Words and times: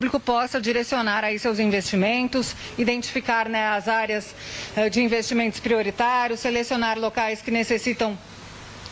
público 0.00 0.20
possa 0.20 0.60
direcionar 0.60 1.24
aí 1.24 1.40
seus 1.40 1.58
investimentos, 1.58 2.54
identificar 2.78 3.48
né, 3.48 3.66
as 3.70 3.88
áreas 3.88 4.32
eh, 4.76 4.88
de 4.88 5.00
investimentos 5.02 5.58
prioritários, 5.58 6.38
selecionar 6.38 6.96
locais 6.96 7.42
que 7.42 7.50
necessitam 7.50 8.16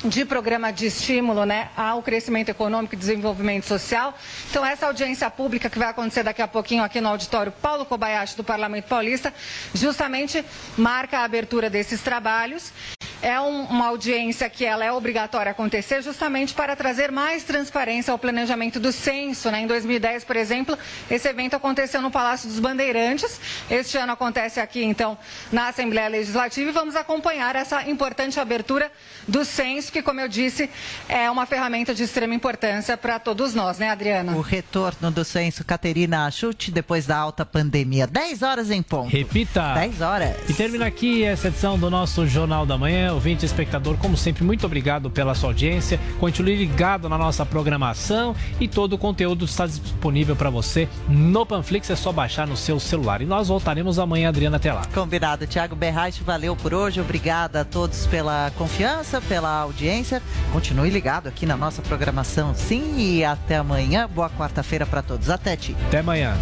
de 0.04 0.24
programa 0.24 0.72
de 0.72 0.86
estímulo 0.86 1.44
né, 1.44 1.70
ao 1.76 2.02
crescimento 2.02 2.48
econômico 2.48 2.96
e 2.96 2.98
desenvolvimento 2.98 3.66
social. 3.66 4.18
Então, 4.50 4.66
essa 4.66 4.86
audiência 4.86 5.30
pública 5.30 5.70
que 5.70 5.78
vai 5.78 5.90
acontecer 5.90 6.24
daqui 6.24 6.42
a 6.42 6.48
pouquinho 6.48 6.82
aqui 6.82 7.00
no 7.00 7.08
auditório 7.08 7.52
Paulo 7.52 7.86
Kobayashi 7.86 8.36
do 8.36 8.42
Parlamento 8.42 8.88
Paulista, 8.88 9.32
justamente 9.72 10.44
marca 10.76 11.20
a 11.20 11.24
abertura 11.24 11.70
desses 11.70 12.00
trabalhos. 12.00 12.72
É 13.22 13.40
um, 13.40 13.62
uma 13.64 13.86
audiência 13.86 14.48
que 14.48 14.64
ela 14.64 14.84
é 14.84 14.92
obrigatória 14.92 15.50
a 15.50 15.52
acontecer 15.52 16.02
justamente 16.02 16.54
para 16.54 16.76
trazer 16.76 17.10
mais 17.10 17.44
transparência 17.44 18.12
ao 18.12 18.18
planejamento 18.18 18.78
do 18.78 18.92
censo. 18.92 19.50
Né? 19.50 19.62
Em 19.62 19.66
2010, 19.66 20.24
por 20.24 20.36
exemplo, 20.36 20.78
esse 21.10 21.28
evento 21.28 21.54
aconteceu 21.54 22.00
no 22.02 22.10
Palácio 22.10 22.48
dos 22.48 22.60
Bandeirantes. 22.60 23.40
Este 23.70 23.96
ano 23.96 24.12
acontece 24.12 24.60
aqui, 24.60 24.84
então, 24.84 25.16
na 25.50 25.68
Assembleia 25.68 26.08
Legislativa 26.08 26.70
e 26.70 26.72
vamos 26.72 26.94
acompanhar 26.94 27.56
essa 27.56 27.88
importante 27.88 28.38
abertura 28.38 28.90
do 29.26 29.44
censo, 29.44 29.90
que, 29.90 30.02
como 30.02 30.20
eu 30.20 30.28
disse, 30.28 30.70
é 31.08 31.30
uma 31.30 31.46
ferramenta 31.46 31.94
de 31.94 32.02
extrema 32.02 32.34
importância 32.34 32.96
para 32.96 33.18
todos 33.18 33.54
nós, 33.54 33.78
né, 33.78 33.90
Adriana? 33.90 34.36
O 34.36 34.40
retorno 34.40 35.10
do 35.10 35.24
censo, 35.24 35.64
Caterina 35.64 36.30
Chute, 36.30 36.70
depois 36.70 37.06
da 37.06 37.16
alta 37.16 37.44
pandemia. 37.44 38.06
10 38.06 38.42
horas 38.42 38.70
em 38.70 38.82
ponto. 38.82 39.08
Repita. 39.08 39.74
10 39.74 40.00
horas. 40.00 40.36
E 40.48 40.54
termina 40.54 40.86
aqui 40.86 41.24
essa 41.24 41.48
edição 41.48 41.78
do 41.78 41.90
nosso 41.90 42.26
Jornal 42.26 42.66
da 42.66 42.76
Manhã. 42.78 43.05
Ouvinte 43.12 43.44
e 43.44 43.46
espectador, 43.46 43.96
como 43.96 44.16
sempre, 44.16 44.44
muito 44.44 44.66
obrigado 44.66 45.10
pela 45.10 45.34
sua 45.34 45.50
audiência. 45.50 45.98
Continue 46.18 46.56
ligado 46.56 47.08
na 47.08 47.18
nossa 47.18 47.44
programação 47.44 48.34
e 48.60 48.68
todo 48.68 48.94
o 48.94 48.98
conteúdo 48.98 49.44
está 49.44 49.66
disponível 49.66 50.36
para 50.36 50.50
você 50.50 50.88
no 51.08 51.44
Panflix. 51.44 51.90
É 51.90 51.96
só 51.96 52.12
baixar 52.12 52.46
no 52.46 52.56
seu 52.56 52.78
celular. 52.78 53.22
E 53.22 53.26
nós 53.26 53.48
voltaremos 53.48 53.98
amanhã, 53.98 54.28
Adriana, 54.28 54.56
até 54.56 54.72
lá. 54.72 54.82
Combinado. 54.94 55.46
Tiago 55.46 55.76
Berraich, 55.76 56.22
valeu 56.22 56.56
por 56.56 56.74
hoje. 56.74 57.00
Obrigada 57.00 57.60
a 57.62 57.64
todos 57.64 58.06
pela 58.06 58.50
confiança, 58.56 59.20
pela 59.20 59.60
audiência. 59.60 60.22
Continue 60.52 60.90
ligado 60.90 61.28
aqui 61.28 61.46
na 61.46 61.56
nossa 61.56 61.82
programação, 61.82 62.54
sim. 62.54 62.96
E 62.98 63.24
até 63.24 63.56
amanhã. 63.56 64.08
Boa 64.08 64.30
quarta-feira 64.30 64.86
para 64.86 65.02
todos. 65.02 65.30
Até, 65.30 65.56
Ti. 65.56 65.76
Até 65.86 65.98
amanhã. 65.98 66.36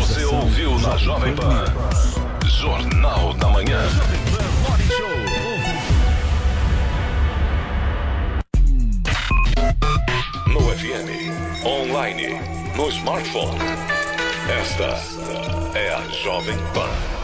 Você 0.00 0.24
ouviu 0.24 0.78
na 0.78 0.96
Jovem 0.96 1.34
Pan. 1.34 1.64
Jornal 2.48 3.34
da 3.34 3.48
Manhã. 3.48 3.80
No 10.46 10.60
FM, 10.60 11.64
online, 11.64 12.40
no 12.76 12.88
smartphone. 12.90 13.58
Esta 14.48 15.78
é 15.78 15.94
a 15.94 16.00
Jovem 16.22 16.56
Pan. 16.74 17.23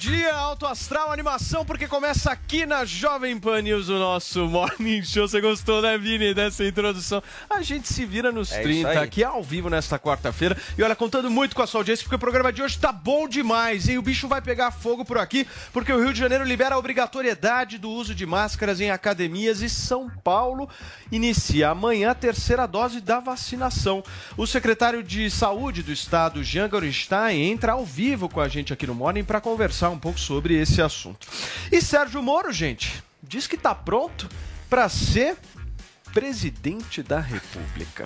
dia, 0.00 0.34
Alto 0.34 0.66
Astral 0.66 1.12
Animação, 1.12 1.62
porque 1.62 1.86
começa 1.86 2.32
aqui 2.32 2.64
na 2.64 2.86
Jovem 2.86 3.38
Pan 3.38 3.60
News 3.60 3.90
o 3.90 3.98
nosso 3.98 4.46
Morning 4.46 5.02
Show. 5.02 5.28
Você 5.28 5.42
gostou, 5.42 5.82
né, 5.82 5.98
Vini, 5.98 6.32
dessa 6.32 6.64
introdução? 6.64 7.22
A 7.50 7.60
gente 7.60 7.86
se 7.86 8.06
vira 8.06 8.32
nos 8.32 8.50
É 8.50 8.54
isso 8.54 8.62
30, 8.62 8.88
aí. 8.88 8.96
aqui 8.96 9.22
ao 9.22 9.42
vivo 9.42 9.68
nesta 9.68 9.98
quarta-feira. 9.98 10.56
E 10.78 10.82
olha, 10.82 10.96
contando 10.96 11.30
muito 11.30 11.54
com 11.54 11.60
a 11.60 11.66
sua 11.66 11.80
audiência, 11.80 12.02
porque 12.02 12.16
o 12.16 12.18
programa 12.18 12.50
de 12.50 12.62
hoje 12.62 12.78
tá 12.78 12.90
bom 12.90 13.28
demais, 13.28 13.90
hein? 13.90 13.98
O 13.98 14.02
bicho 14.02 14.26
vai 14.26 14.40
pegar 14.40 14.70
fogo 14.70 15.04
por 15.04 15.18
aqui, 15.18 15.46
porque 15.70 15.92
o 15.92 16.02
Rio 16.02 16.14
de 16.14 16.18
Janeiro 16.18 16.44
libera 16.44 16.76
a 16.76 16.78
obrigatoriedade 16.78 17.76
do 17.76 17.90
uso 17.90 18.14
de 18.14 18.24
máscaras 18.24 18.80
em 18.80 18.90
academias 18.90 19.60
e 19.60 19.68
São 19.68 20.08
Paulo 20.24 20.66
inicia 21.12 21.68
amanhã 21.68 22.12
a 22.12 22.14
terceira 22.14 22.66
dose 22.66 23.02
da 23.02 23.20
vacinação. 23.20 24.02
O 24.34 24.46
secretário 24.46 25.02
de 25.02 25.30
Saúde 25.30 25.82
do 25.82 25.92
estado, 25.92 26.42
Jean 26.42 26.70
Gorenstein, 26.70 27.50
entra 27.50 27.72
ao 27.72 27.84
vivo 27.84 28.30
com 28.30 28.40
a 28.40 28.48
gente 28.48 28.72
aqui 28.72 28.86
no 28.86 28.94
Morning 28.94 29.24
para 29.24 29.42
conversar 29.42 29.89
um 29.90 29.98
pouco 29.98 30.18
sobre 30.18 30.54
esse 30.54 30.80
assunto. 30.80 31.26
E 31.70 31.80
Sérgio 31.80 32.22
Moro, 32.22 32.52
gente, 32.52 33.02
diz 33.22 33.46
que 33.46 33.56
tá 33.56 33.74
pronto 33.74 34.28
para 34.68 34.88
ser 34.88 35.36
presidente 36.12 37.02
da 37.02 37.20
República. 37.20 38.04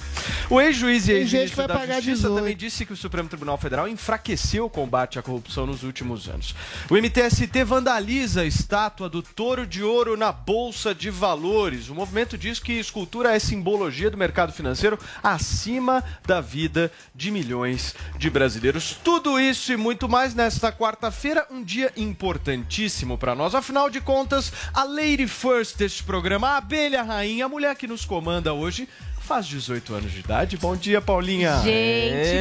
O 0.51 0.61
ex-juiz 0.61 1.09
e 1.09 1.13
ex-ministro 1.13 1.67
da 1.67 1.79
Justiça 1.87 2.01
18. 2.03 2.35
também 2.35 2.57
disse 2.57 2.87
que 2.87 2.93
o 2.93 2.97
Supremo 2.97 3.29
Tribunal 3.29 3.59
Federal 3.59 3.89
enfraqueceu 3.89 4.67
o 4.67 4.71
combate 4.71 5.19
à 5.19 5.23
corrupção 5.23 5.67
nos 5.67 5.83
últimos 5.83 6.29
anos. 6.29 6.55
O 6.91 6.97
MTST 6.97 7.65
vandaliza 7.65 8.43
a 8.43 8.45
estátua 8.47 9.09
do 9.09 9.23
Touro 9.23 9.67
de 9.67 9.83
Ouro 9.83 10.17
na 10.17 10.33
Bolsa 10.33 10.95
de 10.95 11.11
Valores. 11.11 11.89
O 11.89 11.95
movimento 11.95 12.37
diz 12.37 12.59
que 12.59 12.73
escultura 12.73 13.35
é 13.35 13.39
simbologia 13.39 14.11
do 14.11 14.17
mercado 14.17 14.53
financeiro 14.53 14.99
acima 15.23 16.05
da 16.27 16.41
vida 16.41 16.93
de 17.15 17.31
milhões 17.31 17.95
de 18.19 18.29
brasileiros. 18.31 18.99
Tudo 19.03 19.39
isso 19.41 19.73
e 19.73 19.77
muito 19.77 20.09
mais 20.09 20.35
nesta 20.35 20.73
quarta-feira, 20.73 21.47
um 21.51 21.63
dia 21.63 21.93
importantíssimo 21.97 23.17
para 23.17 23.35
nós. 23.35 23.55
Afinal 23.55 23.89
de 23.89 24.01
contas, 24.01 24.53
a 24.73 24.85
Lady 24.85 25.27
First 25.27 25.77
deste 25.77 26.03
programa, 26.03 26.51
a 26.51 26.57
abelha 26.59 27.03
rainha, 27.03 27.47
a 27.47 27.49
mulher 27.49 27.75
que 27.77 27.87
nos 27.87 27.94
comanda 28.05 28.53
hoje, 28.53 28.89
faz 29.25 29.47
18 29.47 29.95
anos 29.95 30.13
de 30.13 30.21
idade. 30.21 30.57
Bom 30.59 30.77
dia, 30.77 31.01
Paulinha. 31.01 31.57
Gente, 31.63 31.67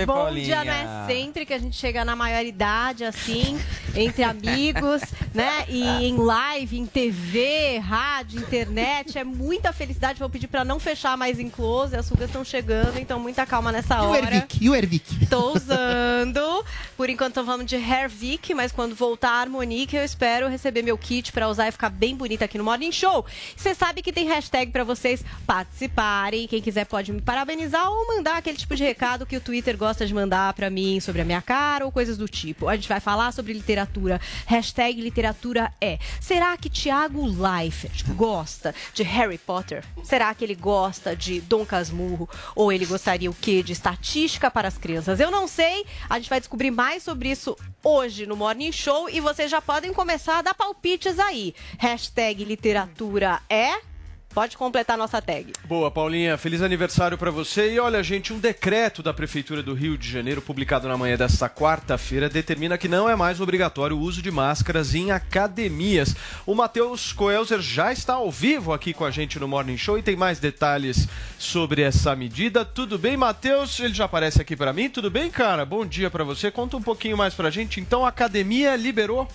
Ê, 0.02 0.06
bom 0.06 0.14
Paulinha. 0.14 0.46
dia, 0.46 0.64
não 0.66 0.74
é 0.74 1.08
sempre 1.08 1.46
que 1.46 1.54
a 1.54 1.58
gente 1.58 1.76
chega 1.78 2.04
na 2.04 2.16
maioridade, 2.16 3.06
assim, 3.06 3.58
entre 3.96 4.22
amigos, 4.24 5.02
né? 5.34 5.66
E 5.70 5.82
em 6.06 6.18
live, 6.18 6.78
em 6.78 6.86
TV, 6.86 7.78
rádio, 7.80 8.40
internet. 8.42 9.18
É 9.18 9.24
muita 9.24 9.72
felicidade. 9.72 10.20
Vou 10.20 10.30
pedir 10.30 10.48
pra 10.48 10.66
não 10.66 10.78
fechar 10.80 11.18
mais 11.18 11.40
em 11.40 11.50
close. 11.50 11.96
As 11.96 12.10
rugas 12.10 12.28
estão 12.28 12.44
chegando, 12.44 13.00
então 13.00 13.18
muita 13.20 13.46
calma 13.46 13.72
nessa 13.72 13.96
E 13.96 14.00
o 14.00 14.04
hora. 14.10 14.36
Ervic? 14.36 14.58
E 14.64 14.70
o 14.70 14.76
Ervic? 14.76 15.26
Tô 15.28 15.54
usando. 15.56 16.66
Por 16.98 17.10
enquanto 17.10 17.36
tô 17.36 17.46
falando 17.46 17.66
de 17.66 17.76
Hervik, 17.76 18.54
mas 18.54 18.72
quando 18.72 18.94
voltar 18.94 19.30
a 19.32 19.42
Harmonique, 19.42 19.96
eu 19.96 20.04
espero 20.04 20.48
receber 20.50 20.82
meu 20.84 20.98
kit 20.98 21.32
pra 21.32 21.48
usar 21.48 21.68
e 21.70 21.72
ficar 21.72 21.90
bem 21.90 22.16
bonita 22.16 22.46
aqui 22.46 22.58
no 22.58 22.64
Morning 22.64 22.92
Show. 22.92 23.26
Você 23.56 23.74
sabe 23.74 24.02
que 24.02 24.12
tem 24.12 24.28
hashtag 24.28 24.72
pra 24.72 24.84
vocês 24.84 25.24
participarem. 25.48 26.46
Quem 26.48 26.62
quiser 26.62 26.72
pode 26.85 27.11
me 27.11 27.22
parabenizar 27.22 27.91
ou 27.91 28.07
mandar 28.07 28.38
aquele 28.38 28.57
tipo 28.57 28.75
de 28.75 28.84
recado 28.84 29.25
que 29.25 29.35
o 29.35 29.41
Twitter 29.41 29.78
gosta 29.78 30.06
de 30.06 30.13
mandar 30.13 30.53
pra 30.53 30.69
mim 30.69 31.00
sobre 31.00 31.22
a 31.22 31.25
minha 31.25 31.41
cara 31.41 31.85
ou 31.85 31.91
coisas 31.91 32.17
do 32.17 32.28
tipo. 32.28 32.69
A 32.69 32.75
gente 32.75 32.88
vai 32.88 33.00
falar 33.00 33.34
sobre 33.34 33.51
literatura. 33.51 34.19
Hashtag 34.45 35.01
literatura 35.01 35.73
é. 35.81 35.99
Será 36.22 36.55
que 36.58 36.70
Tiago 36.70 37.25
Leifert 37.25 38.05
gosta 38.16 38.73
de 38.93 39.03
Harry 39.03 39.37
Potter? 39.37 39.84
Será 40.03 40.34
que 40.34 40.43
ele 40.43 40.55
gosta 40.55 41.16
de 41.16 41.41
Dom 41.41 41.66
Casmurro? 41.66 42.29
Ou 42.55 42.72
ele 42.72 42.85
gostaria 42.85 43.29
o 43.29 43.35
quê? 43.35 43.61
De 43.61 43.73
estatística 43.73 44.49
para 44.49 44.67
as 44.67 44.78
crianças? 44.78 45.19
Eu 45.19 45.29
não 45.29 45.47
sei. 45.47 45.85
A 46.09 46.17
gente 46.17 46.29
vai 46.29 46.40
descobrir 46.40 46.72
mais 46.72 47.03
sobre 47.03 47.29
isso 47.29 47.58
hoje 47.84 48.26
no 48.26 48.37
Morning 48.37 48.72
Show 48.72 49.09
e 49.09 49.19
vocês 49.19 49.52
já 49.52 49.61
podem 49.61 49.93
começar 49.93 50.40
a 50.40 50.41
dar 50.41 50.53
palpites 50.53 51.19
aí. 51.19 51.53
Hashtag 51.78 52.46
literatura 52.46 53.41
é. 53.49 53.92
Pode 54.34 54.58
completar 54.58 54.97
nossa 54.97 55.22
tag. 55.22 55.53
Boa, 55.66 55.91
Paulinha. 55.91 56.38
Feliz 56.38 56.64
aniversário 56.64 57.18
para 57.20 57.30
você. 57.30 57.74
E 57.74 57.80
olha, 57.80 58.02
gente, 58.02 58.34
um 58.34 58.40
decreto 58.40 59.03
da 59.03 59.14
Prefeitura 59.14 59.62
do 59.62 59.76
Rio 59.76 59.96
de 59.96 60.09
Janeiro, 60.09 60.41
publicado 60.41 60.88
na 60.88 60.97
manhã 60.97 61.16
desta 61.16 61.47
quarta-feira, 61.47 62.28
determina 62.28 62.78
que 62.78 62.88
não 62.88 63.08
é 63.08 63.16
mais 63.16 63.40
obrigatório 63.40 63.96
o 63.96 64.00
uso 64.00 64.24
de 64.24 64.32
máscaras 64.32 64.96
em 64.96 65.12
academias. 65.12 66.16
O 66.47 66.56
Matheus 66.56 67.14
Coelzer 67.14 67.62
já 67.62 67.94
está 67.94 68.16
ao 68.16 68.32
vivo 68.32 68.74
aqui 68.74 68.91
com 68.91 69.06
a 69.06 69.12
gente 69.12 69.38
no 69.40 69.47
Morning 69.47 69.78
Show 69.78 70.00
e 70.00 70.03
tem 70.03 70.16
mais 70.16 70.40
detalhes 70.40 71.08
sobre 71.38 71.84
essa 71.84 72.16
medida. 72.16 72.66
Tudo 72.66 72.97
bem, 72.97 73.16
Matheus? 73.16 73.79
Ele 73.79 73.94
já 73.94 74.06
aparece 74.06 74.41
aqui 74.41 74.56
para 74.56 74.74
mim. 74.74 74.90
Tudo 74.90 75.12
bem, 75.12 75.29
cara? 75.29 75.64
Bom 75.64 75.86
dia 75.86 76.09
para 76.09 76.24
você. 76.24 76.50
Conta 76.50 76.76
um 76.76 76.82
pouquinho 76.82 77.16
mais 77.16 77.36
pra 77.36 77.52
gente. 77.52 77.79
Então, 77.79 78.03
a 78.03 78.09
academia 78.09 78.76
liberou 78.76 79.28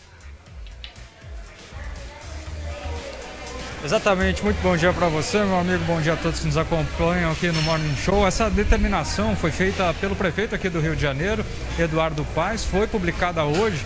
Exatamente, 3.85 4.43
muito 4.43 4.61
bom 4.61 4.77
dia 4.77 4.93
para 4.93 5.09
você, 5.09 5.39
meu 5.39 5.57
amigo, 5.57 5.85
bom 5.85 6.01
dia 6.01 6.15
a 6.15 6.17
todos 6.17 6.41
que 6.41 6.47
nos 6.47 6.57
acompanham 6.57 7.31
aqui 7.31 7.47
no 7.53 7.63
Morning 7.63 7.95
Show. 7.95 8.27
Essa 8.27 8.51
determinação 8.51 9.37
foi 9.37 9.53
feita 9.53 9.95
pelo 10.01 10.17
prefeito 10.17 10.53
aqui 10.53 10.69
do 10.69 10.81
Rio 10.81 10.97
de 10.97 11.03
Janeiro, 11.03 11.45
Eduardo 11.79 12.25
Paes, 12.35 12.65
foi 12.65 12.89
publicada 12.89 13.45
hoje 13.45 13.79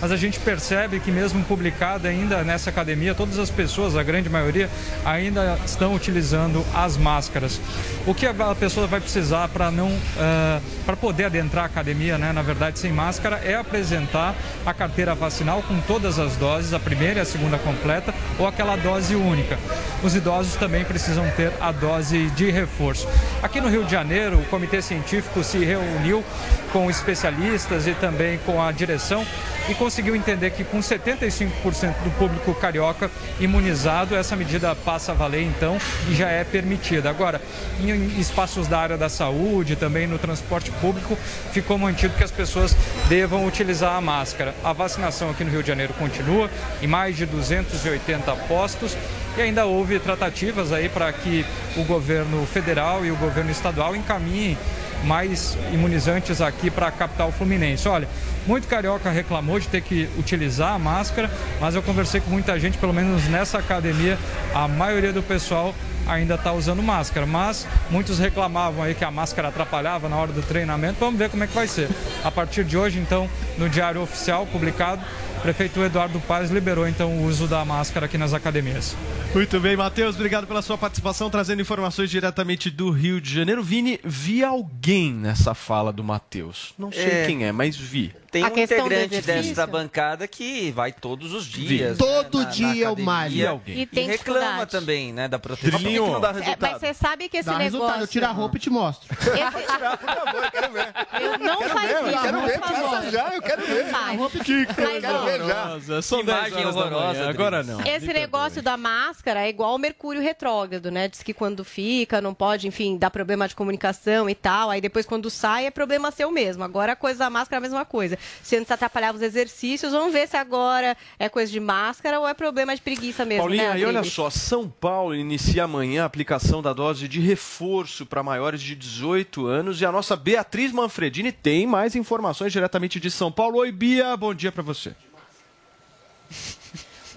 mas 0.00 0.12
a 0.12 0.16
gente 0.16 0.38
percebe 0.40 1.00
que 1.00 1.10
mesmo 1.10 1.42
publicada 1.44 2.08
ainda 2.08 2.42
nessa 2.44 2.70
academia, 2.70 3.14
todas 3.14 3.38
as 3.38 3.50
pessoas, 3.50 3.96
a 3.96 4.02
grande 4.02 4.28
maioria, 4.28 4.68
ainda 5.04 5.58
estão 5.64 5.94
utilizando 5.94 6.64
as 6.74 6.96
máscaras. 6.96 7.60
O 8.06 8.14
que 8.14 8.26
a 8.26 8.54
pessoa 8.54 8.86
vai 8.86 9.00
precisar 9.00 9.48
para 9.48 9.70
não 9.70 9.88
uh, 9.88 10.62
para 10.84 10.96
poder 10.96 11.24
adentrar 11.24 11.64
a 11.64 11.66
academia, 11.66 12.16
né, 12.16 12.32
na 12.32 12.42
verdade, 12.42 12.78
sem 12.78 12.92
máscara, 12.92 13.36
é 13.44 13.54
apresentar 13.54 14.34
a 14.64 14.72
carteira 14.72 15.14
vacinal 15.14 15.62
com 15.62 15.80
todas 15.80 16.18
as 16.18 16.36
doses, 16.36 16.72
a 16.72 16.78
primeira 16.78 17.18
e 17.18 17.22
a 17.22 17.24
segunda 17.24 17.58
completa, 17.58 18.14
ou 18.38 18.46
aquela 18.46 18.76
dose 18.76 19.14
única. 19.14 19.58
Os 20.02 20.14
idosos 20.14 20.54
também 20.56 20.84
precisam 20.84 21.28
ter 21.36 21.52
a 21.60 21.72
dose 21.72 22.26
de 22.30 22.50
reforço. 22.50 23.08
Aqui 23.42 23.60
no 23.60 23.68
Rio 23.68 23.84
de 23.84 23.90
Janeiro, 23.90 24.38
o 24.38 24.44
comitê 24.46 24.80
científico 24.80 25.42
se 25.42 25.58
reuniu 25.58 26.24
com 26.72 26.90
especialistas 26.90 27.86
e 27.86 27.94
também 27.94 28.38
com 28.44 28.62
a 28.62 28.70
direção 28.70 29.26
e 29.68 29.74
conseguiu 29.74 30.16
entender 30.16 30.50
que 30.50 30.64
com 30.64 30.78
75% 30.78 31.94
do 32.02 32.10
público 32.18 32.54
carioca 32.54 33.10
imunizado, 33.38 34.16
essa 34.16 34.34
medida 34.34 34.74
passa 34.74 35.12
a 35.12 35.14
valer 35.14 35.42
então 35.42 35.78
e 36.08 36.14
já 36.14 36.28
é 36.28 36.42
permitida. 36.42 37.10
Agora, 37.10 37.40
em 37.80 38.18
espaços 38.18 38.66
da 38.66 38.78
área 38.78 38.96
da 38.96 39.08
saúde, 39.08 39.76
também 39.76 40.06
no 40.06 40.18
transporte 40.18 40.70
público, 40.72 41.16
ficou 41.52 41.76
mantido 41.76 42.14
que 42.14 42.24
as 42.24 42.30
pessoas 42.30 42.74
devam 43.08 43.46
utilizar 43.46 43.94
a 43.94 44.00
máscara. 44.00 44.54
A 44.64 44.72
vacinação 44.72 45.30
aqui 45.30 45.44
no 45.44 45.50
Rio 45.50 45.62
de 45.62 45.68
Janeiro 45.68 45.92
continua 45.94 46.50
em 46.80 46.86
mais 46.86 47.16
de 47.16 47.26
280 47.26 48.34
postos 48.48 48.96
e 49.36 49.42
ainda 49.42 49.66
houve 49.66 49.98
tratativas 49.98 50.72
aí 50.72 50.88
para 50.88 51.12
que 51.12 51.44
o 51.76 51.84
governo 51.84 52.46
federal 52.46 53.04
e 53.04 53.10
o 53.10 53.16
governo 53.16 53.50
estadual 53.50 53.94
encaminhem 53.94 54.56
mais 55.04 55.56
imunizantes 55.72 56.40
aqui 56.40 56.70
para 56.70 56.88
a 56.88 56.90
capital 56.90 57.30
fluminense. 57.32 57.88
Olha, 57.88 58.08
muito 58.46 58.66
carioca 58.66 59.10
reclamou 59.10 59.58
de 59.58 59.68
ter 59.68 59.82
que 59.82 60.08
utilizar 60.18 60.74
a 60.74 60.78
máscara, 60.78 61.30
mas 61.60 61.74
eu 61.74 61.82
conversei 61.82 62.20
com 62.20 62.30
muita 62.30 62.58
gente, 62.58 62.78
pelo 62.78 62.92
menos 62.92 63.24
nessa 63.28 63.58
academia, 63.58 64.18
a 64.54 64.66
maioria 64.66 65.12
do 65.12 65.22
pessoal 65.22 65.74
ainda 66.06 66.34
está 66.34 66.52
usando 66.52 66.82
máscara, 66.82 67.26
mas 67.26 67.66
muitos 67.90 68.18
reclamavam 68.18 68.82
aí 68.82 68.94
que 68.94 69.04
a 69.04 69.10
máscara 69.10 69.48
atrapalhava 69.48 70.08
na 70.08 70.16
hora 70.16 70.32
do 70.32 70.42
treinamento. 70.42 70.96
Vamos 70.98 71.18
ver 71.18 71.28
como 71.28 71.44
é 71.44 71.46
que 71.46 71.54
vai 71.54 71.68
ser. 71.68 71.88
A 72.24 72.30
partir 72.30 72.64
de 72.64 72.76
hoje, 72.76 72.98
então, 72.98 73.28
no 73.58 73.68
Diário 73.68 74.00
Oficial 74.00 74.46
publicado, 74.46 75.02
o 75.38 75.40
prefeito 75.40 75.80
Eduardo 75.80 76.18
Paz 76.20 76.50
liberou 76.50 76.86
então 76.88 77.16
o 77.16 77.24
uso 77.24 77.46
da 77.46 77.64
máscara 77.64 78.06
aqui 78.06 78.18
nas 78.18 78.34
academias. 78.34 78.96
Muito 79.32 79.60
bem, 79.60 79.76
Matheus, 79.76 80.16
obrigado 80.16 80.48
pela 80.48 80.60
sua 80.60 80.76
participação, 80.76 81.30
trazendo 81.30 81.62
informações 81.62 82.10
diretamente 82.10 82.70
do 82.70 82.90
Rio 82.90 83.20
de 83.20 83.32
Janeiro. 83.32 83.62
Vini, 83.62 84.00
vi 84.02 84.42
alguém 84.42 85.12
nessa 85.12 85.54
fala 85.54 85.92
do 85.92 86.02
Matheus. 86.02 86.74
Não 86.76 86.90
sei 86.90 87.04
é... 87.04 87.26
quem 87.26 87.44
é, 87.46 87.52
mas 87.52 87.76
vi. 87.76 88.12
Tem 88.30 88.44
a 88.44 88.48
um 88.48 88.58
integrante 88.58 89.20
desta 89.22 89.66
bancada 89.66 90.28
que 90.28 90.70
vai 90.70 90.92
todos 90.92 91.32
os 91.32 91.46
dias. 91.46 91.92
Né, 91.92 91.96
Todo 91.98 92.40
na, 92.40 92.44
dia 92.44 92.84
na 92.84 92.90
é 92.90 92.90
o 92.90 93.00
Mário. 93.00 93.62
E, 93.66 93.88
e 93.90 94.00
reclama 94.00 94.66
também, 94.66 95.12
né, 95.12 95.28
da 95.28 95.38
proteção. 95.38 95.78
Trilhinho. 95.78 96.06
Não 96.06 96.20
dá 96.20 96.32
resultado? 96.32 96.64
É, 96.64 96.70
mas 96.72 96.80
você 96.80 96.94
sabe 96.94 97.28
que 97.28 97.38
esse 97.38 97.46
dá 97.46 97.52
negócio... 97.52 97.78
Resultado. 97.78 98.00
Eu 98.02 98.06
tiro 98.06 98.26
a 98.26 98.30
roupa 98.30 98.56
e 98.56 98.60
te 98.60 98.70
mostro. 98.70 99.08
Esse... 99.18 99.72
tirar, 99.72 99.96
por 99.96 100.14
favor, 100.14 100.44
eu 100.44 100.50
quero 100.50 100.72
ver. 100.72 100.94
Eu 101.20 101.38
não 101.38 101.58
quero 101.58 101.70
faz 101.70 101.88
ver, 101.88 102.12
isso, 102.12 102.22
quero 102.22 102.40
ver, 102.40 103.10
já, 103.10 103.34
eu 103.34 103.42
quero 103.42 103.66
ver. 103.66 103.84
Faz. 103.86 104.18
Roupa 104.18 104.38
que 104.38 104.66
quero 104.66 105.24
ver 105.24 105.40
já. 105.46 106.02
São 106.02 106.20
imagem 106.20 106.66
horrorosa. 106.66 107.28
Agora 107.28 107.62
não. 107.62 107.80
Esse 107.86 108.12
negócio 108.12 108.62
da 108.62 108.76
máscara 108.76 109.46
é 109.46 109.48
igual 109.48 109.74
o 109.74 109.78
Mercúrio 109.78 110.20
retrógrado, 110.20 110.90
né? 110.90 111.08
Diz 111.08 111.22
que 111.22 111.32
quando 111.32 111.64
fica, 111.64 112.20
não 112.20 112.34
pode, 112.34 112.66
enfim, 112.66 112.98
dá 112.98 113.10
problema 113.10 113.48
de 113.48 113.54
comunicação 113.54 114.28
e 114.28 114.34
tal. 114.34 114.70
Aí 114.70 114.80
depois 114.80 115.06
quando 115.06 115.30
sai 115.30 115.66
é 115.66 115.70
problema 115.70 116.10
seu 116.10 116.30
mesmo. 116.30 116.64
Agora 116.64 116.92
a 116.92 116.96
coisa 116.96 117.20
da 117.20 117.30
máscara 117.30 117.56
é 117.56 117.58
a 117.58 117.62
mesma 117.62 117.84
coisa. 117.84 118.17
Se 118.42 118.56
antes 118.56 118.70
atrapalhava 118.70 119.16
os 119.16 119.22
exercícios. 119.22 119.92
Vamos 119.92 120.12
ver 120.12 120.28
se 120.28 120.36
agora 120.36 120.96
é 121.18 121.28
coisa 121.28 121.50
de 121.50 121.60
máscara 121.60 122.20
ou 122.20 122.28
é 122.28 122.34
problema 122.34 122.74
de 122.74 122.80
preguiça 122.80 123.24
mesmo. 123.24 123.42
Paulinha, 123.42 123.74
né, 123.74 123.80
e 123.80 123.84
olha 123.84 124.02
só, 124.04 124.30
São 124.30 124.68
Paulo 124.68 125.14
inicia 125.14 125.64
amanhã 125.64 126.02
a 126.02 126.06
aplicação 126.06 126.62
da 126.62 126.72
dose 126.72 127.08
de 127.08 127.20
reforço 127.20 128.06
para 128.06 128.22
maiores 128.22 128.60
de 128.60 128.74
18 128.74 129.46
anos 129.46 129.80
e 129.80 129.86
a 129.86 129.92
nossa 129.92 130.16
Beatriz 130.16 130.72
Manfredini 130.72 131.32
tem 131.32 131.66
mais 131.66 131.94
informações 131.94 132.52
diretamente 132.52 133.00
de 133.00 133.10
São 133.10 133.30
Paulo. 133.30 133.58
Oi, 133.58 133.72
Bia, 133.72 134.16
bom 134.16 134.34
dia 134.34 134.52
para 134.52 134.62
você. 134.62 134.94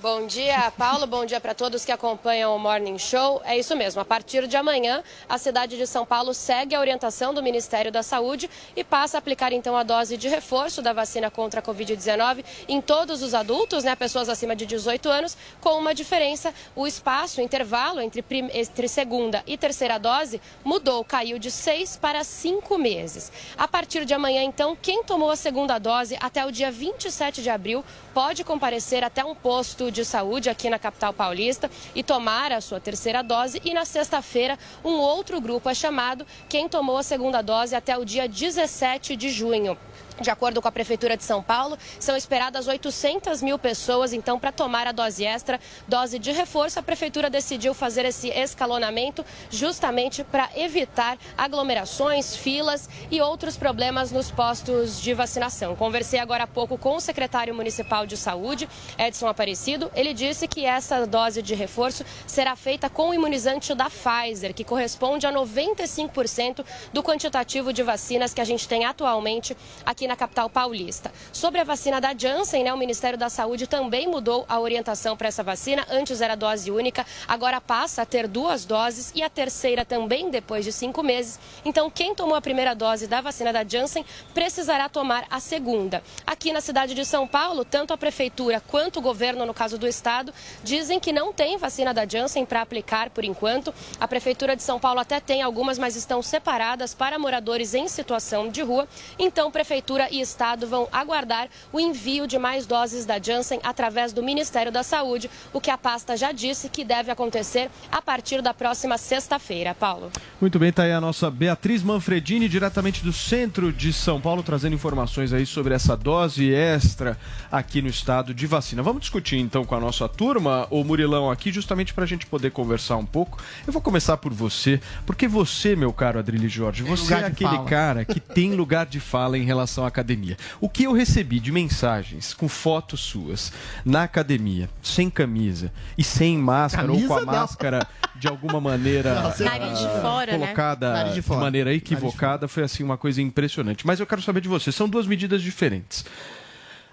Bom 0.01 0.25
dia, 0.25 0.71
Paulo. 0.79 1.05
Bom 1.05 1.27
dia 1.27 1.39
para 1.39 1.53
todos 1.53 1.85
que 1.85 1.91
acompanham 1.91 2.55
o 2.55 2.57
Morning 2.57 2.97
Show. 2.97 3.39
É 3.45 3.55
isso 3.55 3.75
mesmo. 3.75 4.01
A 4.01 4.05
partir 4.05 4.47
de 4.47 4.57
amanhã, 4.57 5.03
a 5.29 5.37
cidade 5.37 5.77
de 5.77 5.85
São 5.85 6.07
Paulo 6.07 6.33
segue 6.33 6.73
a 6.73 6.79
orientação 6.79 7.35
do 7.35 7.43
Ministério 7.43 7.91
da 7.91 8.01
Saúde 8.01 8.49
e 8.75 8.83
passa 8.83 9.17
a 9.17 9.19
aplicar 9.19 9.53
então 9.53 9.77
a 9.77 9.83
dose 9.83 10.17
de 10.17 10.27
reforço 10.27 10.81
da 10.81 10.91
vacina 10.91 11.29
contra 11.29 11.59
a 11.59 11.63
Covid-19 11.63 12.43
em 12.67 12.81
todos 12.81 13.21
os 13.21 13.35
adultos, 13.35 13.83
né, 13.83 13.95
pessoas 13.95 14.27
acima 14.27 14.55
de 14.55 14.65
18 14.65 15.07
anos, 15.07 15.37
com 15.59 15.77
uma 15.77 15.93
diferença: 15.93 16.51
o 16.75 16.87
espaço, 16.87 17.39
o 17.39 17.43
intervalo 17.43 18.01
entre, 18.01 18.25
entre 18.55 18.87
segunda 18.87 19.43
e 19.45 19.55
terceira 19.55 19.99
dose 19.99 20.41
mudou, 20.63 21.05
caiu 21.05 21.37
de 21.37 21.51
seis 21.51 21.95
para 21.95 22.23
cinco 22.23 22.75
meses. 22.75 23.31
A 23.55 23.67
partir 23.67 24.03
de 24.05 24.15
amanhã, 24.15 24.41
então, 24.41 24.75
quem 24.75 25.03
tomou 25.03 25.29
a 25.29 25.35
segunda 25.35 25.77
dose 25.77 26.17
até 26.19 26.43
o 26.43 26.51
dia 26.51 26.71
27 26.71 27.43
de 27.43 27.51
abril 27.51 27.85
pode 28.15 28.43
comparecer 28.43 29.03
até 29.03 29.23
um 29.23 29.35
posto 29.35 29.90
de 29.91 30.05
saúde 30.05 30.49
aqui 30.49 30.69
na 30.69 30.79
capital 30.79 31.13
paulista 31.13 31.69
e 31.93 32.01
tomar 32.01 32.51
a 32.51 32.61
sua 32.61 32.79
terceira 32.79 33.21
dose. 33.21 33.61
E 33.63 33.73
na 33.73 33.85
sexta-feira, 33.85 34.57
um 34.83 34.93
outro 34.93 35.39
grupo 35.39 35.69
é 35.69 35.73
chamado 35.73 36.25
quem 36.49 36.67
tomou 36.67 36.97
a 36.97 37.03
segunda 37.03 37.41
dose 37.41 37.75
até 37.75 37.97
o 37.97 38.05
dia 38.05 38.27
17 38.27 39.15
de 39.15 39.29
junho. 39.29 39.77
De 40.21 40.29
acordo 40.29 40.61
com 40.61 40.67
a 40.67 40.71
Prefeitura 40.71 41.17
de 41.17 41.23
São 41.23 41.41
Paulo, 41.41 41.75
são 41.99 42.15
esperadas 42.15 42.67
800 42.67 43.41
mil 43.41 43.57
pessoas, 43.57 44.13
então, 44.13 44.39
para 44.39 44.51
tomar 44.51 44.85
a 44.85 44.91
dose 44.91 45.25
extra, 45.25 45.59
dose 45.87 46.19
de 46.19 46.31
reforço. 46.31 46.77
A 46.77 46.83
Prefeitura 46.83 47.27
decidiu 47.27 47.73
fazer 47.73 48.05
esse 48.05 48.29
escalonamento 48.29 49.25
justamente 49.49 50.23
para 50.23 50.47
evitar 50.55 51.17
aglomerações, 51.35 52.35
filas 52.35 52.87
e 53.09 53.19
outros 53.19 53.57
problemas 53.57 54.11
nos 54.11 54.29
postos 54.29 55.01
de 55.01 55.11
vacinação. 55.13 55.75
Conversei 55.75 56.19
agora 56.19 56.43
há 56.43 56.47
pouco 56.47 56.77
com 56.77 56.97
o 56.97 57.01
secretário 57.01 57.55
municipal 57.55 58.05
de 58.05 58.15
saúde, 58.15 58.69
Edson 58.99 59.27
Aparecido. 59.27 59.91
Ele 59.95 60.13
disse 60.13 60.47
que 60.47 60.65
essa 60.65 61.07
dose 61.07 61.41
de 61.41 61.55
reforço 61.55 62.05
será 62.27 62.55
feita 62.55 62.89
com 62.91 63.09
o 63.09 63.13
imunizante 63.13 63.73
da 63.73 63.89
Pfizer, 63.89 64.53
que 64.53 64.63
corresponde 64.63 65.25
a 65.25 65.33
95% 65.33 66.63
do 66.93 67.01
quantitativo 67.01 67.73
de 67.73 67.81
vacinas 67.81 68.35
que 68.35 68.41
a 68.41 68.45
gente 68.45 68.67
tem 68.67 68.85
atualmente 68.85 69.57
aqui 69.83 70.07
na 70.07 70.10
capital 70.15 70.49
paulista. 70.49 71.11
Sobre 71.31 71.59
a 71.59 71.63
vacina 71.63 71.99
da 71.99 72.13
Janssen, 72.17 72.63
né, 72.63 72.73
o 72.73 72.77
Ministério 72.77 73.17
da 73.17 73.29
Saúde 73.29 73.67
também 73.67 74.07
mudou 74.07 74.45
a 74.47 74.59
orientação 74.59 75.15
para 75.17 75.27
essa 75.27 75.43
vacina. 75.43 75.85
Antes 75.89 76.21
era 76.21 76.35
dose 76.35 76.71
única, 76.71 77.05
agora 77.27 77.59
passa 77.59 78.01
a 78.01 78.05
ter 78.05 78.27
duas 78.27 78.65
doses 78.65 79.11
e 79.15 79.21
a 79.21 79.29
terceira 79.29 79.83
também 79.85 80.29
depois 80.29 80.65
de 80.65 80.71
cinco 80.71 81.03
meses. 81.03 81.39
Então, 81.63 81.89
quem 81.89 82.15
tomou 82.15 82.35
a 82.35 82.41
primeira 82.41 82.73
dose 82.73 83.07
da 83.07 83.21
vacina 83.21 83.51
da 83.51 83.63
Janssen 83.63 84.05
precisará 84.33 84.89
tomar 84.89 85.25
a 85.29 85.39
segunda. 85.39 86.01
Aqui 86.25 86.51
na 86.51 86.61
cidade 86.61 86.93
de 86.93 87.05
São 87.05 87.27
Paulo, 87.27 87.65
tanto 87.65 87.93
a 87.93 87.97
prefeitura 87.97 88.61
quanto 88.61 88.97
o 88.97 89.01
governo, 89.01 89.45
no 89.45 89.53
caso 89.53 89.77
do 89.77 89.87
estado, 89.87 90.33
dizem 90.63 90.99
que 90.99 91.11
não 91.11 91.33
tem 91.33 91.57
vacina 91.57 91.93
da 91.93 92.05
Janssen 92.07 92.45
para 92.45 92.61
aplicar 92.61 93.09
por 93.09 93.23
enquanto. 93.23 93.73
A 93.99 94.07
prefeitura 94.07 94.55
de 94.55 94.63
São 94.63 94.79
Paulo 94.79 94.99
até 94.99 95.19
tem 95.19 95.41
algumas, 95.41 95.77
mas 95.77 95.95
estão 95.95 96.21
separadas 96.21 96.93
para 96.93 97.19
moradores 97.19 97.73
em 97.73 97.87
situação 97.87 98.49
de 98.49 98.61
rua. 98.61 98.87
Então, 99.19 99.51
prefeitura 99.51 99.90
Prefeitura 99.91 100.07
e 100.09 100.21
Estado 100.21 100.67
vão 100.67 100.87
aguardar 100.91 101.49
o 101.73 101.79
envio 101.79 102.25
de 102.25 102.39
mais 102.39 102.65
doses 102.65 103.05
da 103.05 103.21
Janssen 103.21 103.59
através 103.61 104.13
do 104.13 104.23
Ministério 104.23 104.71
da 104.71 104.83
Saúde, 104.83 105.29
o 105.51 105.59
que 105.59 105.69
a 105.69 105.77
pasta 105.77 106.15
já 106.15 106.31
disse 106.31 106.69
que 106.69 106.85
deve 106.85 107.11
acontecer 107.11 107.69
a 107.91 108.01
partir 108.01 108.41
da 108.41 108.53
próxima 108.53 108.97
sexta-feira. 108.97 109.75
Paulo. 109.75 110.09
Muito 110.39 110.57
bem, 110.57 110.69
está 110.69 110.83
aí 110.83 110.93
a 110.93 111.01
nossa 111.01 111.29
Beatriz 111.29 111.83
Manfredini, 111.83 112.47
diretamente 112.47 113.03
do 113.03 113.11
centro 113.11 113.73
de 113.73 113.91
São 113.91 114.21
Paulo, 114.21 114.41
trazendo 114.41 114.73
informações 114.75 115.33
aí 115.33 115.45
sobre 115.45 115.73
essa 115.73 115.97
dose 115.97 116.53
extra 116.53 117.17
aqui 117.51 117.81
no 117.81 117.89
estado 117.89 118.33
de 118.33 118.47
vacina. 118.47 118.81
Vamos 118.81 119.01
discutir 119.01 119.37
então 119.37 119.65
com 119.65 119.75
a 119.75 119.79
nossa 119.79 120.07
turma, 120.07 120.67
o 120.69 120.83
Murilão 120.83 121.29
aqui, 121.29 121.51
justamente 121.51 121.93
para 121.93 122.05
a 122.05 122.07
gente 122.07 122.25
poder 122.25 122.51
conversar 122.51 122.95
um 122.97 123.05
pouco. 123.05 123.39
Eu 123.67 123.73
vou 123.73 123.81
começar 123.81 124.17
por 124.17 124.33
você, 124.33 124.79
porque 125.05 125.27
você, 125.27 125.75
meu 125.75 125.91
caro 125.91 126.19
Adrilho 126.19 126.47
Jorge, 126.47 126.83
você 126.83 127.13
é 127.13 127.25
aquele 127.25 127.49
fala. 127.49 127.65
cara 127.65 128.05
que 128.05 128.19
tem 128.19 128.53
lugar 128.53 128.85
de 128.85 128.99
fala 128.99 129.37
em 129.37 129.43
relação 129.43 129.80
à 129.83 129.87
academia. 129.87 130.37
O 130.59 130.69
que 130.69 130.83
eu 130.83 130.93
recebi 130.93 131.39
de 131.39 131.51
mensagens 131.51 132.33
com 132.33 132.47
fotos 132.47 132.99
suas 132.99 133.51
na 133.85 134.03
academia, 134.03 134.69
sem 134.81 135.09
camisa 135.09 135.71
e 135.97 136.03
sem 136.03 136.37
máscara 136.37 136.87
camisa 136.87 137.03
ou 137.03 137.07
com 137.07 137.13
a 137.15 137.25
não. 137.25 137.39
máscara 137.39 137.87
de 138.15 138.27
alguma 138.27 138.61
maneira 138.61 139.15
não, 139.15 139.29
uh, 139.29 140.01
fora, 140.01 140.37
né? 140.37 140.37
colocada 140.39 140.93
né? 140.93 141.13
de, 141.13 141.21
de, 141.21 141.29
maneira 141.29 141.73
equivocada, 141.73 142.47
foi 142.47 142.63
assim 142.63 142.83
uma 142.83 142.97
coisa 142.97 143.21
impressionante. 143.21 143.85
Mas 143.85 143.99
eu 143.99 144.05
quero 144.05 144.21
saber 144.21 144.41
de 144.41 144.47
você, 144.47 144.71
são 144.71 144.87
duas 144.87 145.07
medidas 145.07 145.41
diferentes. 145.41 146.05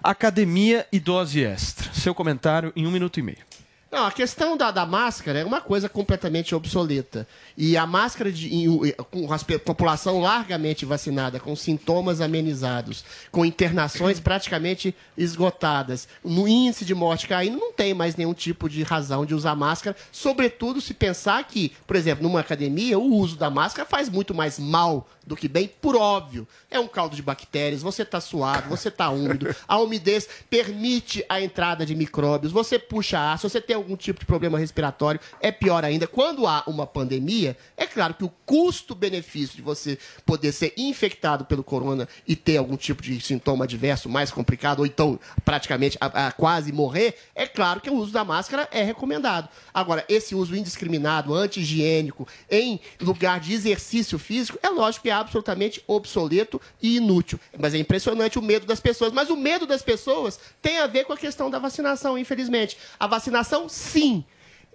Academia 0.01 0.87
e 0.91 0.99
dose 0.99 1.43
extra. 1.43 1.91
Seu 1.93 2.15
comentário 2.15 2.71
em 2.75 2.87
um 2.87 2.91
minuto 2.91 3.19
e 3.19 3.23
meio. 3.23 3.49
Não, 3.91 4.05
a 4.05 4.11
questão 4.11 4.55
da, 4.55 4.69
da 4.69 4.85
máscara 4.85 5.39
é 5.39 5.45
uma 5.45 5.59
coisa 5.59 5.89
completamente 5.89 6.53
obsoleta. 6.53 7.27
E 7.57 7.75
a 7.75 7.87
máscara 7.87 8.31
de, 8.31 8.53
em- 8.53 8.93
com 9.09 9.33
a 9.33 9.39
população 9.65 10.21
largamente 10.21 10.85
vacinada, 10.85 11.39
com 11.39 11.55
sintomas 11.55 12.21
amenizados, 12.21 13.03
com 13.31 13.43
internações 13.43 14.19
praticamente 14.21 14.95
esgotadas, 15.17 16.07
no 16.23 16.47
índice 16.47 16.85
de 16.85 16.93
morte 16.93 17.27
caindo, 17.27 17.57
não 17.57 17.73
tem 17.73 17.93
mais 17.95 18.15
nenhum 18.15 18.33
tipo 18.33 18.69
de 18.69 18.83
razão 18.83 19.25
de 19.25 19.33
usar 19.33 19.55
máscara, 19.55 19.95
sobretudo 20.11 20.79
se 20.79 20.93
pensar 20.93 21.43
que, 21.45 21.71
por 21.87 21.95
exemplo, 21.95 22.21
numa 22.21 22.41
academia, 22.41 22.99
o 22.99 23.15
uso 23.15 23.37
da 23.37 23.49
máscara 23.49 23.89
faz 23.89 24.07
muito 24.07 24.35
mais 24.35 24.59
mal 24.59 25.09
do 25.25 25.35
que 25.35 25.47
bem, 25.47 25.67
por 25.81 25.95
óbvio. 25.95 26.47
É 26.71 26.79
um 26.79 26.87
caldo 26.87 27.15
de 27.15 27.21
bactérias, 27.21 27.81
você 27.81 28.01
está 28.03 28.19
suado, 28.21 28.69
você 28.69 28.89
está 28.89 29.09
úmido, 29.09 29.55
a 29.67 29.77
umidez 29.79 30.27
permite 30.49 31.23
a 31.29 31.39
entrada 31.41 31.85
de 31.85 31.95
micróbios, 31.95 32.51
você 32.51 32.77
puxa 32.79 33.19
ar, 33.19 33.37
se 33.37 33.43
você 33.49 33.61
tem 33.61 33.78
algum 33.79 33.95
tipo 33.95 34.19
de 34.19 34.25
problema 34.25 34.57
respiratório, 34.57 35.19
é 35.41 35.51
pior 35.51 35.83
ainda. 35.83 36.07
Quando 36.07 36.45
há 36.47 36.63
uma 36.67 36.85
pandemia, 36.85 37.57
é 37.75 37.85
claro 37.85 38.13
que 38.13 38.23
o 38.23 38.31
custo-benefício 38.45 39.55
de 39.55 39.61
você 39.61 39.97
poder 40.25 40.51
ser 40.51 40.73
infectado 40.77 41.45
pelo 41.45 41.63
corona 41.63 42.07
e 42.27 42.35
ter 42.35 42.57
algum 42.57 42.77
tipo 42.77 43.01
de 43.01 43.19
sintoma 43.21 43.65
adverso 43.65 44.09
mais 44.09 44.31
complicado, 44.31 44.79
ou 44.79 44.85
então 44.85 45.19
praticamente 45.43 45.97
a, 45.99 46.27
a 46.27 46.31
quase 46.31 46.71
morrer, 46.71 47.15
é 47.35 47.45
claro 47.47 47.81
que 47.81 47.89
o 47.89 47.95
uso 47.95 48.11
da 48.11 48.23
máscara 48.23 48.67
é 48.71 48.83
recomendado. 48.83 49.49
Agora, 49.73 50.03
esse 50.09 50.35
uso 50.35 50.55
indiscriminado, 50.55 51.33
anti-higiênico, 51.33 52.27
em 52.49 52.79
lugar 52.99 53.39
de 53.39 53.53
exercício 53.53 54.19
físico, 54.19 54.59
é 54.61 54.69
lógico 54.69 55.03
que 55.03 55.09
é 55.09 55.13
absolutamente 55.13 55.83
obsoleto 55.87 56.59
e 56.81 56.97
inútil. 56.97 57.39
Mas 57.57 57.73
é 57.73 57.77
impressionante 57.77 58.37
o 58.37 58.41
medo 58.41 58.65
das 58.65 58.79
pessoas. 58.79 59.13
Mas 59.13 59.29
o 59.29 59.37
medo 59.37 59.65
das 59.65 59.81
pessoas 59.81 60.39
tem 60.61 60.79
a 60.79 60.87
ver 60.87 61.05
com 61.05 61.13
a 61.13 61.17
questão 61.17 61.49
da 61.49 61.59
vacinação, 61.59 62.17
infelizmente. 62.17 62.77
A 62.99 63.07
vacinação, 63.07 63.68
sim. 63.69 64.25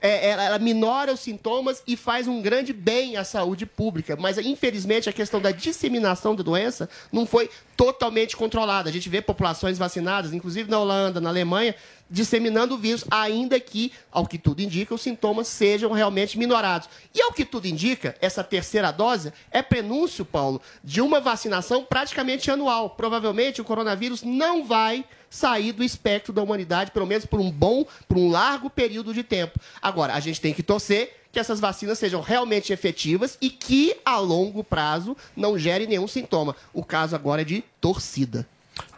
é, 0.04 0.28
ela, 0.28 0.44
ela 0.44 0.58
minora 0.58 1.14
os 1.14 1.20
sintomas 1.20 1.82
e 1.86 1.96
faz 1.96 2.28
um 2.28 2.42
grande 2.42 2.74
bem 2.74 3.16
à 3.16 3.24
saúde 3.24 3.64
pública. 3.64 4.14
Mas, 4.16 4.36
infelizmente, 4.36 5.08
a 5.08 5.12
questão 5.12 5.40
da 5.40 5.50
disseminação 5.50 6.36
da 6.36 6.42
doença 6.42 6.90
não 7.10 7.24
foi 7.24 7.48
totalmente 7.74 8.36
controlada. 8.36 8.90
A 8.90 8.92
gente 8.92 9.08
vê 9.08 9.22
populações 9.22 9.78
vacinadas, 9.78 10.34
inclusive 10.34 10.70
na 10.70 10.78
Holanda, 10.78 11.22
na 11.22 11.30
Alemanha, 11.30 11.74
disseminando 12.08 12.74
o 12.74 12.78
vírus, 12.78 13.04
ainda 13.10 13.58
que, 13.58 13.92
ao 14.10 14.26
que 14.26 14.38
tudo 14.38 14.60
indica, 14.60 14.94
os 14.94 15.02
sintomas 15.02 15.48
sejam 15.48 15.92
realmente 15.92 16.38
minorados. 16.38 16.88
E 17.14 17.20
ao 17.20 17.32
que 17.32 17.44
tudo 17.44 17.66
indica, 17.66 18.14
essa 18.20 18.44
terceira 18.44 18.90
dose 18.90 19.32
é 19.50 19.62
prenúncio, 19.62 20.24
Paulo, 20.24 20.60
de 20.82 21.00
uma 21.00 21.20
vacinação 21.20 21.84
praticamente 21.84 22.50
anual. 22.50 22.90
Provavelmente 22.90 23.60
o 23.60 23.64
coronavírus 23.64 24.22
não 24.22 24.64
vai 24.64 25.04
sair 25.28 25.72
do 25.72 25.82
espectro 25.82 26.32
da 26.32 26.42
humanidade, 26.42 26.92
pelo 26.92 27.06
menos 27.06 27.26
por 27.26 27.40
um 27.40 27.50
bom, 27.50 27.84
por 28.06 28.16
um 28.16 28.30
largo 28.30 28.70
período 28.70 29.12
de 29.12 29.24
tempo. 29.24 29.58
Agora, 29.82 30.14
a 30.14 30.20
gente 30.20 30.40
tem 30.40 30.54
que 30.54 30.62
torcer 30.62 31.24
que 31.32 31.40
essas 31.40 31.58
vacinas 31.58 31.98
sejam 31.98 32.20
realmente 32.20 32.72
efetivas 32.72 33.36
e 33.40 33.50
que, 33.50 33.96
a 34.04 34.18
longo 34.18 34.62
prazo, 34.62 35.16
não 35.36 35.58
gerem 35.58 35.88
nenhum 35.88 36.06
sintoma. 36.06 36.54
O 36.72 36.84
caso 36.84 37.16
agora 37.16 37.42
é 37.42 37.44
de 37.44 37.64
torcida. 37.80 38.46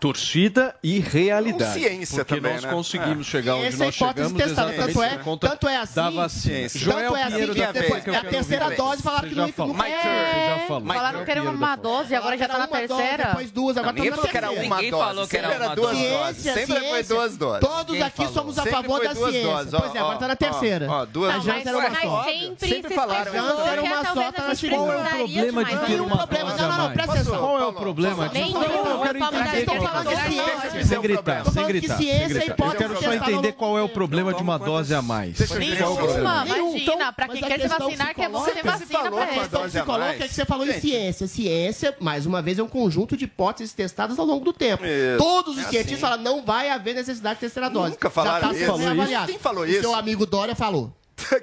Torcida 0.07 0.75
e 0.85 1.01
realidade. 1.01 1.73
Ciência 1.81 2.25
porque 2.25 2.37
também, 2.37 2.53
nós 2.55 2.63
né? 2.63 2.71
conseguimos 2.71 3.27
É. 3.27 3.31
chegar 3.31 3.55
onde 3.57 3.67
Essa 3.67 3.77
é 3.77 3.83
a 3.83 3.87
nós 3.87 3.95
hipótese 3.97 4.29
chegamos 4.29 4.43
testada. 4.45 4.73
Tanto 4.73 5.03
é, 5.03 5.09
por 5.17 5.25
conta 5.25 5.49
tanto 5.49 5.69
é 5.69 5.77
assim, 5.79 5.95
da 5.97 6.11
vacina. 6.11 6.61
tanto 6.69 6.79
Joel 6.79 7.17
é 7.17 7.23
assim 7.23 7.33
Pinheiro 7.33 7.55
que 7.55 7.61
da 7.61 7.73
depois, 7.73 8.05
Penha, 8.05 8.19
a 8.21 8.25
terceira 8.25 8.71
dose 8.71 9.03
falaram 9.03 9.29
que 9.29 9.35
não, 9.35 9.49
falou. 9.53 9.75
não 9.75 9.85
Mike 9.85 9.97
é. 9.97 10.65
Falou. 10.69 10.87
Falaram 10.95 11.25
que 11.25 11.31
era 11.33 11.43
uma 11.43 11.77
dose, 11.77 12.15
agora 12.15 12.39
já 12.39 12.49
tá 12.49 12.59
na 12.59 12.67
terceira. 12.69 13.25
depois 13.25 13.51
duas, 13.51 13.77
agora 13.77 13.93
Não, 13.93 13.97
ninguém 13.97 14.11
tá 14.11 14.17
na 14.17 14.23
falou 14.23 14.31
que 14.31 14.37
era 14.37 14.47
terceira. 14.49 14.67
uma 14.69 14.77
Ninguém 14.77 14.91
dose. 14.93 15.05
falou 15.05 15.27
que 15.29 15.37
era 15.37 15.49
Sempre 15.49 15.67
uma 15.67 15.75
duas 15.75 15.91
dose. 15.97 16.09
doses. 16.11 16.43
Ciência, 16.43 16.67
Sempre 16.67 16.89
foi 16.89 17.03
duas 17.03 17.37
doses. 17.37 17.69
Todos 17.69 18.01
aqui 18.03 18.29
somos 18.33 18.59
a 18.59 18.67
favor 18.67 19.01
da 19.03 19.15
ciência. 19.15 19.43
doses. 19.43 19.75
Pois 19.77 19.95
é, 19.95 19.99
agora 19.99 20.19
tá 20.19 20.29
na 20.29 20.37
terceira. 20.37 20.87
ó, 20.89 21.05
duas- 21.05 21.35
A 21.35 21.39
mas, 21.39 21.67
era 21.67 21.79
uma 21.79 21.89
mas 21.91 22.01
só. 22.03 22.25
sempre, 22.25 22.69
Sempre 22.69 22.89
se 22.89 22.95
falaram 22.95 23.23
especulou 23.35 23.53
isso. 23.59 23.67
Era 23.67 23.83
que 23.83 23.89
uma 23.89 24.05
só, 24.05 24.33
tá 24.33 24.43
a 24.45 24.49
na 24.49 24.55
segunda. 24.55 24.77
Qual 24.77 24.93
é 24.93 24.97
o 24.97 25.09
problema 25.27 25.65
de 25.65 25.71
ter 25.77 25.89
Nenhum 25.89 26.05
uma 26.05 26.17
dose. 26.17 26.27
problema. 26.29 26.51
dose 26.51 26.63
Não, 26.63 26.69
não, 26.69 26.75
a 26.75 26.79
não, 26.79 26.85
mais? 26.85 26.93
presta 26.95 27.13
atenção. 27.13 27.39
Qual 27.39 27.61
é 27.61 27.67
o 27.67 27.73
problema 27.73 28.29
disso? 28.29 28.45
Nenhum. 28.45 28.63
Eu 28.63 29.01
quero 29.03 29.19
entender 29.19 29.67
falando 30.05 30.17
de 30.17 30.23
Sem 30.23 30.33
ciência. 30.33 30.85
Sem 30.87 30.99
é 30.99 31.01
gritar, 31.01 31.45
sem 31.45 31.53
falando 31.53 31.67
que 31.67 31.73
gritar. 31.81 32.03
é 32.03 32.67
Eu 32.67 32.75
quero 32.77 33.03
só 33.03 33.13
entender 33.13 33.53
qual 33.53 33.79
é 33.79 33.83
o 33.83 33.89
problema 33.89 34.33
de 34.35 34.43
uma 34.43 34.59
dose 34.59 34.95
a 34.95 35.03
mais. 35.03 35.39
Nenhuma, 35.39 35.65
Nenhum. 35.99 36.21
imagina. 36.21 36.79
Então, 36.79 36.97
Pra 37.15 37.29
quem 37.29 37.43
quer 37.43 37.61
se 37.61 37.69
vacinar, 37.69 38.15
quer 38.15 38.29
psicológica- 38.29 38.55
ter 38.55 38.63
Você 38.63 38.85
vacina 38.85 39.11
pra 39.11 39.25
isso. 39.37 39.45
Então, 39.47 39.63
psicológica 39.63 40.19
mais. 40.19 40.31
que 40.31 40.35
você 40.35 40.45
falou 40.45 40.67
em 40.67 40.81
ciência. 40.81 41.27
Ciência, 41.27 41.97
mais 42.01 42.27
uma 42.27 42.43
vez, 42.43 42.59
é 42.59 42.63
um 42.63 42.69
conjunto 42.69 43.17
de 43.17 43.25
hipóteses 43.25 43.73
testadas 43.73 44.19
ao 44.19 44.27
longo 44.27 44.45
do 44.45 44.53
tempo. 44.53 44.83
Todos 45.19 45.57
os 45.57 45.65
É 45.65 45.69
cientistas 45.69 45.93
assim. 45.95 46.01
falaram 46.01 46.23
não 46.23 46.45
vai 46.45 46.69
haver 46.71 46.95
necessidade 46.95 47.37
de 47.37 47.41
terceira 47.41 47.69
dose. 47.71 47.91
Nunca 47.93 48.11
falaram 48.11 48.41
Já 48.41 48.47
tá 48.49 48.55
isso. 48.55 49.27
Quem 49.27 49.39
falou 49.39 49.63
O 49.63 49.67
isso? 49.67 49.81
seu 49.81 49.95
amigo 49.95 50.27
Dória 50.27 50.55
falou. 50.55 50.93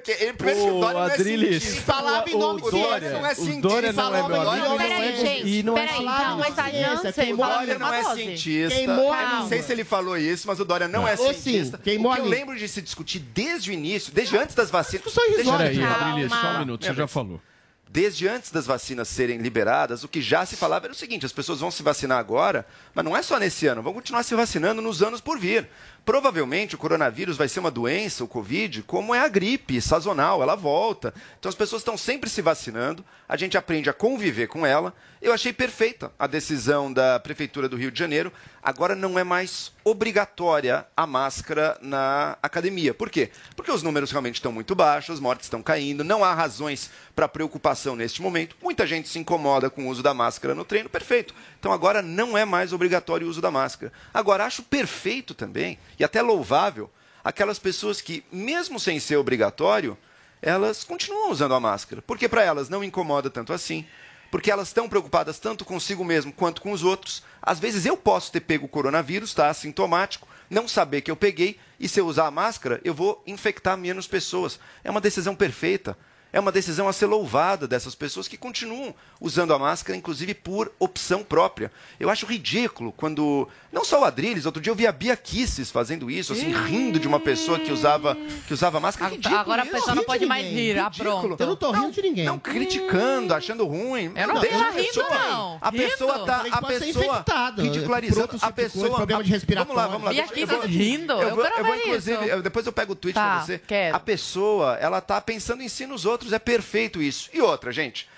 Ele- 0.06 0.32
Primeiro 0.34 0.60
que 0.60 0.70
o 0.70 0.80
Dória 0.80 0.94
não 0.94 1.10
é. 1.10 1.60
Falava 1.80 2.30
em 2.30 2.38
nome 2.38 2.60
O 2.62 2.64
de 2.64 2.70
Dória 2.70 3.10
não 3.10 3.26
é 3.26 3.32
O 3.32 3.34
cientista. 3.34 3.60
Dória 3.68 3.92
não 3.92 4.06
é 4.06 4.10
meu 4.22 4.22
Falava 4.28 4.56
em 4.56 4.60
amigo. 4.60 4.68
nome 4.68 4.78
de 4.84 4.88
Peraí, 4.88 5.16
gente. 5.20 5.48
E 5.48 5.62
não 5.62 5.76
é 5.78 5.86
Peraí, 5.86 6.02
então, 6.02 6.38
mas 6.38 6.58
a 6.58 6.70
Janssen 6.70 7.12
queimou 7.12 7.44
O 7.44 7.48
Dória 7.48 7.78
não 7.78 7.92
é 7.94 8.04
cientista. 8.14 8.74
Queimou 8.74 9.12
a 9.12 9.22
Eu 9.22 9.28
não 9.30 9.48
sei 9.48 9.62
se 9.62 9.72
ele 9.72 9.84
falou 9.84 10.16
isso, 10.16 10.46
mas 10.46 10.60
o 10.60 10.64
Dória 10.64 10.86
não 10.88 11.06
é 11.06 11.16
cientista. 11.16 11.78
queimou 11.78 12.12
o 12.12 12.14
que 12.14 12.20
eu 12.20 12.26
lembro 12.26 12.56
de 12.56 12.68
se 12.68 12.80
discutir 12.80 13.18
desde 13.18 13.70
o 13.70 13.72
início, 13.72 14.12
desde 14.12 14.36
antes 14.38 14.54
das 14.54 14.70
vacinas. 14.70 15.12
Peraí, 15.12 15.44
Calma. 15.78 16.10
Adriles, 16.12 16.32
só 16.32 16.46
um 16.54 16.58
minuto, 16.60 16.84
você 16.86 16.94
já 16.94 17.06
falou. 17.08 17.40
Desde 17.86 18.26
antes 18.26 18.50
das 18.50 18.66
vacinas 18.66 19.06
serem 19.06 19.38
liberadas, 19.38 20.02
o 20.02 20.08
que 20.08 20.20
já 20.20 20.44
se 20.44 20.56
falava 20.56 20.86
era 20.86 20.92
o 20.92 20.96
seguinte: 20.96 21.24
as 21.26 21.32
pessoas 21.32 21.60
vão 21.60 21.70
se 21.70 21.80
vacinar 21.80 22.18
agora, 22.18 22.66
mas 22.92 23.04
não 23.04 23.16
é 23.16 23.22
só 23.22 23.38
nesse 23.38 23.68
ano, 23.68 23.82
vão 23.82 23.92
continuar 23.94 24.24
se 24.24 24.34
vacinando 24.34 24.82
nos 24.82 25.00
anos 25.00 25.20
por 25.20 25.38
vir. 25.38 25.68
Provavelmente 26.04 26.74
o 26.74 26.78
coronavírus 26.78 27.38
vai 27.38 27.48
ser 27.48 27.60
uma 27.60 27.70
doença, 27.70 28.22
o 28.22 28.28
Covid, 28.28 28.82
como 28.82 29.14
é 29.14 29.20
a 29.20 29.28
gripe 29.28 29.80
sazonal, 29.80 30.42
ela 30.42 30.54
volta. 30.54 31.14
Então 31.38 31.48
as 31.48 31.54
pessoas 31.54 31.80
estão 31.80 31.96
sempre 31.96 32.28
se 32.28 32.42
vacinando, 32.42 33.02
a 33.26 33.38
gente 33.38 33.56
aprende 33.56 33.88
a 33.88 33.92
conviver 33.94 34.46
com 34.46 34.66
ela. 34.66 34.92
Eu 35.22 35.32
achei 35.32 35.54
perfeita 35.54 36.12
a 36.18 36.26
decisão 36.26 36.92
da 36.92 37.18
Prefeitura 37.18 37.66
do 37.66 37.78
Rio 37.78 37.90
de 37.90 37.98
Janeiro. 37.98 38.30
Agora 38.62 38.94
não 38.94 39.18
é 39.18 39.24
mais 39.24 39.72
obrigatória 39.82 40.86
a 40.94 41.06
máscara 41.06 41.78
na 41.80 42.36
academia. 42.42 42.92
Por 42.92 43.08
quê? 43.08 43.30
Porque 43.56 43.70
os 43.70 43.82
números 43.82 44.10
realmente 44.10 44.34
estão 44.34 44.52
muito 44.52 44.74
baixos, 44.74 45.14
as 45.14 45.20
mortes 45.20 45.46
estão 45.46 45.62
caindo, 45.62 46.04
não 46.04 46.22
há 46.22 46.34
razões 46.34 46.90
para 47.16 47.26
preocupação 47.26 47.96
neste 47.96 48.20
momento. 48.20 48.54
Muita 48.62 48.86
gente 48.86 49.08
se 49.08 49.18
incomoda 49.18 49.70
com 49.70 49.86
o 49.86 49.88
uso 49.88 50.02
da 50.02 50.12
máscara 50.12 50.54
no 50.54 50.64
treino, 50.64 50.90
perfeito. 50.90 51.34
Então 51.58 51.72
agora 51.72 52.02
não 52.02 52.36
é 52.36 52.44
mais 52.44 52.74
obrigatório 52.74 53.26
o 53.26 53.30
uso 53.30 53.40
da 53.40 53.50
máscara. 53.50 53.90
Agora 54.12 54.44
acho 54.44 54.62
perfeito 54.62 55.32
também 55.32 55.78
e 55.98 56.04
até 56.04 56.22
louvável 56.22 56.90
aquelas 57.22 57.58
pessoas 57.58 58.00
que, 58.00 58.24
mesmo 58.30 58.78
sem 58.78 59.00
ser 59.00 59.16
obrigatório, 59.16 59.96
elas 60.42 60.84
continuam 60.84 61.30
usando 61.30 61.54
a 61.54 61.60
máscara. 61.60 62.02
Porque 62.02 62.28
para 62.28 62.42
elas 62.42 62.68
não 62.68 62.84
incomoda 62.84 63.30
tanto 63.30 63.52
assim. 63.52 63.86
Porque 64.30 64.50
elas 64.50 64.68
estão 64.68 64.88
preocupadas 64.88 65.38
tanto 65.38 65.64
consigo 65.64 66.04
mesmo 66.04 66.32
quanto 66.32 66.60
com 66.60 66.72
os 66.72 66.82
outros. 66.82 67.22
Às 67.40 67.58
vezes 67.58 67.86
eu 67.86 67.96
posso 67.96 68.30
ter 68.30 68.40
pego 68.40 68.66
o 68.66 68.68
coronavírus, 68.68 69.32
tá 69.32 69.48
assintomático, 69.48 70.28
não 70.50 70.68
saber 70.68 71.00
que 71.00 71.10
eu 71.10 71.16
peguei, 71.16 71.58
e 71.78 71.88
se 71.88 72.00
eu 72.00 72.06
usar 72.06 72.26
a 72.26 72.30
máscara, 72.30 72.80
eu 72.84 72.92
vou 72.92 73.22
infectar 73.26 73.78
menos 73.78 74.06
pessoas. 74.06 74.58
É 74.82 74.90
uma 74.90 75.00
decisão 75.00 75.34
perfeita. 75.34 75.96
É 76.34 76.40
uma 76.40 76.50
decisão 76.50 76.88
a 76.88 76.92
ser 76.92 77.06
louvada 77.06 77.68
dessas 77.68 77.94
pessoas 77.94 78.26
que 78.26 78.36
continuam 78.36 78.92
usando 79.20 79.54
a 79.54 79.58
máscara, 79.58 79.96
inclusive 79.96 80.34
por 80.34 80.72
opção 80.80 81.22
própria. 81.22 81.70
Eu 82.00 82.10
acho 82.10 82.26
ridículo 82.26 82.92
quando. 82.92 83.48
Não 83.72 83.84
só 83.84 84.00
o 84.00 84.04
Adrilles, 84.04 84.44
outro 84.44 84.60
dia 84.60 84.70
eu 84.70 84.74
vi 84.74 84.86
a 84.86 84.92
Bia 84.92 85.16
Kisses 85.16 85.70
fazendo 85.70 86.10
isso, 86.10 86.32
assim, 86.32 86.52
rindo 86.52 86.98
de 86.98 87.06
uma 87.06 87.20
pessoa 87.20 87.58
que 87.58 87.70
usava, 87.72 88.16
que 88.48 88.52
usava 88.52 88.80
máscara. 88.80 89.12
Ridículo 89.12 89.38
Agora 89.40 89.62
a 89.62 89.64
isso. 89.64 89.74
pessoa 89.74 89.94
não 89.94 90.04
pode 90.04 90.26
mais 90.26 90.44
rir. 90.46 90.78
Ah, 90.78 90.84
Ridículo. 90.88 91.26
pronto. 91.28 91.40
Eu 91.40 91.46
não 91.46 91.56
tô 91.56 91.70
rindo 91.70 91.90
de 91.92 92.02
ninguém. 92.02 92.24
Não, 92.24 92.38
criticando, 92.38 93.32
achando 93.34 93.64
ruim. 93.66 94.12
Eu 94.16 94.28
não 94.28 94.40
Deixa 94.40 94.58
tô 94.58 94.64
a 94.64 94.70
rindo, 94.70 94.86
pessoa. 94.86 95.08
não. 95.10 95.58
A 95.60 95.70
Rindo. 95.70 95.82
pessoa 95.84 96.18
tá. 96.26 96.44
A 96.50 96.62
pessoa 96.62 97.24
ridicularizando. 97.58 98.20
outros 98.22 98.42
A 98.42 98.50
pessoa. 98.52 98.96
problema 98.96 99.22
de 99.22 99.34
Vamos 99.54 99.76
lá, 99.76 99.86
vamos 99.86 100.04
lá. 100.04 100.12
E 100.12 100.16
Deixa- 100.16 100.46
vou- 100.46 100.60
vocês 100.62 100.74
rindo? 100.74 101.12
Eu 101.12 101.28
Eu 101.28 101.36
vou, 101.64 101.76
inclusive, 101.76 102.42
depois 102.42 102.66
eu 102.66 102.72
pego 102.72 102.92
o 102.92 102.96
tweet 102.96 103.14
Tá, 103.14 103.36
pra 103.36 103.44
você. 103.46 103.58
quero. 103.58 103.96
A 103.96 104.00
pessoa, 104.00 104.76
ela 104.80 105.00
tá 105.00 105.20
pensando 105.20 105.62
em 105.62 105.68
si 105.68 105.86
nos 105.86 106.04
outros, 106.04 106.23
é 106.32 106.38
perfeito 106.38 107.02
isso. 107.02 107.28
E 107.32 107.40
outra, 107.40 107.72
gente. 107.72 108.08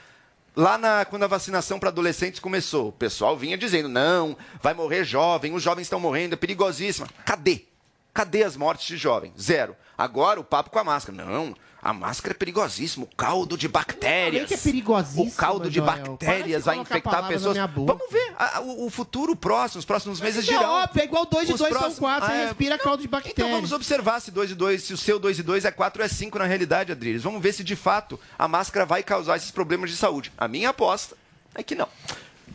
Lá 0.55 0.79
na, 0.79 1.05
quando 1.05 1.23
a 1.25 1.29
vacinação 1.29 1.79
para 1.79 1.91
adolescentes 1.91 2.41
começou, 2.41 2.89
o 2.89 2.93
pessoal 2.93 3.37
vinha 3.37 3.59
dizendo: 3.59 3.89
não, 3.89 4.37
vai 4.63 4.73
morrer 4.73 5.05
jovem, 5.05 5.55
os 5.55 5.63
jovens 5.63 5.83
estão 5.83 6.01
morrendo, 6.01 6.33
é 6.33 6.37
perigosíssima. 6.37 7.07
Cadê? 7.25 7.65
Cadê 8.15 8.43
as 8.43 8.57
mortes 8.57 8.87
de 8.87 8.97
jovem? 8.97 9.33
Zero. 9.39 9.77
Agora 9.99 10.41
o 10.41 10.45
papo 10.45 10.71
com 10.71 10.79
a 10.79 10.85
máscara. 10.85 11.25
Não, 11.25 11.55
a 11.89 11.93
máscara 11.93 12.33
é 12.35 12.37
perigosíssima, 12.37 13.05
o 13.05 13.17
caldo 13.17 13.57
de 13.57 13.69
bactérias. 13.69 14.49
que 14.49 14.55
é 14.55 14.57
perigosíssima, 14.57 15.23
O 15.29 15.31
caldo 15.33 15.71
de 15.71 15.81
bactérias 15.81 16.65
vai 16.65 16.79
infectar 16.79 17.29
pessoas. 17.29 17.57
Vamos 17.57 18.11
ver 18.11 18.35
a- 18.37 18.61
o, 18.61 18.87
o 18.87 18.91
futuro 18.91 19.37
próximo, 19.37 19.79
os 19.79 19.85
próximos 19.85 20.21
meses 20.21 20.43
Isso 20.45 20.53
é 20.53 20.59
óbvio, 20.67 21.01
é 21.01 21.05
igual 21.05 21.25
dois 21.27 21.49
e 21.49 21.53
Os 21.53 21.59
dois 21.59 21.71
são 21.73 21.79
próximos- 21.81 21.99
quatro, 22.01 22.27
você 22.27 22.33
Ah, 22.33 22.37
é. 22.37 22.45
respira 22.47 22.77
caldo 22.79 23.03
de 23.03 23.09
bactéria. 23.09 23.35
Então 23.41 23.51
vamos 23.51 23.71
observar 23.73 24.21
se 24.21 24.31
2 24.31 24.51
e 24.51 24.55
2, 24.55 24.83
se 24.83 24.93
o 24.93 24.97
seu 24.97 25.19
2 25.21 25.39
e 25.39 25.43
2 25.43 25.65
é 25.65 25.71
4 25.71 26.03
ou 26.03 26.07
é 26.07 26.09
5 26.09 26.39
na 26.39 26.45
realidade, 26.45 26.91
Adriles. 26.91 27.23
Vamos 27.23 27.41
ver 27.41 27.53
se 27.53 27.63
de 27.63 27.77
fato 27.77 28.19
a 28.39 28.49
máscara 28.49 28.85
vai 28.85 29.03
causar 29.03 29.37
esses 29.37 29.51
problemas 29.53 29.89
de 29.91 29.97
saúde. 29.97 30.33
A 30.37 30.49
minha 30.49 30.71
aposta 30.71 31.17
é 31.55 31.63
que 31.63 31.75
não. 31.77 31.89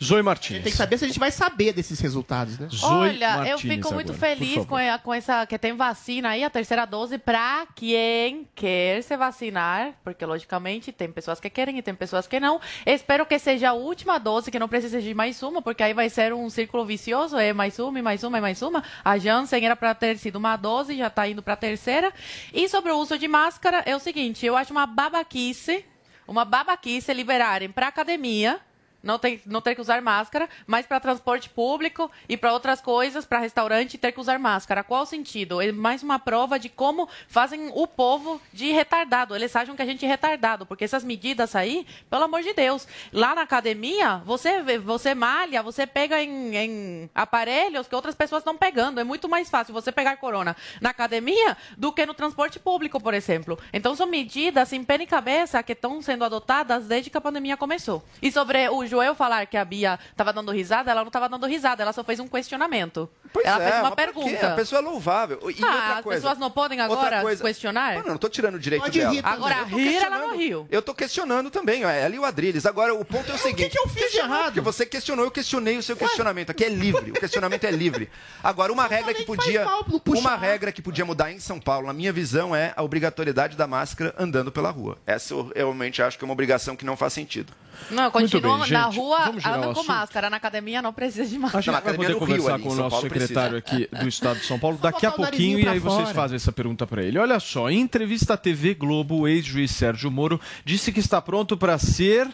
Zoe 0.03 0.23
Martins. 0.23 0.63
Tem 0.63 0.71
que 0.71 0.77
saber 0.77 0.97
se 0.97 1.05
a 1.05 1.07
gente 1.07 1.19
vai 1.19 1.29
saber 1.31 1.73
desses 1.73 1.99
resultados, 1.99 2.57
né? 2.57 2.67
Olha, 2.81 3.35
eu 3.49 3.57
fico 3.75 3.93
muito 3.93 4.13
feliz 4.19 4.65
com, 4.65 4.75
a- 4.75 4.97
com 4.99 5.13
essa 5.13 5.45
que 5.45 5.59
tem 5.59 5.75
vacina 5.75 6.29
aí, 6.29 6.43
a 6.43 6.49
terceira 6.49 6.85
dose, 6.85 7.17
para 7.19 7.67
quem 7.75 8.47
quer 8.55 9.03
se 9.03 9.15
vacinar, 9.15 9.93
porque 10.03 10.25
logicamente 10.25 10.91
tem 10.91 11.11
pessoas 11.11 11.39
que 11.39 11.49
querem 11.49 11.77
e 11.77 11.81
tem 11.81 11.93
pessoas 11.93 12.25
que 12.25 12.39
não. 12.39 12.59
Espero 12.85 13.25
que 13.25 13.37
seja 13.37 13.69
a 13.69 13.73
última 13.73 14.17
dose, 14.17 14.49
que 14.49 14.57
não 14.57 14.67
precise 14.67 15.01
de 15.01 15.13
mais 15.13 15.41
uma, 15.43 15.61
porque 15.61 15.83
aí 15.83 15.93
vai 15.93 16.09
ser 16.09 16.33
um 16.33 16.49
círculo 16.49 16.83
vicioso, 16.85 17.37
é 17.37 17.53
mais 17.53 17.77
uma, 17.77 17.99
e 17.99 18.01
mais 18.01 18.23
uma, 18.23 18.37
e 18.37 18.41
mais 18.41 18.61
uma. 18.61 18.83
A 19.03 19.17
Janssen 19.19 19.63
era 19.63 19.75
para 19.75 19.93
ter 19.93 20.17
sido 20.17 20.37
uma 20.37 20.55
dose, 20.57 20.97
já 20.97 21.07
está 21.07 21.27
indo 21.27 21.43
para 21.43 21.53
a 21.53 21.57
terceira. 21.57 22.11
E 22.53 22.67
sobre 22.69 22.91
o 22.91 22.97
uso 22.97 23.17
de 23.19 23.27
máscara, 23.27 23.83
é 23.85 23.95
o 23.95 23.99
seguinte, 23.99 24.45
eu 24.45 24.57
acho 24.57 24.71
uma 24.71 24.87
babaquice, 24.87 25.85
uma 26.27 26.43
babaquice 26.43 27.13
liberarem 27.13 27.69
para 27.69 27.87
academia 27.87 28.59
não, 29.03 29.17
tem, 29.17 29.41
não 29.45 29.61
ter 29.61 29.75
que 29.75 29.81
usar 29.81 30.01
máscara, 30.01 30.49
mas 30.67 30.85
para 30.85 30.99
transporte 30.99 31.49
público 31.49 32.09
e 32.27 32.37
para 32.37 32.53
outras 32.53 32.81
coisas, 32.81 33.25
para 33.25 33.39
restaurante, 33.39 33.97
ter 33.97 34.11
que 34.11 34.19
usar 34.19 34.39
máscara. 34.39 34.83
Qual 34.83 35.03
o 35.03 35.05
sentido? 35.05 35.61
É 35.61 35.71
mais 35.71 36.03
uma 36.03 36.19
prova 36.19 36.59
de 36.59 36.69
como 36.69 37.09
fazem 37.27 37.71
o 37.73 37.87
povo 37.87 38.41
de 38.53 38.71
retardado. 38.71 39.35
Eles 39.35 39.55
acham 39.55 39.75
que 39.75 39.81
a 39.81 39.85
gente 39.85 40.05
é 40.05 40.07
retardado, 40.07 40.65
porque 40.65 40.83
essas 40.83 41.03
medidas 41.03 41.55
aí, 41.55 41.85
pelo 42.09 42.23
amor 42.23 42.41
de 42.41 42.53
Deus, 42.53 42.87
lá 43.11 43.35
na 43.35 43.41
academia, 43.41 44.17
você, 44.25 44.61
você 44.79 45.15
malha, 45.15 45.63
você 45.63 45.87
pega 45.87 46.21
em, 46.21 46.55
em 46.55 47.09
aparelhos 47.13 47.87
que 47.87 47.95
outras 47.95 48.15
pessoas 48.15 48.41
estão 48.41 48.57
pegando. 48.57 48.99
É 48.99 49.03
muito 49.03 49.27
mais 49.27 49.49
fácil 49.49 49.73
você 49.73 49.91
pegar 49.91 50.17
corona 50.17 50.55
na 50.79 50.89
academia 50.89 51.57
do 51.77 51.91
que 51.91 52.05
no 52.05 52.13
transporte 52.13 52.59
público, 52.59 52.99
por 52.99 53.13
exemplo. 53.13 53.57
Então, 53.73 53.95
são 53.95 54.07
medidas 54.07 54.69
sem 54.69 54.83
pé 54.83 54.97
nem 54.97 55.07
cabeça 55.07 55.61
que 55.63 55.73
estão 55.73 56.01
sendo 56.01 56.23
adotadas 56.23 56.85
desde 56.85 57.09
que 57.09 57.17
a 57.17 57.21
pandemia 57.21 57.57
começou. 57.57 58.03
E 58.21 58.31
sobre 58.31 58.69
o 58.69 58.85
Joel 58.91 59.15
falar 59.15 59.45
que 59.45 59.55
a 59.55 59.63
Bia 59.63 59.97
estava 60.11 60.33
dando 60.33 60.51
risada, 60.51 60.91
ela 60.91 61.01
não 61.01 61.07
estava 61.07 61.29
dando 61.29 61.45
risada, 61.47 61.81
ela 61.81 61.93
só 61.93 62.03
fez 62.03 62.19
um 62.19 62.27
questionamento. 62.27 63.09
ela 63.43 63.63
é, 63.63 63.71
fez 63.71 63.79
uma 63.81 63.95
pergunta. 63.95 64.53
A 64.53 64.55
pessoa 64.55 64.81
é 64.81 64.83
louvável. 64.83 65.39
E 65.49 65.63
ah, 65.63 65.67
outra 65.67 65.93
as 65.95 66.01
coisa, 66.01 66.21
pessoas 66.21 66.37
não 66.37 66.51
podem 66.51 66.79
agora 66.79 67.21
coisa- 67.21 67.43
questionar? 67.43 67.95
Não, 67.95 68.01
não, 68.01 68.09
não 68.09 68.17
tô 68.17 68.29
tirando 68.29 68.55
o 68.55 68.59
direito 68.59 68.83
Pode 68.83 68.99
dela. 68.99 69.13
rir. 69.13 69.21
Agora, 69.23 69.57
Eu 69.59 69.65
rir, 69.65 69.95
ela 69.95 70.17
não 70.19 70.35
riu. 70.37 70.67
Eu 70.69 70.81
tô 70.81 70.93
questionando 70.93 71.49
também, 71.49 71.85
ó, 71.85 71.89
ela 71.89 72.15
e 72.15 72.19
o 72.19 72.25
Adriles. 72.25 72.65
Agora, 72.65 72.93
o 72.93 73.05
ponto 73.05 73.31
é 73.31 73.35
o 73.35 73.37
seguinte... 73.37 73.67
O 73.67 73.69
que, 73.69 73.79
eu 73.79 73.87
fiz 73.87 74.11
de 74.11 74.17
errado? 74.17 74.45
Porque 74.45 74.61
você 74.61 74.85
questionou, 74.85 75.25
eu 75.25 75.31
questionei 75.31 75.77
o 75.77 75.83
seu 75.83 75.95
questionamento. 75.95 76.49
Aqui 76.49 76.65
é 76.65 76.69
livre, 76.69 77.11
o 77.11 77.13
questionamento 77.13 77.63
é 77.63 77.71
livre. 77.71 78.09
Agora, 78.43 78.71
uma 78.71 78.87
regra 78.87 79.13
que 79.13 79.23
podia... 79.23 79.65
Uma 80.05 80.35
regra 80.35 80.71
que 80.71 80.81
podia 80.81 81.05
mudar 81.05 81.31
em 81.31 81.39
São 81.39 81.59
Paulo, 81.59 81.87
na 81.87 81.93
minha 81.93 82.11
visão, 82.11 82.55
é 82.55 82.73
a 82.75 82.83
obrigatoriedade 82.83 83.55
da 83.55 83.65
máscara 83.65 84.13
andando 84.17 84.51
pela 84.51 84.69
rua. 84.69 84.97
Essa 85.05 85.33
eu 85.33 85.51
realmente 85.55 86.01
acho 86.01 86.17
que 86.17 86.23
é 86.23 86.27
uma 86.27 86.33
obrigação 86.33 86.75
que 86.75 86.85
não 86.85 86.97
faz 86.97 87.13
sentido. 87.13 87.53
Não, 87.89 88.11
continuam 88.11 88.59
bem, 88.59 88.71
na 88.71 88.85
gente. 88.85 88.97
rua, 88.97 89.33
andam 89.45 89.73
com 89.73 89.83
máscara. 89.83 90.29
Na 90.29 90.37
academia 90.37 90.81
não 90.81 90.93
precisa 90.93 91.25
de 91.25 91.37
máscara. 91.37 91.59
A 91.59 91.61
gente 91.61 91.83
vai 91.83 91.93
poder 91.95 92.15
conversar 92.15 92.59
com 92.59 92.69
o 92.69 92.75
nosso 92.75 93.01
secretário 93.01 93.57
aqui 93.57 93.87
do 93.91 94.07
Estado 94.07 94.39
de 94.39 94.45
São 94.45 94.59
Paulo 94.59 94.77
daqui 94.77 95.05
a 95.05 95.11
pouquinho 95.11 95.59
e 95.59 95.67
aí 95.67 95.79
vocês 95.79 96.03
fora. 96.03 96.13
fazem 96.13 96.35
essa 96.35 96.51
pergunta 96.51 96.85
para 96.85 97.03
ele. 97.03 97.17
Olha 97.17 97.39
só, 97.39 97.69
em 97.69 97.79
entrevista 97.79 98.33
à 98.35 98.37
TV 98.37 98.73
Globo, 98.73 99.21
o 99.21 99.27
ex-juiz 99.27 99.71
Sérgio 99.71 100.11
Moro 100.11 100.39
disse 100.63 100.91
que 100.91 100.99
está 100.99 101.21
pronto 101.21 101.57
para 101.57 101.77
ser 101.77 102.29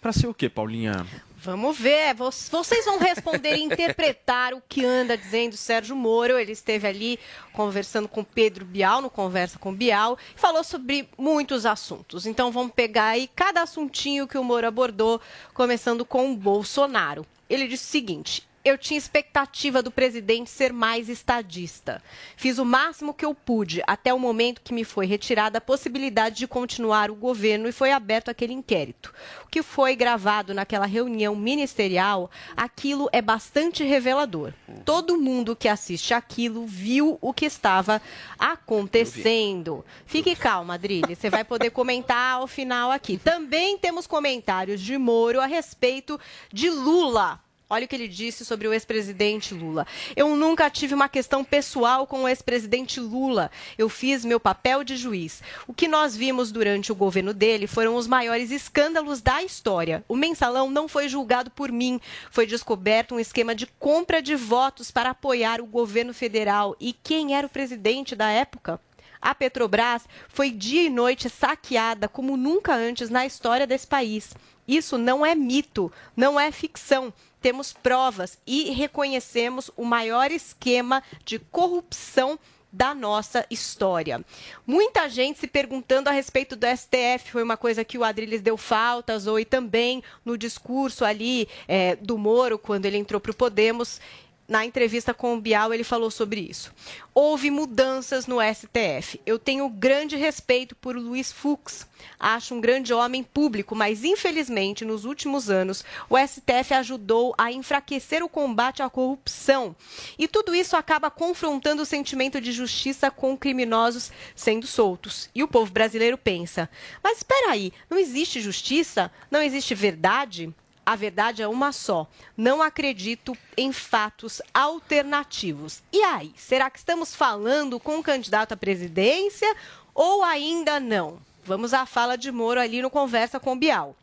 para 0.00 0.12
ser 0.12 0.28
o 0.28 0.34
quê, 0.34 0.48
Paulinha? 0.48 1.04
Vamos 1.40 1.78
ver. 1.78 2.14
Vo- 2.14 2.30
Vocês 2.32 2.84
vão 2.84 2.98
responder 2.98 3.56
e 3.56 3.62
interpretar 3.62 4.52
o 4.54 4.62
que 4.68 4.84
anda 4.84 5.16
dizendo 5.16 5.56
Sérgio 5.56 5.94
Moro. 5.94 6.36
Ele 6.36 6.50
esteve 6.50 6.86
ali 6.88 7.18
conversando 7.52 8.08
com 8.08 8.24
Pedro 8.24 8.64
Bial, 8.64 9.00
no 9.00 9.08
Conversa 9.08 9.56
com 9.56 9.72
Bial, 9.72 10.18
e 10.36 10.40
falou 10.40 10.64
sobre 10.64 11.08
muitos 11.16 11.64
assuntos. 11.64 12.26
Então 12.26 12.50
vamos 12.50 12.72
pegar 12.72 13.10
aí 13.10 13.28
cada 13.36 13.62
assuntinho 13.62 14.26
que 14.26 14.36
o 14.36 14.42
Moro 14.42 14.66
abordou, 14.66 15.20
começando 15.54 16.04
com 16.04 16.32
o 16.32 16.36
Bolsonaro. 16.36 17.24
Ele 17.48 17.68
disse 17.68 17.84
o 17.84 17.90
seguinte. 17.90 18.47
Eu 18.64 18.76
tinha 18.76 18.98
expectativa 18.98 19.82
do 19.82 19.90
presidente 19.90 20.50
ser 20.50 20.72
mais 20.72 21.08
estadista. 21.08 22.02
Fiz 22.36 22.58
o 22.58 22.64
máximo 22.64 23.14
que 23.14 23.24
eu 23.24 23.34
pude 23.34 23.82
até 23.86 24.12
o 24.12 24.18
momento 24.18 24.60
que 24.60 24.74
me 24.74 24.84
foi 24.84 25.06
retirada 25.06 25.58
a 25.58 25.60
possibilidade 25.60 26.36
de 26.36 26.46
continuar 26.46 27.10
o 27.10 27.14
governo 27.14 27.68
e 27.68 27.72
foi 27.72 27.92
aberto 27.92 28.30
aquele 28.30 28.52
inquérito. 28.52 29.14
O 29.44 29.48
que 29.48 29.62
foi 29.62 29.96
gravado 29.96 30.52
naquela 30.52 30.86
reunião 30.86 31.34
ministerial, 31.34 32.30
aquilo 32.56 33.08
é 33.12 33.22
bastante 33.22 33.84
revelador. 33.84 34.52
Todo 34.84 35.18
mundo 35.18 35.56
que 35.56 35.68
assiste 35.68 36.12
aquilo 36.12 36.66
viu 36.66 37.16
o 37.20 37.32
que 37.32 37.46
estava 37.46 38.02
acontecendo. 38.38 39.84
Fique 40.04 40.34
calma, 40.36 40.74
Adrilho, 40.74 41.14
você 41.14 41.30
vai 41.30 41.44
poder 41.44 41.70
comentar 41.70 42.34
ao 42.34 42.46
final 42.46 42.90
aqui. 42.90 43.18
Também 43.18 43.78
temos 43.78 44.06
comentários 44.06 44.80
de 44.80 44.98
Moro 44.98 45.40
a 45.40 45.46
respeito 45.46 46.20
de 46.52 46.68
Lula. 46.68 47.40
Olha 47.70 47.84
o 47.84 47.88
que 47.88 47.94
ele 47.94 48.08
disse 48.08 48.46
sobre 48.46 48.66
o 48.66 48.72
ex-presidente 48.72 49.52
Lula. 49.52 49.86
Eu 50.16 50.34
nunca 50.34 50.70
tive 50.70 50.94
uma 50.94 51.06
questão 51.06 51.44
pessoal 51.44 52.06
com 52.06 52.22
o 52.22 52.28
ex-presidente 52.28 52.98
Lula. 52.98 53.50
Eu 53.76 53.90
fiz 53.90 54.24
meu 54.24 54.40
papel 54.40 54.82
de 54.82 54.96
juiz. 54.96 55.42
O 55.66 55.74
que 55.74 55.86
nós 55.86 56.16
vimos 56.16 56.50
durante 56.50 56.90
o 56.90 56.94
governo 56.94 57.34
dele 57.34 57.66
foram 57.66 57.94
os 57.94 58.06
maiores 58.06 58.50
escândalos 58.50 59.20
da 59.20 59.42
história. 59.42 60.02
O 60.08 60.16
mensalão 60.16 60.70
não 60.70 60.88
foi 60.88 61.10
julgado 61.10 61.50
por 61.50 61.70
mim. 61.70 62.00
Foi 62.30 62.46
descoberto 62.46 63.14
um 63.14 63.20
esquema 63.20 63.54
de 63.54 63.66
compra 63.66 64.22
de 64.22 64.34
votos 64.34 64.90
para 64.90 65.10
apoiar 65.10 65.60
o 65.60 65.66
governo 65.66 66.14
federal. 66.14 66.74
E 66.80 66.94
quem 66.94 67.36
era 67.36 67.46
o 67.46 67.50
presidente 67.50 68.16
da 68.16 68.30
época? 68.30 68.80
A 69.20 69.34
Petrobras 69.34 70.08
foi 70.26 70.50
dia 70.50 70.84
e 70.84 70.88
noite 70.88 71.28
saqueada 71.28 72.08
como 72.08 72.34
nunca 72.34 72.74
antes 72.74 73.10
na 73.10 73.26
história 73.26 73.66
desse 73.66 73.86
país. 73.86 74.32
Isso 74.66 74.96
não 74.96 75.24
é 75.24 75.34
mito, 75.34 75.92
não 76.16 76.40
é 76.40 76.50
ficção. 76.50 77.12
Temos 77.40 77.72
provas 77.72 78.38
e 78.46 78.70
reconhecemos 78.70 79.70
o 79.76 79.84
maior 79.84 80.30
esquema 80.30 81.02
de 81.24 81.38
corrupção 81.38 82.38
da 82.72 82.94
nossa 82.94 83.46
história. 83.50 84.24
Muita 84.66 85.08
gente 85.08 85.38
se 85.38 85.46
perguntando 85.46 86.08
a 86.08 86.12
respeito 86.12 86.54
do 86.54 86.66
STF, 86.66 87.30
foi 87.32 87.42
uma 87.42 87.56
coisa 87.56 87.84
que 87.84 87.96
o 87.96 88.04
Adriles 88.04 88.42
deu 88.42 88.56
faltas, 88.56 89.26
ou 89.26 89.42
também 89.44 90.02
no 90.24 90.36
discurso 90.36 91.04
ali 91.04 91.48
eh, 91.66 91.96
do 91.96 92.18
Moro, 92.18 92.58
quando 92.58 92.84
ele 92.86 92.98
entrou 92.98 93.20
para 93.20 93.30
o 93.30 93.34
Podemos. 93.34 94.00
Na 94.48 94.64
entrevista 94.64 95.12
com 95.12 95.34
o 95.34 95.40
Bial, 95.42 95.74
ele 95.74 95.84
falou 95.84 96.10
sobre 96.10 96.40
isso. 96.40 96.72
Houve 97.14 97.50
mudanças 97.50 98.26
no 98.26 98.38
STF. 98.40 99.20
Eu 99.26 99.38
tenho 99.38 99.68
grande 99.68 100.16
respeito 100.16 100.74
por 100.74 100.96
Luiz 100.96 101.30
Fux. 101.30 101.86
Acho 102.18 102.54
um 102.54 102.60
grande 102.60 102.94
homem 102.94 103.22
público, 103.22 103.76
mas 103.76 104.04
infelizmente, 104.04 104.86
nos 104.86 105.04
últimos 105.04 105.50
anos, 105.50 105.84
o 106.08 106.16
STF 106.16 106.72
ajudou 106.72 107.34
a 107.36 107.52
enfraquecer 107.52 108.22
o 108.24 108.28
combate 108.28 108.82
à 108.82 108.88
corrupção. 108.88 109.76
E 110.18 110.26
tudo 110.26 110.54
isso 110.54 110.78
acaba 110.78 111.10
confrontando 111.10 111.82
o 111.82 111.86
sentimento 111.86 112.40
de 112.40 112.50
justiça 112.50 113.10
com 113.10 113.36
criminosos 113.36 114.10
sendo 114.34 114.66
soltos. 114.66 115.28
E 115.34 115.42
o 115.42 115.48
povo 115.48 115.70
brasileiro 115.70 116.16
pensa: 116.16 116.70
mas 117.04 117.18
espera 117.18 117.50
aí, 117.50 117.70
não 117.90 117.98
existe 117.98 118.40
justiça? 118.40 119.12
Não 119.30 119.42
existe 119.42 119.74
verdade? 119.74 120.54
A 120.88 120.96
verdade 120.96 121.42
é 121.42 121.46
uma 121.46 121.70
só. 121.70 122.08
Não 122.34 122.62
acredito 122.62 123.36
em 123.58 123.74
fatos 123.74 124.40
alternativos. 124.54 125.82
E 125.92 126.02
aí, 126.02 126.32
será 126.34 126.70
que 126.70 126.78
estamos 126.78 127.14
falando 127.14 127.78
com 127.78 127.96
um 127.96 128.02
candidato 128.02 128.52
à 128.52 128.56
presidência 128.56 129.54
ou 129.94 130.24
ainda 130.24 130.80
não? 130.80 131.18
Vamos 131.44 131.74
à 131.74 131.84
fala 131.84 132.16
de 132.16 132.32
Moro 132.32 132.58
ali 132.58 132.80
no 132.80 132.88
Conversa 132.88 133.38
com 133.38 133.58
Bial. 133.58 133.94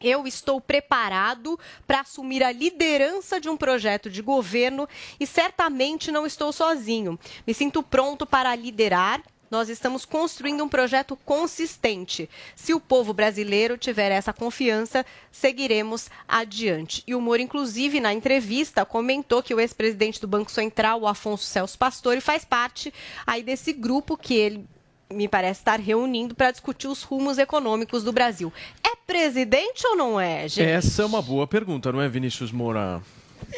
Eu 0.00 0.26
estou 0.26 0.58
preparado 0.58 1.60
para 1.86 2.00
assumir 2.00 2.42
a 2.42 2.50
liderança 2.50 3.38
de 3.38 3.50
um 3.50 3.56
projeto 3.58 4.08
de 4.08 4.22
governo 4.22 4.88
e 5.20 5.26
certamente 5.26 6.10
não 6.10 6.24
estou 6.24 6.50
sozinho. 6.50 7.20
Me 7.46 7.52
sinto 7.52 7.82
pronto 7.82 8.24
para 8.24 8.56
liderar. 8.56 9.22
Nós 9.52 9.68
estamos 9.68 10.06
construindo 10.06 10.64
um 10.64 10.68
projeto 10.68 11.14
consistente. 11.26 12.26
Se 12.56 12.72
o 12.72 12.80
povo 12.80 13.12
brasileiro 13.12 13.76
tiver 13.76 14.10
essa 14.10 14.32
confiança, 14.32 15.04
seguiremos 15.30 16.08
adiante. 16.26 17.04
E 17.06 17.14
o 17.14 17.20
Moro, 17.20 17.42
inclusive, 17.42 18.00
na 18.00 18.14
entrevista, 18.14 18.86
comentou 18.86 19.42
que 19.42 19.54
o 19.54 19.60
ex-presidente 19.60 20.18
do 20.22 20.26
Banco 20.26 20.50
Central, 20.50 21.02
o 21.02 21.06
Afonso 21.06 21.44
Celso 21.44 21.76
Pastore, 21.76 22.22
faz 22.22 22.46
parte 22.46 22.94
aí 23.26 23.42
desse 23.42 23.74
grupo 23.74 24.16
que 24.16 24.32
ele 24.32 24.64
me 25.12 25.28
parece 25.28 25.60
estar 25.60 25.78
reunindo 25.78 26.34
para 26.34 26.50
discutir 26.50 26.88
os 26.88 27.02
rumos 27.02 27.36
econômicos 27.36 28.02
do 28.02 28.10
Brasil. 28.10 28.50
É 28.82 28.96
presidente 29.06 29.86
ou 29.86 29.94
não 29.94 30.18
é, 30.18 30.48
gente? 30.48 30.66
Essa 30.66 31.02
é 31.02 31.04
uma 31.04 31.20
boa 31.20 31.46
pergunta, 31.46 31.92
não 31.92 32.00
é, 32.00 32.08
Vinícius 32.08 32.50
Moura? 32.50 33.02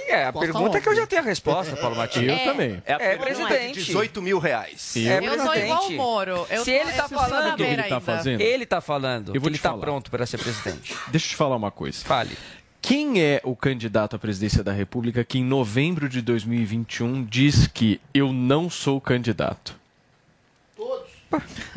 É, 0.08 0.24
a 0.24 0.32
pergunta 0.32 0.78
é 0.78 0.80
que 0.80 0.88
eu 0.88 0.94
já 0.96 1.06
tenho 1.06 1.22
a 1.22 1.24
resposta, 1.24 1.76
Paulo 1.76 1.96
Matias. 1.96 2.38
Eu 2.38 2.52
também. 2.52 2.82
É, 2.84 3.14
a 3.14 3.18
presidente. 3.18 3.74
18 3.74 4.22
mil 4.22 4.38
reais. 4.38 4.96
É 4.96 5.18
Eu 5.26 5.38
sou 5.40 5.54
igual 5.54 5.86
o 5.88 5.92
Moro. 5.92 6.46
Eu 6.50 6.64
Se 6.64 6.70
ele 6.70 6.92
tá 6.92 7.04
eu 7.04 7.08
falando, 7.18 7.60
ele 7.60 7.76
tá 7.76 7.82
ainda. 7.84 8.00
fazendo? 8.00 8.40
Ele 8.40 8.66
tá 8.66 8.80
falando 8.80 9.28
Eu 9.28 9.32
que 9.34 9.38
vou 9.38 9.48
ele 9.50 9.58
tá 9.58 9.70
falar. 9.70 9.80
pronto 9.80 10.10
para 10.10 10.26
ser 10.26 10.38
presidente. 10.38 10.94
Deixa 11.08 11.26
eu 11.26 11.30
te 11.30 11.36
falar 11.36 11.56
uma 11.56 11.70
coisa. 11.70 12.04
Fale. 12.04 12.36
Quem 12.82 13.22
é 13.22 13.40
o 13.44 13.56
candidato 13.56 14.14
à 14.14 14.18
presidência 14.18 14.62
da 14.62 14.72
República 14.72 15.24
que 15.24 15.38
em 15.38 15.44
novembro 15.44 16.06
de 16.08 16.20
2021 16.20 17.24
diz 17.24 17.66
que 17.66 17.98
eu 18.12 18.32
não 18.32 18.68
sou 18.68 19.00
candidato? 19.00 19.74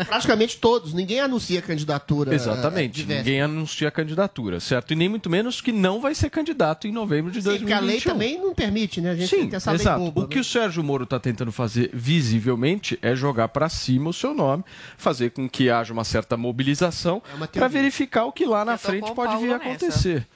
Praticamente 0.07 0.57
todos. 0.57 0.93
Ninguém 0.93 1.19
anuncia 1.19 1.61
candidatura. 1.61 2.33
Exatamente, 2.33 2.99
eh, 2.99 3.03
diversa. 3.03 3.23
ninguém 3.23 3.41
anuncia 3.41 3.91
candidatura, 3.91 4.59
certo? 4.59 4.91
E 4.93 4.95
nem 4.95 5.09
muito 5.09 5.29
menos 5.29 5.61
que 5.61 5.71
não 5.71 5.99
vai 5.99 6.13
ser 6.15 6.29
candidato 6.29 6.87
em 6.87 6.91
novembro 6.91 7.31
de 7.31 7.41
Sim, 7.41 7.57
porque 7.59 7.73
a 7.73 7.79
2021. 7.79 7.87
lei 7.87 8.01
também 8.01 8.41
não 8.41 8.53
permite, 8.53 9.01
né? 9.01 9.11
A 9.11 9.15
gente 9.15 9.29
Sim, 9.29 9.47
tem 9.47 9.55
essa 9.57 9.71
lei 9.71 9.81
exato. 9.81 9.99
boba, 9.99 10.21
o 10.21 10.27
que 10.27 10.39
o 10.39 10.43
Sérgio 10.43 10.83
Moro 10.83 11.03
está 11.03 11.19
tentando 11.19 11.51
fazer 11.51 11.89
visivelmente 11.93 12.97
é 13.01 13.15
jogar 13.15 13.47
para 13.49 13.69
cima 13.69 14.09
o 14.09 14.13
seu 14.13 14.33
nome, 14.33 14.63
fazer 14.97 15.31
com 15.31 15.49
que 15.49 15.69
haja 15.69 15.93
uma 15.93 16.03
certa 16.03 16.37
mobilização 16.37 17.21
para 17.51 17.67
verificar 17.67 18.25
o 18.25 18.31
que 18.31 18.45
lá 18.45 18.63
na 18.63 18.77
frente 18.77 19.11
pode 19.13 19.37
vir 19.37 19.53
a 19.53 19.59
Paulo 19.59 19.77
nessa. 19.81 20.27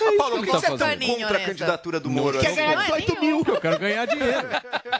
Ô, 0.00 0.16
Paulo, 0.16 0.36
por 0.36 0.46
que 0.46 0.52
tá 0.52 0.60
você 0.60 0.66
é 0.66 0.68
tão 0.68 0.78
fazendo? 0.78 1.06
contra 1.06 1.38
a 1.38 1.40
candidatura 1.40 2.00
do 2.00 2.08
Moro? 2.08 2.38
Quer 2.38 2.46
assim? 2.48 2.56
ganhar 2.56 2.82
18 2.82 3.20
mil. 3.20 3.44
Eu 3.46 3.60
quero 3.60 3.78
ganhar 3.78 4.06
dinheiro. 4.06 4.48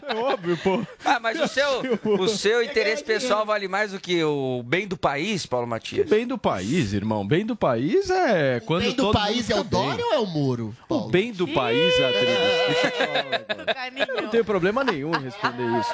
É 0.09 0.15
óbvio, 0.17 0.57
pô. 0.59 0.83
Ah, 1.05 1.21
mas 1.21 1.41
o 1.41 1.47
seu, 1.47 1.69
o 2.05 2.29
seu 2.29 2.63
interesse 2.63 3.05
pessoal 3.05 3.47
vale 3.47 3.69
mais 3.69 3.93
do 3.93 4.01
que 4.01 4.23
o 4.25 4.63
bem 4.65 4.87
do 4.89 4.97
país, 4.97 5.47
Paulo 5.47 5.67
Matias? 5.67 6.09
Bem 6.09 6.27
do 6.27 6.37
país, 6.37 6.93
irmão. 6.93 7.27
Bem 7.27 7.47
do 7.47 7.55
país 7.55 8.11
é 8.11 8.61
quando 8.61 8.83
bem 8.83 8.95
do 8.95 9.03
todo 9.05 9.13
país 9.13 9.49
mundo 9.49 9.59
é 9.59 9.61
o 9.61 9.65
tá 9.65 9.71
bem. 9.71 9.89
Dória 9.89 10.07
ou 10.07 10.13
é 10.13 10.19
o 10.19 10.27
Moro? 10.27 10.77
O 10.89 11.01
bem 11.09 11.33
do 11.33 11.47
país, 11.47 11.95
Adriano. 11.95 12.39
Eu 14.09 14.23
não 14.23 14.29
tenho 14.29 14.45
problema 14.45 14.83
nenhum 14.85 15.13
em 15.15 15.23
responder 15.23 15.65
isso. 15.79 15.91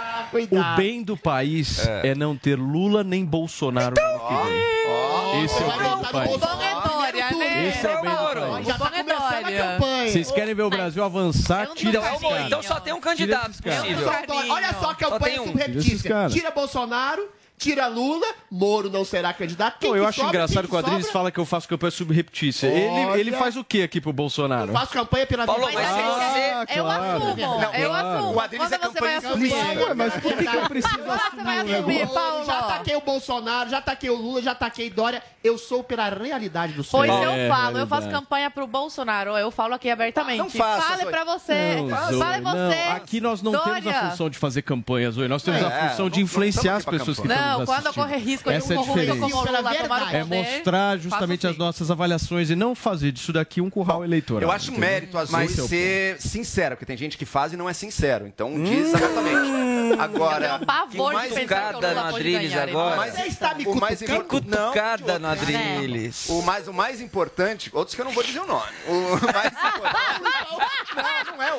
O 0.51 0.77
bem 0.77 1.03
do 1.03 1.17
país 1.17 1.87
é. 1.87 2.15
não 2.15 2.37
ter 2.37 2.59
Lula 2.59 3.05
nem 3.05 3.25
Bolsonaro 3.25 3.95
no 3.97 4.03
ano 4.03 4.21
que 4.29 4.35
vem. 4.51 5.45
Esse 5.45 5.63
é 5.63 5.67
o 5.67 5.79
bem 5.79 5.99
do 5.99 6.11
país. 6.11 6.74
Dória, 7.23 7.37
né? 7.39 7.69
Esse 7.69 7.87
é 7.87 7.99
o 7.99 8.03
bem 8.03 8.11
do 8.11 8.17
país. 8.17 8.69
O 8.69 8.79
bom 8.79 8.87
é 8.87 9.03
Dória. 9.03 9.79
Vocês 10.11 10.31
querem 10.31 10.55
ver 10.55 10.63
o 10.63 10.71
Brasil 10.71 11.05
avançar? 11.05 11.69
Tira 11.75 11.91
Então, 11.99 12.05
esses 12.07 12.23
caras. 12.23 12.47
então 12.47 12.63
só 12.63 12.81
tem 12.81 12.93
um 12.93 13.01
candidato 13.01 13.63
possível. 13.63 14.09
Olha 14.51 14.73
só 14.75 14.91
a 14.91 14.95
campanha 14.95 15.43
um. 15.43 15.47
Subreptícia. 15.47 16.29
Tira 16.31 16.51
Bolsonaro, 16.51 17.29
tira 17.59 17.87
Lula, 17.87 18.27
Moro 18.51 18.91
não 18.91 19.05
será 19.05 19.33
candidato. 19.33 19.79
Quem 19.81 19.91
Pô, 19.91 19.97
eu 19.97 20.03
que 20.03 20.09
acho 20.09 20.21
sobra? 20.21 20.31
engraçado 20.31 20.69
que 20.69 20.75
o 20.75 20.79
Adriles 20.79 21.11
fala 21.11 21.31
que 21.31 21.39
eu 21.41 21.45
faço 21.47 21.69
campanha 21.69 21.91
subreptícia. 21.91 22.67
Ele, 22.67 23.21
ele 23.21 23.33
faz 23.33 23.57
o 23.57 23.65
que 23.65 23.83
aqui 23.83 24.01
pro 24.01 24.13
Bolsonaro? 24.13 24.73
Faço 24.73 24.93
campanha 24.93 25.27
pela 25.27 25.47
Paulo, 25.47 25.63
mas 25.73 25.77
Ah, 25.77 26.65
Eu 26.75 26.85
claro. 26.85 27.03
assumo, 27.17 27.41
eu 27.41 27.89
claro. 27.91 28.09
assumo. 28.09 28.33
O 28.35 28.41
Adriles 28.41 28.73
é 28.73 28.79
você 28.79 29.01
vai 29.01 29.21
campanha. 29.21 29.85
Ué, 29.87 29.95
mas 29.95 30.13
por 30.15 30.33
que, 30.37 30.45
que 30.47 30.57
eu 30.57 30.69
preciso 30.69 30.99
Quando 30.99 31.21
você 31.21 31.43
vai 31.43 31.59
assumir 31.59 31.75
um 31.75 31.79
assumir? 31.79 32.07
Paulo? 32.09 32.45
Já 32.47 32.59
ataquei 32.61 32.97
o 32.97 33.01
Bolsonaro, 33.01 33.71
já 33.71 33.79
ataquei 33.79 34.11
o 34.11 34.17
Lula, 34.17 34.43
já 34.43 34.53
ataquei 34.53 34.91
Dória. 34.91 35.23
Eu 35.43 35.59
sou 35.59 35.83
pela 35.85 36.09
realidade 36.09 36.73
do 36.75 36.85
Pois 36.85 37.11
Senhor. 37.11 37.29
É, 37.35 37.47
eu 37.47 37.51
falo, 37.51 37.79
eu 37.79 37.87
faço 37.87 38.09
campanha 38.11 38.51
pro 38.51 38.67
Bolsonaro, 38.67 39.37
eu 39.37 39.51
falo 39.51 39.75
aqui 39.75 39.91
abertamente. 39.91 40.39
Não 40.39 40.51
faça, 40.51 40.83
Fale 40.89 41.07
pra 41.07 41.25
você, 41.25 41.77
Não, 41.77 41.89
fale 41.89 42.17
Zoe, 42.17 42.41
você. 42.41 42.85
não. 42.85 42.93
Aqui 42.97 43.21
nós 43.21 43.43
não 43.43 43.53
temos 43.53 43.87
a 43.87 43.91
Dória. 43.93 44.11
função 44.11 44.31
de 44.31 44.39
fazer 44.39 44.63
campanhas, 44.63 45.15
Zoe. 45.15 45.29
Nós 45.29 45.43
temos 45.43 45.61
É, 45.61 45.65
a 45.67 45.91
função 45.91 46.09
de 46.11 46.21
influenciar 46.21 46.77
as 46.77 46.85
pessoas 46.85 47.19
que 47.19 47.27
estão 47.27 47.44
Não, 47.45 47.67
quando 47.67 47.87
assistindo. 47.87 48.03
ocorre 48.03 48.17
risco 48.19 48.51
de 48.51 48.57
Essa 48.57 48.75
é 48.75 48.77
um 48.77 48.81
a 48.81 48.85
corrupto 48.85 49.01
diferença. 49.01 49.31
como 49.33 49.45
Lula 49.45 49.63
tomar 49.83 50.03
o 50.03 50.09
É 50.09 50.23
poder, 50.23 50.25
mostrar 50.55 50.99
justamente 50.99 51.47
as 51.47 51.57
nossas 51.57 51.91
avaliações 51.91 52.51
e 52.51 52.57
não 52.57 52.75
fazer 52.75 53.13
disso 53.13 53.33
daqui 53.33 53.61
um 53.61 53.71
curral 53.71 54.05
eleitoral. 54.05 54.43
Eu 54.43 54.51
acho 54.51 54.71
um 54.71 54.75
entendeu? 54.77 54.91
mérito 54.91 55.19
esse 55.45 55.61
é 55.61 55.63
o 55.63 55.69
ser 55.69 56.21
sincero, 56.21 56.77
porque 56.77 56.87
tem 56.87 56.97
gente 56.97 57.17
que 57.19 57.25
faz 57.25 57.53
e 57.53 57.57
não 57.57 57.69
é 57.69 57.73
sincero. 57.73 58.27
Então 58.27 58.63
diz 58.63 58.95
abertamente. 58.95 59.74
Agora, 59.99 60.47
Eu 60.47 60.55
um 60.57 60.61
pavor 60.61 61.11
o 61.11 61.15
mais 61.15 61.33
de 61.35 61.41
Cutucada 61.41 61.95
no 61.95 62.01
Adriles 62.01 62.57
agora. 62.57 62.97
Mas 62.97 63.15
Você 63.15 63.23
está 63.27 63.55
me 63.55 63.67
o 63.67 63.75
mais 63.77 63.99
cutucando? 63.99 64.25
importante. 64.25 64.51
Não, 64.59 64.67
Cutucada 64.69 65.19
no 65.19 65.29
Adriles. 65.29 66.29
O 66.29 66.43
mais, 66.43 66.69
o 66.69 66.73
mais 66.73 67.01
importante, 67.01 67.71
outros 67.73 67.95
que 67.95 68.01
eu 68.01 68.05
não 68.05 68.13
vou 68.13 68.23
dizer 68.23 68.41
o 68.41 68.47
nome. 68.47 68.73
O 68.89 68.93
mais 69.33 69.53
importante. 69.53 70.23
Não, 70.23 71.37
não 71.37 71.43
é 71.43 71.53
o. 71.55 71.59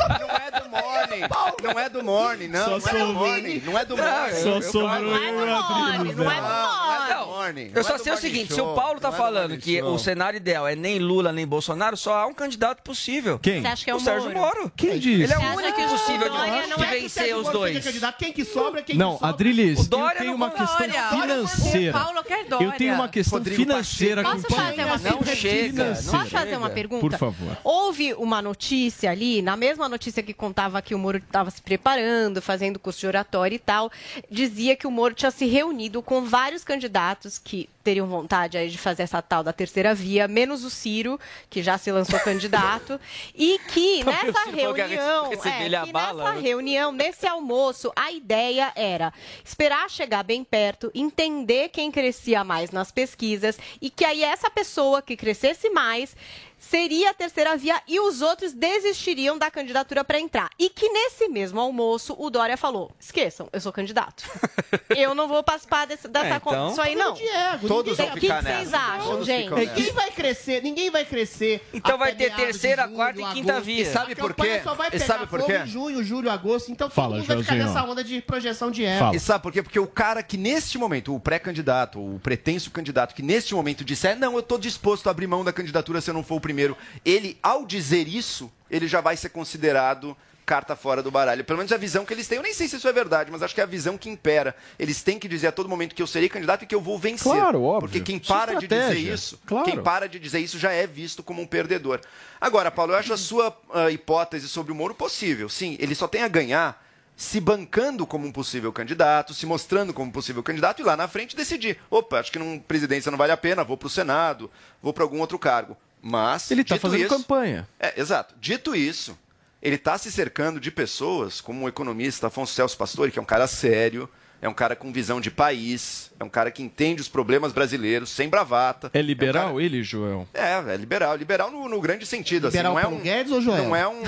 Não 0.00 0.36
é 0.40 0.50
do 0.50 0.68
Morning. 0.70 1.20
Não 1.62 1.78
é 1.78 1.88
do 1.88 2.02
Morning. 2.02 2.48
Não, 2.48 2.66
não 2.66 2.76
é 2.76 2.80
do 2.80 2.88
Só 2.88 2.98
Morning. 2.98 2.98
Não 2.98 2.98
é 2.98 3.04
do 3.04 3.14
Morning. 3.14 3.62
Não 3.64 3.78
é 3.78 3.84
do 3.84 3.96
Morning. 3.96 4.42
Só 4.42 4.48
eu 4.50 4.62
sobrou 4.62 4.88
falo- 4.88 5.06
eu 5.16 5.46
o 5.46 5.54
Adriles. 5.56 6.16
Não 6.16 6.30
é 6.30 6.34
né? 6.34 6.40
Não, 6.40 6.48
não 6.48 6.94
é 6.94 7.14
do 7.14 7.26
Morning. 7.26 7.66
Eu 7.66 7.72
Não 7.74 7.82
só 7.82 7.94
é 7.94 7.96
do 7.98 8.02
sei 8.02 8.12
o 8.12 8.14
Morning 8.14 8.28
seguinte, 8.30 8.54
se 8.54 8.60
o 8.60 8.74
Paulo 8.74 9.00
tá 9.00 9.08
Não 9.08 9.14
é 9.14 9.18
do 9.18 9.22
falando 9.22 9.48
Morning 9.50 9.60
que 9.60 9.82
o 9.82 9.98
cenário 9.98 10.36
ideal 10.36 10.66
é 10.68 10.74
nem 10.74 10.98
Lula 10.98 11.32
nem 11.32 11.46
Bolsonaro, 11.46 11.96
só 11.96 12.14
há 12.14 12.26
um 12.26 12.34
candidato 12.34 12.82
possível. 12.82 13.38
Quem? 13.38 13.60
Você 13.62 13.66
acha 13.68 13.84
que 13.84 13.90
é 13.90 13.94
o, 13.94 13.96
O 13.96 14.00
Sérgio 14.00 14.30
Moro? 14.32 14.72
Quem 14.76 14.98
disse? 14.98 15.22
Ele 15.24 15.32
é 15.32 15.38
o 15.38 15.56
único 15.56 15.82
possível 15.88 16.28
de, 16.30 16.49
Dória 16.50 16.66
não 16.66 16.84
é 16.84 16.86
que 16.94 17.00
vencer 17.00 17.36
os 17.36 17.48
dois. 17.48 17.84
candidato. 17.84 18.16
Quem 18.18 18.32
que 18.32 18.44
sobra, 18.44 18.82
quem 18.82 18.96
Não, 18.96 19.12
que 19.12 19.18
sobra? 19.18 19.28
Adriles, 19.28 19.78
O 19.78 19.82
eu 19.82 20.10
tenho 20.10 20.24
não 20.30 20.34
uma 20.34 20.50
questão 20.50 20.78
Dória, 20.78 21.08
financeira. 21.10 21.92
Paulo 21.98 22.22
quer 22.24 22.44
Dória. 22.44 22.64
Eu 22.64 22.72
tenho 22.72 22.94
uma 22.94 23.08
questão 23.08 23.38
Rodrigo 23.38 23.62
financeira 23.62 24.22
Posso 24.22 24.42
com 24.46 24.52
o 24.52 24.56
fazer 24.56 24.84
uma 24.84 24.96
Não 24.98 25.00
pergunta? 25.02 25.36
chega, 25.36 25.84
Posso 26.10 26.26
fazer 26.30 26.56
uma 26.56 26.70
pergunta? 26.70 27.00
Por 27.00 27.18
favor. 27.18 27.58
Houve 27.64 28.14
uma 28.14 28.42
notícia 28.42 29.10
ali, 29.10 29.42
na 29.42 29.56
mesma 29.56 29.88
notícia 29.88 30.22
que 30.22 30.34
contava 30.34 30.80
que 30.82 30.94
o 30.94 30.98
Moro 30.98 31.18
estava 31.18 31.50
se 31.50 31.60
preparando, 31.62 32.40
fazendo 32.42 32.78
curso 32.78 33.00
de 33.00 33.06
oratória 33.06 33.54
e 33.56 33.58
tal, 33.58 33.90
dizia 34.30 34.76
que 34.76 34.86
o 34.86 34.90
Moro 34.90 35.14
tinha 35.14 35.30
se 35.30 35.46
reunido 35.46 36.02
com 36.02 36.22
vários 36.24 36.64
candidatos 36.64 37.38
que 37.38 37.68
teriam 37.82 38.06
vontade 38.06 38.58
aí 38.58 38.68
de 38.68 38.78
fazer 38.78 39.02
essa 39.02 39.22
tal 39.22 39.42
da 39.42 39.52
terceira 39.52 39.94
via, 39.94 40.28
menos 40.28 40.64
o 40.64 40.70
Ciro, 40.70 41.18
que 41.48 41.62
já 41.62 41.78
se 41.78 41.90
lançou 41.90 42.18
candidato, 42.20 43.00
e 43.34 43.58
que 43.68 44.04
nessa 44.04 44.50
reunião, 44.50 45.32
é, 45.32 45.84
que 45.86 45.92
bala, 45.92 46.24
nessa 46.24 46.34
né? 46.34 46.40
reunião, 46.40 46.92
nesse 46.92 47.26
almoço, 47.26 47.92
a 47.96 48.10
ideia 48.12 48.72
era 48.74 49.12
esperar 49.44 49.88
chegar 49.90 50.22
bem 50.22 50.44
perto, 50.44 50.90
entender 50.94 51.68
quem 51.70 51.90
crescia 51.90 52.44
mais 52.44 52.70
nas 52.70 52.92
pesquisas 52.92 53.58
e 53.80 53.90
que 53.90 54.04
aí 54.04 54.22
essa 54.22 54.50
pessoa 54.50 55.02
que 55.02 55.16
crescesse 55.16 55.70
mais 55.70 56.14
seria 56.60 57.10
a 57.10 57.14
terceira 57.14 57.56
via 57.56 57.80
e 57.88 57.98
os 57.98 58.20
outros 58.20 58.52
desistiriam 58.52 59.38
da 59.38 59.50
candidatura 59.50 60.04
para 60.04 60.20
entrar. 60.20 60.50
E 60.58 60.68
que 60.68 60.88
nesse 60.90 61.26
mesmo 61.28 61.58
almoço 61.58 62.14
o 62.18 62.28
Dória 62.30 62.56
falou: 62.56 62.92
esqueçam, 63.00 63.48
eu 63.52 63.60
sou 63.60 63.72
candidato. 63.72 64.24
eu 64.94 65.14
não 65.14 65.26
vou 65.26 65.42
participar 65.42 65.86
desse, 65.86 66.06
dessa 66.06 66.26
É, 66.26 66.36
então- 66.36 66.70
isso 66.70 66.80
aí 66.80 66.94
não. 66.94 67.14
Diego, 67.14 67.66
Todos 67.66 67.96
vão 67.96 68.06
O 68.06 68.12
que, 68.12 68.20
que 68.20 68.26
ficar 68.26 68.42
vocês 68.42 68.74
acham, 68.74 69.06
Todos 69.10 69.26
gente? 69.26 69.50
Ninguém 69.50 69.92
vai 69.92 70.10
crescer, 70.10 70.62
ninguém 70.62 70.90
vai 70.90 71.04
crescer. 71.04 71.66
Então 71.72 71.96
vai 71.96 72.14
ter 72.14 72.34
terceira, 72.34 72.84
julho, 72.84 72.94
quarta 72.96 73.20
e 73.20 73.24
quinta 73.32 73.52
agosto. 73.52 73.64
via. 73.66 73.82
E 73.82 73.86
sabe 73.86 74.14
por 74.14 74.34
quê? 74.34 74.60
Só 74.62 74.74
vai 74.74 74.88
E 74.88 74.90
pegar 74.90 75.06
sabe 75.06 75.26
por 75.26 75.40
fogo 75.40 75.52
quê? 75.52 75.58
em 75.58 75.66
junho, 75.66 76.04
julho, 76.04 76.30
agosto. 76.30 76.70
Então 76.70 76.88
todo 76.88 76.94
Fala, 76.94 77.16
mundo 77.16 77.26
vai 77.26 77.38
ficar 77.38 77.54
nessa 77.54 77.82
onda 77.84 78.04
de 78.04 78.20
projeção 78.20 78.70
de 78.70 78.82
erro. 78.82 79.14
E 79.14 79.18
sabe 79.18 79.42
por 79.42 79.50
quê? 79.52 79.62
Porque 79.62 79.78
o 79.80 79.86
cara 79.86 80.22
que 80.22 80.36
neste 80.36 80.76
momento, 80.76 81.14
o 81.14 81.18
pré-candidato, 81.20 81.98
o 81.98 82.18
pretenso 82.20 82.70
candidato, 82.70 83.14
que 83.14 83.22
neste 83.22 83.54
momento 83.54 83.84
disser, 83.84 84.18
não, 84.18 84.34
eu 84.34 84.40
estou 84.40 84.58
disposto 84.58 85.06
a 85.06 85.10
abrir 85.10 85.26
mão 85.26 85.42
da 85.44 85.52
candidatura 85.52 86.00
se 86.00 86.10
eu 86.10 86.14
não 86.14 86.22
for 86.22 86.36
o 86.36 86.40
primeiro, 86.50 86.76
ele, 87.04 87.38
ao 87.40 87.64
dizer 87.64 88.08
isso, 88.08 88.50
ele 88.68 88.88
já 88.88 89.00
vai 89.00 89.16
ser 89.16 89.28
considerado 89.28 90.16
carta 90.44 90.74
fora 90.74 91.00
do 91.00 91.12
baralho. 91.12 91.44
Pelo 91.44 91.58
menos 91.58 91.70
a 91.70 91.76
visão 91.76 92.04
que 92.04 92.12
eles 92.12 92.26
têm. 92.26 92.38
Eu 92.38 92.42
nem 92.42 92.52
sei 92.52 92.66
se 92.66 92.74
isso 92.74 92.88
é 92.88 92.92
verdade, 92.92 93.30
mas 93.30 93.40
acho 93.40 93.54
que 93.54 93.60
é 93.60 93.64
a 93.64 93.66
visão 93.68 93.96
que 93.96 94.10
impera. 94.10 94.52
Eles 94.76 95.00
têm 95.00 95.16
que 95.16 95.28
dizer 95.28 95.46
a 95.46 95.52
todo 95.52 95.68
momento 95.68 95.94
que 95.94 96.02
eu 96.02 96.08
serei 96.08 96.28
candidato 96.28 96.64
e 96.64 96.66
que 96.66 96.74
eu 96.74 96.80
vou 96.80 96.98
vencer. 96.98 97.30
Claro, 97.30 97.62
óbvio. 97.62 97.88
Porque 97.88 98.00
quem 98.00 98.16
é 98.16 98.20
para 98.20 98.56
de 98.56 98.66
dizer 98.66 98.96
isso, 98.96 99.38
Claro. 99.46 99.64
quem 99.64 99.80
para 99.80 100.08
de 100.08 100.18
dizer 100.18 100.40
isso 100.40 100.58
já 100.58 100.72
é 100.72 100.88
visto 100.88 101.22
como 101.22 101.40
um 101.40 101.46
perdedor. 101.46 102.00
Agora, 102.40 102.68
Paulo, 102.68 102.92
eu 102.94 102.96
acho 102.96 103.12
a 103.12 103.16
sua 103.16 103.56
ah, 103.72 103.92
hipótese 103.92 104.48
sobre 104.48 104.72
o 104.72 104.74
Moro 104.74 104.92
possível. 104.92 105.48
Sim, 105.48 105.76
ele 105.78 105.94
só 105.94 106.08
tem 106.08 106.22
a 106.22 106.28
ganhar 106.28 106.84
se 107.20 107.38
bancando 107.38 108.04
como 108.04 108.26
um 108.26 108.32
possível 108.32 108.72
candidato, 108.72 109.34
se 109.34 109.46
mostrando 109.46 109.92
como 109.92 110.08
um 110.08 110.12
possível 110.12 110.42
candidato 110.42 110.80
e 110.80 110.84
lá 110.84 110.96
na 110.96 111.06
frente 111.06 111.36
decidir. 111.36 111.78
Opa, 111.88 112.18
acho 112.18 112.32
que 112.32 112.38
numa 112.40 112.58
presidência 112.58 113.10
não 113.10 113.18
vale 113.18 113.30
a 113.30 113.36
pena, 113.36 113.62
vou 113.62 113.76
para 113.76 113.86
o 113.86 113.90
Senado, 113.90 114.50
vou 114.82 114.92
para 114.92 115.04
algum 115.04 115.20
outro 115.20 115.38
cargo. 115.38 115.76
Mas 116.02 116.50
Ele 116.50 116.64
tá 116.64 116.74
dito 116.74 116.82
fazendo 116.82 117.00
isso- 117.00 117.08
campanha. 117.16 117.68
É, 117.78 118.00
exato. 118.00 118.34
Dito 118.40 118.74
isso, 118.74 119.18
ele 119.60 119.76
está 119.76 119.98
se 119.98 120.10
cercando 120.10 120.58
de 120.58 120.70
pessoas 120.70 121.40
como 121.40 121.64
o 121.64 121.68
economista 121.68 122.28
Afonso 122.28 122.54
Celso 122.54 122.76
Pastore, 122.76 123.10
que 123.12 123.18
é 123.18 123.22
um 123.22 123.26
cara 123.26 123.46
sério, 123.46 124.08
é 124.42 124.48
um 124.48 124.54
cara 124.54 124.74
com 124.74 124.90
visão 124.92 125.20
de 125.20 125.30
país, 125.30 126.10
é 126.18 126.24
um 126.24 126.28
cara 126.28 126.50
que 126.50 126.62
entende 126.62 127.00
os 127.02 127.08
problemas 127.08 127.52
brasileiros 127.52 128.08
sem 128.10 128.28
bravata. 128.28 128.90
É 128.94 129.02
liberal 129.02 129.60
ele, 129.60 129.82
Joel? 129.82 130.26
É, 130.32 130.52
é 130.72 130.76
liberal. 130.76 131.14
Liberal 131.16 131.50
no, 131.50 131.68
no 131.68 131.80
grande 131.80 132.06
sentido. 132.06 132.46
Liberal 132.48 132.76
assim, 132.76 132.86
não 132.88 132.94
é 132.94 132.98
um, 132.98 133.02
Guedes 133.02 133.32
ou 133.32 133.40
Joel? 133.40 133.64
Não 133.64 133.76
é 133.76 133.86
um. 133.86 134.02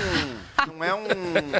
Não 0.67 0.83
é 0.83 0.93
um. 0.93 1.03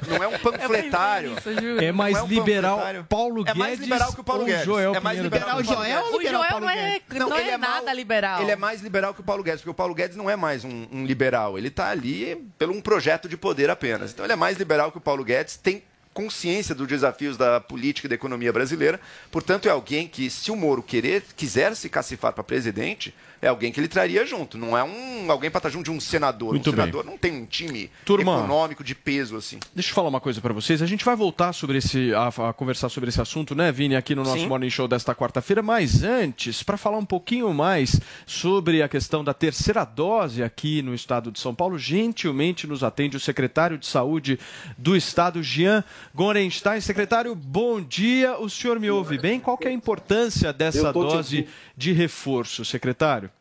Não 0.10 0.24
é 0.24 0.28
um 0.28 0.40
panfletário. 0.40 1.34
É 1.82 1.92
mais 1.92 2.14
Não 2.14 2.22
é 2.22 2.24
um 2.24 2.28
liberal 2.28 2.76
panfletário. 2.78 3.06
Paulo 3.10 3.42
É 3.42 3.44
Guedes 3.46 3.58
mais 3.58 3.80
liberal 3.80 4.14
que 4.14 4.22
o 4.22 4.24
Paulo 4.24 4.42
ou 4.42 4.48
Guedes. 4.48 4.66
Joel 4.66 4.96
É 4.96 5.00
mais 5.00 5.20
liberal 5.20 5.48
o 5.48 5.52
Paulo 5.52 5.64
Joel 5.64 6.04
O 6.06 6.22
Joel 6.22 6.44
Paulo 6.50 6.66
não 6.66 6.70
é, 6.70 7.02
não 7.14 7.38
ele 7.40 7.50
é 7.50 7.58
mal- 7.58 7.70
nada 7.70 7.94
liberal. 7.94 8.42
Ele 8.42 8.52
é 8.52 8.56
mais 8.56 8.82
liberal 8.82 9.14
que 9.14 9.22
o 9.22 9.24
Paulo 9.24 9.44
Guedes, 9.44 9.62
porque 9.62 9.70
o 9.72 9.74
Paulo 9.74 9.94
Guedes 9.94 10.16
não 10.18 10.30
é 10.30 10.36
mais 10.36 10.64
um, 10.64 10.88
um 10.92 11.06
liberal. 11.06 11.58
Ele 11.58 11.68
está 11.68 11.90
ali 11.90 12.36
pelo 12.58 12.74
um 12.74 12.82
projeto 12.82 13.28
de 13.30 13.38
poder 13.38 13.70
apenas. 13.70 14.12
Então 14.12 14.26
ele 14.26 14.34
é 14.34 14.38
mais 14.38 14.58
liberal 14.58 14.92
que 14.92 14.98
o 14.98 15.02
Paulo 15.02 15.24
Guedes, 15.24 15.58
tem 15.58 15.84
consciência 16.14 16.76
dos 16.76 16.88
desafios 16.88 17.38
da 17.38 17.60
política 17.60 18.08
e 18.08 18.10
da 18.10 18.16
economia 18.16 18.54
brasileira. 18.54 19.00
Portanto, 19.32 19.68
é 19.68 19.72
alguém 19.72 20.08
que, 20.08 20.30
se 20.30 20.52
o 20.52 20.56
Moro 20.56 20.84
querer, 20.84 21.24
quiser 21.36 21.76
se 21.76 21.90
cacifar 21.90 22.34
para 22.34 22.44
presidente, 22.44 23.14
é 23.44 23.50
alguém 23.50 23.72
que 23.72 23.80
ele 23.80 23.90
traria 23.90 24.26
junto. 24.26 24.58
Não 24.58 24.78
é 24.78 24.84
um 24.84 25.30
alguém 25.30 25.52
para 25.52 25.60
estar 25.60 25.70
junto 25.70 25.84
de 25.84 25.92
um 25.92 26.00
senador. 26.00 26.54
Muito 26.54 26.70
um 26.70 26.74
bem. 26.74 26.86
senador 26.86 27.06
não 27.06 27.18
tem 27.18 27.34
um 27.34 27.46
time 27.46 27.92
Turma. 28.06 28.38
econômico 28.38 28.84
de 28.84 28.96
peso 28.96 29.36
assim. 29.36 29.60
Deixa 29.76 29.90
eu 29.90 29.94
falar 29.94 30.08
uma 30.08 30.22
coisa 30.22 30.40
pra 30.40 30.54
vocês. 30.54 30.82
A 30.82 30.86
gente 30.86 31.04
vai 31.04 31.16
voltar 31.16 31.52
sobre 31.52 31.78
esse 31.78 32.14
a, 32.14 32.28
a 32.50 32.54
conversar 32.54 32.88
sobre 32.88 33.10
esse 33.10 33.20
assunto, 33.20 33.54
né, 33.54 33.72
Vini, 33.72 33.98
aqui 33.98 34.16
no 34.16 34.24
nosso 34.24 34.40
Sim. 34.40 34.48
Morning 34.48 34.70
Show 34.70 34.88
desta 34.88 35.14
quarta-feira, 35.14 35.62
mas 35.62 36.04
antes, 36.04 36.64
para 36.64 36.78
falar 36.78 36.98
um 36.98 37.06
pouquinho 37.06 37.54
mais 37.54 38.00
sobre 38.26 38.82
a 38.82 38.88
questão 38.88 39.24
da 39.24 39.34
terceira 39.34 39.84
dose 39.84 40.42
aqui 40.42 40.82
no 40.82 40.96
estado 40.96 41.30
de 41.30 41.40
São 41.40 41.54
Paulo, 41.54 41.78
gentilmente 41.78 42.66
nos 42.66 42.82
atende 42.82 43.18
o 43.18 43.20
secretário 43.20 43.78
de 43.78 43.86
Saúde 43.86 44.40
do 44.78 44.96
estado, 44.96 45.44
Jean 45.44 45.84
Gorenstein. 46.16 46.80
Secretário, 46.80 47.36
bom 47.36 47.82
dia. 47.82 48.38
O 48.40 48.50
senhor 48.50 48.80
me 48.80 48.90
ouve 48.90 49.18
bem? 49.18 49.40
Qual 49.40 49.58
que 49.58 49.68
é 49.68 49.72
a 49.72 49.74
importância 49.74 50.54
dessa 50.54 50.94
dose 50.94 51.46
de 51.76 51.92
reforço, 51.92 52.64
secretário? 52.64 53.33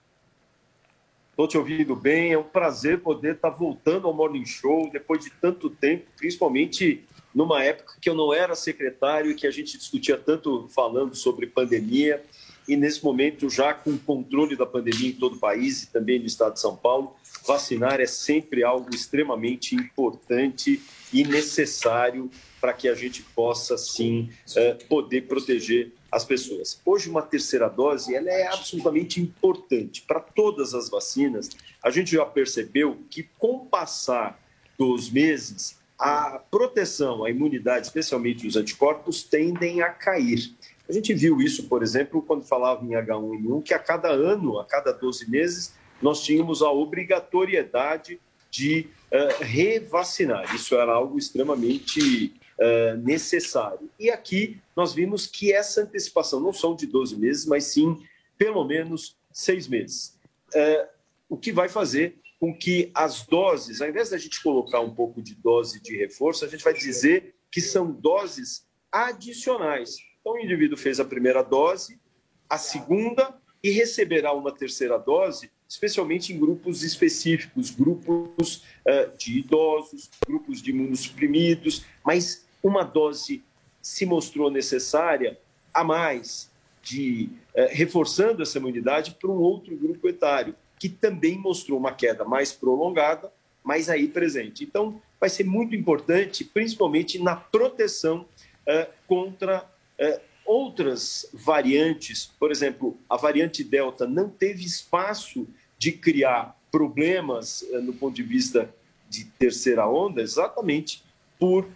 Estou 1.32 1.48
te 1.48 1.56
ouvindo 1.56 1.96
bem. 1.96 2.32
É 2.32 2.38
um 2.38 2.42
prazer 2.42 3.00
poder 3.00 3.36
estar 3.36 3.48
voltando 3.48 4.06
ao 4.06 4.12
Morning 4.12 4.44
Show 4.44 4.90
depois 4.92 5.24
de 5.24 5.30
tanto 5.30 5.70
tempo, 5.70 6.04
principalmente 6.14 7.02
numa 7.34 7.64
época 7.64 7.94
que 7.98 8.10
eu 8.10 8.14
não 8.14 8.34
era 8.34 8.54
secretário 8.54 9.30
e 9.30 9.34
que 9.34 9.46
a 9.46 9.50
gente 9.50 9.78
discutia 9.78 10.18
tanto 10.18 10.68
falando 10.68 11.14
sobre 11.14 11.46
pandemia. 11.46 12.22
E 12.68 12.76
nesse 12.76 13.02
momento, 13.02 13.48
já 13.48 13.72
com 13.72 13.92
o 13.92 13.98
controle 13.98 14.56
da 14.56 14.66
pandemia 14.66 15.08
em 15.08 15.14
todo 15.14 15.36
o 15.36 15.38
país 15.38 15.84
e 15.84 15.90
também 15.90 16.18
no 16.18 16.26
estado 16.26 16.52
de 16.52 16.60
São 16.60 16.76
Paulo, 16.76 17.16
vacinar 17.46 17.98
é 17.98 18.06
sempre 18.06 18.62
algo 18.62 18.94
extremamente 18.94 19.74
importante 19.74 20.82
e 21.10 21.24
necessário 21.24 22.30
para 22.60 22.74
que 22.74 22.88
a 22.88 22.94
gente 22.94 23.22
possa, 23.34 23.78
sim, 23.78 24.28
eh, 24.54 24.74
poder 24.86 25.22
proteger 25.22 25.92
as 26.12 26.26
pessoas. 26.26 26.78
Hoje, 26.84 27.08
uma 27.08 27.22
terceira 27.22 27.70
dose 27.70 28.14
ela 28.14 28.28
é 28.28 28.46
absolutamente 28.48 29.18
importante. 29.18 30.02
Para 30.02 30.20
todas 30.20 30.74
as 30.74 30.90
vacinas, 30.90 31.48
a 31.82 31.88
gente 31.88 32.12
já 32.12 32.26
percebeu 32.26 32.98
que, 33.08 33.22
com 33.38 33.56
o 33.56 33.66
passar 33.66 34.38
dos 34.78 35.10
meses, 35.10 35.80
a 35.98 36.38
proteção, 36.50 37.24
a 37.24 37.30
imunidade, 37.30 37.86
especialmente 37.86 38.46
os 38.46 38.56
anticorpos, 38.56 39.22
tendem 39.22 39.80
a 39.80 39.88
cair. 39.88 40.54
A 40.86 40.92
gente 40.92 41.14
viu 41.14 41.40
isso, 41.40 41.66
por 41.66 41.82
exemplo, 41.82 42.20
quando 42.20 42.44
falava 42.44 42.84
em 42.84 42.90
H1N1, 42.90 43.62
que 43.62 43.72
a 43.72 43.78
cada 43.78 44.10
ano, 44.10 44.58
a 44.58 44.66
cada 44.66 44.92
12 44.92 45.30
meses, 45.30 45.72
nós 46.02 46.22
tínhamos 46.22 46.60
a 46.60 46.70
obrigatoriedade 46.70 48.20
de 48.50 48.88
uh, 49.10 49.42
revacinar. 49.42 50.54
Isso 50.54 50.74
era 50.74 50.92
algo 50.92 51.16
extremamente 51.16 52.34
uh, 52.58 52.96
necessário. 52.98 53.90
E 53.98 54.10
aqui 54.10 54.60
nós 54.76 54.92
vimos 54.92 55.26
que 55.26 55.52
essa 55.52 55.82
antecipação 55.82 56.40
não 56.40 56.52
são 56.52 56.74
de 56.74 56.86
12 56.86 57.16
meses, 57.16 57.46
mas 57.46 57.64
sim 57.64 57.96
pelo 58.36 58.64
menos 58.64 59.16
seis 59.32 59.68
meses. 59.68 60.18
Uh, 60.54 60.88
o 61.28 61.36
que 61.36 61.52
vai 61.52 61.68
fazer 61.68 62.18
com 62.40 62.52
que 62.52 62.90
as 62.92 63.24
doses, 63.24 63.80
ao 63.80 63.88
invés 63.88 64.10
da 64.10 64.18
gente 64.18 64.42
colocar 64.42 64.80
um 64.80 64.92
pouco 64.92 65.22
de 65.22 65.32
dose 65.32 65.80
de 65.80 65.96
reforço, 65.96 66.44
a 66.44 66.48
gente 66.48 66.64
vai 66.64 66.74
dizer 66.74 67.36
que 67.52 67.60
são 67.60 67.92
doses 67.92 68.66
adicionais. 68.90 69.96
Então, 70.20 70.32
o 70.32 70.38
indivíduo 70.40 70.76
fez 70.76 70.98
a 70.98 71.04
primeira 71.04 71.40
dose, 71.40 72.00
a 72.50 72.58
segunda 72.58 73.32
e 73.62 73.70
receberá 73.70 74.32
uma 74.32 74.52
terceira 74.52 74.98
dose, 74.98 75.51
especialmente 75.72 76.34
em 76.34 76.38
grupos 76.38 76.82
específicos, 76.82 77.70
grupos 77.70 78.56
uh, 78.86 79.16
de 79.16 79.38
idosos, 79.38 80.10
grupos 80.28 80.60
de 80.60 80.70
imunossuprimidos, 80.70 81.86
mas 82.04 82.44
uma 82.62 82.82
dose 82.84 83.42
se 83.80 84.04
mostrou 84.04 84.50
necessária 84.50 85.38
a 85.72 85.82
mais, 85.82 86.50
de 86.82 87.30
uh, 87.56 87.68
reforçando 87.70 88.42
essa 88.42 88.58
imunidade 88.58 89.16
para 89.18 89.30
um 89.30 89.38
outro 89.38 89.74
grupo 89.74 90.06
etário 90.06 90.54
que 90.78 90.90
também 90.90 91.38
mostrou 91.38 91.78
uma 91.78 91.94
queda 91.94 92.22
mais 92.22 92.52
prolongada, 92.52 93.32
mas 93.64 93.88
aí 93.88 94.08
presente. 94.08 94.64
Então, 94.64 95.00
vai 95.18 95.30
ser 95.30 95.44
muito 95.44 95.74
importante, 95.74 96.44
principalmente 96.44 97.18
na 97.18 97.34
proteção 97.34 98.26
uh, 98.68 98.92
contra 99.06 99.66
outras 100.44 101.28
variantes. 101.32 102.26
Por 102.38 102.50
exemplo, 102.50 102.98
a 103.08 103.16
variante 103.16 103.62
Delta 103.62 104.06
não 104.06 104.28
teve 104.28 104.64
espaço 104.64 105.46
de 105.82 105.90
criar 105.90 106.56
problemas 106.70 107.62
uh, 107.62 107.82
no 107.82 107.92
ponto 107.92 108.14
de 108.14 108.22
vista 108.22 108.72
de 109.10 109.24
terceira 109.24 109.88
onda, 109.88 110.22
exatamente 110.22 111.02
por 111.40 111.68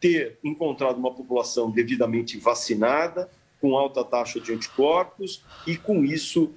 ter 0.00 0.38
encontrado 0.42 0.96
uma 0.96 1.12
população 1.14 1.70
devidamente 1.70 2.36
vacinada, 2.36 3.30
com 3.60 3.76
alta 3.76 4.02
taxa 4.02 4.40
de 4.40 4.52
anticorpos, 4.52 5.44
e 5.64 5.76
com 5.76 6.04
isso 6.04 6.52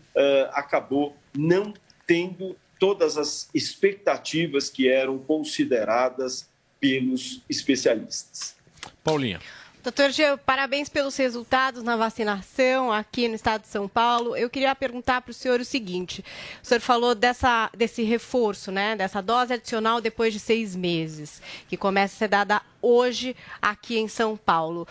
acabou 0.54 1.16
não 1.38 1.72
tendo 2.08 2.56
todas 2.80 3.16
as 3.16 3.48
expectativas 3.54 4.72
que 4.72 4.90
eram 4.90 5.20
consideradas 5.20 6.50
pelos 6.80 7.44
especialistas. 7.48 8.56
Paulinha. 9.04 9.40
Doutor 9.86 10.10
Geu, 10.10 10.36
parabéns 10.36 10.90
pelos 10.90 11.16
resultados 11.16 11.84
na 11.84 11.96
vacinação 11.96 12.92
aqui 12.92 13.28
no 13.28 13.36
estado 13.36 13.62
de 13.62 13.68
São 13.68 13.88
Paulo. 13.88 14.36
Eu 14.36 14.50
queria 14.50 14.74
perguntar 14.74 15.22
para 15.22 15.30
o 15.30 15.34
senhor 15.34 15.60
o 15.60 15.64
seguinte: 15.64 16.26
o 16.64 16.66
senhor 16.66 16.82
falou 16.82 17.14
dessa, 17.14 17.70
desse 17.72 18.02
reforço, 18.02 18.72
né, 18.72 18.96
dessa 18.96 19.22
dose 19.22 19.54
adicional 19.54 20.02
depois 20.02 20.34
de 20.34 20.40
seis 20.40 20.76
meses, 20.76 21.40
que 21.70 21.78
começa 21.78 22.16
a 22.16 22.18
ser 22.18 22.28
dada 22.30 22.64
hoje 22.82 23.36
aqui 23.62 24.00
em 24.00 24.08
São 24.08 24.36
Paulo. 24.36 24.88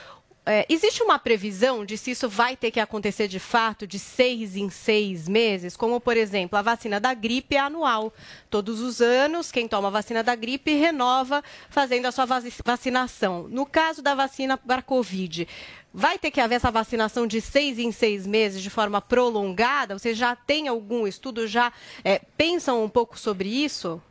É, 0.47 0.67
existe 0.69 1.03
uma 1.03 1.19
previsão 1.19 1.87
de 1.87 1.97
se 1.97 2.11
isso 2.11 2.29
vai 2.29 2.55
ter 2.55 2.71
que 2.71 2.79
acontecer 2.79 3.27
de 3.27 3.39
fato 3.39 3.87
de 3.87 3.99
seis 3.99 4.57
em 4.57 4.69
seis 4.69 5.27
meses? 5.27 5.75
Como, 5.75 5.99
por 5.99 6.19
exemplo, 6.19 6.59
a 6.59 6.63
vacina 6.63 7.01
da 7.01 7.15
gripe 7.15 7.57
é 7.57 7.61
anual. 7.61 8.13
Todos 8.51 8.81
os 8.81 9.01
anos, 9.01 9.51
quem 9.51 9.67
toma 9.67 9.89
a 9.89 9.91
vacina 9.91 10.23
da 10.23 10.35
gripe 10.35 10.75
renova 10.75 11.43
fazendo 11.71 12.05
a 12.05 12.13
sua 12.13 12.27
vacinação. 12.63 13.49
No 13.49 13.65
caso 13.65 14.03
da 14.03 14.15
vacina 14.15 14.59
para 14.59 14.81
a 14.81 14.83
Covid, 14.83 15.49
vai 15.95 16.19
ter 16.19 16.31
que 16.31 16.43
haver 16.43 16.57
essa 16.57 16.71
vacinação 16.71 17.27
de 17.27 17.41
seis 17.41 17.79
em 17.79 17.91
seis 17.91 18.27
meses 18.27 18.61
de 18.61 18.69
forma 18.69 19.01
prolongada? 19.01 19.99
Você 19.99 20.13
já 20.13 20.37
tem 20.37 20.69
algum 20.69 21.07
estudo? 21.07 21.47
Já 21.47 21.73
é, 22.05 22.21
pensam 22.37 22.85
um 22.85 22.89
pouco 22.89 23.19
sobre 23.19 23.49
isso? 23.49 24.03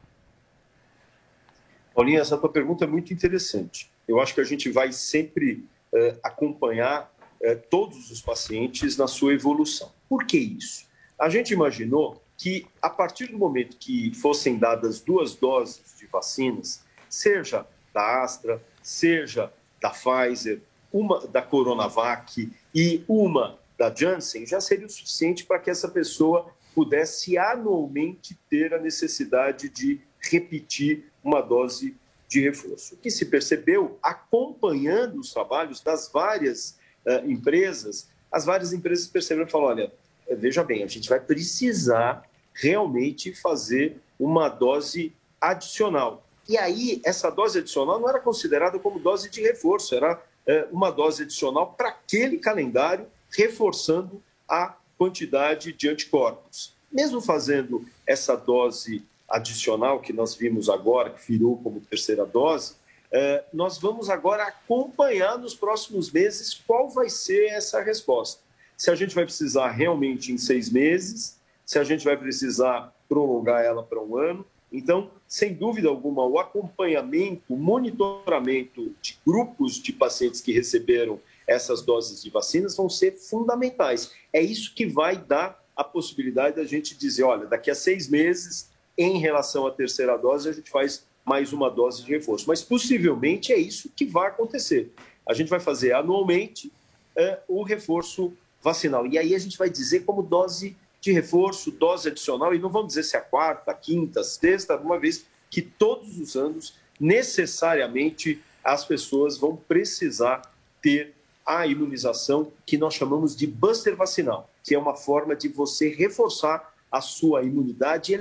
Paulinha, 1.93 2.21
essa 2.21 2.35
tua 2.39 2.49
pergunta 2.49 2.85
é 2.85 2.87
muito 2.87 3.13
interessante. 3.13 3.91
Eu 4.07 4.19
acho 4.19 4.33
que 4.33 4.41
a 4.41 4.43
gente 4.43 4.67
vai 4.71 4.91
sempre 4.91 5.63
eh, 5.93 6.17
acompanhar 6.23 7.13
eh, 7.41 7.55
todos 7.55 8.09
os 8.09 8.21
pacientes 8.21 8.97
na 8.97 9.07
sua 9.07 9.33
evolução. 9.33 9.91
Por 10.09 10.25
que 10.25 10.37
isso? 10.37 10.87
A 11.19 11.29
gente 11.29 11.53
imaginou 11.53 12.21
que, 12.37 12.65
a 12.81 12.89
partir 12.89 13.27
do 13.27 13.37
momento 13.37 13.77
que 13.77 14.13
fossem 14.15 14.57
dadas 14.57 14.99
duas 14.99 15.35
doses 15.35 15.95
de 15.97 16.05
vacinas, 16.07 16.83
seja 17.07 17.65
da 17.93 18.23
Astra, 18.23 18.61
seja 18.81 19.53
da 19.81 19.91
Pfizer, 19.91 20.61
uma 20.91 21.25
da 21.27 21.41
Coronavac 21.41 22.51
e 22.73 23.03
uma 23.07 23.59
da 23.77 23.93
Janssen, 23.93 24.45
já 24.45 24.61
seria 24.61 24.85
o 24.85 24.89
suficiente 24.89 25.45
para 25.45 25.59
que 25.59 25.69
essa 25.69 25.87
pessoa 25.87 26.51
pudesse 26.73 27.37
anualmente 27.37 28.37
ter 28.49 28.73
a 28.73 28.79
necessidade 28.79 29.69
de 29.69 30.01
repetir 30.19 31.11
uma 31.23 31.41
dose 31.41 31.95
de 32.33 32.41
reforço. 32.41 32.97
Que 32.97 33.11
se 33.11 33.25
percebeu, 33.25 33.99
acompanhando 34.01 35.19
os 35.19 35.31
trabalhos 35.31 35.81
das 35.81 36.09
várias 36.11 36.79
uh, 37.05 37.29
empresas, 37.29 38.09
as 38.31 38.43
várias 38.43 38.73
empresas 38.73 39.07
perceberam 39.07 39.47
e 39.47 39.51
falaram: 39.51 39.69
olha, 39.69 39.93
eh, 40.27 40.35
veja 40.35 40.63
bem, 40.63 40.83
a 40.83 40.87
gente 40.87 41.07
vai 41.07 41.19
precisar 41.19 42.27
realmente 42.51 43.33
fazer 43.35 44.01
uma 44.19 44.49
dose 44.49 45.13
adicional. 45.39 46.25
E 46.49 46.57
aí, 46.57 47.01
essa 47.05 47.29
dose 47.29 47.59
adicional 47.59 47.99
não 47.99 48.09
era 48.09 48.19
considerada 48.19 48.79
como 48.79 48.99
dose 48.99 49.29
de 49.29 49.41
reforço, 49.41 49.95
era 49.95 50.15
uh, 50.15 50.75
uma 50.75 50.89
dose 50.89 51.23
adicional 51.23 51.73
para 51.73 51.89
aquele 51.89 52.39
calendário, 52.39 53.05
reforçando 53.29 54.21
a 54.49 54.75
quantidade 54.97 55.71
de 55.71 55.87
anticorpos. 55.87 56.73
Mesmo 56.91 57.21
fazendo 57.21 57.85
essa 58.05 58.35
dose 58.35 59.03
adicional 59.33 59.99
que 59.99 60.13
nós 60.13 60.35
vimos 60.35 60.69
agora, 60.69 61.09
que 61.09 61.31
virou 61.31 61.57
como 61.57 61.81
terceira 61.81 62.23
dose, 62.23 62.75
é, 63.11 63.43
nós 63.51 63.79
vamos 63.79 64.07
agora 64.07 64.43
acompanhar 64.43 65.39
nos 65.39 65.55
próximos 65.55 66.11
meses 66.11 66.53
qual 66.53 66.87
vai 66.87 67.09
ser 67.09 67.47
essa 67.47 67.81
resposta. 67.81 68.41
Se 68.77 68.91
a 68.91 68.95
gente 68.95 69.15
vai 69.15 69.25
precisar 69.25 69.71
realmente 69.71 70.31
em 70.31 70.37
seis 70.37 70.69
meses, 70.69 71.39
se 71.65 71.79
a 71.79 71.83
gente 71.83 72.05
vai 72.05 72.15
precisar 72.15 72.93
prolongar 73.09 73.63
ela 73.63 73.81
para 73.81 73.99
um 73.99 74.17
ano. 74.17 74.45
Então, 74.71 75.09
sem 75.27 75.53
dúvida 75.53 75.89
alguma, 75.89 76.25
o 76.25 76.39
acompanhamento, 76.39 77.53
o 77.53 77.57
monitoramento 77.57 78.95
de 79.01 79.17
grupos 79.25 79.75
de 79.75 79.93
pacientes 79.93 80.41
que 80.41 80.51
receberam 80.51 81.19
essas 81.47 81.81
doses 81.81 82.21
de 82.21 82.29
vacinas 82.29 82.75
vão 82.75 82.89
ser 82.89 83.17
fundamentais. 83.17 84.11
É 84.31 84.41
isso 84.41 84.73
que 84.75 84.85
vai 84.85 85.17
dar 85.17 85.63
a 85.75 85.83
possibilidade 85.83 86.55
da 86.55 86.65
gente 86.65 86.97
dizer: 86.97 87.23
olha, 87.23 87.45
daqui 87.45 87.69
a 87.69 87.75
seis 87.75 88.07
meses 88.07 88.72
em 88.97 89.17
relação 89.17 89.65
à 89.65 89.71
terceira 89.71 90.17
dose, 90.17 90.49
a 90.49 90.53
gente 90.53 90.69
faz 90.69 91.05
mais 91.25 91.53
uma 91.53 91.69
dose 91.69 92.03
de 92.03 92.11
reforço. 92.11 92.45
Mas 92.47 92.61
possivelmente 92.61 93.51
é 93.51 93.57
isso 93.57 93.89
que 93.95 94.05
vai 94.05 94.27
acontecer. 94.27 94.91
A 95.27 95.33
gente 95.33 95.49
vai 95.49 95.59
fazer 95.59 95.93
anualmente 95.93 96.71
é, 97.15 97.39
o 97.47 97.63
reforço 97.63 98.33
vacinal. 98.61 99.05
E 99.07 99.17
aí 99.17 99.33
a 99.35 99.39
gente 99.39 99.57
vai 99.57 99.69
dizer 99.69 100.01
como 100.01 100.21
dose 100.21 100.75
de 101.01 101.11
reforço, 101.11 101.71
dose 101.71 102.07
adicional, 102.07 102.53
e 102.53 102.59
não 102.59 102.69
vamos 102.69 102.89
dizer 102.89 103.03
se 103.03 103.15
é 103.15 103.19
a 103.19 103.21
quarta, 103.21 103.71
a 103.71 103.73
quinta, 103.73 104.21
a 104.21 104.23
sexta, 104.23 104.77
uma 104.77 104.97
vez 104.97 105.25
que 105.49 105.61
todos 105.61 106.17
os 106.17 106.35
anos, 106.35 106.75
necessariamente, 106.99 108.41
as 108.63 108.85
pessoas 108.85 109.37
vão 109.37 109.55
precisar 109.55 110.41
ter 110.81 111.13
a 111.45 111.67
imunização 111.67 112.51
que 112.65 112.77
nós 112.77 112.93
chamamos 112.93 113.35
de 113.35 113.45
buster 113.45 113.95
vacinal, 113.97 114.49
que 114.63 114.73
é 114.73 114.79
uma 114.79 114.95
forma 114.95 115.35
de 115.35 115.49
você 115.49 115.89
reforçar 115.89 116.73
a 116.89 117.01
sua 117.01 117.43
imunidade 117.43 118.13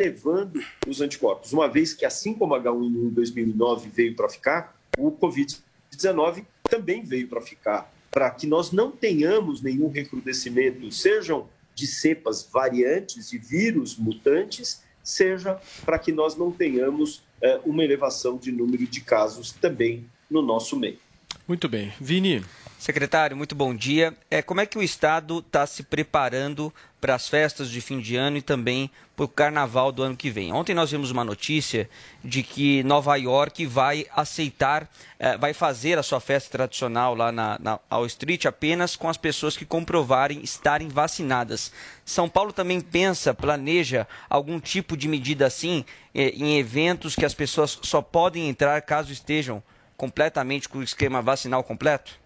levando 0.00 0.62
os 0.86 1.00
anticorpos. 1.00 1.52
Uma 1.52 1.68
vez 1.68 1.92
que, 1.92 2.06
assim 2.06 2.32
como 2.32 2.54
H1N1 2.54 3.08
em 3.08 3.10
2009 3.10 3.90
veio 3.90 4.16
para 4.16 4.28
ficar, 4.28 4.74
o 4.96 5.10
Covid 5.10 5.60
Covid-19 5.90 6.44
também 6.64 7.02
veio 7.02 7.28
para 7.28 7.40
ficar, 7.40 7.92
para 8.10 8.30
que 8.30 8.46
nós 8.46 8.72
não 8.72 8.90
tenhamos 8.90 9.60
nenhum 9.60 9.88
recrudescimento, 9.88 10.90
sejam 10.92 11.48
de 11.74 11.86
cepas 11.86 12.48
variantes 12.50 13.32
e 13.32 13.38
vírus 13.38 13.96
mutantes, 13.96 14.82
seja 15.02 15.58
para 15.84 15.98
que 15.98 16.12
nós 16.12 16.36
não 16.36 16.50
tenhamos 16.50 17.22
é, 17.42 17.60
uma 17.64 17.84
elevação 17.84 18.36
de 18.36 18.52
número 18.52 18.86
de 18.86 19.00
casos 19.00 19.52
também 19.52 20.04
no 20.30 20.42
nosso 20.42 20.76
meio. 20.76 20.98
Muito 21.46 21.68
bem. 21.68 21.92
Vini. 22.00 22.44
Secretário, 22.80 23.36
muito 23.36 23.54
bom 23.54 23.74
dia. 23.74 24.16
É, 24.30 24.40
como 24.40 24.62
é 24.62 24.64
que 24.64 24.78
o 24.78 24.82
Estado 24.82 25.40
está 25.40 25.66
se 25.66 25.82
preparando 25.82 26.72
para 26.98 27.14
as 27.14 27.28
festas 27.28 27.68
de 27.68 27.78
fim 27.78 28.00
de 28.00 28.16
ano 28.16 28.38
e 28.38 28.42
também 28.42 28.90
para 29.14 29.26
o 29.26 29.28
carnaval 29.28 29.92
do 29.92 30.02
ano 30.02 30.16
que 30.16 30.30
vem? 30.30 30.50
Ontem 30.50 30.74
nós 30.74 30.90
vimos 30.90 31.10
uma 31.10 31.22
notícia 31.22 31.90
de 32.24 32.42
que 32.42 32.82
Nova 32.82 33.14
York 33.16 33.66
vai 33.66 34.06
aceitar, 34.16 34.90
é, 35.18 35.36
vai 35.36 35.52
fazer 35.52 35.98
a 35.98 36.02
sua 36.02 36.20
festa 36.20 36.52
tradicional 36.52 37.14
lá 37.14 37.30
na, 37.30 37.58
na 37.60 37.78
Wall 37.90 38.06
Street 38.06 38.46
apenas 38.46 38.96
com 38.96 39.10
as 39.10 39.18
pessoas 39.18 39.58
que 39.58 39.66
comprovarem 39.66 40.40
estarem 40.42 40.88
vacinadas. 40.88 41.70
São 42.02 42.30
Paulo 42.30 42.50
também 42.50 42.80
pensa, 42.80 43.34
planeja 43.34 44.08
algum 44.26 44.58
tipo 44.58 44.96
de 44.96 45.06
medida 45.06 45.46
assim 45.46 45.84
é, 46.14 46.30
em 46.30 46.58
eventos 46.58 47.14
que 47.14 47.26
as 47.26 47.34
pessoas 47.34 47.78
só 47.82 48.00
podem 48.00 48.48
entrar 48.48 48.80
caso 48.80 49.12
estejam 49.12 49.62
completamente 49.98 50.66
com 50.66 50.78
o 50.78 50.82
esquema 50.82 51.20
vacinal 51.20 51.62
completo? 51.62 52.19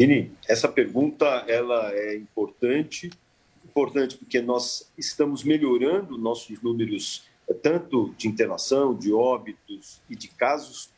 Vini, 0.00 0.32
essa 0.48 0.66
pergunta 0.66 1.26
ela 1.46 1.94
é 1.94 2.16
importante, 2.16 3.10
importante 3.62 4.16
porque 4.16 4.40
nós 4.40 4.90
estamos 4.96 5.44
melhorando 5.44 6.16
nossos 6.16 6.62
números 6.62 7.28
eh, 7.46 7.52
tanto 7.52 8.14
de 8.16 8.26
internação, 8.26 8.94
de 8.94 9.12
óbitos 9.12 10.00
e 10.08 10.16
de 10.16 10.28
casos 10.28 10.88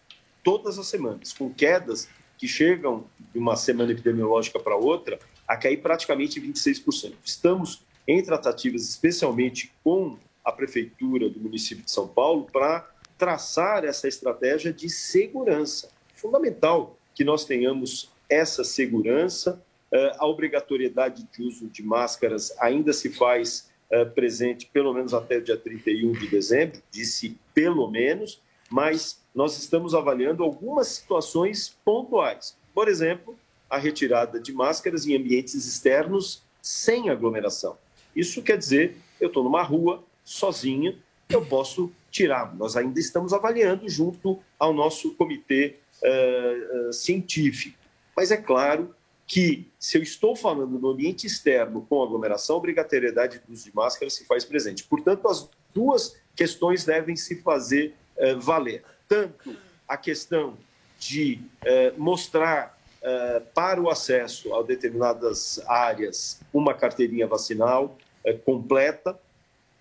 todas 0.45 0.79
as 0.79 0.87
semanas, 0.87 1.33
com 1.33 1.53
quedas 1.53 2.09
que 2.39 2.47
chegam 2.47 3.05
de 3.33 3.41
uma 3.41 3.57
semana 3.57 3.91
epidemiológica 3.91 4.61
para 4.61 4.77
outra 4.77 5.19
a 5.49 5.57
cair 5.57 5.79
praticamente 5.79 6.41
26%. 6.41 7.15
Estamos 7.25 7.83
em 8.07 8.23
tratativas, 8.23 8.89
especialmente 8.89 9.73
com 9.83 10.17
a 10.45 10.53
prefeitura 10.53 11.29
do 11.29 11.41
município 11.41 11.85
de 11.85 11.91
São 11.91 12.07
Paulo, 12.07 12.47
para 12.53 12.89
traçar 13.19 13.85
essa 13.85 14.07
estratégia 14.07 14.73
de 14.73 14.89
segurança. 14.89 15.91
Fundamental 16.15 16.97
que 17.17 17.25
nós 17.25 17.45
tenhamos 17.45 18.12
essa 18.33 18.65
segurança. 18.65 19.63
Eh, 19.91 20.17
a 20.19 20.27
obrigatoriedade 20.27 21.29
de 21.33 21.43
uso 21.43 21.69
de 21.69 21.83
máscaras 21.83 22.55
ainda 22.59 22.93
se 22.93 23.11
faz 23.11 23.71
eh, 23.91 24.05
presente 24.05 24.67
pelo 24.73 24.95
menos 24.95 25.13
até 25.13 25.39
o 25.39 25.43
dia 25.43 25.57
31 25.57 26.13
de 26.13 26.29
dezembro, 26.29 26.83
disse 26.91 27.39
pelo 27.53 27.91
menos, 27.91 28.41
mas 28.71 29.21
nós 29.35 29.59
estamos 29.59 29.95
avaliando 29.95 30.43
algumas 30.43 30.89
situações 30.89 31.77
pontuais. 31.85 32.57
Por 32.75 32.89
exemplo, 32.89 33.37
a 33.69 33.77
retirada 33.77 34.41
de 34.41 34.53
máscaras 34.53 35.07
em 35.07 35.17
ambientes 35.17 35.55
externos 35.55 36.43
sem 36.61 37.11
aglomeração. 37.11 37.77
Isso 38.15 38.43
quer 38.43 38.57
dizer, 38.57 38.97
eu 39.21 39.29
estou 39.29 39.43
numa 39.43 39.63
rua, 39.63 40.03
sozinho, 40.25 40.99
eu 41.29 41.45
posso 41.45 41.91
tirar. 42.11 42.55
Nós 42.55 42.77
ainda 42.77 43.01
estamos 43.01 43.33
avaliando 43.33 43.89
junto 43.89 44.39
ao 44.59 44.73
nosso 44.73 45.15
comitê 45.15 45.77
uh, 46.03 46.89
uh, 46.89 46.93
científico. 46.93 47.79
Mas 48.17 48.31
é 48.31 48.37
claro 48.37 48.95
que, 49.27 49.71
se 49.79 49.97
eu 49.97 50.03
estou 50.03 50.37
falando 50.37 50.79
no 50.79 50.91
ambiente 50.91 51.27
externo 51.27 51.87
com 51.89 52.03
aglomeração, 52.03 52.57
a 52.57 52.59
obrigatoriedade 52.59 53.39
do 53.39 53.53
uso 53.53 53.65
de 53.65 53.75
máscara 53.75 54.11
se 54.11 54.27
faz 54.27 54.45
presente. 54.45 54.85
Portanto, 54.85 55.27
as 55.29 55.49
duas 55.75 56.17
questões 56.37 56.85
devem 56.85 57.17
se 57.17 57.41
fazer 57.41 57.95
uh, 58.17 58.39
valer. 58.39 58.85
Tanto 59.09 59.57
a 59.89 59.97
questão 59.97 60.57
de 60.99 61.41
uh, 61.63 62.01
mostrar 62.01 62.79
uh, 62.99 63.41
para 63.55 63.81
o 63.81 63.89
acesso 63.89 64.55
a 64.55 64.63
determinadas 64.63 65.61
áreas 65.67 66.41
uma 66.53 66.75
carteirinha 66.75 67.27
vacinal 67.27 67.97
completa, 68.45 69.19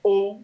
ou 0.01 0.41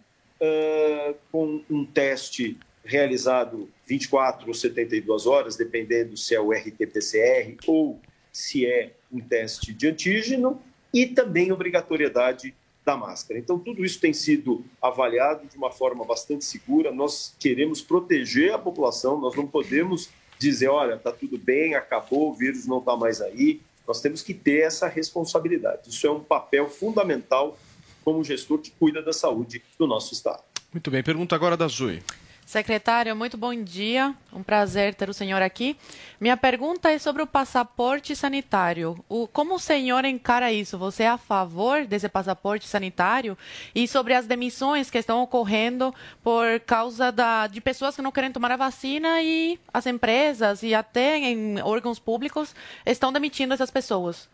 com 1.31 1.63
um 1.67 1.83
teste 1.83 2.59
realizado 2.87 3.69
24 3.85 4.47
ou 4.47 4.53
72 4.53 5.27
horas, 5.27 5.55
dependendo 5.55 6.15
se 6.15 6.33
é 6.33 6.39
o 6.39 6.51
RT-PCR 6.51 7.57
ou 7.67 7.99
se 8.31 8.65
é 8.65 8.93
um 9.11 9.19
teste 9.19 9.73
de 9.73 9.87
antígeno, 9.87 10.61
e 10.93 11.05
também 11.05 11.51
obrigatoriedade 11.51 12.55
da 12.85 12.95
máscara. 12.95 13.39
Então, 13.39 13.59
tudo 13.59 13.83
isso 13.83 13.99
tem 13.99 14.13
sido 14.13 14.63
avaliado 14.81 15.45
de 15.47 15.57
uma 15.57 15.69
forma 15.69 16.05
bastante 16.05 16.45
segura. 16.45 16.91
Nós 16.91 17.35
queremos 17.37 17.81
proteger 17.81 18.53
a 18.53 18.57
população, 18.57 19.19
nós 19.19 19.35
não 19.35 19.45
podemos 19.45 20.09
dizer, 20.39 20.69
olha, 20.69 20.93
está 20.93 21.11
tudo 21.11 21.37
bem, 21.37 21.75
acabou, 21.75 22.29
o 22.29 22.33
vírus 22.33 22.65
não 22.65 22.79
está 22.79 22.95
mais 22.95 23.21
aí. 23.21 23.59
Nós 23.85 23.99
temos 23.99 24.21
que 24.21 24.33
ter 24.33 24.61
essa 24.61 24.87
responsabilidade. 24.87 25.89
Isso 25.89 26.07
é 26.07 26.11
um 26.11 26.21
papel 26.21 26.69
fundamental 26.69 27.57
como 28.03 28.23
gestor 28.23 28.59
que 28.59 28.71
cuida 28.71 29.01
da 29.01 29.11
saúde 29.11 29.61
do 29.77 29.85
nosso 29.85 30.13
Estado. 30.13 30.41
Muito 30.71 30.89
bem, 30.89 31.03
pergunta 31.03 31.35
agora 31.35 31.57
da 31.57 31.67
Zui. 31.67 32.01
Secretário, 32.47 33.13
muito 33.13 33.35
bom 33.35 33.53
dia. 33.53 34.15
Um 34.31 34.41
prazer 34.41 34.95
ter 34.95 35.09
o 35.09 35.13
senhor 35.13 35.41
aqui. 35.41 35.75
Minha 36.17 36.37
pergunta 36.37 36.89
é 36.89 36.97
sobre 36.97 37.21
o 37.21 37.27
passaporte 37.27 38.15
sanitário. 38.15 39.03
O, 39.09 39.27
como 39.27 39.55
o 39.55 39.59
senhor 39.59 40.05
encara 40.05 40.49
isso? 40.49 40.77
Você 40.77 41.03
é 41.03 41.09
a 41.09 41.17
favor 41.17 41.85
desse 41.85 42.07
passaporte 42.07 42.65
sanitário? 42.65 43.37
E 43.75 43.85
sobre 43.85 44.13
as 44.13 44.25
demissões 44.25 44.89
que 44.89 44.97
estão 44.97 45.21
ocorrendo 45.21 45.93
por 46.23 46.61
causa 46.61 47.11
da, 47.11 47.47
de 47.47 47.59
pessoas 47.59 47.97
que 47.97 48.01
não 48.01 48.13
querem 48.13 48.31
tomar 48.31 48.53
a 48.53 48.55
vacina 48.55 49.21
e 49.21 49.59
as 49.73 49.85
empresas 49.85 50.63
e 50.63 50.73
até 50.73 51.17
em 51.17 51.59
órgãos 51.61 51.99
públicos 51.99 52.55
estão 52.85 53.11
demitindo 53.11 53.53
essas 53.53 53.69
pessoas? 53.69 54.29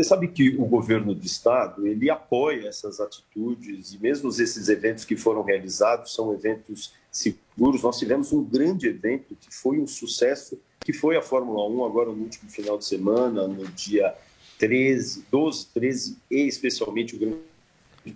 Você 0.00 0.04
sabe 0.04 0.28
que 0.28 0.56
o 0.56 0.64
governo 0.64 1.14
do 1.14 1.26
estado 1.26 1.86
ele 1.86 2.08
apoia 2.08 2.68
essas 2.68 3.00
atitudes 3.00 3.92
e 3.92 3.98
mesmo 3.98 4.30
esses 4.30 4.70
eventos 4.70 5.04
que 5.04 5.14
foram 5.14 5.42
realizados 5.42 6.14
são 6.14 6.32
eventos 6.32 6.94
seguros. 7.12 7.82
Nós 7.82 7.98
tivemos 7.98 8.32
um 8.32 8.42
grande 8.42 8.88
evento 8.88 9.36
que 9.38 9.54
foi 9.54 9.78
um 9.78 9.86
sucesso, 9.86 10.58
que 10.80 10.94
foi 10.94 11.18
a 11.18 11.22
Fórmula 11.22 11.68
1 11.68 11.84
agora 11.84 12.12
no 12.12 12.22
último 12.22 12.50
final 12.50 12.78
de 12.78 12.86
semana, 12.86 13.46
no 13.46 13.66
dia 13.72 14.14
13, 14.58 15.26
12, 15.30 15.66
13 15.66 16.16
e 16.30 16.46
especialmente 16.46 17.14
o 17.14 17.18
Grande 17.18 17.36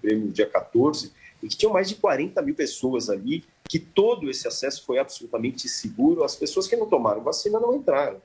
Prêmio 0.01 0.25
no 0.25 0.33
dia 0.33 0.47
14, 0.47 1.13
e 1.43 1.49
que 1.49 1.57
tinham 1.57 1.75
mais 1.75 1.91
de 1.91 1.97
40 1.97 2.41
mil 2.41 2.55
pessoas 2.55 3.11
ali, 3.11 3.45
que 3.69 3.79
todo 3.79 4.31
esse 4.31 4.49
acesso 4.49 4.87
foi 4.87 4.99
absolutamente 4.99 5.69
seguro. 5.69 6.25
As 6.25 6.35
pessoas 6.35 6.67
que 6.67 6.77
não 6.77 6.87
tomaram 6.87 7.23
vacina 7.23 7.61
não 7.61 7.77
entraram. 7.77 8.23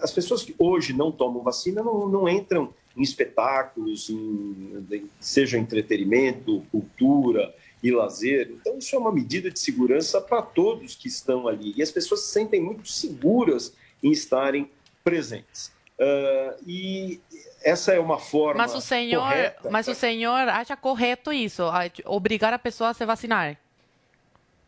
As 0.00 0.12
pessoas 0.12 0.44
que 0.44 0.54
hoje 0.56 0.92
não 0.92 1.10
tomam 1.10 1.42
vacina 1.42 1.82
não, 1.82 2.06
não 2.06 2.28
entram 2.28 2.72
em 2.96 3.02
espetáculos, 3.02 4.10
em, 4.10 5.08
seja 5.18 5.58
entretenimento, 5.58 6.64
cultura 6.70 7.54
e 7.82 7.90
lazer. 7.90 8.50
Então, 8.50 8.78
isso 8.78 8.94
é 8.94 8.98
uma 8.98 9.12
medida 9.12 9.50
de 9.50 9.58
segurança 9.58 10.20
para 10.20 10.42
todos 10.42 10.94
que 10.94 11.08
estão 11.08 11.48
ali. 11.48 11.72
E 11.76 11.82
as 11.82 11.90
pessoas 11.90 12.20
se 12.20 12.32
sentem 12.32 12.60
muito 12.60 12.88
seguras 12.88 13.74
em 14.02 14.10
estarem 14.10 14.70
presentes. 15.02 15.72
Uh, 15.98 16.62
e 16.66 17.20
essa 17.62 17.92
é 17.92 17.98
uma 17.98 18.18
forma. 18.18 18.58
Mas 18.58 18.74
o 18.74 18.80
senhor, 18.80 19.22
correta, 19.22 19.70
mas 19.70 19.88
o 19.88 19.94
senhor 19.94 20.48
acha 20.48 20.76
correto 20.76 21.32
isso, 21.32 21.62
obrigar 22.04 22.52
a 22.52 22.58
pessoa 22.58 22.90
a 22.90 22.94
se 22.94 23.04
vacinar? 23.04 23.58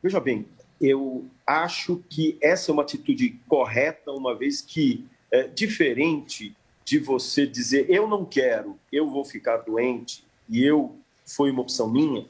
Veja 0.03 0.21
bem, 0.21 0.47
eu 0.81 1.25
acho 1.47 2.03
que 2.09 2.37
essa 2.41 2.71
é 2.71 2.73
uma 2.73 2.83
atitude 2.83 3.41
correta, 3.49 4.13
uma 4.13 4.35
vez 4.35 4.61
que 4.61 5.05
é 5.31 5.45
diferente 5.45 6.55
de 6.85 6.99
você 6.99 7.47
dizer 7.47 7.87
eu 7.89 8.07
não 8.07 8.25
quero, 8.25 8.79
eu 8.93 9.09
vou 9.09 9.25
ficar 9.25 9.59
doente 9.59 10.25
e 10.49 10.63
eu 10.63 10.97
foi 11.25 11.51
uma 11.51 11.63
opção 11.63 11.91
minha, 11.91 12.27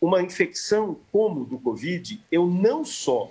uma 0.00 0.22
infecção 0.22 0.98
como 1.12 1.44
do 1.44 1.58
Covid, 1.58 2.20
eu 2.30 2.46
não 2.46 2.84
só 2.84 3.30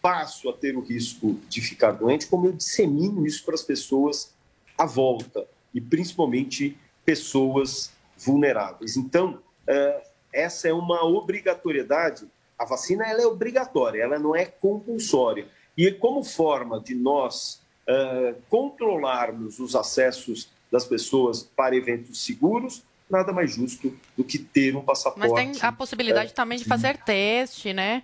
passo 0.00 0.48
a 0.48 0.52
ter 0.52 0.76
o 0.76 0.80
risco 0.80 1.34
de 1.48 1.60
ficar 1.60 1.92
doente, 1.92 2.28
como 2.28 2.46
eu 2.46 2.52
dissemino 2.52 3.26
isso 3.26 3.44
para 3.44 3.54
as 3.54 3.62
pessoas 3.62 4.32
à 4.78 4.86
volta 4.86 5.46
e 5.74 5.80
principalmente 5.80 6.76
pessoas 7.04 7.92
vulneráveis. 8.16 8.96
Então, 8.96 9.40
é, 9.66 10.06
essa 10.32 10.68
é 10.68 10.72
uma 10.72 11.04
obrigatoriedade. 11.04 12.28
A 12.58 12.64
vacina 12.64 13.04
ela 13.04 13.22
é 13.22 13.26
obrigatória, 13.26 14.02
ela 14.02 14.18
não 14.18 14.34
é 14.34 14.44
compulsória. 14.44 15.48
E 15.76 15.90
como 15.90 16.22
forma 16.22 16.80
de 16.80 16.94
nós 16.94 17.60
uh, 17.88 18.36
controlarmos 18.48 19.58
os 19.58 19.74
acessos 19.74 20.48
das 20.70 20.84
pessoas 20.84 21.42
para 21.42 21.76
eventos 21.76 22.24
seguros, 22.24 22.82
nada 23.08 23.32
mais 23.32 23.52
justo 23.52 23.96
do 24.16 24.24
que 24.24 24.38
ter 24.38 24.76
um 24.76 24.82
passaporte. 24.82 25.20
Mas 25.20 25.32
tem 25.32 25.52
a 25.60 25.72
possibilidade 25.72 26.30
é, 26.30 26.34
também 26.34 26.58
de 26.58 26.64
fazer 26.64 26.98
teste, 26.98 27.72
né? 27.72 28.02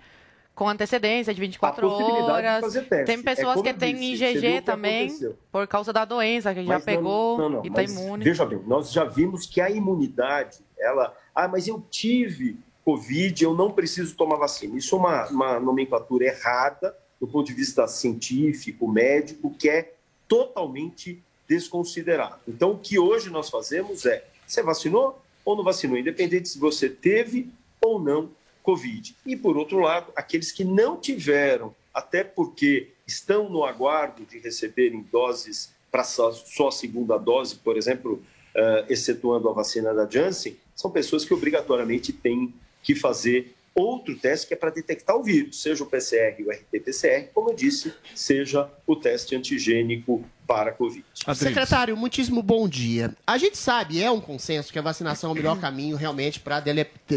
Com 0.55 0.69
antecedência 0.69 1.33
de 1.33 1.41
24 1.41 1.87
horas. 1.87 2.55
De 2.55 2.61
fazer 2.61 3.05
Tem 3.05 3.21
pessoas 3.21 3.57
é 3.57 3.61
que 3.63 3.73
têm 3.73 4.13
IgG 4.13 4.61
também, 4.61 5.09
por 5.51 5.67
causa 5.67 5.91
da 5.91 6.05
doença, 6.05 6.53
que 6.53 6.59
mas 6.59 6.67
já 6.67 6.77
não, 6.77 6.85
pegou 6.85 7.37
não, 7.37 7.49
não, 7.49 7.65
e 7.65 7.69
está 7.69 7.83
imune. 7.83 8.23
Veja 8.23 8.45
bem, 8.45 8.61
nós 8.67 8.91
já 8.91 9.03
vimos 9.03 9.47
que 9.47 9.59
a 9.59 9.69
imunidade, 9.69 10.59
ela. 10.77 11.15
Ah, 11.33 11.47
mas 11.47 11.67
eu 11.67 11.83
tive 11.89 12.59
Covid, 12.85 13.43
eu 13.43 13.55
não 13.55 13.71
preciso 13.71 14.15
tomar 14.15 14.35
vacina. 14.35 14.77
Isso 14.77 14.95
é 14.95 14.99
uma, 14.99 15.27
uma 15.29 15.59
nomenclatura 15.59 16.25
errada 16.25 16.95
do 17.23 17.27
ponto 17.27 17.47
de 17.47 17.53
vista 17.53 17.87
científico, 17.87 18.85
médico, 18.85 19.55
que 19.57 19.69
é 19.69 19.93
totalmente 20.27 21.23
desconsiderado. 21.47 22.41
Então, 22.45 22.71
o 22.71 22.77
que 22.77 22.99
hoje 22.99 23.29
nós 23.29 23.49
fazemos 23.49 24.05
é: 24.05 24.25
você 24.45 24.61
vacinou 24.61 25.23
ou 25.45 25.55
não 25.55 25.63
vacinou, 25.63 25.97
independente 25.97 26.49
se 26.49 26.59
você 26.59 26.89
teve 26.89 27.49
ou 27.79 27.97
não 27.97 28.29
Covid. 28.61 29.15
E, 29.25 29.37
por 29.37 29.55
outro 29.55 29.79
lado, 29.79 30.11
aqueles 30.17 30.51
que 30.51 30.65
não 30.65 30.97
tiveram, 30.97 31.73
até 31.93 32.25
porque 32.25 32.89
estão 33.07 33.47
no 33.47 33.63
aguardo 33.63 34.25
de 34.25 34.37
receberem 34.39 35.01
doses 35.09 35.71
para 35.89 36.03
só 36.03 36.67
a 36.67 36.71
segunda 36.73 37.17
dose, 37.17 37.55
por 37.55 37.77
exemplo, 37.77 38.21
uh, 38.53 38.91
excetuando 38.91 39.47
a 39.47 39.53
vacina 39.53 39.93
da 39.93 40.05
Janssen, 40.05 40.57
são 40.75 40.91
pessoas 40.91 41.23
que 41.23 41.33
obrigatoriamente 41.33 42.11
têm 42.11 42.53
que 42.81 42.93
fazer 42.93 43.55
outro 43.75 44.15
teste 44.17 44.47
que 44.47 44.53
é 44.53 44.57
para 44.57 44.69
detectar 44.69 45.15
o 45.15 45.23
vírus, 45.23 45.61
seja 45.61 45.83
o 45.83 45.87
PCR 45.87 46.35
e 46.39 46.43
o 46.43 46.51
RT-PCR, 46.51 47.29
como 47.33 47.49
eu 47.49 47.55
disse, 47.55 47.93
seja 48.13 48.69
o 48.85 48.95
teste 48.95 49.35
antigênico 49.35 50.23
para 50.45 50.71
a 50.71 50.73
Covid. 50.73 51.03
Secretário, 51.33 51.95
muitíssimo 51.95 52.43
bom 52.43 52.67
dia. 52.67 53.15
A 53.25 53.37
gente 53.37 53.57
sabe, 53.57 54.03
é 54.03 54.11
um 54.11 54.19
consenso, 54.19 54.73
que 54.73 54.77
a 54.77 54.81
vacinação 54.81 55.29
é 55.29 55.33
o 55.33 55.35
melhor 55.35 55.59
caminho 55.59 55.95
realmente 55.95 56.39
para 56.39 56.61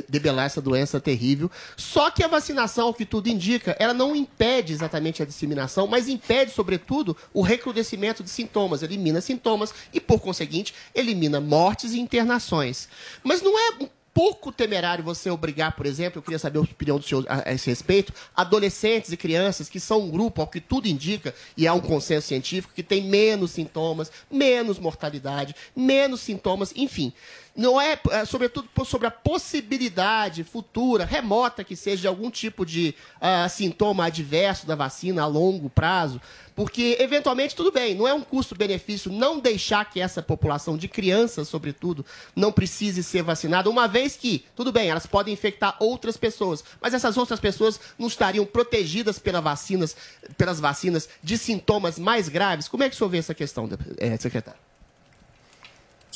debelar 0.08 0.46
essa 0.46 0.62
doença 0.62 1.00
terrível. 1.00 1.50
Só 1.76 2.10
que 2.10 2.22
a 2.22 2.28
vacinação, 2.28 2.88
o 2.88 2.94
que 2.94 3.04
tudo 3.04 3.28
indica, 3.28 3.76
ela 3.80 3.92
não 3.92 4.14
impede 4.14 4.72
exatamente 4.72 5.22
a 5.22 5.26
disseminação, 5.26 5.86
mas 5.86 6.08
impede, 6.08 6.52
sobretudo, 6.52 7.16
o 7.34 7.42
recrudescimento 7.42 8.22
de 8.22 8.30
sintomas. 8.30 8.82
Elimina 8.82 9.20
sintomas 9.20 9.74
e, 9.92 10.00
por 10.00 10.20
conseguinte, 10.20 10.72
elimina 10.94 11.40
mortes 11.40 11.92
e 11.94 12.00
internações. 12.00 12.88
Mas 13.24 13.42
não 13.42 13.58
é 13.58 13.88
pouco 14.16 14.50
temerário 14.50 15.04
você 15.04 15.28
obrigar, 15.28 15.76
por 15.76 15.84
exemplo, 15.84 16.18
eu 16.18 16.22
queria 16.22 16.38
saber 16.38 16.56
a 16.56 16.62
opinião 16.62 16.96
do 16.96 17.04
senhor 17.04 17.26
a, 17.28 17.52
esse 17.52 17.68
respeito, 17.68 18.14
adolescentes 18.34 19.12
e 19.12 19.16
crianças 19.16 19.68
que 19.68 19.78
são 19.78 20.00
um 20.00 20.10
grupo, 20.10 20.40
ao 20.40 20.46
que 20.46 20.58
tudo 20.58 20.88
indica, 20.88 21.34
e 21.54 21.66
há 21.66 21.74
um 21.74 21.80
consenso 21.80 22.28
científico, 22.28 22.72
que 22.74 22.82
tem 22.82 23.02
menos 23.02 23.50
sintomas, 23.50 24.10
menos 24.30 24.78
mortalidade, 24.78 25.54
menos 25.76 26.22
sintomas, 26.22 26.72
enfim 26.74 27.12
não 27.56 27.80
é, 27.80 27.98
é, 28.10 28.24
sobretudo 28.24 28.68
sobre 28.84 29.06
a 29.06 29.10
possibilidade 29.10 30.44
futura, 30.44 31.04
remota 31.04 31.64
que 31.64 31.74
seja 31.74 32.02
de 32.02 32.08
algum 32.08 32.30
tipo 32.30 32.66
de 32.66 32.94
uh, 33.16 33.48
sintoma 33.48 34.06
adverso 34.06 34.66
da 34.66 34.74
vacina 34.74 35.22
a 35.22 35.26
longo 35.26 35.70
prazo, 35.70 36.20
porque 36.54 36.96
eventualmente 37.00 37.54
tudo 37.54 37.72
bem, 37.72 37.94
não 37.94 38.06
é 38.06 38.14
um 38.14 38.22
custo-benefício 38.22 39.10
não 39.10 39.38
deixar 39.38 39.84
que 39.90 40.00
essa 40.00 40.22
população 40.22 40.76
de 40.76 40.88
crianças, 40.88 41.48
sobretudo, 41.48 42.04
não 42.34 42.52
precise 42.52 43.02
ser 43.02 43.22
vacinada, 43.22 43.70
uma 43.70 43.86
vez 43.88 44.16
que, 44.16 44.44
tudo 44.54 44.70
bem, 44.70 44.88
elas 44.88 45.06
podem 45.06 45.32
infectar 45.34 45.76
outras 45.80 46.16
pessoas, 46.16 46.62
mas 46.80 46.94
essas 46.94 47.16
outras 47.16 47.40
pessoas 47.40 47.80
não 47.98 48.08
estariam 48.08 48.44
protegidas 48.44 49.18
pelas 49.18 49.42
vacinas, 49.42 49.96
pelas 50.36 50.60
vacinas 50.60 51.08
de 51.22 51.36
sintomas 51.38 51.98
mais 51.98 52.28
graves. 52.28 52.68
Como 52.68 52.82
é 52.82 52.88
que 52.88 52.94
o 52.94 52.98
senhor 52.98 53.10
vê 53.10 53.18
essa 53.18 53.34
questão, 53.34 53.68
eh, 53.98 54.16
secretário? 54.16 54.66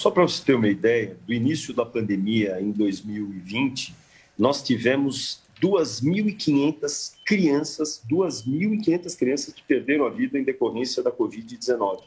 Só 0.00 0.10
para 0.10 0.22
você 0.22 0.42
ter 0.42 0.54
uma 0.54 0.66
ideia, 0.66 1.14
do 1.26 1.34
início 1.34 1.74
da 1.74 1.84
pandemia 1.84 2.58
em 2.58 2.70
2020, 2.70 3.94
nós 4.38 4.62
tivemos 4.62 5.42
2.500 5.60 7.16
crianças, 7.22 8.02
2.500 8.10 9.18
crianças 9.18 9.52
que 9.52 9.62
perderam 9.62 10.06
a 10.06 10.08
vida 10.08 10.38
em 10.38 10.42
decorrência 10.42 11.02
da 11.02 11.12
Covid-19. 11.12 12.00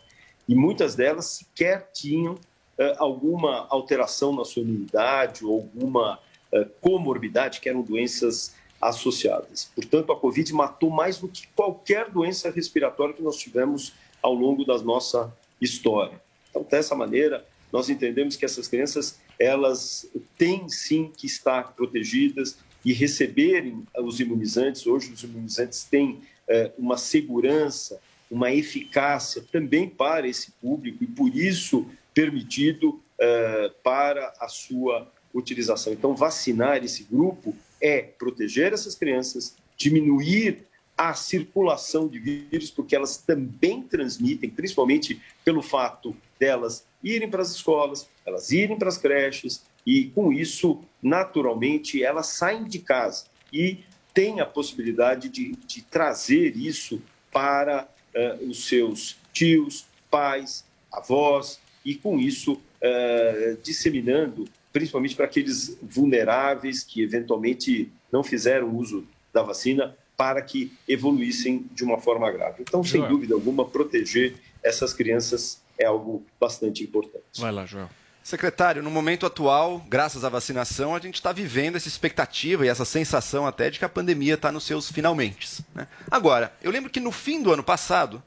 E 0.50 0.56
muitas 0.56 0.96
delas 0.96 1.26
sequer 1.28 1.92
tinham 1.94 2.34
uh, 2.34 2.40
alguma 2.98 3.68
alteração 3.70 4.36
na 4.36 4.44
sua 4.44 4.64
imunidade 4.64 5.46
ou 5.46 5.54
alguma 5.54 6.18
uh, 6.52 6.66
comorbidade, 6.82 7.62
que 7.62 7.70
eram 7.70 7.84
doenças 7.84 8.56
associadas. 8.82 9.72
Portanto, 9.76 10.12
a 10.12 10.16
Covid 10.20 10.52
matou 10.52 10.90
mais 10.90 11.20
do 11.20 11.28
que 11.28 11.48
qualquer 11.56 12.10
doença 12.10 12.50
respiratória 12.50 13.14
que 13.14 13.22
nós 13.22 13.38
tivemos 13.38 13.94
ao 14.20 14.34
longo 14.34 14.66
da 14.66 14.80
nossa 14.80 15.32
história. 15.62 16.20
Então, 16.50 16.66
dessa 16.68 16.96
maneira, 16.96 17.46
nós 17.74 17.90
entendemos 17.90 18.36
que 18.36 18.46
essas 18.46 18.68
crianças 18.68 19.20
elas 19.40 20.08
têm 20.38 20.70
sim 20.70 21.12
que 21.18 21.26
estar 21.26 21.74
protegidas 21.74 22.56
e 22.86 22.94
receberem 22.94 23.84
os 23.98 24.20
imunizantes. 24.20 24.86
Hoje 24.86 25.12
os 25.12 25.24
imunizantes 25.24 25.84
têm 25.84 26.22
é, 26.48 26.72
uma 26.78 26.98
segurança, 26.98 28.00
uma 28.30 28.54
eficácia 28.54 29.44
também 29.52 29.90
para 29.90 30.28
esse 30.28 30.52
público 30.52 31.04
e 31.04 31.08
por 31.08 31.36
isso 31.36 31.88
permitido 32.14 33.02
é, 33.20 33.72
para 33.84 34.32
a 34.40 34.48
sua 34.48 35.12
utilização. 35.34 35.92
Então 35.94 36.16
vacinar 36.16 36.84
esse 36.84 37.04
grupo 37.04 37.56
é 37.82 38.04
proteger 38.04 38.72
essas 38.72 38.94
crianças, 38.94 39.56
diminuir 39.76 40.68
a 40.96 41.16
circulação 41.16 42.08
de 42.08 42.20
vírus, 42.20 42.70
porque 42.70 42.96
elas 42.96 43.18
também 43.18 43.82
transmitem, 43.82 44.50
principalmente 44.50 45.20
pelo 45.44 45.64
fato 45.64 46.16
delas 46.44 46.86
irem 47.02 47.30
para 47.30 47.42
as 47.42 47.52
escolas, 47.52 48.10
elas 48.26 48.52
irem 48.52 48.78
para 48.78 48.90
as 48.90 48.98
creches 48.98 49.64
e, 49.86 50.06
com 50.06 50.32
isso, 50.34 50.82
naturalmente, 51.02 52.04
elas 52.04 52.28
saem 52.28 52.66
de 52.66 52.80
casa 52.80 53.26
e 53.52 53.80
têm 54.14 54.42
a 54.42 54.46
possibilidade 54.46 55.30
de, 55.30 55.54
de 55.66 55.82
trazer 55.82 56.56
isso 56.58 57.02
para 57.32 57.88
uh, 58.14 58.50
os 58.50 58.68
seus 58.68 59.18
tios, 59.32 59.86
pais, 60.12 60.66
avós 60.92 61.60
e, 61.84 61.96
com 61.96 62.20
isso, 62.20 62.54
uh, 62.54 63.58
disseminando, 63.64 64.46
principalmente 64.72 65.16
para 65.16 65.26
aqueles 65.26 65.78
vulneráveis 65.82 66.84
que 66.84 67.02
eventualmente 67.02 67.92
não 68.12 68.24
fizeram 68.24 68.76
uso 68.76 69.08
da 69.34 69.42
vacina, 69.42 69.96
para 70.16 70.42
que 70.42 70.72
evoluíssem 70.88 71.66
de 71.74 71.84
uma 71.84 71.98
forma 72.00 72.32
grave. 72.32 72.62
Então, 72.62 72.84
sem 72.84 73.02
dúvida 73.08 73.34
alguma, 73.34 73.66
proteger 73.66 74.36
essas 74.62 74.94
crianças 74.94 75.63
é 75.78 75.86
algo 75.86 76.26
bastante 76.40 76.84
importante. 76.84 77.40
Vai 77.40 77.52
lá, 77.52 77.66
Joel. 77.66 77.90
Secretário, 78.24 78.82
no 78.82 78.90
momento 78.90 79.26
atual, 79.26 79.84
graças 79.90 80.24
à 80.24 80.30
vacinação, 80.30 80.96
a 80.96 81.00
gente 81.00 81.16
está 81.16 81.34
vivendo 81.34 81.76
essa 81.76 81.90
expectativa 81.90 82.66
e 82.66 82.70
essa 82.70 82.86
sensação 82.86 83.46
até 83.46 83.70
de 83.70 83.78
que 83.78 83.84
a 83.84 83.90
pandemia 83.90 84.36
está 84.36 84.50
nos 84.50 84.64
seus 84.64 84.90
finalmente. 84.90 85.62
Né? 85.76 85.86
Agora, 86.10 86.54
eu 86.64 86.72
lembro 86.72 86.90
que 86.90 87.02
no 87.02 87.12
fim 87.12 87.44
do 87.44 87.52
ano 87.52 87.64
passado, 87.64 88.24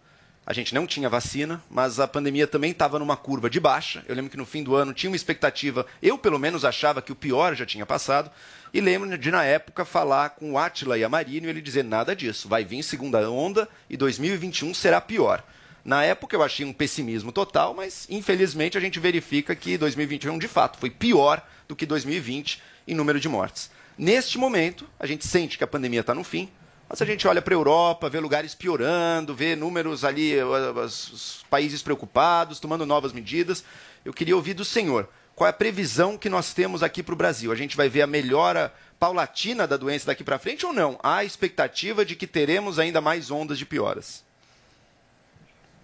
a 0.46 0.52
gente 0.52 0.74
não 0.74 0.86
tinha 0.86 1.08
vacina, 1.08 1.62
mas 1.70 1.98
a 1.98 2.06
pandemia 2.06 2.46
também 2.46 2.72
estava 2.72 2.98
numa 2.98 3.16
curva 3.16 3.48
de 3.48 3.58
baixa. 3.58 4.04
Eu 4.06 4.14
lembro 4.14 4.30
que 4.30 4.36
no 4.36 4.44
fim 4.44 4.62
do 4.62 4.76
ano 4.76 4.92
tinha 4.92 5.10
uma 5.10 5.16
expectativa, 5.16 5.86
eu 6.02 6.18
pelo 6.18 6.38
menos 6.38 6.62
achava 6.62 7.00
que 7.00 7.10
o 7.10 7.16
pior 7.16 7.56
já 7.56 7.64
tinha 7.64 7.86
passado. 7.86 8.30
E 8.74 8.80
lembro 8.80 9.16
de, 9.16 9.30
na 9.30 9.44
época, 9.44 9.84
falar 9.84 10.30
com 10.30 10.52
o 10.52 10.58
Atila 10.58 10.98
e 10.98 11.02
a 11.02 11.08
Marino 11.08 11.46
e 11.46 11.50
ele 11.50 11.62
dizer 11.62 11.82
nada 11.82 12.14
disso. 12.14 12.48
Vai 12.48 12.64
vir 12.64 12.82
segunda 12.82 13.28
onda 13.30 13.66
e 13.88 13.96
2021 13.96 14.74
será 14.74 15.00
pior. 15.00 15.42
Na 15.86 16.02
época 16.02 16.34
eu 16.34 16.42
achei 16.42 16.66
um 16.66 16.72
pessimismo 16.72 17.30
total, 17.30 17.72
mas 17.72 18.08
infelizmente 18.10 18.76
a 18.76 18.80
gente 18.80 18.98
verifica 18.98 19.54
que 19.54 19.78
2021 19.78 20.36
de 20.36 20.48
fato 20.48 20.80
foi 20.80 20.90
pior 20.90 21.40
do 21.68 21.76
que 21.76 21.86
2020 21.86 22.60
em 22.88 22.92
número 22.92 23.20
de 23.20 23.28
mortes. 23.28 23.70
Neste 23.96 24.36
momento, 24.36 24.84
a 24.98 25.06
gente 25.06 25.24
sente 25.24 25.56
que 25.56 25.62
a 25.62 25.66
pandemia 25.66 26.00
está 26.00 26.12
no 26.12 26.24
fim, 26.24 26.50
mas 26.88 27.00
a 27.00 27.04
gente 27.04 27.28
olha 27.28 27.40
para 27.40 27.54
a 27.54 27.56
Europa, 27.56 28.10
vê 28.10 28.18
lugares 28.18 28.52
piorando, 28.52 29.32
vê 29.32 29.54
números 29.54 30.04
ali, 30.04 30.34
os 30.42 31.44
países 31.48 31.82
preocupados, 31.82 32.58
tomando 32.58 32.84
novas 32.84 33.12
medidas. 33.12 33.62
Eu 34.04 34.12
queria 34.12 34.34
ouvir 34.34 34.54
do 34.54 34.64
senhor 34.64 35.08
qual 35.36 35.46
é 35.46 35.50
a 35.50 35.52
previsão 35.52 36.18
que 36.18 36.28
nós 36.28 36.52
temos 36.52 36.82
aqui 36.82 37.00
para 37.00 37.14
o 37.14 37.16
Brasil. 37.16 37.52
A 37.52 37.56
gente 37.56 37.76
vai 37.76 37.88
ver 37.88 38.02
a 38.02 38.08
melhora 38.08 38.74
paulatina 38.98 39.68
da 39.68 39.76
doença 39.76 40.06
daqui 40.06 40.24
para 40.24 40.36
frente 40.36 40.66
ou 40.66 40.72
não? 40.72 40.98
Há 41.00 41.22
expectativa 41.22 42.04
de 42.04 42.16
que 42.16 42.26
teremos 42.26 42.80
ainda 42.80 43.00
mais 43.00 43.30
ondas 43.30 43.56
de 43.56 43.64
pioras? 43.64 44.25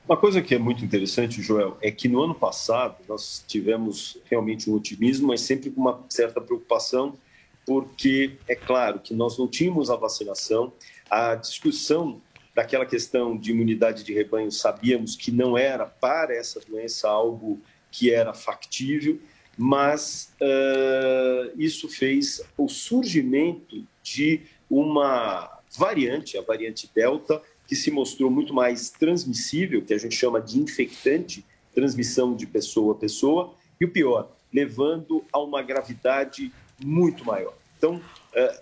Uma 0.07 0.17
coisa 0.17 0.43
que 0.43 0.55
é 0.55 0.59
muito 0.59 0.85
interessante, 0.85 1.41
Joel, 1.41 1.79
é 1.81 1.91
que 1.91 2.09
no 2.09 2.23
ano 2.23 2.35
passado 2.35 2.97
nós 3.09 3.45
tivemos 3.47 4.19
realmente 4.25 4.69
um 4.69 4.75
otimismo, 4.75 5.29
mas 5.29 5.43
sempre 5.43 5.71
com 5.71 5.81
uma 5.81 6.05
certa 6.09 6.41
preocupação, 6.41 7.17
porque 7.65 8.37
é 8.49 8.57
claro 8.57 8.99
que 8.99 9.15
nós 9.15 9.39
não 9.39 9.47
tínhamos 9.47 9.91
a 9.91 9.97
vacinação, 9.97 10.73
a 11.09 11.37
discussão 11.37 12.21
daquela 12.53 12.85
questão 12.85 13.37
de 13.37 13.53
imunidade 13.53 14.03
de 14.03 14.13
rebanho, 14.13 14.51
sabíamos 14.51 15.15
que 15.15 15.31
não 15.31 15.57
era 15.57 15.87
para 15.87 16.35
essa 16.35 16.61
doença 16.61 17.09
algo 17.09 17.61
que 17.91 18.13
era 18.13 18.35
factível, 18.35 19.21
mas 19.57 20.33
uh, 20.41 21.53
isso 21.57 21.89
fez 21.89 22.43
o 22.59 22.69
surgimento 22.69 23.87
de 24.03 24.41
uma 24.69 25.61
variante, 25.77 26.37
a 26.37 26.43
variante 26.43 26.91
Delta, 26.95 27.41
que 27.73 27.77
se 27.77 27.91
mostrou 27.91 28.31
muito 28.31 28.53
mais 28.53 28.91
transmissível, 28.91 29.81
que 29.81 29.95
a 29.95 29.99
gente 29.99 30.15
chama 30.15 30.43
de 30.43 30.61
infectante, 30.61 31.43
transmissão 31.75 32.37
de 32.37 32.47
pessoa 32.47 32.93
a 32.93 32.99
pessoa, 32.99 33.55
e 33.81 33.87
o 33.87 33.91
pior, 33.91 34.31
levando 34.53 35.25
a 35.33 35.39
uma 35.39 35.63
gravidade 35.63 36.53
muito 36.85 37.25
maior. 37.25 37.55
Então, 37.79 37.99
é, 38.35 38.61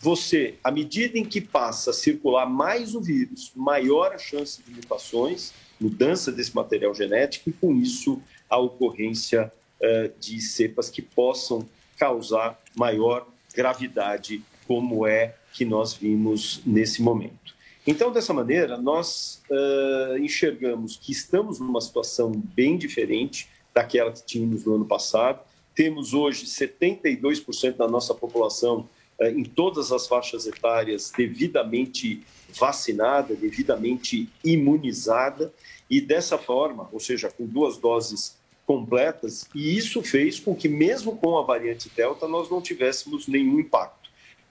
você, 0.00 0.56
à 0.64 0.72
medida 0.72 1.16
em 1.16 1.24
que 1.24 1.40
passa 1.40 1.90
a 1.90 1.92
circular 1.92 2.46
mais 2.46 2.96
o 2.96 3.00
vírus, 3.00 3.52
maior 3.54 4.12
a 4.12 4.18
chance 4.18 4.60
de 4.60 4.74
mutações, 4.74 5.52
mudança 5.80 6.32
desse 6.32 6.52
material 6.52 6.92
genético, 6.92 7.50
e 7.50 7.52
com 7.52 7.72
isso 7.76 8.20
a 8.50 8.58
ocorrência 8.58 9.52
é, 9.80 10.10
de 10.18 10.40
cepas 10.40 10.90
que 10.90 11.00
possam 11.00 11.64
causar 11.96 12.60
maior 12.74 13.24
gravidade 13.54 14.42
como 14.66 15.06
é 15.06 15.36
que 15.52 15.64
nós 15.64 15.94
vimos 15.94 16.60
nesse 16.66 17.00
momento. 17.00 17.56
Então, 17.90 18.12
dessa 18.12 18.34
maneira, 18.34 18.76
nós 18.76 19.42
uh, 19.50 20.18
enxergamos 20.18 20.98
que 20.98 21.10
estamos 21.10 21.58
numa 21.58 21.80
situação 21.80 22.30
bem 22.30 22.76
diferente 22.76 23.48
daquela 23.72 24.12
que 24.12 24.22
tínhamos 24.26 24.62
no 24.66 24.74
ano 24.74 24.84
passado. 24.84 25.40
Temos 25.74 26.12
hoje 26.12 26.44
72% 26.44 27.76
da 27.76 27.88
nossa 27.88 28.14
população 28.14 28.86
uh, 29.18 29.24
em 29.28 29.42
todas 29.42 29.90
as 29.90 30.06
faixas 30.06 30.46
etárias 30.46 31.10
devidamente 31.16 32.22
vacinada, 32.50 33.34
devidamente 33.34 34.28
imunizada, 34.44 35.50
e 35.88 35.98
dessa 35.98 36.36
forma, 36.36 36.90
ou 36.92 37.00
seja, 37.00 37.30
com 37.30 37.46
duas 37.46 37.78
doses 37.78 38.36
completas, 38.66 39.48
e 39.54 39.74
isso 39.78 40.02
fez 40.02 40.38
com 40.38 40.54
que, 40.54 40.68
mesmo 40.68 41.16
com 41.16 41.38
a 41.38 41.42
variante 41.42 41.90
Delta, 41.96 42.28
nós 42.28 42.50
não 42.50 42.60
tivéssemos 42.60 43.26
nenhum 43.26 43.58
impacto. 43.58 44.10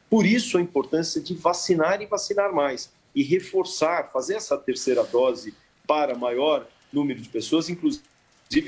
Por 0.09 0.25
isso, 0.25 0.57
a 0.57 0.61
importância 0.61 1.21
de 1.21 1.35
vacinar 1.35 2.01
e 2.01 2.07
vacinar 2.07 2.51
mais 2.51 2.96
e 3.17 3.23
reforçar, 3.23 4.11
fazer 4.13 4.35
essa 4.35 4.55
terceira 4.55 5.03
dose 5.03 5.51
para 5.87 6.13
maior 6.15 6.67
número 6.93 7.19
de 7.19 7.27
pessoas, 7.27 7.67
inclusive 7.67 8.03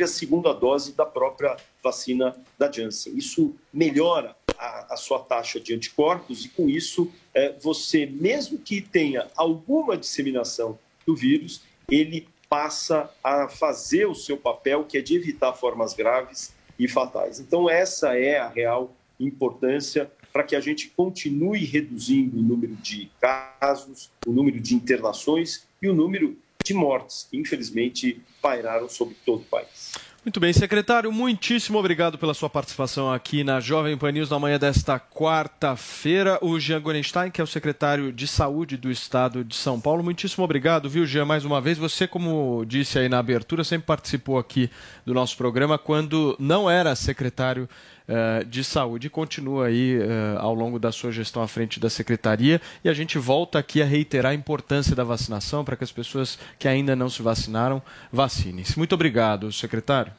a 0.02 0.08
segunda 0.08 0.52
dose 0.54 0.94
da 0.94 1.06
própria 1.06 1.56
vacina 1.84 2.36
da 2.58 2.70
Janssen. 2.72 3.16
Isso 3.16 3.54
melhora 3.72 4.36
a, 4.58 4.96
a 4.96 4.98
sua 4.98 5.20
taxa 5.20 5.60
de 5.60 5.76
anticorpos 5.76 6.46
e, 6.46 6.50
com 6.50 6.68
isso, 6.68 7.12
é, 7.32 7.54
você, 7.60 8.08
mesmo 8.08 8.58
que 8.58 8.82
tenha 8.82 9.28
alguma 9.36 9.96
disseminação 9.96 10.80
do 11.06 11.16
vírus, 11.16 11.62
ele 11.88 12.28
passa 12.50 13.08
a 13.24 13.48
fazer 13.48 14.08
o 14.08 14.16
seu 14.16 14.36
papel, 14.36 14.84
que 14.84 14.98
é 14.98 15.02
de 15.02 15.16
evitar 15.16 15.54
formas 15.54 15.94
graves 15.94 16.56
e 16.80 16.88
fatais. 16.88 17.40
Então, 17.40 17.70
essa 17.70 18.18
é 18.18 18.40
a 18.40 18.48
real 18.48 18.96
importância 19.20 20.10
para 20.32 20.44
que 20.44 20.56
a 20.56 20.60
gente 20.60 20.90
continue 20.90 21.66
reduzindo 21.66 22.38
o 22.38 22.42
número 22.42 22.76
de 22.76 23.10
casos, 23.20 24.12
o 24.26 24.32
número 24.32 24.60
de 24.60 24.76
internações 24.76 25.68
e 25.82 25.88
o 25.88 25.94
número 25.94 26.38
de 26.64 26.74
mortes 26.74 27.28
que, 27.30 27.38
infelizmente, 27.38 28.22
pairaram 28.42 28.88
sobre 28.90 29.16
todo 29.26 29.42
o 29.42 29.46
país. 29.46 29.94
Muito 30.24 30.38
bem, 30.38 30.52
secretário, 30.52 31.12
muitíssimo 31.14 31.80
obrigado 31.80 32.18
pela 32.18 32.34
sua 32.34 32.50
participação 32.50 33.12
aqui 33.12 33.42
na 33.42 33.62
Jovem 33.62 33.98
Pan 33.98 34.12
News 34.12 34.30
na 34.30 34.38
manhã 34.38 34.60
desta 34.60 35.00
quarta-feira. 35.00 36.38
O 36.42 36.60
Jean 36.60 36.82
Gorenstein, 36.82 37.32
que 37.32 37.40
é 37.40 37.44
o 37.44 37.48
secretário 37.48 38.12
de 38.12 38.28
Saúde 38.28 38.76
do 38.76 38.92
Estado 38.92 39.46
de 39.46 39.56
São 39.56 39.80
Paulo, 39.80 40.04
muitíssimo 40.04 40.44
obrigado, 40.44 40.90
viu, 40.90 41.06
Jean, 41.06 41.24
mais 41.24 41.46
uma 41.46 41.62
vez. 41.62 41.78
Você, 41.78 42.06
como 42.06 42.66
disse 42.68 43.00
aí 43.00 43.08
na 43.08 43.18
abertura, 43.18 43.64
sempre 43.64 43.88
participou 43.88 44.38
aqui 44.38 44.70
do 45.06 45.14
nosso 45.14 45.38
programa 45.38 45.78
quando 45.78 46.36
não 46.38 46.70
era 46.70 46.96
secretário 46.98 47.68
uh, 48.10 48.44
de 48.46 48.64
Saúde. 48.64 49.10
Continua 49.10 49.68
aí 49.68 49.98
uh, 49.98 50.40
ao 50.40 50.54
longo 50.54 50.80
da 50.80 50.92
sua 50.92 51.12
gestão 51.12 51.42
à 51.42 51.48
frente 51.48 51.80
da 51.80 51.90
Secretaria 51.90 52.60
e 52.84 52.90
a 52.90 52.94
gente 52.94 53.18
volta 53.18 53.60
aqui 53.60 53.82
a 53.82 53.86
reiterar 53.86 54.32
a 54.32 54.36
importância 54.36 54.96
da 54.96 55.04
vacinação 55.04 55.64
para 55.64 55.76
que 55.76 55.84
as 55.84 55.92
pessoas 55.92 56.40
que 56.58 56.68
ainda 56.68 56.96
não 56.96 57.10
se 57.10 57.22
vacinaram 57.22 57.82
vacinem-se. 58.12 58.78
Muito 58.78 58.94
obrigado, 58.94 59.52
secretário. 59.52 60.12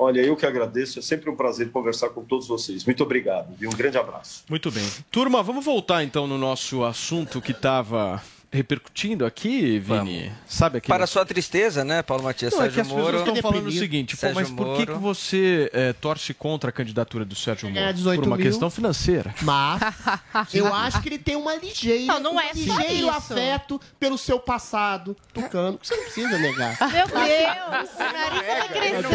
Olha, 0.00 0.20
eu 0.20 0.36
que 0.36 0.46
agradeço, 0.46 1.00
é 1.00 1.02
sempre 1.02 1.28
um 1.28 1.34
prazer 1.34 1.72
conversar 1.72 2.10
com 2.10 2.22
todos 2.22 2.46
vocês. 2.46 2.84
Muito 2.84 3.02
obrigado 3.02 3.52
e 3.60 3.66
um 3.66 3.70
grande 3.70 3.98
abraço. 3.98 4.44
Muito 4.48 4.70
bem. 4.70 4.84
Turma, 5.10 5.42
vamos 5.42 5.64
voltar 5.64 6.04
então 6.04 6.26
no 6.26 6.38
nosso 6.38 6.84
assunto 6.84 7.42
que 7.42 7.50
estava 7.50 8.22
repercutindo 8.50 9.26
aqui, 9.26 9.78
Vini? 9.78 9.80
Vamos. 9.80 10.32
Sabe 10.46 10.78
aquele... 10.78 10.88
Para 10.88 11.06
sua 11.06 11.24
tristeza, 11.24 11.84
né, 11.84 12.02
Paulo 12.02 12.24
Matias? 12.24 12.52
Não, 12.52 12.60
Sérgio 12.60 12.70
é 12.72 12.74
que 12.74 12.80
as 12.80 12.88
Moro. 12.88 13.04
pessoas 13.04 13.28
estão 13.28 13.50
falando 13.50 13.66
o 13.66 13.72
seguinte, 13.72 14.16
pô, 14.16 14.26
mas 14.34 14.50
por 14.50 14.76
que, 14.76 14.86
que 14.86 14.92
você 14.92 15.70
é, 15.72 15.92
torce 15.92 16.32
contra 16.32 16.70
a 16.70 16.72
candidatura 16.72 17.24
do 17.24 17.34
Sérgio 17.34 17.68
Moro? 17.70 18.16
por 18.16 18.26
uma 18.26 18.36
mil, 18.36 18.46
questão 18.46 18.70
financeira. 18.70 19.34
Mas 19.42 19.82
eu 20.54 20.72
acho 20.72 21.02
que 21.02 21.08
ele 21.10 21.18
tem 21.18 21.36
uma 21.36 21.54
ligeira, 21.56 22.14
não, 22.14 22.34
não 22.34 22.40
é 22.40 22.50
um 22.50 22.54
ligeiro 22.54 23.10
afeto 23.10 23.78
pelo 24.00 24.16
seu 24.16 24.40
passado 24.40 25.14
tucano. 25.32 25.78
Você 25.82 25.94
não 25.94 26.04
precisa 26.04 26.38
negar. 26.38 26.78
Meu 26.90 27.06
Deus, 27.06 27.90
o 27.94 28.12
nariz 28.12 28.46
vai 28.46 28.68
crescer. 28.68 29.02
Não 29.02 29.10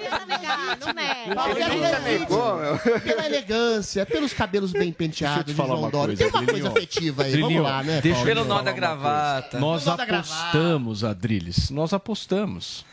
precisa 0.00 0.26
negar, 0.26 0.78
não 0.78 0.92
nega. 0.92 1.34
Pela 3.00 3.26
elegância, 3.26 4.04
pelos 4.04 4.32
cabelos 4.32 4.72
bem 4.72 4.92
penteados 4.92 5.46
de 5.46 5.54
João 5.54 5.88
Dória. 5.90 6.16
Tem 6.16 6.28
uma 6.28 6.44
coisa 6.44 6.68
afetiva 6.68 7.22
aí, 7.22 7.40
vamos 7.40 7.62
lá, 7.62 7.82
né, 7.82 8.02
nó 8.44 8.57
da 8.62 8.72
gravata. 8.72 9.58
Nós 9.58 9.86
apostamos, 9.86 11.04
Adriles. 11.04 11.70
Nós 11.70 11.92
apostamos. 11.92 12.84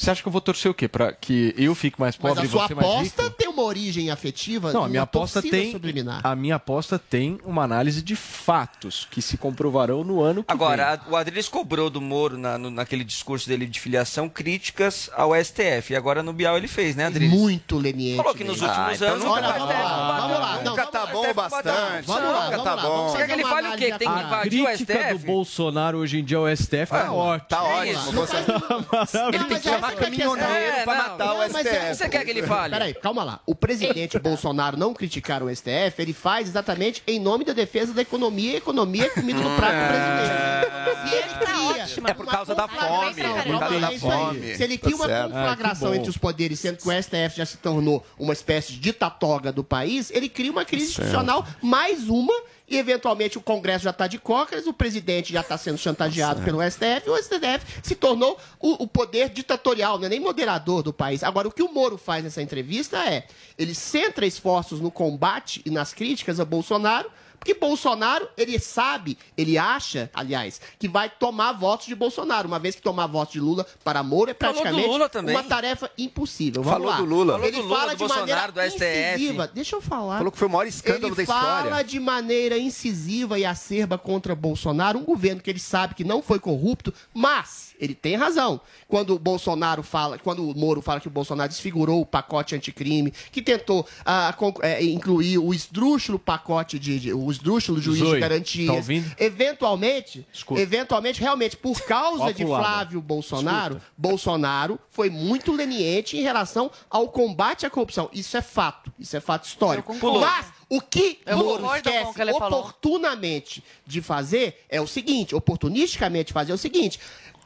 Você 0.00 0.10
acha 0.10 0.22
que 0.22 0.28
eu 0.28 0.32
vou 0.32 0.40
torcer 0.40 0.70
o 0.70 0.74
quê? 0.74 0.88
Para 0.88 1.12
que 1.12 1.54
eu 1.58 1.74
fique 1.74 2.00
mais 2.00 2.16
pobre 2.16 2.40
Mas 2.40 2.48
a 2.48 2.50
sua 2.50 2.64
e 2.64 2.68
você 2.68 2.74
mais 2.74 2.86
rico? 2.86 3.20
aposta 3.20 3.30
tem 3.36 3.48
uma 3.48 3.62
origem 3.62 4.10
afetiva? 4.10 4.72
Não, 4.72 4.84
a 4.84 4.88
minha 4.88 5.02
aposta 5.02 5.42
tem 5.42 5.72
subliminar. 5.72 6.20
a 6.24 6.34
minha 6.34 6.54
aposta 6.54 6.98
tem 6.98 7.38
uma 7.44 7.62
análise 7.62 8.00
de 8.00 8.16
fatos 8.16 9.06
que 9.10 9.20
se 9.20 9.36
comprovarão 9.36 10.02
no 10.02 10.22
ano 10.22 10.42
que 10.42 10.50
Agora, 10.50 10.96
vem. 10.96 11.12
o 11.12 11.16
Adriles 11.16 11.48
cobrou 11.48 11.90
do 11.90 12.00
Moro 12.00 12.38
na, 12.38 12.56
no, 12.56 12.70
naquele 12.70 13.04
discurso 13.04 13.46
dele 13.46 13.66
de 13.66 13.78
filiação 13.78 14.26
críticas 14.28 15.10
ao 15.14 15.32
STF. 15.34 15.92
E 15.92 15.96
agora 15.96 16.22
no 16.22 16.32
Bial 16.32 16.56
ele 16.56 16.68
fez, 16.68 16.96
né, 16.96 17.04
Adriles? 17.06 17.38
Muito 17.38 17.76
leniente. 17.76 18.16
Falou 18.16 18.34
que 18.34 18.42
nos 18.44 18.62
últimos 18.62 18.78
Ah, 18.78 18.94
então 18.94 19.08
anos 19.08 19.24
nunca 19.24 19.42
tá 19.42 19.52
tá 19.52 19.58
bom. 19.58 19.66
Vamos 19.66 20.38
lá, 20.40 20.60
não, 20.64 20.70
Nunca 20.70 20.86
tá 20.86 21.06
bom 21.06 21.34
bastante. 21.34 22.06
Vamos 22.06 22.22
lá, 22.22 22.44
Nunca 22.44 22.50
vamos 22.50 22.64
tá 22.64 22.74
lá, 22.74 22.82
bom. 22.82 22.96
vamos 22.96 23.12
Você 23.12 23.18
quer 23.18 23.26
que 23.26 23.32
ele 23.32 23.44
fale 23.44 23.68
o 23.68 23.76
quê? 23.76 23.92
Que 23.92 23.98
tem 23.98 24.08
que 24.08 24.14
A 24.18 24.22
invadir 24.22 24.62
o 24.62 24.66
crítica 24.66 24.94
STF? 24.98 25.12
do 25.12 25.26
Bolsonaro 25.26 25.98
hoje 25.98 26.18
em 26.20 26.24
dia 26.24 26.38
ao 26.38 26.56
STF 26.56 26.94
é 26.94 27.10
ótima. 27.10 27.40
Tá 27.48 27.62
ótimo. 27.62 27.92
isso. 27.92 28.12
Você... 28.90 29.18
Ele 29.18 29.44
tem 29.44 29.60
que 29.60 29.68
caminhoneiro 29.96 30.52
É, 30.52 30.84
pra 30.84 30.94
não, 30.94 31.02
matar 31.02 31.26
não, 31.26 31.34
o 31.34 31.38
mas 31.38 31.54
é- 31.54 31.60
STF. 31.62 31.94
Você 31.96 32.08
quer 32.08 32.24
que 32.24 32.30
ele 32.30 32.42
fale? 32.42 32.72
Peraí, 32.72 32.94
calma 32.94 33.24
lá. 33.24 33.40
O 33.46 33.54
presidente 33.54 34.18
Bolsonaro 34.20 34.76
não 34.76 34.92
criticar 34.94 35.42
o 35.42 35.54
STF, 35.54 35.94
ele 35.98 36.12
faz 36.12 36.48
exatamente 36.48 37.02
em 37.06 37.18
nome 37.20 37.44
da 37.44 37.52
defesa 37.52 37.92
da 37.92 38.02
economia. 38.02 38.56
Economia 38.56 39.06
é 39.06 39.10
comida 39.10 39.38
no 39.40 39.56
prato 39.56 39.74
do 39.74 39.88
presidente. 39.88 40.70
Se 41.00 41.16
ele 41.16 41.34
cria 41.38 42.10
É 42.10 42.14
por 42.14 42.26
causa 42.26 42.54
da 42.54 42.68
fome. 42.68 43.20
É 43.20 43.42
por 43.42 43.58
causa 43.58 43.74
É 43.76 43.80
da 43.80 43.88
aí. 43.88 43.98
fome. 43.98 44.54
Se 44.56 44.62
ele 44.64 44.78
cria 44.78 44.96
uma 44.96 45.06
Tá 45.06 45.14
certo. 45.14 45.32
conflagração 45.32 45.92
Ah, 45.92 45.96
entre 45.96 46.10
os 46.10 46.18
poderes, 46.18 46.60
sendo 46.60 46.76
que 46.78 46.88
o 46.88 46.92
STF 46.92 47.36
já 47.36 47.46
se 47.46 47.56
tornou 47.58 48.04
uma 48.18 48.32
espécie 48.32 48.72
de 48.72 48.78
ditatoga 48.78 49.50
do 49.52 49.64
país, 49.64 50.10
ele 50.10 50.28
cria 50.28 50.50
uma 50.50 50.64
crise 50.64 50.90
institucional, 50.90 51.46
mais 51.62 52.08
uma, 52.08 52.32
e 52.70 52.78
eventualmente 52.78 53.36
o 53.36 53.40
Congresso 53.40 53.84
já 53.84 53.90
está 53.90 54.06
de 54.06 54.18
cócoras, 54.18 54.66
o 54.66 54.72
presidente 54.72 55.32
já 55.32 55.40
está 55.40 55.58
sendo 55.58 55.76
chantageado 55.76 56.40
pelo 56.42 56.62
STF, 56.62 57.02
e 57.06 57.10
o 57.10 57.16
STF 57.16 57.66
se 57.82 57.96
tornou 57.96 58.38
o, 58.60 58.84
o 58.84 58.86
poder 58.86 59.28
ditatorial, 59.28 59.98
não 59.98 60.06
é 60.06 60.08
nem 60.08 60.20
moderador 60.20 60.82
do 60.82 60.92
país. 60.92 61.24
Agora, 61.24 61.48
o 61.48 61.52
que 61.52 61.64
o 61.64 61.72
Moro 61.72 61.98
faz 61.98 62.22
nessa 62.22 62.40
entrevista 62.40 62.98
é, 63.04 63.26
ele 63.58 63.74
centra 63.74 64.24
esforços 64.24 64.80
no 64.80 64.90
combate 64.90 65.60
e 65.66 65.70
nas 65.70 65.92
críticas 65.92 66.38
a 66.38 66.44
Bolsonaro, 66.44 67.10
porque 67.40 67.54
Bolsonaro, 67.54 68.28
ele 68.36 68.58
sabe, 68.58 69.16
ele 69.34 69.56
acha, 69.56 70.10
aliás, 70.12 70.60
que 70.78 70.86
vai 70.86 71.08
tomar 71.08 71.52
votos 71.52 71.86
de 71.86 71.94
Bolsonaro. 71.94 72.46
Uma 72.46 72.58
vez 72.58 72.76
que 72.76 72.82
tomar 72.82 73.06
votos 73.06 73.32
de 73.32 73.40
Lula 73.40 73.66
para 73.82 74.02
Moro 74.02 74.30
é 74.30 74.34
praticamente 74.34 74.86
Lula 74.86 75.08
também. 75.08 75.34
uma 75.34 75.42
tarefa 75.42 75.90
impossível. 75.96 76.62
Vamos 76.62 76.78
Falou 76.78 76.90
lá. 76.90 76.96
do 76.98 77.04
Lula. 77.06 77.32
Falou 77.32 77.46
Ele 77.48 77.56
do 77.56 77.62
Lula, 77.62 77.78
fala 77.78 77.90
do 77.92 77.96
de 77.96 77.98
Bolsonaro, 78.04 78.52
maneira 78.54 78.66
incisiva. 78.66 79.50
Deixa 79.54 79.74
eu 79.76 79.80
falar. 79.80 80.18
Falou 80.18 80.30
que 80.30 80.38
foi 80.38 80.48
o 80.48 80.50
maior 80.50 80.66
escândalo 80.66 81.06
ele 81.08 81.14
da 81.16 81.22
história. 81.22 81.70
fala 81.70 81.82
de 81.82 81.98
maneira 81.98 82.58
incisiva 82.58 83.38
e 83.38 83.46
acerba 83.46 83.96
contra 83.96 84.34
Bolsonaro, 84.34 84.98
um 84.98 85.04
governo 85.04 85.40
que 85.40 85.48
ele 85.48 85.58
sabe 85.58 85.94
que 85.94 86.04
não 86.04 86.20
foi 86.22 86.38
corrupto, 86.38 86.92
mas 87.14 87.69
ele 87.80 87.94
tem 87.94 88.14
razão. 88.16 88.60
Quando 88.86 89.14
o 89.14 89.18
Bolsonaro 89.18 89.82
fala, 89.82 90.18
quando 90.18 90.48
o 90.48 90.54
Moro 90.56 90.80
fala 90.82 91.00
que 91.00 91.08
o 91.08 91.10
Bolsonaro 91.10 91.48
desfigurou 91.48 92.00
o 92.02 92.06
pacote 92.06 92.54
anticrime, 92.54 93.12
que 93.32 93.40
tentou 93.40 93.86
ah, 94.04 94.34
eh, 94.62 94.84
incluir 94.84 95.38
o 95.38 95.54
esdrúxulo 95.54 96.18
pacote 96.18 96.78
de, 96.78 97.00
de- 97.00 97.12
o 97.12 97.30
esdrúxulo 97.30 97.80
juiz 97.80 97.98
Zoe, 97.98 98.14
de 98.14 98.20
garantias. 98.20 98.66
tá 98.66 98.72
ouvindo? 98.74 99.10
Eventualmente, 99.18 100.26
Escuta. 100.32 100.60
eventualmente, 100.60 101.20
realmente, 101.20 101.56
por 101.56 101.80
causa 101.82 102.24
Ó 102.24 102.30
de. 102.30 102.44
Flávio 102.44 103.00
Bolsonaro, 103.00 103.80
Bolsonaro 103.96 104.78
foi 104.90 105.08
muito 105.08 105.52
leniente 105.52 106.16
em 106.16 106.22
relação 106.22 106.70
ao 106.90 107.08
combate 107.08 107.64
à 107.64 107.70
corrupção. 107.70 108.10
Isso 108.12 108.36
é 108.36 108.42
fato. 108.42 108.92
Isso 108.98 109.16
é 109.16 109.20
fato 109.20 109.46
histórico. 109.46 109.94
Mas 110.20 110.46
o 110.68 110.80
que 110.80 111.20
Eu 111.24 111.38
Moro 111.38 111.74
esquece 111.76 112.12
que 112.14 112.20
ele 112.22 112.32
falou. 112.32 112.60
oportunamente 112.60 113.62
de 113.86 114.00
fazer 114.02 114.64
é 114.68 114.80
o 114.80 114.86
seguinte, 114.86 115.34
oportunisticamente 115.34 116.32
fazer 116.32 116.52
é 116.52 116.54
o 116.54 116.58
seguinte, 116.58 116.98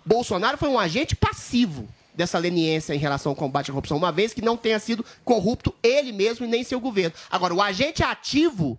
Bolsonaro 0.05 0.59
foi 0.59 0.69
um 0.69 0.79
agente 0.79 1.17
passivo 1.17 1.89
dessa 2.15 2.39
leniência 2.39 2.95
em 2.95 2.99
relação 2.99 3.31
ao 3.31 3.37
combate 3.37 3.71
à 3.71 3.73
corrupção, 3.73 3.97
uma 3.97 4.13
vez 4.13 4.33
que 4.33 4.43
não 4.43 4.57
tenha 4.57 4.79
sido 4.79 5.05
corrupto 5.25 5.75
ele 5.83 6.13
mesmo 6.13 6.47
e 6.47 6.49
nem 6.49 6.63
seu 6.63 6.79
governo. 6.81 7.15
Agora, 7.31 7.55
o 7.55 7.61
agente 7.61 8.03
ativo 8.03 8.79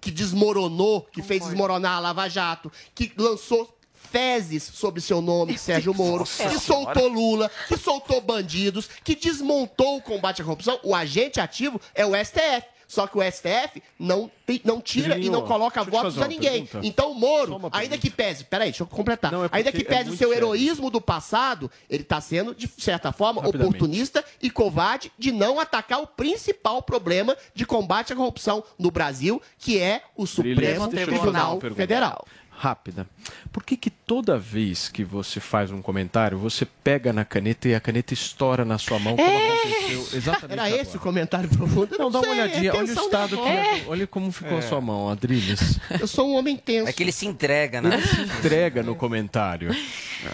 que 0.00 0.10
desmoronou, 0.10 1.02
que 1.02 1.22
fez 1.22 1.44
desmoronar 1.44 1.96
a 1.96 2.00
Lava 2.00 2.28
Jato, 2.28 2.72
que 2.92 3.12
lançou 3.16 3.72
fezes 4.10 4.64
sobre 4.64 5.00
seu 5.00 5.22
nome, 5.22 5.56
Sérgio 5.56 5.94
Moro, 5.94 6.24
que 6.24 6.58
soltou 6.58 7.08
Lula, 7.08 7.50
que 7.68 7.76
soltou 7.78 8.20
bandidos, 8.20 8.88
que 9.04 9.14
desmontou 9.14 9.96
o 9.98 10.02
combate 10.02 10.42
à 10.42 10.44
corrupção, 10.44 10.78
o 10.82 10.94
agente 10.94 11.40
ativo 11.40 11.80
é 11.94 12.04
o 12.04 12.12
STF. 12.16 12.66
Só 12.92 13.06
que 13.06 13.16
o 13.16 13.22
STF 13.22 13.82
não, 13.98 14.30
tem- 14.44 14.60
não 14.62 14.78
tira 14.78 15.16
e 15.16 15.30
não 15.30 15.46
coloca 15.46 15.82
votos 15.82 16.20
a 16.20 16.28
ninguém. 16.28 16.66
pergunta. 16.66 16.86
Então 16.86 17.10
o 17.12 17.14
Moro, 17.14 17.58
ainda 17.72 17.96
que 17.96 18.10
pese, 18.10 18.44
peraí, 18.44 18.68
deixa 18.68 18.82
eu 18.82 18.86
completar. 18.86 19.32
Não, 19.32 19.46
é 19.46 19.48
ainda 19.50 19.72
que 19.72 19.80
é 19.80 19.84
pese 19.84 20.02
o 20.02 20.06
muito 20.08 20.18
seu 20.18 20.28
sério. 20.28 20.44
heroísmo 20.48 20.90
do 20.90 21.00
passado, 21.00 21.70
ele 21.88 22.02
está 22.02 22.20
sendo, 22.20 22.54
de 22.54 22.68
certa 22.76 23.10
forma, 23.10 23.40
oportunista 23.48 24.22
e 24.42 24.50
covarde 24.50 25.10
de 25.18 25.32
não 25.32 25.58
atacar 25.58 26.02
o 26.02 26.06
principal 26.06 26.82
problema 26.82 27.34
de 27.54 27.64
combate 27.64 28.12
à 28.12 28.16
corrupção 28.16 28.62
no 28.78 28.90
Brasil, 28.90 29.40
que 29.56 29.78
é 29.78 30.02
o 30.14 30.26
Supremo 30.26 30.60
Deixa 30.60 30.70
eu 30.74 30.88
te 30.88 30.90
fazer 30.90 31.02
uma 31.12 31.18
Tribunal 31.22 31.56
pergunta. 31.56 31.80
Federal. 31.80 32.26
Rápida. 32.54 33.08
Por 33.50 33.64
que 33.64 33.76
que 33.76 33.90
toda 33.90 34.38
vez 34.38 34.88
que 34.88 35.02
você 35.02 35.40
faz 35.40 35.70
um 35.72 35.82
comentário, 35.82 36.38
você 36.38 36.64
pega 36.64 37.12
na 37.12 37.24
caneta 37.24 37.66
e 37.68 37.74
a 37.74 37.80
caneta 37.80 38.14
estoura 38.14 38.64
na 38.64 38.78
sua 38.78 38.98
mão, 39.00 39.16
como 39.16 39.28
aconteceu 39.28 40.08
exatamente 40.16 40.52
Era 40.52 40.66
agora? 40.66 40.82
esse 40.82 40.96
o 40.96 41.00
comentário 41.00 41.48
profundo? 41.48 41.94
Eu 41.94 41.98
Não, 41.98 42.10
dá 42.10 42.18
uma 42.20 42.24
sei, 42.28 42.32
olhadinha. 42.34 42.70
é 42.70 42.74
Olha 42.76 42.82
o 42.86 42.92
estado 43.04 43.36
que... 43.36 43.42
nervosa. 43.42 43.82
Olha 43.88 44.06
como 44.06 44.30
ficou 44.30 44.56
a 44.56 44.60
É. 44.60 44.62
sua 44.62 44.80
mão, 44.80 45.08
Adriles. 45.08 45.80
Eu 46.00 46.06
sou 46.06 46.28
um 46.30 46.36
homem 46.36 46.56
tenso. 46.56 46.88
É 46.88 46.92
que 46.92 47.02
ele 47.02 47.10
se 47.10 47.26
entrega, 47.26 47.80
né? 47.82 47.96
Ele 47.96 48.06
se 48.06 48.20
entrega 48.20 48.82
no 48.82 48.94
comentário. 48.94 49.74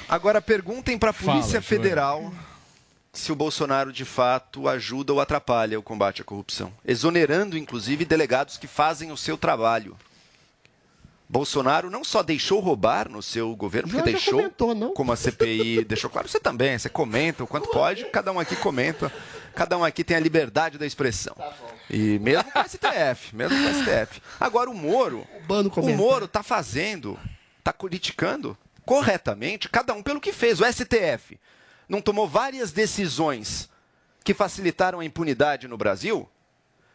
Agora 0.09 0.43
perguntem 0.43 0.99
para 0.99 1.11
a 1.11 1.15
Polícia 1.15 1.63
Fala, 1.63 1.63
Federal 1.63 2.35
se 3.11 3.33
o 3.33 3.37
Bolsonaro 3.37 3.91
de 3.93 4.05
fato 4.05 4.69
ajuda 4.69 5.13
ou 5.15 5.21
atrapalha 5.21 5.79
o 5.79 5.83
combate 5.83 6.21
à 6.21 6.25
corrupção, 6.25 6.71
exonerando 6.85 7.57
inclusive 7.57 8.05
delegados 8.05 8.59
que 8.59 8.67
fazem 8.67 9.11
o 9.11 9.17
seu 9.17 9.39
trabalho. 9.39 9.97
Bolsonaro 11.29 11.91
não 11.91 12.03
só 12.03 12.23
deixou 12.23 12.59
roubar 12.59 13.09
no 13.09 13.23
seu 13.23 13.55
governo, 13.55 13.91
porque 13.91 14.03
deixou, 14.03 14.51
comentou, 14.51 14.93
como 14.93 15.13
a 15.13 15.17
CPI 15.17 15.85
deixou 15.87 16.09
claro, 16.09 16.27
você 16.27 16.41
também, 16.41 16.79
você 16.79 16.89
comenta 16.89 17.45
o 17.45 17.47
quanto 17.47 17.69
pode, 17.69 18.07
cada 18.07 18.33
um 18.33 18.41
aqui 18.41 18.57
comenta, 18.57 19.13
cada 19.55 19.77
um 19.77 19.85
aqui 19.85 20.03
tem 20.03 20.17
a 20.17 20.21
liberdade 20.21 20.79
da 20.79 20.87
expressão. 20.87 21.37
E 21.91 22.19
mesmo 22.19 22.45
com 22.51 22.59
o 22.59 22.65
STF, 22.65 23.37
mesmo 23.37 23.59
com 23.59 23.65
o 23.65 23.75
STF. 23.75 24.23
Agora 24.41 24.71
o 24.71 24.75
Moro, 24.75 25.27
o 25.39 25.71
comentário. 25.71 25.97
Moro 25.97 26.25
está 26.25 26.43
fazendo, 26.43 27.19
está 27.59 27.75
criticando 27.75 28.57
corretamente 28.87 29.69
cada 29.69 29.93
um 29.93 30.03
pelo 30.03 30.21
que 30.21 30.33
fez. 30.33 30.61
O 30.61 30.65
STF 30.65 31.39
não 31.87 32.01
tomou 32.01 32.27
várias 32.27 32.73
decisões 32.73 33.69
que 34.25 34.33
facilitaram 34.33 35.01
a 35.01 35.05
impunidade 35.05 35.69
no 35.69 35.77
Brasil? 35.77 36.27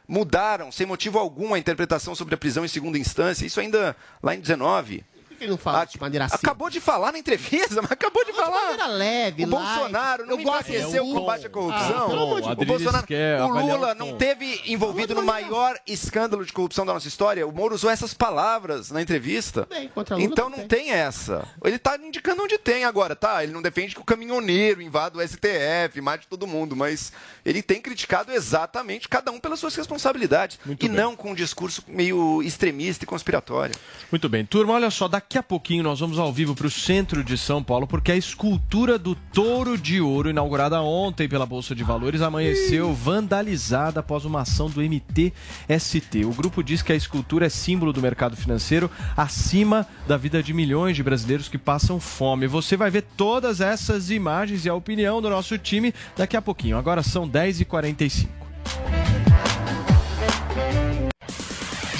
Mudaram, 0.07 0.71
sem 0.71 0.85
motivo 0.85 1.17
algum, 1.17 1.53
a 1.53 1.59
interpretação 1.59 2.13
sobre 2.13 2.35
a 2.35 2.37
prisão 2.37 2.65
em 2.65 2.67
segunda 2.67 2.97
instância. 2.97 3.45
Isso 3.45 3.59
ainda 3.59 3.95
lá 4.21 4.35
em 4.35 4.39
19. 4.39 5.03
Por 5.33 5.37
que 5.39 5.43
ele 5.43 5.51
não 5.51 5.57
fala 5.57 5.85
de 5.85 5.99
maneira 5.99 6.25
assim? 6.25 6.35
Acabou 6.35 6.69
de 6.69 6.79
falar 6.79 7.11
na 7.11 7.19
entrevista, 7.19 7.75
mas 7.81 7.91
acabou 7.91 8.25
de 8.25 8.33
falar. 8.33 8.71
De 8.71 8.77
maneira 8.77 8.87
leve, 8.87 9.43
o 9.43 9.47
Bolsonaro 9.47 10.25
não 10.25 10.39
enfraqueceu 10.39 11.03
de 11.03 11.11
o 11.11 11.13
combate 11.13 11.45
à 11.45 11.49
corrupção. 11.49 11.97
Ah, 11.97 12.23
amor 12.23 12.41
de 12.41 12.49
o. 12.49 12.65
Bolsonaro, 12.65 13.07
quer 13.07 13.41
o 13.41 13.47
Lula 13.47 13.93
não 13.93 14.17
teve 14.17 14.61
envolvido 14.65 15.13
no 15.13 15.21
maior 15.21 15.77
escândalo 15.85 16.45
de 16.45 16.51
corrupção 16.51 16.85
da 16.85 16.93
nossa 16.93 17.07
história. 17.07 17.45
O 17.45 17.51
Moro 17.51 17.75
usou 17.75 17.89
essas 17.89 18.13
palavras 18.13 18.89
na 18.89 19.01
entrevista. 19.01 19.67
Bem, 19.69 19.91
Lula 19.95 20.21
Então 20.21 20.49
não 20.49 20.63
não 20.63 20.67
tem 20.67 20.91
essa. 20.91 21.45
Ele 21.63 21.77
tá 21.77 21.97
indicando 21.97 22.43
onde 22.43 22.57
tem 22.57 22.85
agora, 22.85 23.15
tá? 23.15 23.43
Ele 23.43 23.51
não 23.51 23.61
defende 23.61 23.93
que 23.93 24.01
o 24.01 24.03
caminhoneiro 24.03 24.81
invada 24.81 25.17
o 25.17 25.27
STF, 25.27 25.99
mate 26.01 26.27
todo 26.27 26.47
mundo, 26.47 26.75
mas 26.75 27.11
ele 27.45 27.61
tem 27.61 27.81
criticado 27.81 28.31
exatamente 28.31 29.09
cada 29.09 29.31
um 29.31 29.39
pelas 29.39 29.59
suas 29.59 29.75
responsabilidades 29.75 30.59
e 30.79 30.89
não 30.89 31.15
com 31.15 31.31
um 31.31 31.35
discurso 31.35 31.83
meio 31.87 32.41
extremista 32.41 33.03
e 33.03 33.07
conspiratório. 33.07 33.75
Muito 34.11 34.29
bem, 34.29 34.45
turma, 34.45 34.73
olha 34.73 34.89
só, 34.89 35.07
daqui 35.07 35.22
a 35.37 35.43
pouquinho 35.43 35.83
nós 35.83 35.99
vamos 35.99 36.19
ao 36.19 36.31
vivo 36.31 36.55
para 36.55 36.67
o 36.67 36.71
centro 36.71 37.23
de 37.23 37.37
São 37.37 37.63
Paulo, 37.63 37.87
porque 37.87 38.11
a 38.11 38.15
escultura 38.15 38.97
do 38.97 39.15
Touro 39.15 39.77
de 39.77 39.99
Ouro, 39.99 40.29
inaugurada 40.29 40.81
ontem 40.81 41.27
pela 41.27 41.45
Bolsa 41.45 41.73
de 41.73 41.83
Valores, 41.83 42.21
amanheceu 42.21 42.93
vandalizada 42.93 43.99
após 43.99 44.25
uma 44.25 44.41
ação 44.41 44.69
do 44.69 44.81
MTST. 44.81 46.25
O 46.25 46.33
grupo 46.33 46.63
diz 46.63 46.81
que 46.81 46.91
a 46.91 46.95
escultura 46.95 47.47
é 47.47 47.49
símbolo 47.49 47.91
do 47.91 48.01
mercado 48.01 48.35
financeiro 48.35 48.89
acima 49.17 49.87
da 50.07 50.17
vida 50.17 50.43
de 50.43 50.53
milhões 50.53 50.95
de 50.95 51.03
brasileiros 51.03 51.49
que 51.49 51.57
passam 51.57 51.99
fome. 51.99 52.45
Você 52.45 52.77
vai 52.77 52.91
ver 52.91 53.03
todas 53.17 53.61
essas 53.61 54.09
imagens 54.11 54.65
e 54.65 54.69
a 54.69 54.75
opinião 54.75 55.21
do 55.21 55.29
nosso 55.29 55.57
time 55.57 55.93
daqui 56.15 56.37
a 56.37 56.41
pouquinho. 56.41 56.77
Agora 56.77 57.01
são 57.01 57.27
10h45. 57.27 59.22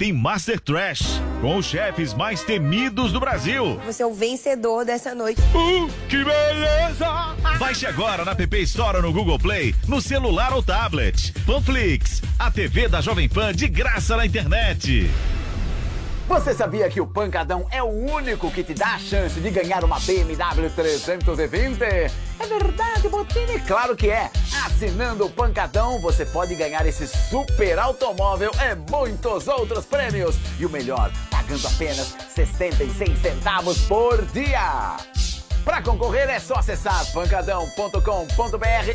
tem 0.00 0.14
Master 0.14 0.58
Trash, 0.58 1.20
com 1.42 1.58
os 1.58 1.66
chefes 1.66 2.14
mais 2.14 2.42
temidos 2.42 3.12
do 3.12 3.20
Brasil. 3.20 3.78
Você 3.84 4.02
é 4.02 4.06
o 4.06 4.14
vencedor 4.14 4.82
dessa 4.82 5.14
noite. 5.14 5.42
Que 6.08 6.24
beleza! 6.24 7.36
Baixe 7.58 7.84
agora 7.84 8.24
na 8.24 8.34
PP 8.34 8.60
Store 8.62 8.96
ou 8.96 9.02
no 9.02 9.12
Google 9.12 9.38
Play, 9.38 9.74
no 9.86 10.00
celular 10.00 10.54
ou 10.54 10.62
tablet. 10.62 11.34
Panflix, 11.44 12.22
a 12.38 12.50
TV 12.50 12.88
da 12.88 13.02
Jovem 13.02 13.28
Pan 13.28 13.52
de 13.52 13.68
graça 13.68 14.16
na 14.16 14.24
internet. 14.24 15.10
Você 16.30 16.54
sabia 16.54 16.88
que 16.88 17.00
o 17.00 17.06
Pancadão 17.08 17.66
é 17.72 17.82
o 17.82 17.88
único 17.88 18.52
que 18.52 18.62
te 18.62 18.72
dá 18.72 18.94
a 18.94 18.98
chance 19.00 19.40
de 19.40 19.50
ganhar 19.50 19.82
uma 19.82 19.98
BMW 19.98 20.70
320? 20.76 21.82
É 21.82 22.46
verdade, 22.46 23.08
Botini? 23.08 23.58
Claro 23.66 23.96
que 23.96 24.08
é! 24.08 24.30
Assinando 24.64 25.26
o 25.26 25.30
Pancadão, 25.30 26.00
você 26.00 26.24
pode 26.24 26.54
ganhar 26.54 26.86
esse 26.86 27.08
super 27.08 27.80
automóvel 27.80 28.52
e 28.52 28.90
muitos 28.92 29.48
outros 29.48 29.84
prêmios. 29.86 30.36
E 30.60 30.64
o 30.64 30.70
melhor, 30.70 31.10
pagando 31.32 31.66
apenas 31.66 32.14
66 32.32 33.18
centavos 33.18 33.78
por 33.88 34.24
dia. 34.26 34.98
Para 35.64 35.82
concorrer 35.82 36.30
é 36.30 36.38
só 36.38 36.54
acessar 36.54 37.12
pancadão.com.br 37.12 37.98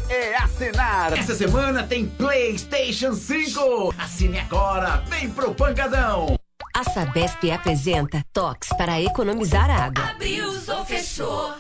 e 0.10 0.34
assinar. 0.36 1.12
Essa 1.18 1.36
semana 1.36 1.84
tem 1.84 2.06
PlayStation 2.06 3.14
5. 3.14 3.94
Assine 4.00 4.40
agora, 4.40 5.04
vem 5.10 5.30
pro 5.30 5.54
Pancadão. 5.54 6.38
A 6.78 6.84
Sabesp 6.84 7.50
apresenta 7.52 8.22
toques 8.34 8.68
para 8.78 9.02
economizar 9.02 9.70
água. 9.70 10.10
Abriu, 10.10 10.46
ou 10.78 10.84
fechou. 10.84 11.54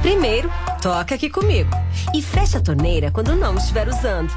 Primeiro, 0.00 0.48
toca 0.80 1.16
aqui 1.16 1.28
comigo. 1.28 1.70
E 2.14 2.22
feche 2.22 2.56
a 2.56 2.60
torneira 2.60 3.10
quando 3.10 3.34
não 3.34 3.56
estiver 3.56 3.88
usando. 3.88 4.32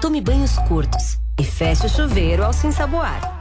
Tome 0.00 0.20
banhos 0.20 0.58
curtos. 0.66 1.20
E 1.38 1.44
feche 1.44 1.86
o 1.86 1.88
chuveiro 1.88 2.44
ao 2.44 2.52
se 2.52 2.66
ensaboar. 2.66 3.37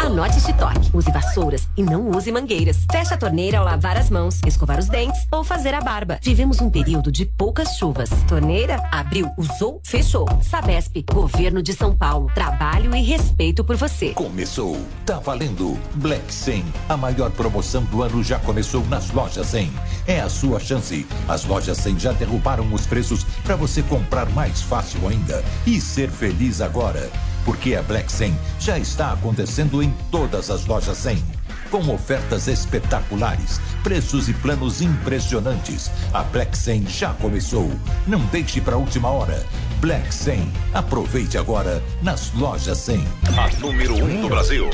Anote 0.00 0.38
este 0.38 0.52
toque. 0.54 0.90
Use 0.94 1.10
vassouras 1.10 1.68
e 1.76 1.82
não 1.82 2.10
use 2.10 2.30
mangueiras. 2.30 2.84
Feche 2.90 3.14
a 3.14 3.16
torneira 3.16 3.58
ao 3.58 3.64
lavar 3.64 3.96
as 3.96 4.10
mãos, 4.10 4.40
escovar 4.46 4.78
os 4.78 4.88
dentes 4.88 5.26
ou 5.30 5.42
fazer 5.42 5.74
a 5.74 5.80
barba. 5.80 6.18
Vivemos 6.22 6.60
um 6.60 6.70
período 6.70 7.10
de 7.10 7.24
poucas 7.24 7.76
chuvas. 7.76 8.10
Torneira, 8.28 8.82
abriu, 8.90 9.30
usou, 9.36 9.80
fechou. 9.84 10.26
Sabesp, 10.42 11.04
Governo 11.12 11.62
de 11.62 11.72
São 11.72 11.94
Paulo. 11.94 12.30
Trabalho 12.34 12.94
e 12.94 13.02
respeito 13.02 13.64
por 13.64 13.76
você. 13.76 14.10
Começou, 14.10 14.80
tá 15.04 15.18
valendo. 15.18 15.78
Black 15.94 16.32
100, 16.32 16.64
a 16.88 16.96
maior 16.96 17.30
promoção 17.30 17.82
do 17.84 18.02
ano 18.02 18.22
já 18.22 18.38
começou 18.38 18.84
nas 18.86 19.10
lojas 19.10 19.46
100. 19.48 19.72
É 20.06 20.20
a 20.20 20.28
sua 20.28 20.60
chance. 20.60 21.06
As 21.28 21.44
lojas 21.44 21.78
100 21.78 21.98
já 21.98 22.12
derrubaram 22.12 22.72
os 22.72 22.86
preços 22.86 23.24
para 23.44 23.56
você 23.56 23.82
comprar 23.82 24.28
mais 24.30 24.62
fácil 24.62 25.06
ainda 25.08 25.44
e 25.66 25.80
ser 25.80 26.10
feliz 26.10 26.60
agora. 26.60 27.10
Porque 27.44 27.74
a 27.74 27.82
Black 27.82 28.10
100 28.10 28.38
já 28.58 28.78
está 28.78 29.12
acontecendo 29.12 29.82
em 29.82 29.92
todas 30.10 30.50
as 30.50 30.66
lojas 30.66 30.96
100. 30.98 31.22
Com 31.70 31.88
ofertas 31.92 32.48
espetaculares, 32.48 33.60
preços 33.82 34.28
e 34.28 34.34
planos 34.34 34.82
impressionantes. 34.82 35.90
A 36.12 36.22
Black 36.22 36.56
100 36.56 36.86
já 36.86 37.14
começou. 37.14 37.70
Não 38.06 38.20
deixe 38.26 38.60
para 38.60 38.74
a 38.74 38.78
última 38.78 39.08
hora. 39.08 39.44
Black 39.80 40.14
100. 40.14 40.52
Aproveite 40.74 41.38
agora 41.38 41.82
nas 42.02 42.32
lojas 42.34 42.78
100. 42.78 43.04
A 43.36 43.60
número 43.60 43.94
1 43.94 44.04
um 44.04 44.20
do 44.22 44.28
Brasil. 44.28 44.70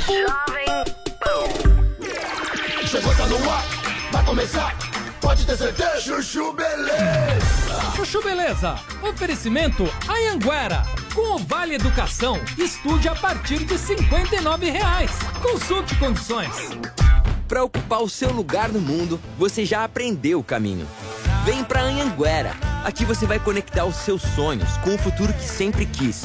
Chegou, 2.84 3.14
tá 3.14 3.26
no 3.26 3.50
ar, 3.50 3.64
vai 4.10 4.24
começar. 4.24 4.87
Pode 5.28 5.44
ter 5.44 5.58
certeza, 5.58 6.00
Chuchu 6.00 6.54
Beleza. 6.54 7.92
Chuchu 7.94 8.22
Beleza, 8.22 8.76
oferecimento 9.02 9.86
Anhanguera. 10.08 10.86
Com 11.14 11.34
o 11.34 11.38
Vale 11.38 11.74
Educação, 11.74 12.40
estude 12.56 13.10
a 13.10 13.14
partir 13.14 13.58
de 13.58 13.76
59 13.76 14.70
reais. 14.70 15.10
Consulte 15.42 15.94
condições. 15.96 16.70
Para 17.46 17.62
ocupar 17.62 18.02
o 18.02 18.08
seu 18.08 18.32
lugar 18.32 18.70
no 18.70 18.80
mundo, 18.80 19.20
você 19.36 19.66
já 19.66 19.84
aprendeu 19.84 20.38
o 20.40 20.42
caminho. 20.44 20.88
Vem 21.44 21.62
pra 21.62 21.82
Anhanguera. 21.82 22.54
Aqui 22.82 23.04
você 23.04 23.26
vai 23.26 23.38
conectar 23.38 23.84
os 23.84 23.96
seus 23.96 24.22
sonhos 24.22 24.78
com 24.78 24.94
o 24.94 24.98
futuro 24.98 25.34
que 25.34 25.44
sempre 25.44 25.84
quis. 25.84 26.22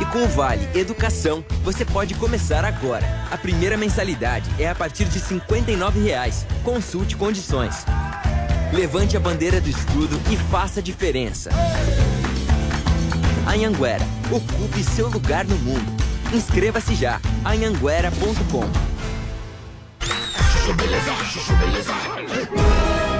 E 0.00 0.04
com 0.06 0.22
o 0.22 0.28
Vale 0.28 0.68
Educação, 0.78 1.44
você 1.64 1.84
pode 1.84 2.14
começar 2.14 2.64
agora. 2.64 3.04
A 3.32 3.36
primeira 3.36 3.76
mensalidade 3.76 4.48
é 4.60 4.68
a 4.68 4.74
partir 4.76 5.06
de 5.06 5.18
59 5.18 5.98
reais. 5.98 6.46
Consulte 6.62 7.16
condições. 7.16 7.84
Levante 8.74 9.16
a 9.16 9.20
bandeira 9.20 9.60
do 9.60 9.70
estudo 9.70 10.20
e 10.32 10.36
faça 10.36 10.80
a 10.80 10.82
diferença. 10.82 11.48
Anhanguera, 13.46 14.04
ocupe 14.32 14.82
seu 14.82 15.08
lugar 15.08 15.44
no 15.44 15.56
mundo. 15.58 16.02
Inscreva-se 16.34 16.96
já. 16.96 17.20
anhanguera.com 17.44 18.64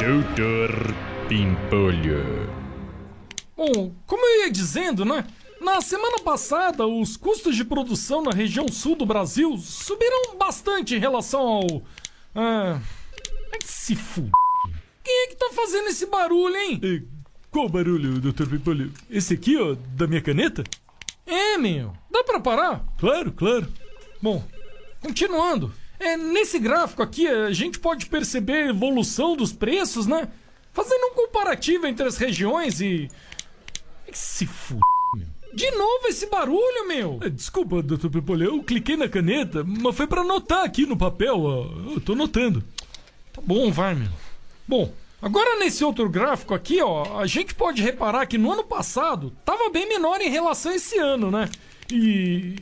Doutor 0.00 0.94
Pimpolho. 1.28 2.50
Bom, 3.56 3.92
como 4.08 4.26
eu 4.26 4.46
ia 4.46 4.50
dizendo, 4.50 5.04
né? 5.04 5.24
Na 5.60 5.80
semana 5.80 6.18
passada, 6.18 6.84
os 6.84 7.16
custos 7.16 7.54
de 7.54 7.64
produção 7.64 8.24
na 8.24 8.32
região 8.32 8.66
sul 8.66 8.96
do 8.96 9.06
Brasil 9.06 9.56
subiram 9.58 10.36
bastante 10.36 10.96
em 10.96 10.98
relação 10.98 11.40
ao. 11.40 11.82
Ah. 12.34 12.80
Ai, 13.52 13.60
se 13.64 13.92
f. 13.92 14.28
Quem 15.04 15.24
é 15.24 15.26
que 15.28 15.36
tá 15.36 15.50
fazendo 15.52 15.88
esse 15.88 16.06
barulho, 16.06 16.56
hein? 16.56 17.06
Qual 17.50 17.68
barulho, 17.68 18.18
Dr. 18.18 18.46
Pimpolho? 18.48 18.90
Esse 19.10 19.34
aqui, 19.34 19.56
ó, 19.56 19.76
da 19.94 20.06
minha 20.06 20.22
caneta? 20.22 20.64
É, 21.26 21.56
meu. 21.58 21.92
Dá 22.10 22.24
pra 22.24 22.40
parar? 22.40 22.84
Claro, 22.98 23.30
claro. 23.32 23.68
Bom, 24.20 24.42
continuando. 25.00 25.72
É, 26.00 26.16
nesse 26.16 26.58
gráfico 26.58 27.02
aqui, 27.02 27.28
a 27.28 27.52
gente 27.52 27.78
pode 27.78 28.06
perceber 28.06 28.54
a 28.64 28.70
evolução 28.70 29.36
dos 29.36 29.52
preços, 29.52 30.06
né? 30.06 30.28
Fazendo 30.72 31.06
um 31.06 31.14
comparativo 31.14 31.86
entre 31.86 32.06
as 32.06 32.16
regiões 32.16 32.80
e. 32.80 33.08
Se 34.12 34.44
f. 34.44 34.74
Meu. 35.14 35.26
De 35.52 35.70
novo 35.70 36.08
esse 36.08 36.26
barulho, 36.26 36.88
meu! 36.88 37.20
É, 37.22 37.28
Desculpa, 37.28 37.80
Dr. 37.80 38.08
Pimpolho, 38.08 38.44
eu 38.44 38.62
cliquei 38.64 38.96
na 38.96 39.08
caneta, 39.08 39.62
mas 39.62 39.94
foi 39.94 40.06
pra 40.06 40.22
anotar 40.22 40.64
aqui 40.64 40.84
no 40.84 40.96
papel, 40.96 41.40
ó. 41.40 41.92
Eu 41.92 42.00
tô 42.00 42.14
anotando. 42.14 42.64
Tá 43.32 43.40
bom, 43.40 43.70
vai, 43.70 43.94
meu. 43.94 44.08
Bom, 44.66 44.92
agora 45.20 45.58
nesse 45.58 45.84
outro 45.84 46.08
gráfico 46.08 46.54
aqui, 46.54 46.80
ó, 46.82 47.18
a 47.20 47.26
gente 47.26 47.54
pode 47.54 47.82
reparar 47.82 48.26
que 48.26 48.38
no 48.38 48.52
ano 48.52 48.64
passado 48.64 49.32
tava 49.44 49.70
bem 49.70 49.88
menor 49.88 50.20
em 50.20 50.30
relação 50.30 50.72
a 50.72 50.76
esse 50.76 50.98
ano, 50.98 51.30
né? 51.30 51.48
E. 51.92 52.56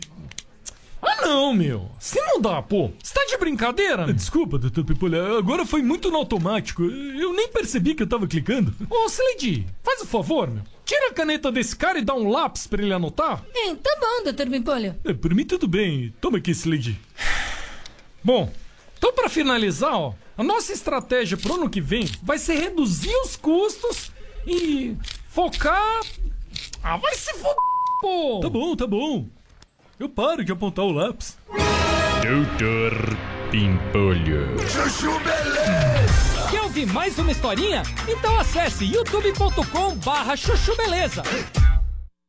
Ah 1.04 1.26
não, 1.26 1.52
meu! 1.52 1.90
Se 1.98 2.20
não 2.20 2.40
dá, 2.40 2.62
pô! 2.62 2.90
Você 3.02 3.12
tá 3.12 3.24
de 3.28 3.36
brincadeira? 3.36 4.06
meu? 4.06 4.14
Desculpa, 4.14 4.56
doutor 4.56 4.84
Pipolha, 4.84 5.36
agora 5.36 5.66
foi 5.66 5.82
muito 5.82 6.10
no 6.12 6.16
automático. 6.16 6.84
Eu 6.84 7.32
nem 7.32 7.48
percebi 7.48 7.94
que 7.94 8.04
eu 8.04 8.08
tava 8.08 8.26
clicando. 8.28 8.72
Ô, 8.88 9.06
Slade, 9.06 9.66
faz 9.82 10.00
o 10.02 10.06
favor, 10.06 10.48
meu. 10.48 10.62
Tira 10.84 11.08
a 11.10 11.12
caneta 11.12 11.50
desse 11.50 11.74
cara 11.74 11.98
e 11.98 12.04
dá 12.04 12.14
um 12.14 12.28
lápis 12.28 12.68
pra 12.68 12.82
ele 12.82 12.92
anotar. 12.92 13.42
É, 13.52 13.74
tá 13.74 13.96
bom, 14.00 14.24
doutor 14.24 14.48
Pimpolho. 14.48 14.94
É, 15.04 15.12
por 15.12 15.34
mim 15.34 15.44
tudo 15.44 15.66
bem. 15.66 16.14
Toma 16.20 16.38
aqui, 16.38 16.52
Slade. 16.52 16.96
Bom, 18.22 18.52
então 19.02 19.12
pra 19.12 19.28
finalizar, 19.28 19.92
ó, 19.96 20.14
a 20.38 20.44
nossa 20.44 20.72
estratégia 20.72 21.36
pro 21.36 21.54
ano 21.54 21.68
que 21.68 21.80
vem 21.80 22.08
vai 22.22 22.38
ser 22.38 22.54
reduzir 22.54 23.12
os 23.24 23.34
custos 23.34 24.12
e 24.46 24.96
focar. 25.28 26.02
Ah, 26.80 26.96
vai 26.98 27.12
se 27.16 27.34
foder, 27.34 27.56
pô! 28.00 28.38
Tá 28.40 28.48
bom, 28.48 28.76
tá 28.76 28.86
bom. 28.86 29.26
Eu 29.98 30.08
paro 30.08 30.44
de 30.44 30.52
apontar 30.52 30.84
o 30.84 30.92
lápis. 30.92 31.36
Doutor 32.22 32.92
Pimpolho. 33.50 34.56
Chuchu 34.70 35.18
Beleza! 35.18 36.48
Quer 36.48 36.62
ouvir 36.62 36.86
mais 36.86 37.18
uma 37.18 37.32
historinha? 37.32 37.82
Então 38.06 38.38
acesse 38.38 38.84
youtube.com 38.84 39.96
barra 39.96 40.36
chuchu 40.36 40.76
beleza. 40.76 41.24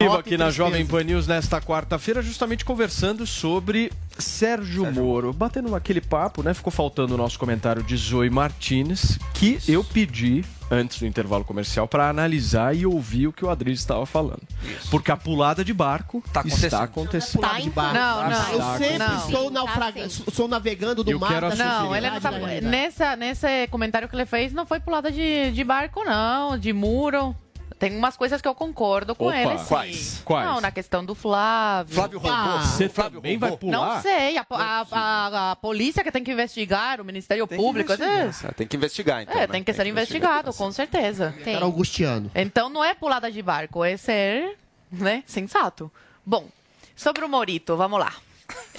Vivo 0.04 0.18
aqui 0.18 0.38
na 0.38 0.50
Jovem 0.50 0.86
Pan 0.86 1.04
News 1.04 1.28
nesta 1.28 1.62
quarta-feira, 1.62 2.22
justamente 2.22 2.66
conversando 2.66 3.26
sobre 3.26 3.92
Sérgio, 4.18 4.92
Moro. 4.92 5.32
Batendo 5.32 5.74
aquele 5.76 6.02
papo, 6.02 6.44
né? 6.44 6.54
Ficou 6.54 6.72
faltando 6.72 7.14
o 7.16 7.18
nosso 7.18 7.40
comentário 7.40 7.82
de 7.82 7.96
Zoe 7.96 8.30
Martinez, 8.30 9.18
que 9.34 9.60
eu 9.68 9.84
pedi 9.84 10.44
antes 10.70 11.00
do 11.00 11.06
intervalo 11.06 11.44
comercial 11.44 11.88
para 11.88 12.10
analisar 12.10 12.76
e 12.76 12.86
ouvir 12.86 13.28
o 13.28 13.34
que 13.34 13.46
o 13.46 13.50
Adriles 13.50 13.80
estava 13.80 14.06
falando. 14.06 14.42
Porque 14.90 15.12
a 15.12 15.18
pulada 15.18 15.64
de 15.64 15.74
barco 15.74 16.24
está 16.26 16.84
acontecendo. 16.84 17.42
Pulada 17.42 17.62
de 17.62 17.70
barco. 17.70 17.94
Não, 17.94 18.30
não. 18.30 18.52
Eu 18.52 18.78
sempre 18.78 18.98
Não. 18.98 19.18
estou, 19.18 19.52
naufraga... 19.52 20.10
sou 20.10 20.48
navegando 20.48 21.04
do 21.04 21.12
Eu 21.12 21.20
mar 21.20 21.30
quero 21.30 21.56
Não, 21.56 21.96
ele 21.96 22.10
não 22.10 22.20
tá. 22.20 22.32
Nessa, 22.62 23.16
nesse 23.16 23.68
comentário 23.68 24.10
que 24.10 24.16
ele 24.16 24.26
fez, 24.26 24.52
não 24.52 24.66
foi 24.66 24.80
pulada 24.80 25.12
de, 25.12 25.52
de 25.52 25.64
barco, 25.64 26.04
não, 26.04 26.58
de 26.58 26.74
muro. 26.74 27.36
Tem 27.84 27.98
umas 27.98 28.16
coisas 28.16 28.42
que 28.42 28.48
eu 28.48 28.56
concordo 28.56 29.14
com 29.14 29.26
Opa, 29.28 29.36
ele. 29.38 29.58
sim. 29.60 29.66
quais? 29.68 30.22
Quais? 30.24 30.48
Não, 30.48 30.62
na 30.62 30.72
questão 30.72 31.04
do 31.04 31.14
Flávio. 31.14 31.94
Flávio 31.94 32.18
roubou. 32.20 32.60
Você 32.60 32.88
também 32.88 33.38
vai 33.38 33.58
pular? 33.58 33.72
Não 33.96 34.02
sei. 34.02 34.38
A, 34.38 34.46
a- 34.50 34.86
a- 34.90 35.52
a 35.52 35.56
polícia 35.58 36.02
que 36.02 36.10
tem 36.10 36.24
que 36.24 36.32
investigar, 36.32 37.02
o 37.02 37.04
Ministério 37.04 37.46
Público. 37.46 37.92
é, 37.92 38.30
Tem 38.56 38.66
que 38.66 38.78
investigar, 38.78 39.22
então. 39.24 39.36
é, 39.36 39.42
né? 39.42 39.48
tem 39.48 39.62
que 39.62 39.74
ser 39.74 39.86
investigado, 39.86 40.54
com 40.54 40.72
certeza. 40.72 41.36
Era 41.46 41.66
Augustiano. 41.66 42.32
Então 42.34 42.70
não 42.70 42.82
é 42.84 42.94
pulada 42.94 43.30
de 43.30 43.42
barco, 43.42 43.84
é 43.84 43.98
ser, 43.98 44.58
né, 44.90 45.22
sensato. 45.28 45.92
Bom, 46.26 46.48
sobre 46.96 47.26
o 47.26 47.28
Morito, 47.28 47.76
vamos 47.76 48.00
lá. 48.00 48.14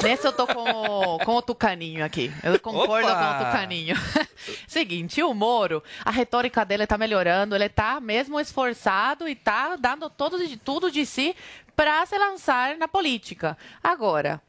Nesse 0.02 0.26
eu 0.26 0.32
tô 0.32 0.46
com, 0.46 0.62
o- 0.62 1.18
com 1.20 1.36
o 1.36 1.42
Tucaninho 1.42 2.04
aqui. 2.04 2.32
Eu 2.42 2.58
concordo 2.60 3.08
Opa! 3.08 3.34
com 3.38 3.42
o 3.42 3.46
Tucaninho. 3.46 3.96
Seguinte, 4.66 5.22
o 5.22 5.32
Moro, 5.32 5.82
a 6.04 6.10
retórica 6.10 6.64
dele 6.64 6.86
tá 6.86 6.98
melhorando, 6.98 7.54
ele 7.54 7.68
tá 7.68 8.00
mesmo 8.00 8.38
esforçado 8.40 9.28
e 9.28 9.34
tá 9.34 9.76
dando 9.76 10.10
todo 10.10 10.38
de, 10.46 10.56
tudo 10.56 10.90
de 10.90 11.06
si 11.06 11.34
para 11.76 12.04
se 12.06 12.18
lançar 12.18 12.76
na 12.76 12.86
política. 12.86 13.56
Agora, 13.82 14.40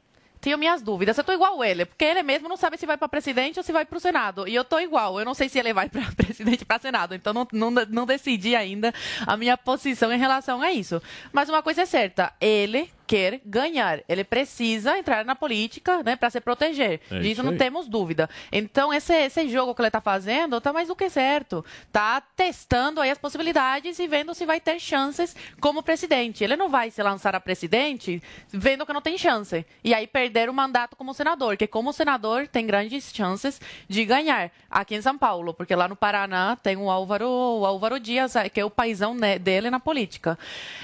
tenho 0.42 0.58
minhas 0.58 0.82
dúvidas. 0.82 1.18
Eu 1.18 1.24
tô 1.24 1.32
igual 1.32 1.64
ele, 1.64 1.86
porque 1.86 2.06
ele 2.06 2.22
mesmo 2.22 2.48
não 2.50 2.58
sabe 2.58 2.78
se 2.78 2.86
vai 2.86 2.98
para 2.98 3.08
presidente 3.08 3.58
ou 3.58 3.64
se 3.64 3.72
vai 3.72 3.86
para 3.86 3.98
o 3.98 4.02
Senado. 4.02 4.48
E 4.48 4.54
eu 4.54 4.64
tô 4.64 4.80
igual. 4.80 5.18
Eu 5.20 5.26
não 5.26 5.34
sei 5.34 5.48
se 5.50 5.58
ele 5.58 5.74
vai 5.74 5.90
para 5.90 6.02
presidente 6.16 6.62
ou 6.62 6.66
para 6.68 6.80
Senado. 6.80 7.16
Então 7.16 7.34
não, 7.34 7.48
não, 7.52 7.72
não 7.72 8.06
decidi 8.06 8.56
ainda 8.56 8.94
a 9.26 9.36
minha 9.38 9.58
posição 9.58 10.12
em 10.12 10.20
relação 10.20 10.62
a 10.62 10.72
isso. 10.72 11.02
Mas 11.32 11.50
uma 11.50 11.64
coisa 11.64 11.82
é 11.84 11.86
certa, 11.86 12.34
ele 12.40 12.92
quer 13.06 13.42
ganhar. 13.46 14.02
Ele 14.08 14.24
precisa 14.24 14.98
entrar 14.98 15.26
na 15.26 15.36
política, 15.36 16.02
né, 16.04 16.16
para 16.16 16.30
se 16.30 16.42
proteger. 16.42 17.02
É 17.12 17.20
Disso 17.20 17.36
isso 17.36 17.44
não 17.44 17.58
temos 17.58 17.88
dúvida. 17.88 18.30
Então 18.52 18.94
esse, 18.94 19.14
esse 19.14 19.50
jogo 19.50 19.76
que 19.76 19.82
ele 19.82 19.92
tá 19.92 20.02
fazendo 20.02 20.60
tá 20.62 20.72
mais 20.72 20.88
do 20.88 20.96
que 20.96 21.10
certo. 21.10 21.64
Tá 21.92 22.22
testando 22.22 23.02
aí 23.02 23.12
as 23.12 23.18
possibilidades 23.18 24.00
e 24.00 24.08
vendo 24.08 24.34
se 24.34 24.46
vai 24.46 24.60
ter 24.60 24.80
chances 24.80 25.36
como 25.60 25.84
presidente. 25.84 26.44
Ele 26.44 26.56
não 26.56 26.70
vai 26.70 26.90
se 26.90 27.04
lançar 27.04 27.36
a 27.36 27.40
presidente 27.40 28.22
vendo 28.52 28.86
que 28.86 28.94
não 28.94 29.02
tem 29.02 29.18
chance. 29.18 29.66
E 29.84 29.94
aí 29.94 30.08
perder 30.08 30.50
o 30.50 30.54
mandato 30.54 30.96
como 30.96 31.14
senador, 31.14 31.58
que 31.58 31.68
como 31.68 31.92
senador 31.92 32.48
tem 32.48 32.66
grandes 32.66 33.12
chances 33.14 33.60
de 33.88 34.06
ganhar 34.06 34.52
aqui 34.70 34.96
em 34.96 35.02
São 35.02 35.18
Paulo, 35.18 35.54
porque 35.54 35.76
lá 35.76 35.88
no 35.88 35.96
Paraná 35.96 36.56
tem 36.56 36.78
o 36.78 36.90
Álvaro, 36.90 37.28
o 37.28 37.66
Álvaro 37.66 38.00
Dias, 38.00 38.34
que 38.54 38.60
é 38.60 38.66
o 38.66 38.70
paizão 38.70 39.14
né, 39.14 39.38
dele 39.38 39.70
na 39.70 39.80
política. 39.80 40.38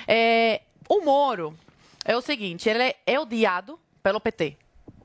É, 0.07 0.61
o 0.88 1.01
Moro 1.01 1.55
é 2.06 2.16
o 2.16 2.22
seguinte, 2.22 2.70
ele 2.70 2.95
é 3.06 3.20
odiado 3.20 3.80
pelo 4.02 4.20
PT. 4.20 4.58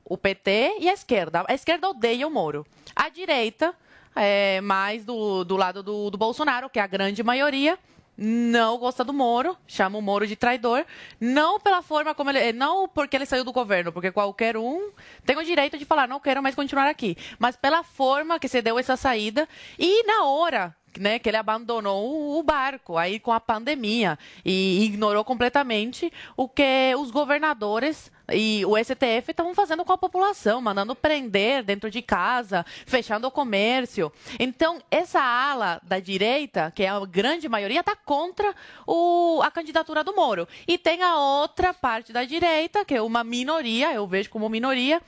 O 0.03 0.17
PT 0.17 0.77
e 0.79 0.89
a 0.89 0.93
esquerda. 0.93 1.45
A 1.47 1.53
esquerda 1.53 1.89
odeia 1.89 2.27
o 2.27 2.31
Moro. 2.31 2.65
A 2.95 3.09
direita, 3.09 3.73
é, 4.15 4.61
mais 4.61 5.03
do, 5.03 5.43
do 5.43 5.57
lado 5.57 5.83
do, 5.83 6.09
do 6.09 6.17
Bolsonaro, 6.17 6.69
que 6.69 6.79
é 6.79 6.81
a 6.81 6.87
grande 6.87 7.21
maioria, 7.23 7.77
não 8.17 8.79
gosta 8.79 9.03
do 9.03 9.13
Moro, 9.13 9.55
chama 9.67 9.99
o 9.99 10.01
Moro 10.01 10.25
de 10.25 10.35
traidor, 10.35 10.85
não 11.21 11.59
pela 11.59 11.83
forma 11.83 12.15
como 12.15 12.31
ele, 12.31 12.51
não 12.51 12.87
porque 12.87 13.15
ele 13.15 13.27
saiu 13.27 13.43
do 13.43 13.51
governo, 13.51 13.91
porque 13.91 14.11
qualquer 14.11 14.57
um 14.57 14.91
tem 15.23 15.37
o 15.37 15.43
direito 15.43 15.77
de 15.77 15.85
falar 15.85 16.07
não 16.07 16.19
quero 16.19 16.41
mais 16.41 16.55
continuar 16.55 16.87
aqui, 16.87 17.15
mas 17.37 17.55
pela 17.55 17.83
forma 17.83 18.39
que 18.39 18.47
se 18.47 18.59
deu 18.59 18.79
essa 18.79 18.97
saída 18.97 19.47
e 19.77 20.03
na 20.03 20.25
hora 20.25 20.75
né, 20.99 21.19
que 21.19 21.29
ele 21.29 21.37
abandonou 21.37 22.37
o- 22.39 22.43
barco 22.47 22.97
aí 22.97 23.19
com 23.19 23.33
a 23.33 23.39
pandemia 23.41 24.17
e 24.45 24.83
ignorou 24.85 25.23
completamente 25.25 26.11
o 26.37 26.47
que 26.47 26.93
os 26.97 27.11
governadores 27.11 28.09
e 28.31 28.65
o 28.65 28.77
STF 28.77 29.31
estavam 29.31 29.53
fazendo 29.55 29.83
com 29.85 29.93
a 29.93 29.97
população, 29.97 30.59
mandando 30.61 30.93
prender 30.95 31.63
dentro 31.63 31.89
de 31.89 32.01
casa, 32.01 32.65
fechando 32.85 33.27
o 33.27 33.31
comércio. 33.31 34.11
Então, 34.39 34.81
essa 34.91 35.21
ala 35.21 35.79
da 35.83 35.99
direita, 35.99 36.71
que 36.75 36.83
é 36.83 36.89
a 36.89 36.99
grande 37.05 37.47
maioria, 37.49 37.79
está 37.81 37.95
contra 37.95 38.53
o- 38.85 39.41
a 39.43 39.49
candidatura 39.51 40.03
do 40.03 40.13
Moro. 40.15 40.47
E 40.67 40.77
tem 40.77 41.03
a 41.03 41.17
outra 41.17 41.73
parte 41.73 42.11
da 42.11 42.23
direita, 42.25 42.83
que 42.85 42.95
é 42.95 43.01
uma 43.01 43.23
minoria, 43.23 43.93
eu 43.93 44.05
vejo 44.07 44.29
como 44.29 44.49
minoria, 44.49 45.01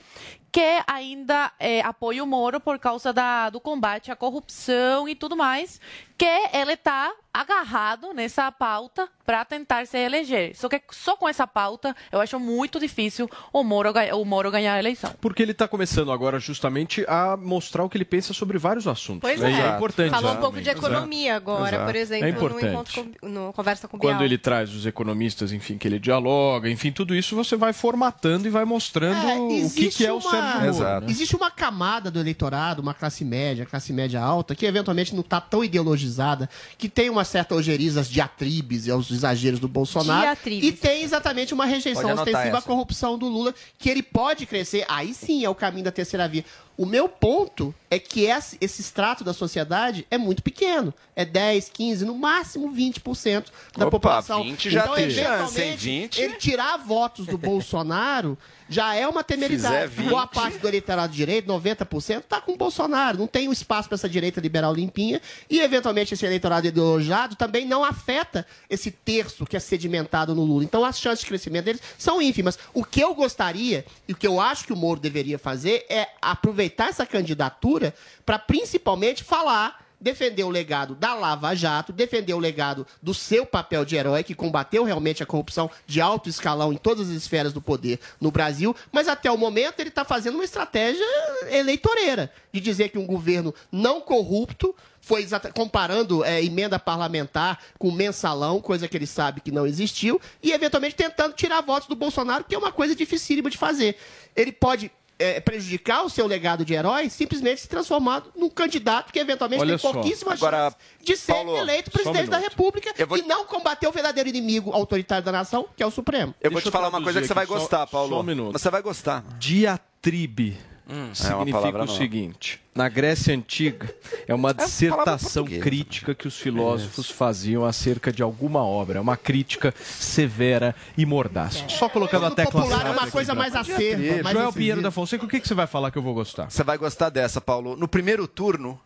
que 0.52 0.82
ainda 0.86 1.52
é, 1.58 1.80
apoia 1.80 2.22
o 2.24 2.26
Moro 2.26 2.60
por 2.60 2.78
causa 2.78 3.12
da, 3.12 3.50
do 3.50 3.60
combate 3.60 4.10
à 4.10 4.16
corrupção 4.16 5.08
e 5.08 5.14
tudo 5.14 5.36
mais, 5.36 5.80
que 6.18 6.26
ele 6.52 6.72
está 6.72 7.12
agarrado 7.32 8.12
nessa 8.12 8.50
pauta 8.50 9.08
para 9.30 9.44
tentar 9.44 9.86
se 9.86 9.96
eleger. 9.96 10.56
Só 10.56 10.68
que 10.68 10.82
só 10.90 11.14
com 11.16 11.28
essa 11.28 11.46
pauta 11.46 11.94
eu 12.10 12.20
acho 12.20 12.40
muito 12.40 12.80
difícil 12.80 13.30
o 13.52 13.62
Moro, 13.62 13.92
o 14.14 14.24
Moro 14.24 14.50
ganhar 14.50 14.74
a 14.74 14.78
eleição. 14.80 15.14
Porque 15.20 15.40
ele 15.40 15.52
está 15.52 15.68
começando 15.68 16.10
agora 16.10 16.40
justamente 16.40 17.04
a 17.06 17.36
mostrar 17.36 17.84
o 17.84 17.88
que 17.88 17.96
ele 17.96 18.04
pensa 18.04 18.34
sobre 18.34 18.58
vários 18.58 18.88
assuntos. 18.88 19.20
Pois 19.20 19.38
né? 19.38 19.52
é. 19.52 19.60
É 19.70 19.76
importante. 19.76 20.10
Falou 20.10 20.32
um 20.32 20.36
pouco 20.38 20.60
de 20.60 20.68
Exato. 20.68 20.84
economia 20.84 21.36
agora, 21.36 21.76
Exato. 21.76 21.84
por 21.86 21.94
exemplo, 21.94 22.26
É 22.26 22.32
no 22.32 22.36
importante. 22.36 22.66
encontro 22.72 23.04
com, 23.20 23.28
no 23.28 23.52
Conversa 23.52 23.86
com 23.86 23.98
Quando 24.00 24.14
Bial. 24.16 24.24
ele 24.24 24.36
traz 24.36 24.74
os 24.74 24.84
economistas, 24.84 25.52
enfim, 25.52 25.78
que 25.78 25.86
ele 25.86 26.00
dialoga, 26.00 26.68
enfim, 26.68 26.90
tudo 26.90 27.14
isso 27.14 27.36
você 27.36 27.54
vai 27.56 27.72
formatando 27.72 28.48
e 28.48 28.50
vai 28.50 28.64
mostrando 28.64 29.44
o 29.44 29.48
que, 29.48 29.54
existe 29.60 29.98
que 29.98 30.06
é 30.06 30.12
o 30.12 30.16
uma- 30.16 30.30
Sérgio 30.30 30.74
Moro. 30.82 31.00
né? 31.02 31.06
Existe 31.08 31.36
uma 31.36 31.52
camada 31.52 32.10
do 32.10 32.18
eleitorado, 32.18 32.82
uma 32.82 32.94
classe 32.94 33.24
média, 33.24 33.64
classe 33.64 33.92
média 33.92 34.20
alta, 34.20 34.56
que 34.56 34.66
eventualmente 34.66 35.14
não 35.14 35.20
está 35.20 35.40
tão 35.40 35.62
ideologizada, 35.62 36.50
que 36.76 36.88
tem 36.88 37.08
uma 37.08 37.24
certa 37.24 37.54
ojeriza 37.54 38.00
às 38.00 38.08
diatribes 38.10 38.86
e 38.86 38.90
aos 38.90 39.19
exageros 39.20 39.60
do 39.60 39.68
Bolsonaro. 39.68 40.22
Diatribes. 40.22 40.68
E 40.68 40.72
tem 40.72 41.02
exatamente 41.02 41.54
uma 41.54 41.64
rejeição 41.64 42.12
ostensiva 42.12 42.38
à 42.38 42.58
essa. 42.58 42.62
corrupção 42.62 43.18
do 43.18 43.26
Lula, 43.28 43.54
que 43.78 43.88
ele 43.88 44.02
pode 44.02 44.46
crescer. 44.46 44.84
Aí 44.88 45.14
sim 45.14 45.44
é 45.44 45.48
o 45.48 45.54
caminho 45.54 45.84
da 45.84 45.92
terceira 45.92 46.28
via. 46.28 46.44
O 46.80 46.86
meu 46.86 47.10
ponto 47.10 47.74
é 47.90 47.98
que 47.98 48.22
esse, 48.22 48.56
esse 48.58 48.80
extrato 48.80 49.22
da 49.22 49.34
sociedade 49.34 50.06
é 50.10 50.16
muito 50.16 50.42
pequeno. 50.42 50.94
É 51.14 51.26
10, 51.26 51.68
15, 51.68 52.06
no 52.06 52.14
máximo 52.14 52.72
20% 52.72 53.48
da 53.76 53.86
Opa, 53.86 53.90
população. 53.90 54.42
20 54.42 54.70
já 54.70 54.84
então, 54.84 54.94
tem 54.94 55.10
chance, 55.10 55.20
hein? 55.20 55.66
eventualmente, 55.66 55.84
20. 55.84 56.22
Ele 56.22 56.34
tirar 56.36 56.78
votos 56.78 57.26
do 57.26 57.36
Bolsonaro 57.36 58.38
já 58.66 58.94
é 58.94 59.06
uma 59.06 59.22
temeridade. 59.22 59.92
Boa 60.08 60.22
20. 60.22 60.30
parte 60.32 60.58
do 60.58 60.68
eleitorado 60.68 61.10
de 61.12 61.18
direita, 61.18 61.52
90%, 61.52 62.22
tá 62.22 62.40
com 62.40 62.52
o 62.52 62.56
Bolsonaro. 62.56 63.18
Não 63.18 63.26
tem 63.26 63.48
um 63.48 63.52
espaço 63.52 63.88
para 63.88 63.96
essa 63.96 64.08
direita 64.08 64.40
liberal 64.40 64.72
limpinha. 64.72 65.20
E, 65.50 65.60
eventualmente, 65.60 66.14
esse 66.14 66.24
eleitorado 66.24 66.68
ideologizado 66.68 67.34
também 67.34 67.66
não 67.66 67.84
afeta 67.84 68.46
esse 68.70 68.90
terço 68.90 69.44
que 69.44 69.56
é 69.56 69.60
sedimentado 69.60 70.34
no 70.34 70.44
Lula. 70.44 70.62
Então, 70.62 70.84
as 70.84 70.98
chances 70.98 71.20
de 71.20 71.26
crescimento 71.26 71.64
deles 71.64 71.82
são 71.98 72.22
ínfimas. 72.22 72.58
O 72.72 72.84
que 72.84 73.00
eu 73.00 73.12
gostaria, 73.12 73.84
e 74.08 74.12
o 74.12 74.16
que 74.16 74.26
eu 74.26 74.40
acho 74.40 74.64
que 74.64 74.72
o 74.72 74.76
Moro 74.76 75.00
deveria 75.00 75.38
fazer, 75.38 75.84
é 75.90 76.08
aproveitar 76.22 76.69
essa 76.78 77.06
candidatura 77.06 77.94
para, 78.24 78.38
principalmente, 78.38 79.24
falar 79.24 79.90
defender 80.00 80.44
o 80.44 80.48
legado 80.48 80.94
da 80.94 81.14
Lava 81.14 81.54
Jato, 81.54 81.92
defender 81.92 82.32
o 82.32 82.38
legado 82.38 82.86
do 83.02 83.12
seu 83.12 83.44
papel 83.44 83.84
de 83.84 83.96
herói, 83.96 84.24
que 84.24 84.34
combateu 84.34 84.82
realmente 84.82 85.22
a 85.22 85.26
corrupção 85.26 85.70
de 85.86 86.00
alto 86.00 86.28
escalão 86.28 86.72
em 86.72 86.76
todas 86.76 87.10
as 87.10 87.14
esferas 87.14 87.52
do 87.52 87.60
poder 87.60 88.00
no 88.20 88.30
Brasil, 88.30 88.74
mas 88.90 89.08
até 89.08 89.30
o 89.30 89.36
momento 89.36 89.80
ele 89.80 89.90
está 89.90 90.04
fazendo 90.04 90.36
uma 90.36 90.44
estratégia 90.44 91.04
eleitoreira, 91.50 92.32
de 92.50 92.60
dizer 92.60 92.88
que 92.88 92.98
um 92.98 93.06
governo 93.06 93.54
não 93.70 94.00
corrupto 94.00 94.74
foi 95.02 95.26
comparando 95.54 96.24
é, 96.24 96.42
emenda 96.44 96.78
parlamentar 96.78 97.58
com 97.78 97.90
mensalão, 97.90 98.60
coisa 98.60 98.86
que 98.86 98.96
ele 98.96 99.06
sabe 99.06 99.40
que 99.40 99.50
não 99.50 99.66
existiu, 99.66 100.20
e 100.42 100.52
eventualmente 100.52 100.94
tentando 100.94 101.34
tirar 101.34 101.60
votos 101.62 101.88
do 101.88 101.96
Bolsonaro, 101.96 102.44
que 102.44 102.54
é 102.54 102.58
uma 102.58 102.70
coisa 102.70 102.94
dificílima 102.94 103.50
de 103.50 103.56
fazer. 103.56 103.96
Ele 104.36 104.52
pode 104.52 104.90
é, 105.20 105.38
prejudicar 105.40 106.02
o 106.02 106.08
seu 106.08 106.26
legado 106.26 106.64
de 106.64 106.72
herói 106.72 107.10
simplesmente 107.10 107.60
se 107.60 107.68
transformar 107.68 108.24
num 108.34 108.48
candidato 108.48 109.12
que 109.12 109.18
eventualmente 109.18 109.60
Olha 109.60 109.70
tem 109.70 109.78
só. 109.78 109.92
pouquíssima 109.92 110.32
Agora, 110.32 110.70
chance 110.70 110.76
de 111.02 111.16
ser 111.16 111.32
Paulo, 111.32 111.56
eleito 111.56 111.90
só 111.90 111.98
um 112.00 112.12
presidente 112.12 112.30
da. 112.30 112.38
República 112.40 112.94
e 113.18 113.22
não 113.22 113.44
combater 113.44 113.86
o 113.86 113.92
verdadeiro 113.92 114.28
inimigo 114.28 114.72
autoritário 114.72 115.22
da 115.22 115.30
nação, 115.30 115.68
que 115.76 115.82
é 115.82 115.86
o 115.86 115.90
Supremo. 115.90 116.34
Eu 116.40 116.50
vou 116.50 116.60
te 116.60 116.70
falar 116.70 116.88
uma 116.88 117.02
coisa 117.02 117.20
que 117.20 117.26
você 117.26 117.34
vai 117.34 117.44
gostar, 117.44 117.86
Paulo. 117.86 118.14
Só 118.14 118.20
um 118.20 118.22
minuto. 118.22 118.52
Você 118.52 118.70
vai 118.70 118.80
gostar. 118.80 119.22
Diatribe 119.38 120.69
é 120.90 121.34
uma 121.34 121.44
significa 121.44 121.68
o 121.68 121.72
nova. 121.72 121.96
seguinte: 121.96 122.60
na 122.74 122.88
Grécia 122.88 123.34
Antiga, 123.34 123.94
é 124.26 124.34
uma 124.34 124.52
palavra 124.52 124.66
dissertação 124.66 125.44
crítica 125.44 126.14
que 126.14 126.26
os 126.26 126.36
filósofos 126.36 127.10
faziam 127.10 127.64
acerca 127.64 128.12
de 128.12 128.22
alguma 128.22 128.64
obra. 128.64 128.98
É 128.98 129.00
uma 129.00 129.16
crítica 129.16 129.72
severa 129.78 130.74
e 130.96 131.06
mordaz. 131.06 131.64
Só 131.68 131.88
colocando 131.88 132.26
a 132.26 132.30
tecla 132.30 132.62
popular 132.62 132.86
é 132.86 132.90
uma 132.90 133.10
coisa 133.10 133.34
mais 133.34 133.54
acerba, 133.54 134.22
mais 134.22 134.36
Joel. 134.36 134.52
Pinheiro 134.52 134.82
da 134.82 134.90
Fonseca, 134.90 135.24
o 135.24 135.28
que, 135.28 135.40
que 135.40 135.46
você 135.46 135.54
vai 135.54 135.66
falar 135.66 135.90
que 135.90 135.98
eu 135.98 136.02
vou 136.02 136.14
gostar? 136.14 136.50
Você 136.50 136.64
vai 136.64 136.76
gostar 136.76 137.08
dessa, 137.08 137.40
Paulo. 137.40 137.76
No 137.76 137.86
primeiro 137.86 138.26
turno, 138.26 138.80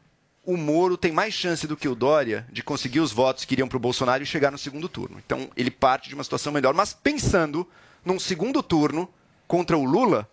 o 0.44 0.56
Moro 0.56 0.96
tem 0.96 1.10
mais 1.10 1.32
chance 1.32 1.66
do 1.66 1.76
que 1.76 1.88
o 1.88 1.94
Dória 1.94 2.46
de 2.52 2.62
conseguir 2.62 3.00
os 3.00 3.12
votos 3.12 3.44
que 3.44 3.54
iriam 3.54 3.66
para 3.66 3.76
o 3.76 3.80
Bolsonaro 3.80 4.22
e 4.22 4.26
chegar 4.26 4.50
no 4.50 4.58
segundo 4.58 4.88
turno. 4.88 5.16
Então, 5.24 5.48
ele 5.56 5.70
parte 5.70 6.08
de 6.08 6.14
uma 6.14 6.24
situação 6.24 6.52
melhor. 6.52 6.74
Mas 6.74 6.92
pensando 6.92 7.66
num 8.04 8.18
segundo 8.18 8.62
turno 8.62 9.08
contra 9.48 9.76
o 9.76 9.84
Lula, 9.84 10.28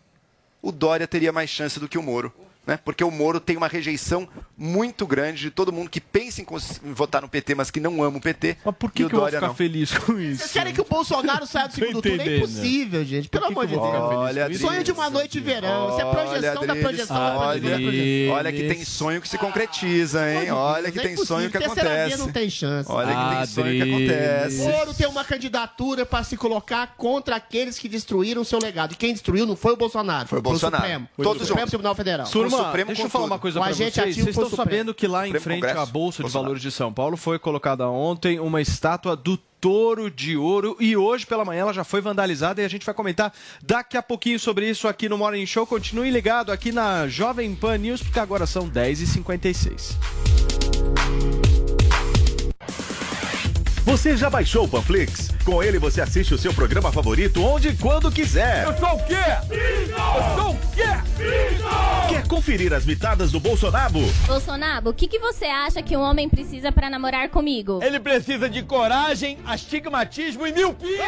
o 0.61 0.71
Dória 0.71 1.07
teria 1.07 1.31
mais 1.31 1.49
chance 1.49 1.79
do 1.79 1.87
que 1.87 1.97
o 1.97 2.03
Moro. 2.03 2.33
Né? 2.65 2.77
Porque 2.77 3.03
o 3.03 3.09
Moro 3.09 3.39
tem 3.39 3.57
uma 3.57 3.67
rejeição 3.67 4.27
muito 4.55 5.07
grande 5.07 5.41
de 5.41 5.49
todo 5.51 5.73
mundo 5.73 5.89
que 5.89 5.99
pensa 5.99 6.41
em, 6.41 6.45
em 6.83 6.93
votar 6.93 7.21
no 7.21 7.27
PT, 7.27 7.55
mas 7.55 7.71
que 7.71 7.79
não 7.79 8.03
ama 8.03 8.17
o 8.17 8.21
PT. 8.21 8.57
Mas 8.63 8.75
por 8.75 8.91
que, 8.91 9.03
o 9.03 9.09
que 9.09 9.15
eu 9.15 9.19
vou 9.19 9.25
Dória 9.25 9.39
ficar 9.39 9.47
não. 9.47 9.55
feliz 9.55 9.91
com 9.97 10.19
isso? 10.19 10.39
Vocês 10.41 10.51
querem 10.51 10.73
que 10.73 10.79
o 10.81 10.85
Bolsonaro 10.85 11.47
saia 11.47 11.67
do 11.67 11.73
segundo 11.73 12.01
turno? 12.01 12.21
É 12.21 12.37
impossível, 12.37 13.03
gente. 13.03 13.29
Pelo 13.29 13.45
amor 13.45 13.65
de 13.65 13.73
Deus. 13.73 13.83
Olha, 13.83 14.53
Sonho 14.57 14.83
de 14.83 14.91
uma 14.91 15.09
noite 15.09 15.33
de 15.33 15.39
verão. 15.39 15.89
Isso 15.89 16.01
é 16.01 16.05
projeção 16.11 16.65
da 16.67 16.75
projeção 16.75 17.15
da 17.15 17.39
projeção 17.59 18.33
Olha, 18.33 18.51
que 18.51 18.67
tem 18.67 18.85
sonho 18.85 19.21
que 19.21 19.27
se 19.27 19.37
concretiza, 19.37 20.31
hein? 20.31 20.51
Olha 20.51 20.91
que 20.91 20.99
É 20.99 21.01
tem 21.01 21.17
sonho 21.17 21.49
que 21.49 21.57
Terceira 21.57 21.89
via 21.89 21.99
acontece. 22.01 22.19
não 22.19 22.31
tem 22.31 22.49
chance. 22.49 22.91
Olha 22.91 23.07
que 23.15 23.35
tem 23.35 23.45
sonho 23.47 23.83
que 23.83 23.89
O 23.89 23.95
acontece. 23.95 24.57
Moro 24.57 24.93
tem 24.93 25.07
uma 25.07 25.23
candidatura 25.23 26.05
para 26.05 26.23
se 26.23 26.37
colocar 26.37 26.95
contra 26.95 27.35
aqueles 27.35 27.79
que 27.79 27.89
destruíram 27.89 28.41
o 28.43 28.45
seu 28.45 28.59
legado. 28.59 28.93
E 28.93 28.95
quem 28.95 29.13
destruiu 29.13 29.45
não 29.45 29.55
foi 29.55 29.73
o 29.73 29.77
Bolsonaro. 29.77 30.27
Foi 30.27 30.39
o 30.39 30.41
Bolsonaro. 30.41 30.83
Supremo. 30.83 31.09
Todos 31.17 31.41
o 31.41 31.45
o 31.45 31.47
Supremo. 31.47 31.67
Tribunal 31.67 31.95
Federal. 31.95 32.25
Turma, 32.57 32.85
deixa 32.85 33.01
eu 33.03 33.09
falar 33.09 33.25
uma 33.25 33.39
coisa 33.39 33.61
agente 33.61 33.93
vocês. 33.95 33.97
ativo 34.09 34.25
Vocês 34.25 34.27
estão 34.35 34.49
Supremo. 34.49 34.69
sabendo 34.71 34.93
que 34.93 35.07
lá 35.07 35.23
em 35.27 35.29
Supremo 35.29 35.43
frente 35.43 35.61
Congresso. 35.61 35.79
à 35.79 35.85
Bolsa 35.85 36.17
de 36.17 36.21
Bolsonaro. 36.23 36.43
Valores 36.43 36.61
de 36.61 36.71
São 36.71 36.93
Paulo 36.93 37.17
foi 37.17 37.39
colocada 37.39 37.87
ontem 37.89 38.39
uma 38.39 38.61
estátua 38.61 39.15
do 39.15 39.37
Touro 39.37 40.09
de 40.09 40.35
Ouro 40.35 40.75
e 40.79 40.97
hoje 40.97 41.25
pela 41.25 41.45
manhã 41.45 41.61
ela 41.61 41.73
já 41.73 41.83
foi 41.83 42.01
vandalizada 42.01 42.61
e 42.61 42.65
a 42.65 42.67
gente 42.67 42.83
vai 42.85 42.95
comentar 42.95 43.31
daqui 43.61 43.95
a 43.95 44.01
pouquinho 44.01 44.39
sobre 44.39 44.67
isso 44.67 44.87
aqui 44.87 45.07
no 45.07 45.17
Morning 45.17 45.45
Show. 45.45 45.67
Continue 45.67 46.09
ligado 46.09 46.51
aqui 46.51 46.71
na 46.71 47.07
Jovem 47.07 47.53
Pan 47.53 47.77
News 47.77 48.01
porque 48.01 48.19
agora 48.19 48.47
são 48.47 48.67
10h56. 48.67 49.95
Você 53.83 54.15
já 54.15 54.29
baixou 54.29 54.65
o 54.65 54.67
Panflix? 54.67 55.29
Com 55.43 55.63
ele 55.63 55.79
você 55.79 56.01
assiste 56.01 56.33
o 56.33 56.37
seu 56.37 56.53
programa 56.53 56.91
favorito 56.91 57.43
onde 57.43 57.69
e 57.69 57.75
quando 57.75 58.11
quiser. 58.11 58.63
Eu 58.65 58.77
sou 58.77 58.95
o 58.95 59.05
quê? 59.05 59.15
Eu 59.49 60.43
sou 60.43 60.51
o 60.53 60.57
quê? 60.75 62.07
Quer 62.09 62.27
conferir 62.27 62.73
as 62.73 62.85
mitadas 62.85 63.31
do 63.31 63.39
Bolsonaro? 63.39 63.99
Bolsonaro, 64.27 64.89
o 64.89 64.93
que, 64.93 65.07
que 65.07 65.17
você 65.17 65.45
acha 65.45 65.81
que 65.81 65.97
um 65.97 66.01
homem 66.01 66.29
precisa 66.29 66.71
pra 66.71 66.89
namorar 66.91 67.29
comigo? 67.29 67.79
Ele 67.81 67.99
precisa 67.99 68.47
de 68.47 68.61
coragem, 68.61 69.39
astigmatismo 69.45 70.45
e 70.45 70.51
miopia. 70.51 71.05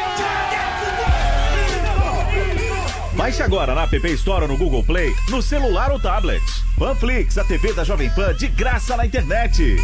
Baixe 3.12 3.42
agora 3.42 3.74
na 3.74 3.84
App 3.84 4.12
Store 4.14 4.42
ou 4.42 4.48
no 4.48 4.56
Google 4.56 4.82
Play, 4.82 5.14
no 5.28 5.40
celular 5.40 5.92
ou 5.92 6.00
tablet. 6.00 6.42
Panflix, 6.76 7.38
a 7.38 7.44
TV 7.44 7.72
da 7.72 7.84
Jovem 7.84 8.10
Pan 8.10 8.34
de 8.34 8.48
graça 8.48 8.96
na 8.96 9.06
internet. 9.06 9.76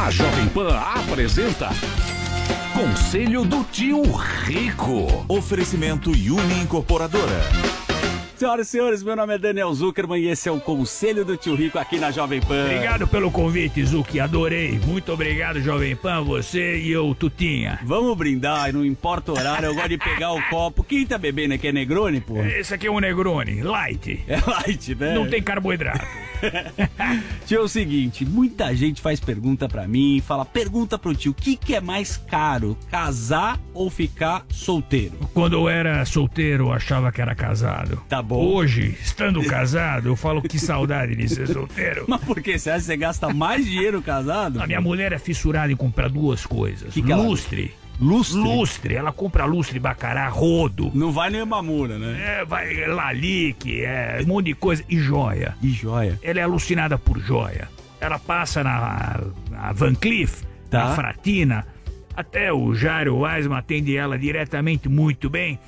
A 0.00 0.10
Jovem 0.12 0.48
Pan 0.50 0.76
apresenta 0.76 1.70
Conselho 2.72 3.44
do 3.44 3.64
Tio 3.64 4.00
Rico. 4.44 5.24
Oferecimento 5.26 6.10
Uni 6.10 6.60
Incorporadora. 6.62 7.87
Senhoras 8.38 8.68
e 8.68 8.70
senhores, 8.70 9.02
meu 9.02 9.16
nome 9.16 9.34
é 9.34 9.38
Daniel 9.38 9.74
Zuckerman 9.74 10.22
e 10.22 10.28
esse 10.28 10.48
é 10.48 10.52
o 10.52 10.60
Conselho 10.60 11.24
do 11.24 11.36
Tio 11.36 11.56
Rico 11.56 11.76
aqui 11.76 11.98
na 11.98 12.12
Jovem 12.12 12.40
Pan. 12.40 12.66
Obrigado 12.66 13.08
pelo 13.08 13.32
convite, 13.32 13.84
Zuki. 13.84 14.20
Adorei. 14.20 14.78
Muito 14.86 15.12
obrigado, 15.12 15.60
Jovem 15.60 15.96
Pan, 15.96 16.22
você 16.22 16.78
e 16.78 16.92
eu, 16.92 17.12
Tutinha. 17.16 17.80
Vamos 17.82 18.16
brindar, 18.16 18.72
não 18.72 18.84
importa 18.84 19.32
o 19.32 19.34
horário, 19.34 19.66
eu 19.66 19.74
gosto 19.74 19.88
de 19.88 19.98
pegar 19.98 20.30
o 20.34 20.42
copo. 20.50 20.84
Quem 20.84 21.04
tá 21.04 21.18
bebendo 21.18 21.54
aqui 21.54 21.66
é 21.66 21.72
Negroni, 21.72 22.20
pô? 22.20 22.40
Esse 22.44 22.72
aqui 22.72 22.86
é 22.86 22.90
um 22.92 23.00
Negroni, 23.00 23.60
light. 23.60 24.24
É 24.28 24.36
light, 24.36 24.94
né? 24.94 25.14
Não 25.16 25.28
tem 25.28 25.42
carboidrato. 25.42 26.06
Tio, 27.44 27.58
é 27.58 27.60
o 27.60 27.68
seguinte, 27.68 28.24
muita 28.24 28.72
gente 28.72 29.00
faz 29.00 29.18
pergunta 29.18 29.68
pra 29.68 29.88
mim, 29.88 30.22
fala, 30.24 30.44
pergunta 30.44 30.96
pro 30.96 31.12
tio, 31.12 31.32
o 31.32 31.34
que, 31.34 31.56
que 31.56 31.74
é 31.74 31.80
mais 31.80 32.16
caro, 32.16 32.76
casar 32.88 33.58
ou 33.74 33.90
ficar 33.90 34.44
solteiro? 34.48 35.16
Quando 35.34 35.54
eu 35.54 35.68
era 35.68 36.04
solteiro, 36.04 36.66
eu 36.66 36.72
achava 36.72 37.10
que 37.10 37.20
era 37.20 37.34
casado. 37.34 38.00
Tá 38.08 38.22
bom. 38.28 38.44
Hoje, 38.44 38.94
estando 39.02 39.42
casado, 39.44 40.08
eu 40.08 40.14
falo 40.16 40.42
que 40.42 40.58
saudade 40.58 41.16
de 41.16 41.28
ser 41.28 41.48
solteiro. 41.48 42.04
Mas 42.08 42.20
por 42.22 42.40
que? 42.40 42.58
Você 42.58 42.70
acha 42.70 42.80
que 42.80 42.84
você 42.86 42.96
gasta 42.96 43.32
mais 43.32 43.64
dinheiro 43.64 44.02
casado? 44.02 44.60
A 44.62 44.66
minha 44.66 44.80
mulher 44.80 45.12
é 45.12 45.18
fissurada 45.18 45.72
em 45.72 45.76
comprar 45.76 46.08
duas 46.08 46.44
coisas. 46.46 46.92
Que 46.94 47.02
que 47.02 47.10
ela- 47.12 47.22
lustre. 47.22 47.72
Lustre? 48.00 48.38
Lustre. 48.38 48.94
Ela 48.94 49.10
compra 49.10 49.44
lustre, 49.44 49.80
bacará, 49.80 50.28
rodo. 50.28 50.92
Não 50.94 51.10
vai 51.10 51.30
nem 51.30 51.44
mamura, 51.44 51.98
né? 51.98 52.38
É, 52.40 52.44
vai 52.44 52.86
lalique, 52.86 53.80
é, 53.84 54.20
um 54.22 54.26
monte 54.28 54.46
de 54.46 54.54
coisa. 54.54 54.84
E 54.88 54.96
joia. 55.00 55.56
E 55.60 55.70
joia? 55.70 56.16
Ela 56.22 56.38
é 56.38 56.42
alucinada 56.44 56.96
por 56.96 57.18
joia. 57.18 57.68
Ela 58.00 58.16
passa 58.18 58.62
na, 58.62 59.20
na 59.50 59.72
Van 59.72 59.94
Cleef, 59.96 60.42
Tá. 60.70 60.84
na 60.90 60.94
Fratina. 60.94 61.66
Até 62.14 62.52
o 62.52 62.72
Jairo 62.74 63.16
Weisman 63.18 63.58
atende 63.58 63.96
ela 63.96 64.16
diretamente 64.18 64.88
muito 64.88 65.28
bem. 65.28 65.58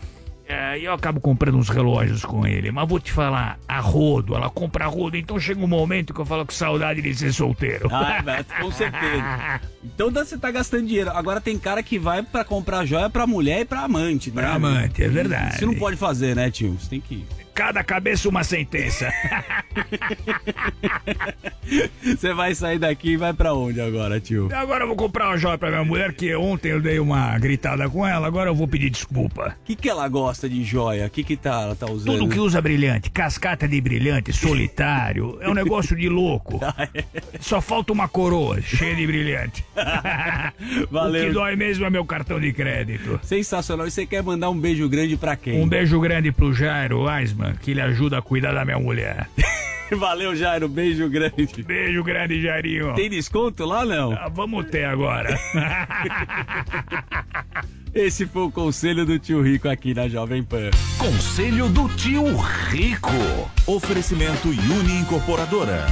É, 0.50 0.78
eu 0.80 0.92
acabo 0.92 1.20
comprando 1.20 1.56
uns 1.56 1.68
relógios 1.68 2.24
com 2.24 2.46
ele. 2.46 2.70
Mas 2.72 2.88
vou 2.88 2.98
te 2.98 3.12
falar, 3.12 3.58
a 3.68 3.78
rodo, 3.80 4.34
ela 4.34 4.50
compra 4.50 4.84
a 4.84 4.88
rodo, 4.88 5.16
então 5.16 5.38
chega 5.38 5.62
um 5.62 5.68
momento 5.68 6.12
que 6.12 6.20
eu 6.20 6.26
falo 6.26 6.44
com 6.44 6.52
saudade 6.52 7.00
de 7.00 7.14
ser 7.14 7.32
solteiro. 7.32 7.88
Ah, 7.92 8.20
Beto, 8.22 8.52
com 8.60 8.70
certeza. 8.70 9.60
Então 9.82 10.10
você 10.10 10.36
tá 10.36 10.50
gastando 10.50 10.86
dinheiro. 10.86 11.10
Agora 11.10 11.40
tem 11.40 11.58
cara 11.58 11.82
que 11.82 11.98
vai 11.98 12.22
pra 12.22 12.44
comprar 12.44 12.84
joia 12.84 13.08
pra 13.08 13.26
mulher 13.26 13.60
e 13.60 13.64
pra 13.64 13.80
amante, 13.80 14.30
né? 14.30 14.42
Pra 14.42 14.52
amante, 14.52 15.02
é 15.02 15.08
verdade. 15.08 15.56
Você 15.56 15.64
não 15.64 15.74
pode 15.74 15.96
fazer, 15.96 16.36
né, 16.36 16.50
tio? 16.50 16.76
Você 16.78 16.90
tem 16.90 17.00
que. 17.00 17.24
Cada 17.54 17.82
cabeça 17.84 18.28
uma 18.28 18.44
sentença. 18.44 19.10
Você 22.02 22.32
vai 22.34 22.54
sair 22.54 22.78
daqui 22.78 23.10
e 23.10 23.16
vai 23.16 23.32
pra 23.32 23.54
onde 23.54 23.80
agora, 23.80 24.20
tio? 24.20 24.48
Agora 24.52 24.84
eu 24.84 24.88
vou 24.88 24.96
comprar 24.96 25.28
uma 25.28 25.36
joia 25.36 25.56
pra 25.58 25.70
minha 25.70 25.84
mulher, 25.84 26.12
que 26.12 26.34
ontem 26.34 26.70
eu 26.70 26.80
dei 26.80 26.98
uma 26.98 27.38
gritada 27.38 27.88
com 27.88 28.06
ela, 28.06 28.26
agora 28.26 28.50
eu 28.50 28.54
vou 28.54 28.66
pedir 28.66 28.90
desculpa. 28.90 29.56
O 29.62 29.64
que, 29.64 29.76
que 29.76 29.88
ela 29.88 30.08
gosta 30.08 30.48
de 30.48 30.64
joia? 30.64 31.06
O 31.06 31.10
que, 31.10 31.22
que 31.22 31.36
tá, 31.36 31.62
ela 31.62 31.76
tá 31.76 31.86
usando? 31.90 32.18
Tudo 32.18 32.28
que 32.28 32.38
usa 32.38 32.60
brilhante, 32.60 33.10
cascata 33.10 33.68
de 33.68 33.80
brilhante, 33.80 34.32
solitário, 34.32 35.38
é 35.40 35.48
um 35.48 35.54
negócio 35.54 35.96
de 35.96 36.08
louco. 36.08 36.60
Só 37.40 37.60
falta 37.60 37.92
uma 37.92 38.08
coroa 38.08 38.60
cheia 38.60 38.94
de 38.94 39.06
brilhante. 39.06 39.64
Valeu. 40.90 41.10
O 41.20 41.26
que 41.26 41.32
dói 41.32 41.56
mesmo 41.56 41.84
é 41.84 41.90
meu 41.90 42.04
cartão 42.04 42.40
de 42.40 42.52
crédito. 42.52 43.20
Sensacional. 43.22 43.86
E 43.86 43.90
você 43.90 44.06
quer 44.06 44.22
mandar 44.22 44.48
um 44.48 44.58
beijo 44.58 44.88
grande 44.88 45.16
pra 45.16 45.36
quem? 45.36 45.60
Um 45.60 45.68
beijo 45.68 46.00
grande 46.00 46.32
pro 46.32 46.52
Jairo 46.52 47.00
Weisman, 47.40 47.54
que 47.56 47.70
ele 47.70 47.80
ajuda 47.80 48.18
a 48.18 48.22
cuidar 48.22 48.52
da 48.52 48.64
minha 48.64 48.78
mulher. 48.78 49.28
Valeu, 49.96 50.36
Jairo. 50.36 50.68
Beijo 50.68 51.08
grande. 51.08 51.64
Beijo 51.64 52.04
grande, 52.04 52.40
Jairinho. 52.40 52.94
Tem 52.94 53.10
desconto 53.10 53.64
lá 53.64 53.84
não? 53.84 54.12
Ah, 54.12 54.28
vamos 54.28 54.66
ter 54.66 54.84
agora. 54.84 55.36
Esse 57.92 58.24
foi 58.24 58.42
o 58.42 58.52
conselho 58.52 59.04
do 59.04 59.18
tio 59.18 59.42
Rico 59.42 59.68
aqui 59.68 59.92
na 59.92 60.06
Jovem 60.06 60.44
Pan. 60.44 60.70
Conselho 60.96 61.68
do 61.68 61.88
tio 61.88 62.36
Rico. 62.68 63.10
Oferecimento 63.66 64.48
Uni 64.48 65.00
Incorporadora. 65.00 65.84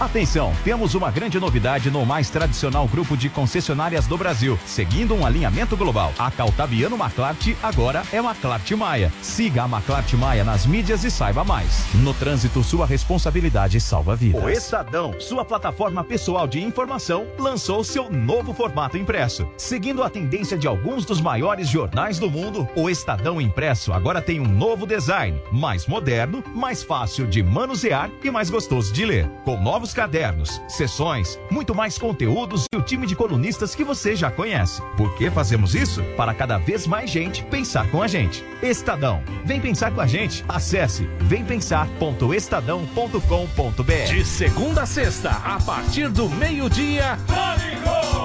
Atenção, 0.00 0.54
temos 0.64 0.94
uma 0.94 1.10
grande 1.10 1.38
novidade 1.38 1.90
no 1.90 2.06
mais 2.06 2.30
tradicional 2.30 2.88
grupo 2.88 3.18
de 3.18 3.28
concessionárias 3.28 4.06
do 4.06 4.16
Brasil, 4.16 4.58
seguindo 4.64 5.14
um 5.14 5.26
alinhamento 5.26 5.76
global. 5.76 6.10
A 6.18 6.30
Caltabiano 6.30 6.96
Maclart 6.96 7.48
agora 7.62 8.02
é 8.10 8.18
Maclart 8.18 8.70
Maia. 8.70 9.12
Siga 9.20 9.64
a 9.64 9.68
Maclart 9.68 10.10
Maia 10.14 10.42
nas 10.42 10.64
mídias 10.64 11.04
e 11.04 11.10
saiba 11.10 11.44
mais. 11.44 11.84
No 11.92 12.14
trânsito, 12.14 12.64
sua 12.64 12.86
responsabilidade 12.86 13.78
salva 13.78 14.16
vidas. 14.16 14.42
O 14.42 14.48
Estadão, 14.48 15.20
sua 15.20 15.44
plataforma 15.44 16.02
pessoal 16.02 16.48
de 16.48 16.62
informação, 16.62 17.26
lançou 17.38 17.84
seu 17.84 18.10
novo 18.10 18.54
formato 18.54 18.96
impresso. 18.96 19.46
Seguindo 19.58 20.02
a 20.02 20.08
tendência 20.08 20.56
de 20.56 20.66
alguns 20.66 21.04
dos 21.04 21.20
maiores 21.20 21.68
jornais 21.68 22.18
do 22.18 22.30
mundo, 22.30 22.66
o 22.74 22.88
Estadão 22.88 23.38
Impresso 23.38 23.92
agora 23.92 24.22
tem 24.22 24.40
um 24.40 24.48
novo 24.48 24.86
design, 24.86 25.38
mais 25.52 25.86
moderno, 25.86 26.42
mais 26.54 26.82
fácil 26.82 27.26
de 27.26 27.42
manusear 27.42 28.10
e 28.24 28.30
mais 28.30 28.48
gostoso 28.48 28.94
de 28.94 29.04
ler. 29.04 29.28
Com 29.44 29.60
novos 29.60 29.89
cadernos, 29.92 30.62
sessões, 30.68 31.36
muito 31.50 31.74
mais 31.74 31.98
conteúdos 31.98 32.64
e 32.72 32.76
o 32.76 32.82
time 32.82 33.04
de 33.06 33.16
colunistas 33.16 33.74
que 33.74 33.84
você 33.84 34.16
já 34.16 34.30
conhece. 34.30 34.80
Por 34.96 35.14
que 35.16 35.30
fazemos 35.30 35.74
isso? 35.74 36.02
Para 36.16 36.32
cada 36.34 36.58
vez 36.58 36.86
mais 36.86 37.10
gente 37.10 37.42
pensar 37.44 37.90
com 37.90 38.02
a 38.02 38.06
gente. 38.06 38.44
Estadão, 38.62 39.22
vem 39.44 39.60
pensar 39.60 39.90
com 39.92 40.00
a 40.00 40.06
gente. 40.06 40.44
Acesse 40.48 41.04
vempensar.estadão.com.br. 41.20 44.08
De 44.08 44.24
segunda 44.24 44.82
a 44.82 44.86
sexta, 44.86 45.30
a 45.30 45.58
partir 45.60 46.08
do 46.08 46.28
meio-dia. 46.28 47.18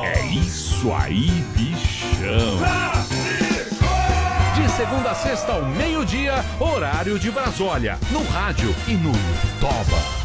É 0.04 0.26
isso 0.28 0.94
aí, 0.94 1.30
bichão. 1.56 2.60
De 4.56 4.72
segunda 4.72 5.12
a 5.12 5.16
sexta 5.16 5.54
ao 5.54 5.66
meio-dia, 5.66 6.34
horário 6.60 7.20
de 7.20 7.30
Brasólia, 7.30 8.00
no 8.12 8.24
rádio 8.24 8.74
e 8.88 8.94
no 8.94 9.12
Toba. 9.60 10.25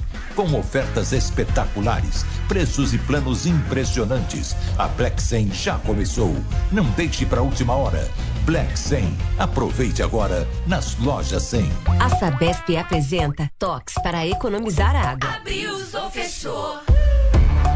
com 0.41 0.57
ofertas 0.57 1.11
espetaculares, 1.11 2.25
preços 2.47 2.95
e 2.95 2.97
planos 2.97 3.45
impressionantes. 3.45 4.55
A 4.75 4.87
Black 4.87 5.21
100 5.21 5.51
já 5.51 5.77
começou. 5.77 6.35
Não 6.71 6.83
deixe 6.91 7.27
para 7.27 7.43
última 7.43 7.75
hora. 7.75 8.09
Black 8.43 8.77
100. 8.77 9.15
Aproveite 9.37 10.01
agora 10.01 10.47
nas 10.65 10.97
lojas 10.97 11.43
100. 11.43 11.71
A 11.99 12.09
Sabesp 12.09 12.75
apresenta 12.75 13.51
toques 13.59 13.93
para 14.01 14.25
economizar 14.25 14.95
água. 14.95 15.29
Abriu 15.29 15.73
ou 15.73 16.09
fechou? 16.09 16.79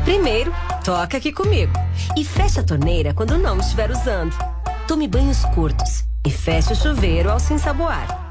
Primeiro, 0.04 0.52
toca 0.84 1.18
aqui 1.18 1.32
comigo. 1.32 1.74
E 2.18 2.26
feche 2.26 2.60
a 2.60 2.64
torneira 2.64 3.14
quando 3.14 3.38
não 3.38 3.60
estiver 3.60 3.92
usando. 3.92 4.36
Tome 4.88 5.08
banhos 5.08 5.46
curtos 5.54 6.04
e 6.26 6.32
feche 6.32 6.74
o 6.74 6.76
chuveiro 6.76 7.30
ao 7.30 7.40
se 7.40 7.54
ensaboar. 7.54 8.25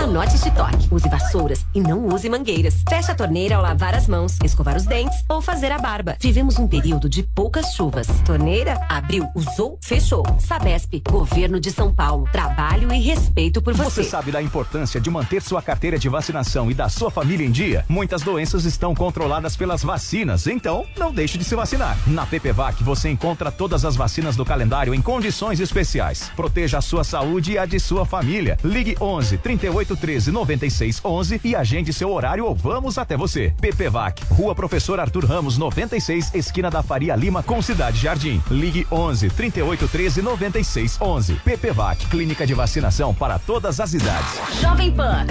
Anote 0.00 0.34
este 0.34 0.50
toque. 0.52 0.88
Use 0.90 1.06
vassouras 1.10 1.66
e 1.74 1.80
não 1.80 2.06
use 2.06 2.26
mangueiras. 2.30 2.82
Feche 2.88 3.12
a 3.12 3.14
torneira 3.14 3.56
ao 3.56 3.62
lavar 3.62 3.94
as 3.94 4.08
mãos, 4.08 4.38
escovar 4.42 4.74
os 4.74 4.86
dentes 4.86 5.22
ou 5.28 5.42
fazer 5.42 5.70
a 5.70 5.78
barba. 5.78 6.16
Vivemos 6.18 6.58
um 6.58 6.66
período 6.66 7.06
de 7.06 7.22
poucas 7.22 7.74
chuvas. 7.74 8.06
Torneira, 8.24 8.80
abriu, 8.88 9.28
usou, 9.34 9.78
fechou. 9.82 10.24
Sabesp, 10.38 11.02
Governo 11.06 11.60
de 11.60 11.70
São 11.70 11.92
Paulo. 11.92 12.26
Trabalho 12.32 12.90
e 12.94 12.98
respeito 12.98 13.60
por 13.60 13.74
você. 13.74 14.02
Você 14.02 14.04
sabe 14.04 14.32
da 14.32 14.40
importância 14.40 14.98
de 14.98 15.10
manter 15.10 15.42
sua 15.42 15.60
carteira 15.60 15.98
de 15.98 16.08
vacinação 16.08 16.70
e 16.70 16.74
da 16.74 16.88
sua 16.88 17.10
família 17.10 17.46
em 17.46 17.50
dia? 17.50 17.84
Muitas 17.86 18.22
doenças 18.22 18.64
estão 18.64 18.94
controladas 18.94 19.54
pelas 19.54 19.82
vacinas, 19.82 20.46
então 20.46 20.86
não 20.96 21.12
deixe 21.12 21.36
de 21.36 21.44
se 21.44 21.54
vacinar. 21.54 21.98
Na 22.06 22.24
PPVAC 22.24 22.82
você 22.82 23.10
encontra 23.10 23.52
todas 23.52 23.84
as 23.84 23.96
vacinas 23.96 24.34
do 24.34 24.46
calendário 24.46 24.94
em 24.94 25.02
condições 25.02 25.60
especiais. 25.60 26.32
Proteja 26.34 26.78
a 26.78 26.82
sua 26.82 27.04
saúde 27.04 27.52
e 27.52 27.58
a 27.58 27.66
de 27.66 27.78
sua 27.78 28.06
família. 28.06 28.58
Ligue 28.64 28.96
11 28.98 29.36
38 29.36 29.89
13 29.96 30.30
96 30.30 31.00
11 31.04 31.40
e 31.44 31.54
agende 31.56 31.92
seu 31.92 32.12
horário 32.12 32.44
ou 32.46 32.54
vamos 32.54 32.98
até 32.98 33.16
você. 33.16 33.52
PPVAC, 33.60 34.24
Rua 34.30 34.54
Professor 34.54 35.00
Arthur 35.00 35.24
Ramos 35.24 35.58
96, 35.58 36.34
esquina 36.34 36.70
da 36.70 36.82
Faria 36.82 37.14
Lima 37.16 37.42
com 37.42 37.60
Cidade 37.62 37.98
Jardim. 37.98 38.42
Ligue 38.50 38.86
11 38.90 39.30
38 39.30 39.88
13 39.88 40.22
96 40.22 40.98
11. 41.00 41.34
PPVAC, 41.34 42.06
clínica 42.06 42.46
de 42.46 42.54
vacinação 42.54 43.14
para 43.14 43.38
todas 43.38 43.80
as 43.80 43.94
idades. 43.94 44.60
Jovem 44.60 44.92
Pan. 44.92 45.26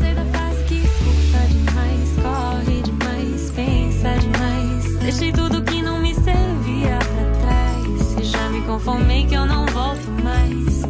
Sei 0.00 0.14
da 0.14 0.24
fase 0.26 0.64
que 0.64 0.74
escuta 0.74 1.46
demais, 1.48 2.10
corre 2.22 2.82
demais, 2.82 3.50
pensa 3.50 4.18
demais. 4.18 4.98
Deixei 5.00 5.32
tudo 5.32 5.62
que 5.62 5.82
não 5.82 5.98
me 5.98 6.14
servia 6.14 6.98
pra 6.98 7.40
trás. 7.40 8.20
E 8.20 8.24
já 8.24 8.48
me 8.48 8.62
conformei 8.62 9.26
que 9.26 9.34
eu 9.34 9.46
não 9.46 9.66
volto 9.66 10.08
mais. 10.22 10.81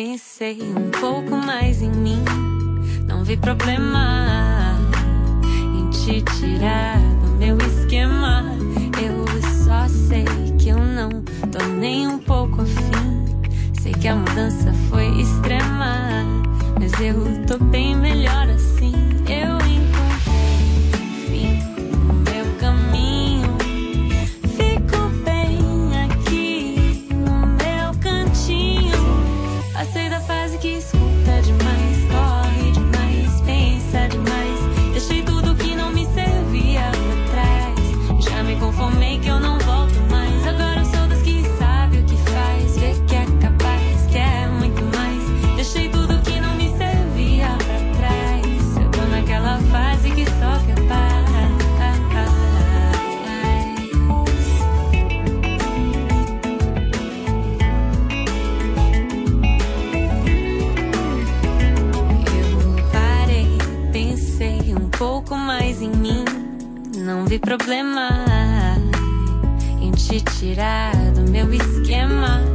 Pensei 0.00 0.60
um 0.62 0.92
pouco 0.92 1.34
mais 1.34 1.82
em 1.82 1.90
mim. 1.90 2.22
Não 3.04 3.24
vi 3.24 3.36
problema 3.36 4.78
em 5.74 5.90
te 5.90 6.22
tirar 6.38 7.00
do 7.20 7.30
meu 7.30 7.58
esquema. 7.58 8.44
Eu 9.02 9.26
só 9.64 9.88
sei 9.88 10.24
que 10.56 10.68
eu 10.68 10.78
não 10.78 11.10
tô 11.50 11.66
nem 11.80 12.06
um 12.06 12.16
pouco 12.20 12.62
afim. 12.62 13.42
Sei 13.82 13.90
que 13.92 14.06
a 14.06 14.14
mudança 14.14 14.72
foi 14.88 15.08
extrema, 15.20 16.22
mas 16.78 16.92
eu 17.00 17.44
tô 17.48 17.58
bem 17.64 17.96
melhor 17.96 18.47
vi 67.28 67.38
problema 67.38 68.08
em 69.82 69.90
te 69.90 70.18
tirar 70.22 70.94
do 71.12 71.30
meu 71.30 71.52
esquema. 71.52 72.47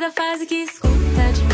Da 0.00 0.10
fase 0.10 0.46
que 0.46 0.54
escuta 0.54 0.88
demais, 1.34 1.51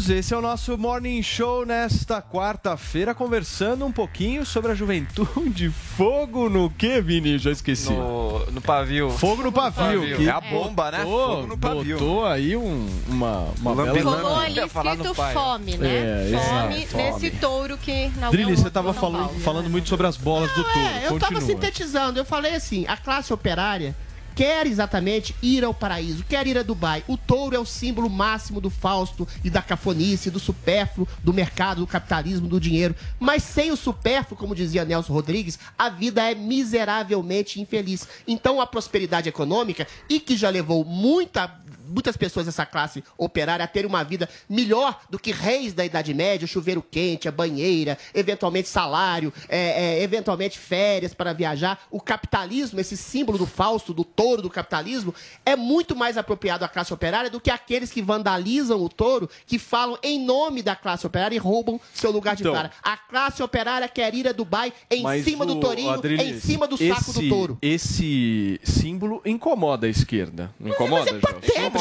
Minutos, 0.00 0.10
esse 0.10 0.32
é 0.32 0.36
o 0.36 0.40
nosso 0.40 0.78
Morning 0.78 1.22
Show 1.22 1.66
nesta 1.66 2.22
quarta-feira, 2.22 3.14
conversando 3.14 3.84
um 3.84 3.92
pouquinho 3.92 4.46
sobre 4.46 4.72
a 4.72 4.74
juventude. 4.74 5.70
Fogo 5.70 6.48
no 6.48 6.70
que, 6.70 7.00
Vini? 7.00 7.38
Já 7.38 7.50
esqueci. 7.50 7.92
No, 7.92 8.46
no 8.46 8.60
pavio. 8.60 9.10
Fogo 9.10 9.42
no 9.42 9.52
pavio. 9.52 10.00
pavio. 10.00 10.16
que 10.16 10.28
É 10.28 10.30
a 10.30 10.40
bomba, 10.40 10.90
né? 10.90 11.02
Fogo 11.02 11.46
no 11.46 11.58
pavio. 11.58 11.98
Botou 11.98 12.26
aí 12.26 12.56
um, 12.56 12.88
uma, 13.08 13.48
uma 13.60 13.74
bela... 13.74 14.16
Colou 14.16 14.36
ali 14.36 14.60
escrito 14.60 15.14
fome, 15.14 15.76
né? 15.76 16.30
É, 16.32 16.38
fome 16.38 16.86
nesse 16.94 17.30
touro 17.32 17.76
que 17.76 18.10
não 18.16 18.30
Drilly, 18.30 18.56
você 18.56 18.68
estava 18.68 18.92
não 18.92 18.94
falando, 18.94 19.28
vale. 19.28 19.40
falando 19.40 19.70
muito 19.70 19.88
sobre 19.88 20.06
as 20.06 20.16
bolas 20.16 20.50
do 20.52 20.62
touro. 20.62 20.78
É, 20.78 21.06
eu 21.06 21.18
tava 21.18 21.34
Continua. 21.34 21.40
sintetizando. 21.42 22.18
Eu 22.18 22.24
falei 22.24 22.54
assim: 22.54 22.86
a 22.88 22.96
classe 22.96 23.32
operária 23.32 23.94
quer 24.34 24.66
exatamente 24.66 25.34
ir 25.42 25.64
ao 25.64 25.74
paraíso, 25.74 26.24
quer 26.28 26.46
ir 26.46 26.58
a 26.58 26.62
Dubai. 26.62 27.04
O 27.06 27.16
touro 27.16 27.56
é 27.56 27.58
o 27.58 27.66
símbolo 27.66 28.08
máximo 28.08 28.60
do 28.60 28.70
Fausto 28.70 29.26
e 29.44 29.50
da 29.50 29.62
cafonice, 29.62 30.30
do 30.30 30.38
supérfluo, 30.38 31.08
do 31.22 31.32
mercado, 31.32 31.80
do 31.80 31.86
capitalismo, 31.86 32.48
do 32.48 32.60
dinheiro. 32.60 32.94
Mas 33.18 33.42
sem 33.42 33.70
o 33.70 33.76
supérfluo, 33.76 34.38
como 34.38 34.54
dizia 34.54 34.84
Nelson 34.84 35.12
Rodrigues, 35.12 35.58
a 35.78 35.88
vida 35.88 36.22
é 36.22 36.34
miseravelmente 36.34 37.60
infeliz. 37.60 38.08
Então 38.26 38.60
a 38.60 38.66
prosperidade 38.66 39.28
econômica, 39.28 39.86
e 40.08 40.20
que 40.20 40.36
já 40.36 40.50
levou 40.50 40.84
muita 40.84 41.59
muitas 41.90 42.16
pessoas 42.16 42.46
dessa 42.46 42.64
classe 42.64 43.02
operária 43.18 43.64
a 43.64 43.68
terem 43.68 43.88
uma 43.88 44.02
vida 44.04 44.28
melhor 44.48 45.00
do 45.10 45.18
que 45.18 45.32
reis 45.32 45.72
da 45.72 45.84
Idade 45.84 46.14
Média, 46.14 46.44
o 46.44 46.48
chuveiro 46.48 46.82
quente, 46.82 47.28
a 47.28 47.32
banheira, 47.32 47.98
eventualmente 48.14 48.68
salário, 48.68 49.32
é, 49.48 49.98
é, 49.98 50.02
eventualmente 50.02 50.58
férias 50.58 51.12
para 51.14 51.32
viajar. 51.32 51.82
O 51.90 52.00
capitalismo, 52.00 52.80
esse 52.80 52.96
símbolo 52.96 53.36
do 53.38 53.46
Fausto, 53.46 53.92
do 53.92 54.04
touro 54.04 54.42
do 54.42 54.50
capitalismo, 54.50 55.14
é 55.44 55.56
muito 55.56 55.96
mais 55.96 56.16
apropriado 56.16 56.64
à 56.64 56.68
classe 56.68 56.92
operária 56.94 57.28
do 57.30 57.40
que 57.40 57.50
aqueles 57.50 57.90
que 57.90 58.00
vandalizam 58.02 58.82
o 58.82 58.88
touro, 58.88 59.28
que 59.46 59.58
falam 59.58 59.98
em 60.02 60.24
nome 60.24 60.62
da 60.62 60.76
classe 60.76 61.06
operária 61.06 61.34
e 61.34 61.38
roubam 61.38 61.80
seu 61.92 62.10
lugar 62.10 62.36
de 62.36 62.42
Então. 62.42 62.70
A 62.82 62.96
classe 62.96 63.42
operária 63.42 63.88
quer 63.88 64.14
ir 64.14 64.28
a 64.28 64.32
Dubai 64.32 64.72
em 64.90 65.02
Mas 65.02 65.24
cima 65.24 65.44
do 65.44 65.54
o 65.56 65.60
tourinho, 65.60 65.90
Adriles, 65.90 66.36
em 66.36 66.40
cima 66.40 66.66
do 66.66 66.76
saco 66.76 67.12
do 67.12 67.20
esse- 67.20 67.28
touro. 67.28 67.58
Esse 67.60 68.60
símbolo 68.62 69.20
incomoda 69.24 69.86
a 69.86 69.90
esquerda. 69.90 70.52
Não 70.58 70.70
incomoda? 70.70 71.10
Incomodou. 71.10 71.40
É 71.40 71.60
patético. 71.60 71.79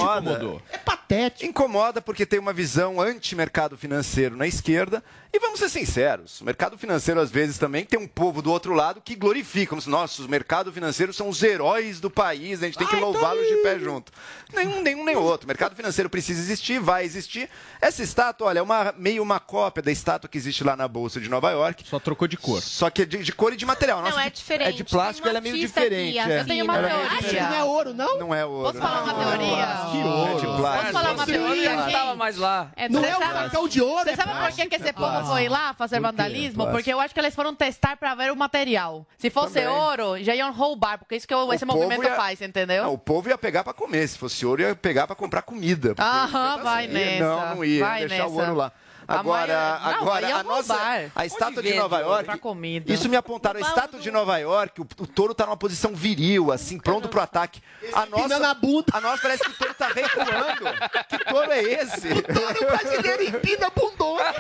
Incomoda 1.45 2.01
porque 2.01 2.25
tem 2.25 2.39
uma 2.39 2.53
visão 2.53 3.01
anti-mercado 3.01 3.77
financeiro 3.77 4.35
na 4.37 4.45
esquerda. 4.47 5.03
E 5.31 5.37
vamos 5.39 5.59
ser 5.59 5.69
sinceros, 5.69 6.41
o 6.41 6.43
mercado 6.45 6.75
financeiro 6.75 7.19
às 7.19 7.29
vezes 7.29 7.59
também 7.59 7.85
tem 7.85 7.99
um 7.99 8.07
povo 8.07 8.41
do 8.41 8.51
outro 8.51 8.73
lado 8.73 8.99
que 8.99 9.13
glorifica. 9.15 9.69
Como 9.69 9.81
se, 9.81 9.87
nossa, 9.87 10.21
os 10.23 10.27
mercados 10.27 10.73
financeiros 10.73 11.15
são 11.15 11.29
os 11.29 11.43
heróis 11.43 11.99
do 11.99 12.09
país, 12.09 12.63
a 12.63 12.65
gente 12.65 12.79
tem 12.79 12.87
que 12.87 12.95
louvá-los 12.95 13.47
de 13.47 13.57
pé 13.57 13.77
junto. 13.77 14.11
Nenhum, 14.51 14.81
nenhum 14.81 15.03
nem 15.05 15.15
outro. 15.15 15.45
O 15.45 15.47
mercado 15.47 15.75
financeiro 15.75 16.09
precisa 16.09 16.39
existir, 16.39 16.79
vai 16.79 17.05
existir. 17.05 17.47
Essa 17.79 18.01
estátua, 18.01 18.47
olha, 18.47 18.57
é 18.57 18.61
uma, 18.61 18.91
meio 18.97 19.21
uma 19.21 19.39
cópia 19.39 19.83
da 19.83 19.91
estátua 19.91 20.27
que 20.27 20.35
existe 20.35 20.63
lá 20.63 20.75
na 20.75 20.87
Bolsa 20.87 21.21
de 21.21 21.29
Nova 21.29 21.51
York. 21.51 21.87
Só 21.87 21.99
trocou 21.99 22.27
de 22.27 22.35
cor. 22.35 22.59
Só 22.59 22.89
que 22.89 23.03
é 23.03 23.05
de, 23.05 23.19
de 23.19 23.31
cor 23.31 23.53
e 23.53 23.55
de 23.55 23.67
material. 23.67 23.99
Não, 24.01 24.09
Nossa, 24.09 24.21
é 24.23 24.29
de- 24.31 24.35
diferente. 24.37 24.69
É 24.69 24.71
de 24.71 24.83
plástico, 24.83 25.27
ela 25.27 25.37
é 25.37 25.41
meio 25.41 25.53
aqui, 25.55 25.67
diferente. 25.67 26.17
a 26.17 26.27
é. 26.27 26.39
Eu 26.39 26.45
tenho 26.45 26.65
uma 26.65 26.79
é 26.79 26.89
teoria. 26.89 27.09
diferente. 27.17 27.43
Não 27.43 27.55
é 27.55 27.63
ouro, 27.63 27.93
não? 27.93 28.19
Não 28.19 28.33
é 28.33 28.45
ouro. 28.45 28.63
Posso 28.73 28.79
falar 28.79 29.03
uma 29.03 29.13
teoria? 29.13 29.88
Que 29.91 29.97
ouro. 29.97 30.31
É 30.31 30.35
de 30.35 30.45
plástico. 30.45 30.81
Posso 30.91 30.93
falar 30.93 31.11
uma 31.13 31.25
teoria 31.25 31.75
Não 31.75 31.83
aqui? 31.83 31.91
tava 31.93 32.15
mais 32.15 32.37
lá. 32.37 32.71
É, 32.75 32.89
Não 32.89 33.01
você 33.01 33.07
é 33.07 33.59
um 33.59 33.67
de 33.67 33.81
ouro, 33.81 34.03
Você 34.03 34.09
é 34.11 34.15
sabe 34.15 34.31
por 34.39 34.51
que, 34.55 34.67
que 34.67 34.75
esse 34.75 34.93
povo 34.93 35.25
foi 35.25 35.49
lá 35.49 35.73
fazer 35.73 35.99
vandalismo? 35.99 36.67
Porque 36.67 36.91
eu 36.93 36.99
acho 36.99 37.13
que 37.13 37.19
eles 37.19 37.35
foram 37.35 37.53
testar 37.55 37.97
pra 37.97 38.15
ver 38.15 38.31
o 38.31 38.35
material. 38.35 39.05
Se 39.17 39.29
fosse 39.29 39.55
Também. 39.61 39.67
ouro, 39.67 40.23
já 40.23 40.35
iam 40.35 40.51
roubar, 40.51 40.97
porque 40.97 41.15
é 41.15 41.17
isso 41.17 41.27
que 41.27 41.33
o- 41.35 41.53
esse 41.53 41.65
movimento 41.65 42.03
ia- 42.03 42.15
faz, 42.15 42.41
entendeu? 42.41 42.83
Não, 42.83 42.93
o 42.93 42.97
povo 42.97 43.29
ia 43.29 43.37
pegar 43.37 43.63
pra 43.63 43.73
comer. 43.73 44.07
Se 44.07 44.17
fosse 44.17 44.45
ouro, 44.45 44.61
ia 44.61 44.75
pegar 44.75 45.07
pra 45.07 45.15
comprar 45.15 45.41
comida. 45.41 45.93
Aham, 45.97 46.57
vai 46.63 46.87
nessa. 46.87 47.23
Não, 47.23 47.55
não 47.55 47.65
ia. 47.65 47.85
vai 47.85 48.01
ia 48.01 48.07
deixar 48.07 48.23
nessa. 48.25 48.35
o 48.35 48.39
ouro 48.39 48.55
lá. 48.55 48.71
A 49.09 49.19
Agora, 49.21 49.47
maioria- 49.47 49.79
não, 49.79 50.01
agora 50.01 50.27
ia 50.29 50.35
a 50.35 50.43
nossa, 50.43 50.77
a 51.15 51.25
estátua 51.25 51.63
de 51.63 51.73
Nova? 51.73 51.99
York, 51.99 52.39
isso 52.85 53.09
me 53.09 53.15
apontaram, 53.15 53.57
a 53.59 53.63
estátua 53.63 53.99
de 53.99 54.11
Nova 54.11 54.37
York, 54.37 54.79
o, 54.79 54.83
o 54.83 55.07
touro 55.07 55.33
tá 55.33 55.47
numa 55.47 55.57
posição 55.57 55.95
viril, 55.95 56.51
assim, 56.51 56.77
pronto 56.77 57.09
pro 57.09 57.19
ataque. 57.19 57.59
A 57.91 58.05
nossa, 58.05 58.37
na 58.37 58.53
bunda. 58.53 58.85
a 58.93 59.01
nossa 59.01 59.19
parece 59.23 59.43
que 59.45 59.49
o 59.49 59.53
touro 59.55 59.73
tá 59.73 59.87
recuando. 59.87 60.61
que 61.09 61.25
touro 61.25 61.51
é 61.51 61.59
esse? 61.59 62.07
O 62.07 62.21
touro 62.21 62.65
brasileiro 62.67 63.23
empina 63.23 63.65
a 63.65 63.69
bundona. 63.71 64.31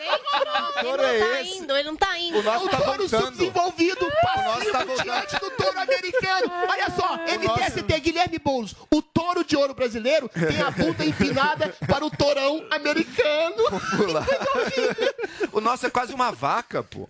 Ele 0.00 0.82
touro 0.82 1.02
não 1.02 1.08
é 1.08 1.18
tá 1.18 1.40
esse? 1.42 1.58
indo, 1.58 1.72
ele 1.76 1.82
não 1.88 1.96
tá 1.96 2.18
indo. 2.18 2.38
O 2.38 2.42
nosso 2.42 2.66
o 2.66 2.68
tá 2.68 2.76
touro 2.78 2.98
voltando. 2.98 3.24
subdesenvolvido, 3.26 4.06
passivo 4.22 4.72
tá 4.72 4.84
voltando. 4.84 5.02
diante 5.02 5.40
do 5.40 5.50
touro 5.50 5.78
americano. 5.80 6.52
Olha 6.68 6.90
só, 6.90 7.16
MTST, 7.26 8.00
Guilherme 8.00 8.38
Boulos. 8.38 8.74
O 8.90 9.02
touro 9.02 9.44
de 9.44 9.56
ouro 9.56 9.74
brasileiro 9.74 10.28
tem 10.28 10.60
a 10.62 10.70
bunda 10.70 11.04
empinada 11.04 11.74
para 11.86 12.04
o 12.04 12.10
tourão 12.10 12.64
americano. 12.70 13.64
O 15.52 15.60
nosso 15.60 15.86
é 15.86 15.90
quase 15.90 16.12
uma 16.14 16.30
vaca, 16.30 16.82
pô. 16.82 17.08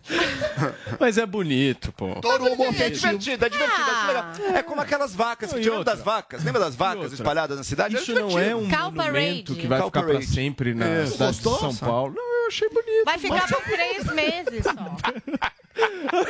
Mas 0.98 1.18
é 1.18 1.26
bonito, 1.26 1.92
pô. 1.92 2.14
Touro 2.20 2.46
É 2.46 2.50
homofetivo. 2.52 3.18
divertido, 3.18 3.44
é 3.44 3.48
divertido, 3.48 4.06
legal. 4.06 4.24
É 4.56 4.62
como 4.62 4.80
aquelas 4.80 5.14
vacas, 5.14 5.50
que 5.50 5.56
Não, 5.56 5.62
tirando 5.62 5.84
das 5.84 6.00
vacas. 6.00 6.42
Lembra 6.44 6.60
das 6.60 6.74
vacas 6.74 7.12
espalhadas 7.12 7.56
na 7.58 7.64
cidade? 7.64 7.96
Isso 7.96 8.10
Era 8.12 8.20
não 8.20 8.38
é 8.38 8.54
um 8.54 8.68
Cow 8.70 8.90
monumento 8.90 8.96
Parade. 8.96 9.54
que 9.54 9.66
vai 9.66 9.78
Cow 9.80 9.88
ficar 9.88 10.00
pra 10.02 10.12
Parade. 10.14 10.26
sempre 10.26 10.74
na 10.74 10.86
É. 10.86 11.06
cidade 11.06 11.36
de 11.38 11.42
Gostou? 11.44 11.58
São 11.72 11.76
Paulo. 11.88 12.14
Não, 12.16 12.37
achei 12.48 12.68
bonito. 12.68 13.04
Vai 13.04 13.18
ficar 13.18 13.46
por 13.48 13.62
três 13.62 14.04
meses 14.12 14.64
só. 14.64 14.72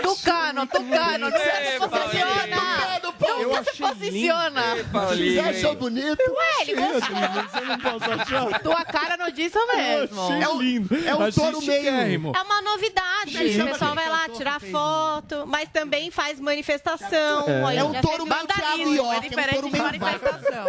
Tucano, 0.03 0.67
tucano, 0.67 1.31
não 1.31 1.39
se 1.39 1.45
Ei, 1.45 1.79
posiciona. 1.79 3.01
Eu 3.43 3.49
Não 3.51 3.65
se 3.65 3.77
posiciona. 3.77 4.63
Vocês 4.93 5.39
acham 5.39 5.75
bonito? 5.75 6.19
Ué, 6.31 6.63
ele 6.63 6.75
gostou. 6.75 7.99
Você. 8.49 8.59
Tua 8.63 8.85
cara 8.85 9.17
não 9.17 9.31
diz 9.31 9.47
isso 9.55 9.67
mesmo. 9.75 10.33
É 10.43 10.49
um- 10.49 10.61
lindo. 10.61 10.95
é 11.07 11.15
um 11.15 11.31
touro 11.33 11.61
meio-. 11.63 12.33
É 12.35 12.43
uma 12.43 12.63
novidade. 12.63 13.61
O 13.61 13.65
pessoal 13.67 13.95
vai 13.95 14.09
lá 14.09 14.29
tirar 14.29 14.61
foto, 14.61 15.45
mas 15.47 15.69
também 15.71 16.11
faz 16.11 16.39
manifestação. 16.41 17.45
Olha, 17.65 17.79
É 17.81 17.85
um 17.85 17.93
touro 18.01 18.27
meio 18.27 18.47
Thiago 18.47 18.49
Vandalismo, 18.49 18.93
é 18.93 18.97
York, 18.97 19.15
é 19.15 19.19
um 19.19 19.21
diferente 19.31 19.55
touro 19.55 19.71
de 19.71 19.79
manifestação. 19.99 20.67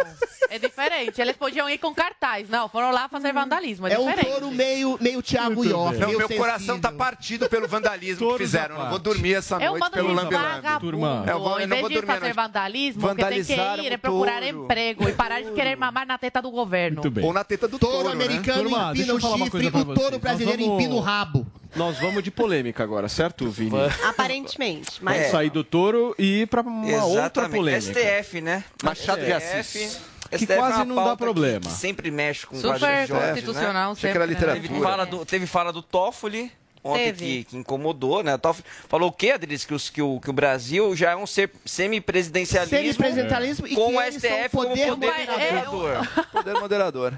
É 0.48 0.58
diferente. 0.58 1.20
Eles 1.20 1.36
podiam 1.36 1.68
ir 1.70 1.78
com 1.78 1.94
cartaz. 1.94 2.48
Não, 2.48 2.68
foram 2.68 2.90
lá 2.90 3.08
fazer 3.08 3.32
vandalismo. 3.32 3.86
É, 3.86 3.92
É 3.92 3.98
um 3.98 4.12
touro 4.12 4.50
meio, 4.50 4.98
meio 5.00 5.22
Thiago 5.22 5.64
York. 5.64 5.98
Não, 5.98 6.08
meu 6.08 6.20
sensível. 6.20 6.36
coração 6.38 6.80
tá 6.80 6.90
partido 6.92 7.48
pelo 7.48 7.68
vandalismo 7.68 8.32
que 8.32 8.38
fizeram. 8.38 8.76
Não 8.78 8.90
vou 8.90 8.98
dormir 8.98 9.34
essa 9.34 9.56
É 9.56 9.68
noite 9.68 9.90
pelo 9.90 10.12
lambe-lambe. 10.12 10.80
Turma. 10.80 11.24
Eu 11.28 11.38
vou- 11.38 11.66
não 11.66 11.76
vou 11.78 11.88
de 11.88 11.94
dormir 11.94 12.10
à 12.10 12.14
fazer 12.14 12.20
noite. 12.20 12.34
Vandalismo, 12.68 13.06
o 13.06 13.14
que 13.16 13.24
tem 13.24 13.44
que 13.44 13.86
ir 13.86 13.92
é 13.92 13.96
procurar 13.96 14.42
emprego 14.42 15.08
e 15.08 15.12
parar 15.12 15.40
de 15.42 15.50
querer 15.52 15.76
mamar 15.76 16.06
na 16.06 16.18
teta 16.18 16.40
do 16.42 16.50
governo. 16.50 16.96
Muito 17.02 17.10
bem. 17.10 17.24
Ou 17.24 17.32
na 17.32 17.44
teta 17.44 17.66
do 17.68 17.78
Touro 17.78 17.94
touro, 18.04 18.08
né? 18.16 18.24
americano 18.24 18.62
Turma, 18.62 18.92
deixa 18.94 19.12
empina 19.12 19.14
o 19.14 19.38
chifre, 19.38 19.66
o 19.68 19.94
touro 19.94 20.18
brasileiro 20.18 20.62
vamos- 20.62 20.74
empina 20.82 20.94
o 20.94 21.00
rabo. 21.00 21.46
Nós 21.76 21.98
vamos 21.98 22.22
de 22.24 22.30
polêmica 22.30 22.82
agora, 22.82 23.08
certo, 23.08 23.48
Vini? 23.48 23.70
Aparentemente. 24.04 25.02
Mas 25.02 25.16
Vamos 25.16 25.30
sair 25.30 25.50
do 25.50 25.62
touro 25.62 26.14
e 26.18 26.42
ir 26.42 26.46
pra 26.48 26.62
uma 26.62 27.04
outra 27.04 27.20
Exatamente. 27.20 27.56
polêmica. 27.56 27.92
STF, 28.00 28.40
né? 28.40 28.64
Machado 28.82 29.20
de 29.24 29.32
STF. 29.32 29.58
Assis. 29.58 30.00
que 30.30 30.36
STF 30.38 30.52
é 30.52 30.56
quase 30.56 30.84
não 30.84 30.94
dá 30.96 31.16
problema. 31.16 31.68
sempre 31.70 32.10
mexe 32.10 32.46
com 32.46 32.54
Super 32.56 32.78
quadros 32.78 33.10
constitucional, 33.28 33.94
que 33.94 34.00
sempre, 34.00 34.26
né? 34.26 34.34
Teve 34.54 34.80
fala 34.80 35.04
do, 35.04 35.24
teve 35.24 35.46
fala 35.46 35.72
do 35.72 35.82
Toffoli. 35.82 36.52
Ontem 36.82 37.04
Teve. 37.12 37.24
que, 37.24 37.44
que 37.44 37.56
incomodou, 37.58 38.22
né? 38.22 38.34
O 38.34 38.38
Toffoli 38.38 38.64
falou 38.88 39.08
o 39.10 39.12
quê, 39.12 39.32
Adriles? 39.32 39.64
Que, 39.66 39.74
os- 39.74 39.90
que, 39.90 40.00
o, 40.00 40.18
que 40.18 40.30
o 40.30 40.32
Brasil 40.32 40.96
já 40.96 41.10
é 41.10 41.16
um 41.16 41.26
semipresidencialismo 41.26 42.70
Semipresidencialismo 42.78 43.66
e 43.66 43.74
com 43.74 43.88
que 43.90 43.96
o 43.96 44.12
STF 44.12 44.48
poder 44.50 44.88
como 44.88 44.96
poder 44.96 45.10
moderador. 45.26 45.72
moderador. 45.72 46.08
Poder 46.32 46.54
moderador. 46.54 47.12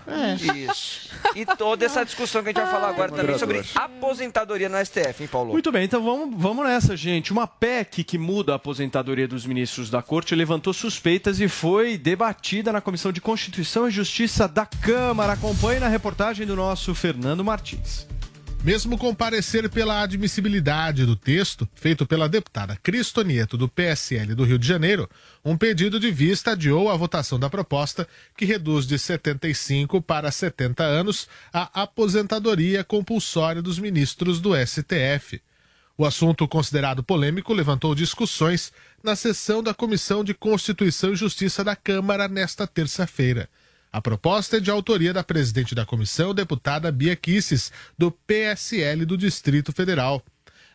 Isso. 0.57 1.11
E 1.37 1.47
toda 1.47 1.85
essa 1.85 2.05
discussão 2.05 2.43
que 2.43 2.49
a 2.49 2.53
gente 2.53 2.61
vai 2.63 2.71
falar 2.73 2.89
agora 2.89 3.13
também 3.13 3.39
sobre 3.39 3.63
aposentadoria 3.75 4.69
no 4.69 4.85
STF, 4.85 5.23
hein, 5.23 5.29
Paulo? 5.31 5.53
Muito 5.53 5.71
bem, 5.71 5.85
então 5.85 6.03
vamos, 6.03 6.35
vamos 6.41 6.65
nessa, 6.65 6.97
gente. 6.97 7.31
Uma 7.33 7.47
PEC 7.47 8.03
que 8.03 8.19
muda 8.19 8.53
a 8.53 8.57
aposentadoria 8.57 9.29
dos 9.29 9.47
ministros 9.47 9.91
da 9.91 10.03
Corte 10.03 10.35
levantou 10.35 10.73
suspeitas 10.73 11.39
e 11.41 11.47
foi 11.47 11.97
debatida 11.97 12.73
na 12.73 12.81
Comissão 12.81 13.13
de 13.13 13.21
Constituição 13.21 13.87
e 13.87 13.91
Justiça 13.93 14.49
da 14.49 14.67
Câmara. 14.67 15.35
Acompanhe 15.35 15.79
na 15.79 15.89
reportagem 15.89 16.47
do 16.47 16.57
nosso 16.57 16.95
Fernando 16.95 17.45
Martins. 17.45 18.07
Mesmo 18.65 18.97
com 18.97 19.13
parecer 19.13 19.69
pela 19.69 20.03
admissibilidade 20.03 21.05
do 21.05 21.17
texto, 21.17 21.69
feito 21.75 22.07
pela 22.07 22.29
deputada 22.29 22.79
Cristonieto 22.81 23.57
do 23.59 23.69
PSL 23.69 24.37
do 24.37 24.45
Rio 24.45 24.57
de 24.57 24.69
Janeiro, 24.69 25.11
um 25.45 25.57
pedido 25.57 25.99
de 25.99 26.13
vista 26.13 26.53
adiou 26.53 26.89
a 26.89 26.97
votação 26.97 27.41
da 27.41 27.51
proposta 27.51 28.07
que 28.37 28.45
reduz 28.45 28.87
de 28.87 28.97
75 29.01 30.01
para 30.01 30.31
70 30.31 30.85
anos 30.85 31.27
a 31.53 31.83
aposentadoria 31.83 32.85
compulsória 32.85 33.61
dos 33.61 33.81
ministros 33.81 34.41
do 34.41 34.53
STF. 34.55 35.43
O 35.99 36.07
assunto 36.07 36.47
considerado 36.47 37.03
polêmico 37.03 37.53
levantou 37.53 37.97
discussões 37.97 38.73
na 39.03 39.17
sessão 39.17 39.61
da 39.61 39.75
Comissão 39.75 40.23
de 40.23 40.35
Constituição 40.35 41.13
e 41.13 41.17
Justiça 41.17 41.65
da 41.65 41.75
Câmara 41.75 42.29
nesta 42.29 42.65
terça-feira. 42.65 43.49
A 43.93 44.01
proposta 44.01 44.57
é 44.57 44.61
de 44.61 44.71
autoria 44.71 45.13
da 45.13 45.23
presidente 45.23 45.75
da 45.75 45.85
comissão, 45.85 46.33
deputada 46.33 46.91
Bia 46.91 47.15
Kisses, 47.15 47.71
do 47.99 48.11
PSL 48.11 49.05
do 49.05 49.19
Distrito 49.19 49.71
Federal. 49.71 50.23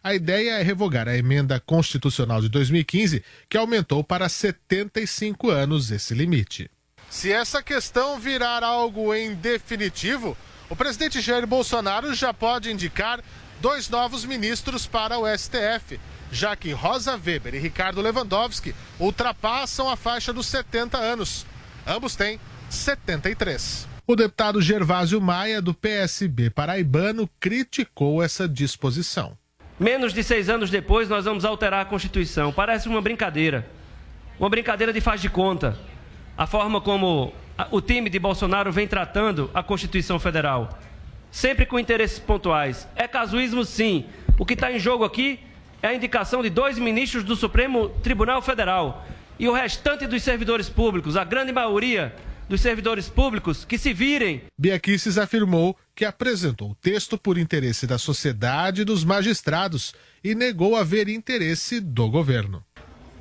A 0.03 0.13
ideia 0.13 0.59
é 0.59 0.61
revogar 0.61 1.07
a 1.07 1.17
emenda 1.17 1.59
constitucional 1.59 2.39
de 2.41 2.47
2015, 2.47 3.23
que 3.49 3.57
aumentou 3.57 4.03
para 4.03 4.29
75 4.29 5.49
anos 5.49 5.89
esse 5.89 6.13
limite. 6.13 6.69
Se 7.09 7.31
essa 7.31 7.63
questão 7.63 8.19
virar 8.19 8.63
algo 8.63 9.11
em 9.15 9.33
definitivo, 9.33 10.37
o 10.69 10.75
presidente 10.75 11.19
Jair 11.19 11.47
Bolsonaro 11.47 12.13
já 12.13 12.31
pode 12.31 12.69
indicar 12.69 13.19
dois 13.59 13.89
novos 13.89 14.25
ministros 14.25 14.85
para 14.85 15.17
o 15.17 15.25
STF, 15.25 15.99
já 16.31 16.55
que 16.55 16.71
Rosa 16.71 17.13
Weber 17.13 17.55
e 17.55 17.59
Ricardo 17.59 17.99
Lewandowski 17.99 18.75
ultrapassam 18.99 19.89
a 19.89 19.95
faixa 19.95 20.31
dos 20.31 20.45
70 20.45 20.99
anos. 20.99 21.47
Ambos 21.87 22.15
têm 22.15 22.39
73. 22.69 23.87
O 24.05 24.15
deputado 24.15 24.61
Gervásio 24.61 25.19
Maia, 25.19 25.61
do 25.61 25.73
PSB 25.73 26.49
paraibano, 26.49 27.29
criticou 27.39 28.23
essa 28.23 28.47
disposição. 28.47 29.37
Menos 29.79 30.13
de 30.13 30.23
seis 30.23 30.49
anos 30.49 30.69
depois, 30.69 31.09
nós 31.09 31.25
vamos 31.25 31.45
alterar 31.45 31.81
a 31.81 31.85
Constituição. 31.85 32.51
Parece 32.51 32.87
uma 32.87 33.01
brincadeira. 33.01 33.67
Uma 34.39 34.49
brincadeira 34.49 34.93
de 34.93 35.01
faz 35.01 35.21
de 35.21 35.29
conta. 35.29 35.77
A 36.37 36.47
forma 36.47 36.79
como 36.79 37.33
o 37.69 37.81
time 37.81 38.09
de 38.09 38.17
Bolsonaro 38.17 38.71
vem 38.71 38.87
tratando 38.87 39.51
a 39.53 39.61
Constituição 39.61 40.19
Federal. 40.19 40.79
Sempre 41.29 41.65
com 41.65 41.77
interesses 41.77 42.17
pontuais. 42.17 42.87
É 42.95 43.07
casuísmo, 43.07 43.65
sim. 43.65 44.05
O 44.39 44.45
que 44.45 44.53
está 44.53 44.71
em 44.71 44.79
jogo 44.79 45.03
aqui 45.03 45.39
é 45.81 45.87
a 45.87 45.93
indicação 45.93 46.41
de 46.41 46.49
dois 46.49 46.79
ministros 46.79 47.23
do 47.23 47.35
Supremo 47.35 47.89
Tribunal 47.89 48.41
Federal. 48.41 49.05
E 49.37 49.47
o 49.47 49.53
restante 49.53 50.07
dos 50.07 50.23
servidores 50.23 50.69
públicos, 50.69 51.17
a 51.17 51.23
grande 51.23 51.51
maioria 51.51 52.15
dos 52.47 52.61
servidores 52.61 53.09
públicos, 53.09 53.65
que 53.65 53.77
se 53.77 53.93
virem 53.93 54.43
Bia 54.57 54.79
Kicis 54.79 55.17
afirmou 55.17 55.77
que 55.95 56.05
apresentou 56.05 56.71
o 56.71 56.75
texto 56.75 57.17
por 57.17 57.37
interesse 57.37 57.85
da 57.85 57.97
sociedade 57.97 58.81
e 58.81 58.85
dos 58.85 59.03
magistrados 59.03 59.93
e 60.23 60.33
negou 60.33 60.75
haver 60.75 61.09
interesse 61.09 61.79
do 61.79 62.09
governo. 62.09 62.63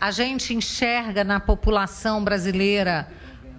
A 0.01 0.11
gente 0.11 0.55
enxerga 0.55 1.25
na 1.25 1.41
população 1.41 2.23
brasileira 2.23 3.09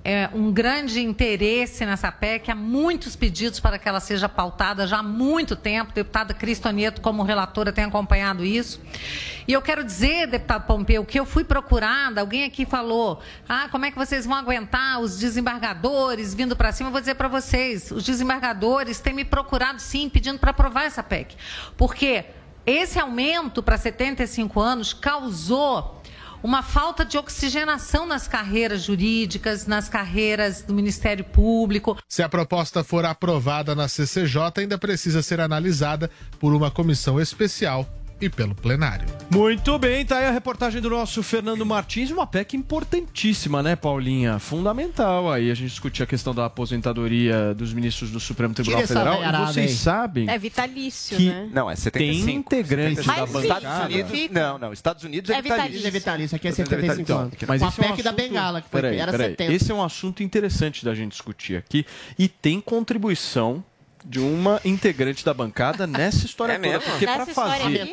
é, 0.09 0.29
um 0.33 0.53
grande 0.53 1.01
interesse 1.01 1.85
nessa 1.85 2.09
PEC, 2.09 2.49
há 2.49 2.55
muitos 2.55 3.13
pedidos 3.13 3.59
para 3.59 3.77
que 3.77 3.89
ela 3.89 3.99
seja 3.99 4.29
pautada 4.29 4.87
já 4.87 4.99
há 4.99 5.03
muito 5.03 5.53
tempo. 5.53 5.91
Deputada 5.91 6.33
Cristonieto, 6.33 7.01
como 7.01 7.23
relatora, 7.23 7.73
tem 7.73 7.83
acompanhado 7.83 8.45
isso. 8.45 8.79
E 9.45 9.51
eu 9.51 9.61
quero 9.61 9.83
dizer, 9.83 10.27
deputado 10.27 10.65
Pompeu, 10.65 11.03
que 11.03 11.19
eu 11.19 11.25
fui 11.25 11.43
procurada, 11.43 12.21
alguém 12.21 12.45
aqui 12.45 12.65
falou, 12.65 13.21
ah, 13.49 13.67
como 13.69 13.83
é 13.83 13.91
que 13.91 13.97
vocês 13.97 14.25
vão 14.25 14.37
aguentar 14.37 15.01
os 15.01 15.19
desembargadores 15.19 16.33
vindo 16.33 16.55
para 16.55 16.71
cima? 16.71 16.87
Eu 16.87 16.93
vou 16.93 17.01
dizer 17.01 17.15
para 17.15 17.27
vocês, 17.27 17.91
os 17.91 18.05
desembargadores 18.05 19.01
têm 19.01 19.13
me 19.13 19.25
procurado 19.25 19.81
sim, 19.81 20.07
pedindo 20.07 20.39
para 20.39 20.51
aprovar 20.51 20.85
essa 20.85 21.03
PEC. 21.03 21.35
Porque 21.75 22.23
esse 22.65 22.97
aumento 22.97 23.61
para 23.61 23.77
75 23.77 24.57
anos 24.59 24.93
causou 24.93 25.96
uma 26.43 26.61
falta 26.61 27.03
de 27.03 27.17
oxigenação 27.17 28.05
nas 28.05 28.27
carreiras 28.27 28.83
jurídicas, 28.83 29.65
nas 29.65 29.89
carreiras 29.89 30.61
do 30.61 30.73
Ministério 30.73 31.23
Público. 31.23 31.97
Se 32.07 32.21
a 32.21 32.29
proposta 32.29 32.83
for 32.83 33.05
aprovada 33.05 33.75
na 33.75 33.87
CCJ, 33.87 34.39
ainda 34.57 34.77
precisa 34.77 35.21
ser 35.21 35.39
analisada 35.39 36.09
por 36.39 36.53
uma 36.53 36.69
comissão 36.69 37.19
especial 37.19 37.87
e 38.19 38.29
pelo 38.29 38.55
plenário. 38.55 39.05
Muito 39.29 39.77
bem, 39.77 40.05
tá 40.05 40.17
aí 40.17 40.25
a 40.25 40.31
reportagem 40.31 40.81
do 40.81 40.89
nosso 40.89 41.21
Fernando 41.21 41.65
Martins, 41.65 42.09
uma 42.09 42.25
PEC 42.25 42.55
importantíssima, 42.55 43.61
né, 43.61 43.75
Paulinha? 43.75 44.39
Fundamental 44.39 45.31
aí 45.31 45.51
a 45.51 45.53
gente 45.53 45.69
discutir 45.69 46.01
a 46.03 46.05
questão 46.05 46.33
da 46.33 46.45
aposentadoria 46.45 47.53
dos 47.53 47.73
ministros 47.73 48.09
do 48.11 48.19
Supremo 48.19 48.53
Tribunal 48.53 48.81
essa 48.81 48.93
Federal. 48.93 49.21
E 49.23 49.45
vocês 49.47 49.71
aí. 49.71 49.75
sabem 49.77 50.29
É 50.29 50.37
vitalício, 50.37 51.17
que 51.17 51.29
né? 51.29 51.49
Não, 51.53 51.69
é 51.69 51.75
75. 51.75 52.25
tem 52.25 52.35
integrantes 52.37 53.05
da 53.05 53.25
bancada. 53.25 53.39
Estados 53.41 53.85
Unidos, 53.95 54.29
não, 54.31 54.57
não. 54.57 54.73
Estados 54.73 55.03
Unidos 55.03 55.29
é, 55.29 55.33
É 55.35 55.41
vitalício. 55.41 55.65
vitalício. 55.67 55.87
É 55.87 55.91
vitalício, 55.91 56.35
aqui 56.35 56.47
é 56.47 56.51
Estados 56.51 56.71
Unidos 56.71 56.95
75 56.95 57.07
vitalício. 57.07 57.15
anos. 57.17 57.47
Mas 57.47 57.61
a 57.63 57.67
esse 57.67 57.81
é 57.81 57.83
um 57.83 57.87
PEC 57.95 58.03
da 58.03 58.09
assunto- 58.09 58.21
Bengala, 58.23 58.61
que 58.61 58.69
foi, 58.69 58.81
Peraí, 58.81 58.97
era 58.99 59.11
peraí. 59.11 59.29
70. 59.31 59.53
Esse 59.53 59.71
é 59.71 59.75
um 59.75 59.83
assunto 59.83 60.23
interessante 60.23 60.83
da 60.85 60.95
gente 60.95 61.11
discutir 61.11 61.55
aqui 61.57 61.85
e 62.17 62.27
tem 62.27 62.59
contribuição 62.61 63.63
de 64.07 64.19
uma 64.19 64.61
integrante 64.63 65.23
da 65.25 65.33
bancada 65.33 65.85
nessa 65.85 66.25
história 66.25 66.53
É 66.53 66.55
toda. 66.55 66.69
mesmo? 66.69 66.89
Porque 66.91 67.05
para 67.05 67.25
fazer, 67.25 67.91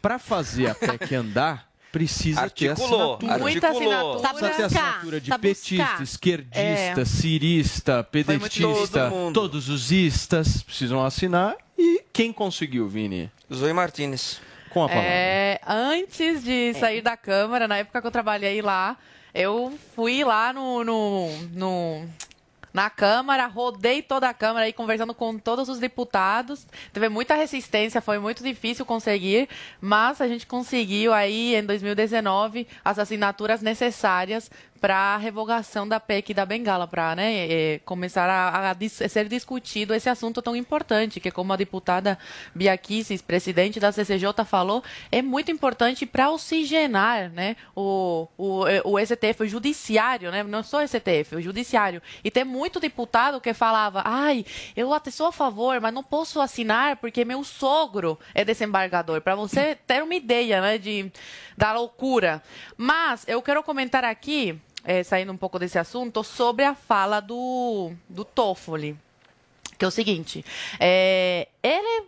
pra 0.00 0.18
fazer 0.18 0.70
a 0.70 0.74
PEC 0.74 1.14
andar, 1.14 1.68
precisa 1.92 2.40
Articulou, 2.40 3.16
ter 3.18 3.26
assinatura. 3.26 3.38
Muita 3.38 3.68
assinatura. 3.68 4.20
Tá 4.22 4.28
Precisa 4.34 4.54
ter 4.56 4.62
assinatura 4.64 5.20
de 5.20 5.28
tá 5.28 5.38
petista, 5.38 5.84
buscar. 5.84 6.02
esquerdista, 6.02 7.00
É. 7.00 7.04
cirista, 7.04 8.04
pedetista, 8.04 9.12
todos 9.34 9.68
os 9.68 9.92
istas 9.92 10.62
precisam 10.62 11.04
assinar. 11.04 11.56
E 11.76 12.02
quem 12.12 12.32
conseguiu, 12.32 12.88
Vini? 12.88 13.30
Zoe 13.52 13.72
Martinez. 13.72 14.40
Com 14.70 14.84
a 14.84 14.88
palavra. 14.88 15.08
É, 15.10 15.60
antes 15.66 16.44
de 16.44 16.72
sair 16.74 17.02
da 17.02 17.16
Câmara, 17.16 17.66
na 17.66 17.78
época 17.78 18.00
que 18.00 18.06
eu 18.06 18.10
trabalhei 18.10 18.62
lá, 18.62 18.96
eu 19.34 19.76
fui 19.96 20.22
lá 20.22 20.52
no, 20.52 20.84
no, 20.84 21.28
no- 21.52 22.08
na 22.72 22.88
Câmara, 22.88 23.46
rodei 23.46 24.02
toda 24.02 24.28
a 24.28 24.34
Câmara 24.34 24.66
aí 24.66 24.72
conversando 24.72 25.14
com 25.14 25.38
todos 25.38 25.68
os 25.68 25.78
deputados. 25.78 26.66
Teve 26.92 27.08
muita 27.08 27.34
resistência, 27.34 28.00
foi 28.00 28.18
muito 28.18 28.42
difícil 28.42 28.86
conseguir, 28.86 29.48
mas 29.80 30.20
a 30.20 30.28
gente 30.28 30.46
conseguiu 30.46 31.12
aí 31.12 31.54
em 31.54 31.64
2019 31.64 32.66
as 32.84 32.98
assinaturas 32.98 33.60
necessárias 33.62 34.50
para 34.80 34.96
a 34.96 35.16
revogação 35.18 35.86
da 35.86 36.00
PEC 36.00 36.32
da 36.32 36.46
Bengala, 36.46 36.86
para 36.88 37.14
né, 37.14 37.46
eh, 37.50 37.80
começar 37.84 38.28
a, 38.30 38.70
a 38.70 38.72
dis- 38.74 39.02
ser 39.08 39.28
discutido 39.28 39.94
esse 39.94 40.08
assunto 40.08 40.40
tão 40.40 40.56
importante, 40.56 41.20
que 41.20 41.30
como 41.30 41.52
a 41.52 41.56
deputada 41.56 42.18
Bia 42.54 42.76
Kicis, 42.78 43.20
presidente 43.20 43.78
da 43.78 43.92
CCJ, 43.92 44.44
falou, 44.46 44.82
é 45.12 45.20
muito 45.20 45.50
importante 45.50 46.06
para 46.06 46.30
oxigenar 46.30 47.30
né, 47.30 47.56
o, 47.76 48.26
o, 48.38 48.66
eh, 48.66 48.80
o 48.84 48.98
STF, 48.98 49.42
o 49.42 49.48
judiciário, 49.48 50.30
né, 50.30 50.42
não 50.42 50.62
só 50.62 50.82
o 50.82 50.88
STF, 50.88 51.36
o 51.36 51.42
judiciário. 51.42 52.00
E 52.24 52.30
tem 52.30 52.44
muito 52.44 52.80
deputado 52.80 53.40
que 53.40 53.52
falava, 53.52 54.02
ai, 54.04 54.44
eu 54.74 54.94
até 54.94 55.10
sou 55.10 55.26
a 55.26 55.32
favor, 55.32 55.78
mas 55.80 55.92
não 55.92 56.02
posso 56.02 56.40
assinar 56.40 56.96
porque 56.96 57.24
meu 57.24 57.44
sogro 57.44 58.18
é 58.34 58.44
desembargador, 58.44 59.20
para 59.20 59.34
você 59.34 59.74
ter 59.86 60.02
uma 60.02 60.14
ideia 60.14 60.60
né, 60.62 60.78
de, 60.78 61.12
da 61.56 61.72
loucura. 61.74 62.42
Mas 62.76 63.24
eu 63.28 63.42
quero 63.42 63.62
comentar 63.62 64.04
aqui, 64.04 64.58
eh, 64.84 65.02
saindo 65.02 65.32
um 65.32 65.36
pouco 65.36 65.58
desse 65.58 65.78
assunto, 65.78 66.22
sobre 66.22 66.64
a 66.64 66.74
fala 66.74 67.20
do, 67.20 67.92
do 68.08 68.24
Toffoli. 68.24 68.96
Que 69.78 69.84
é 69.84 69.88
o 69.88 69.90
seguinte, 69.90 70.44
é, 70.78 71.48
ele 71.62 72.06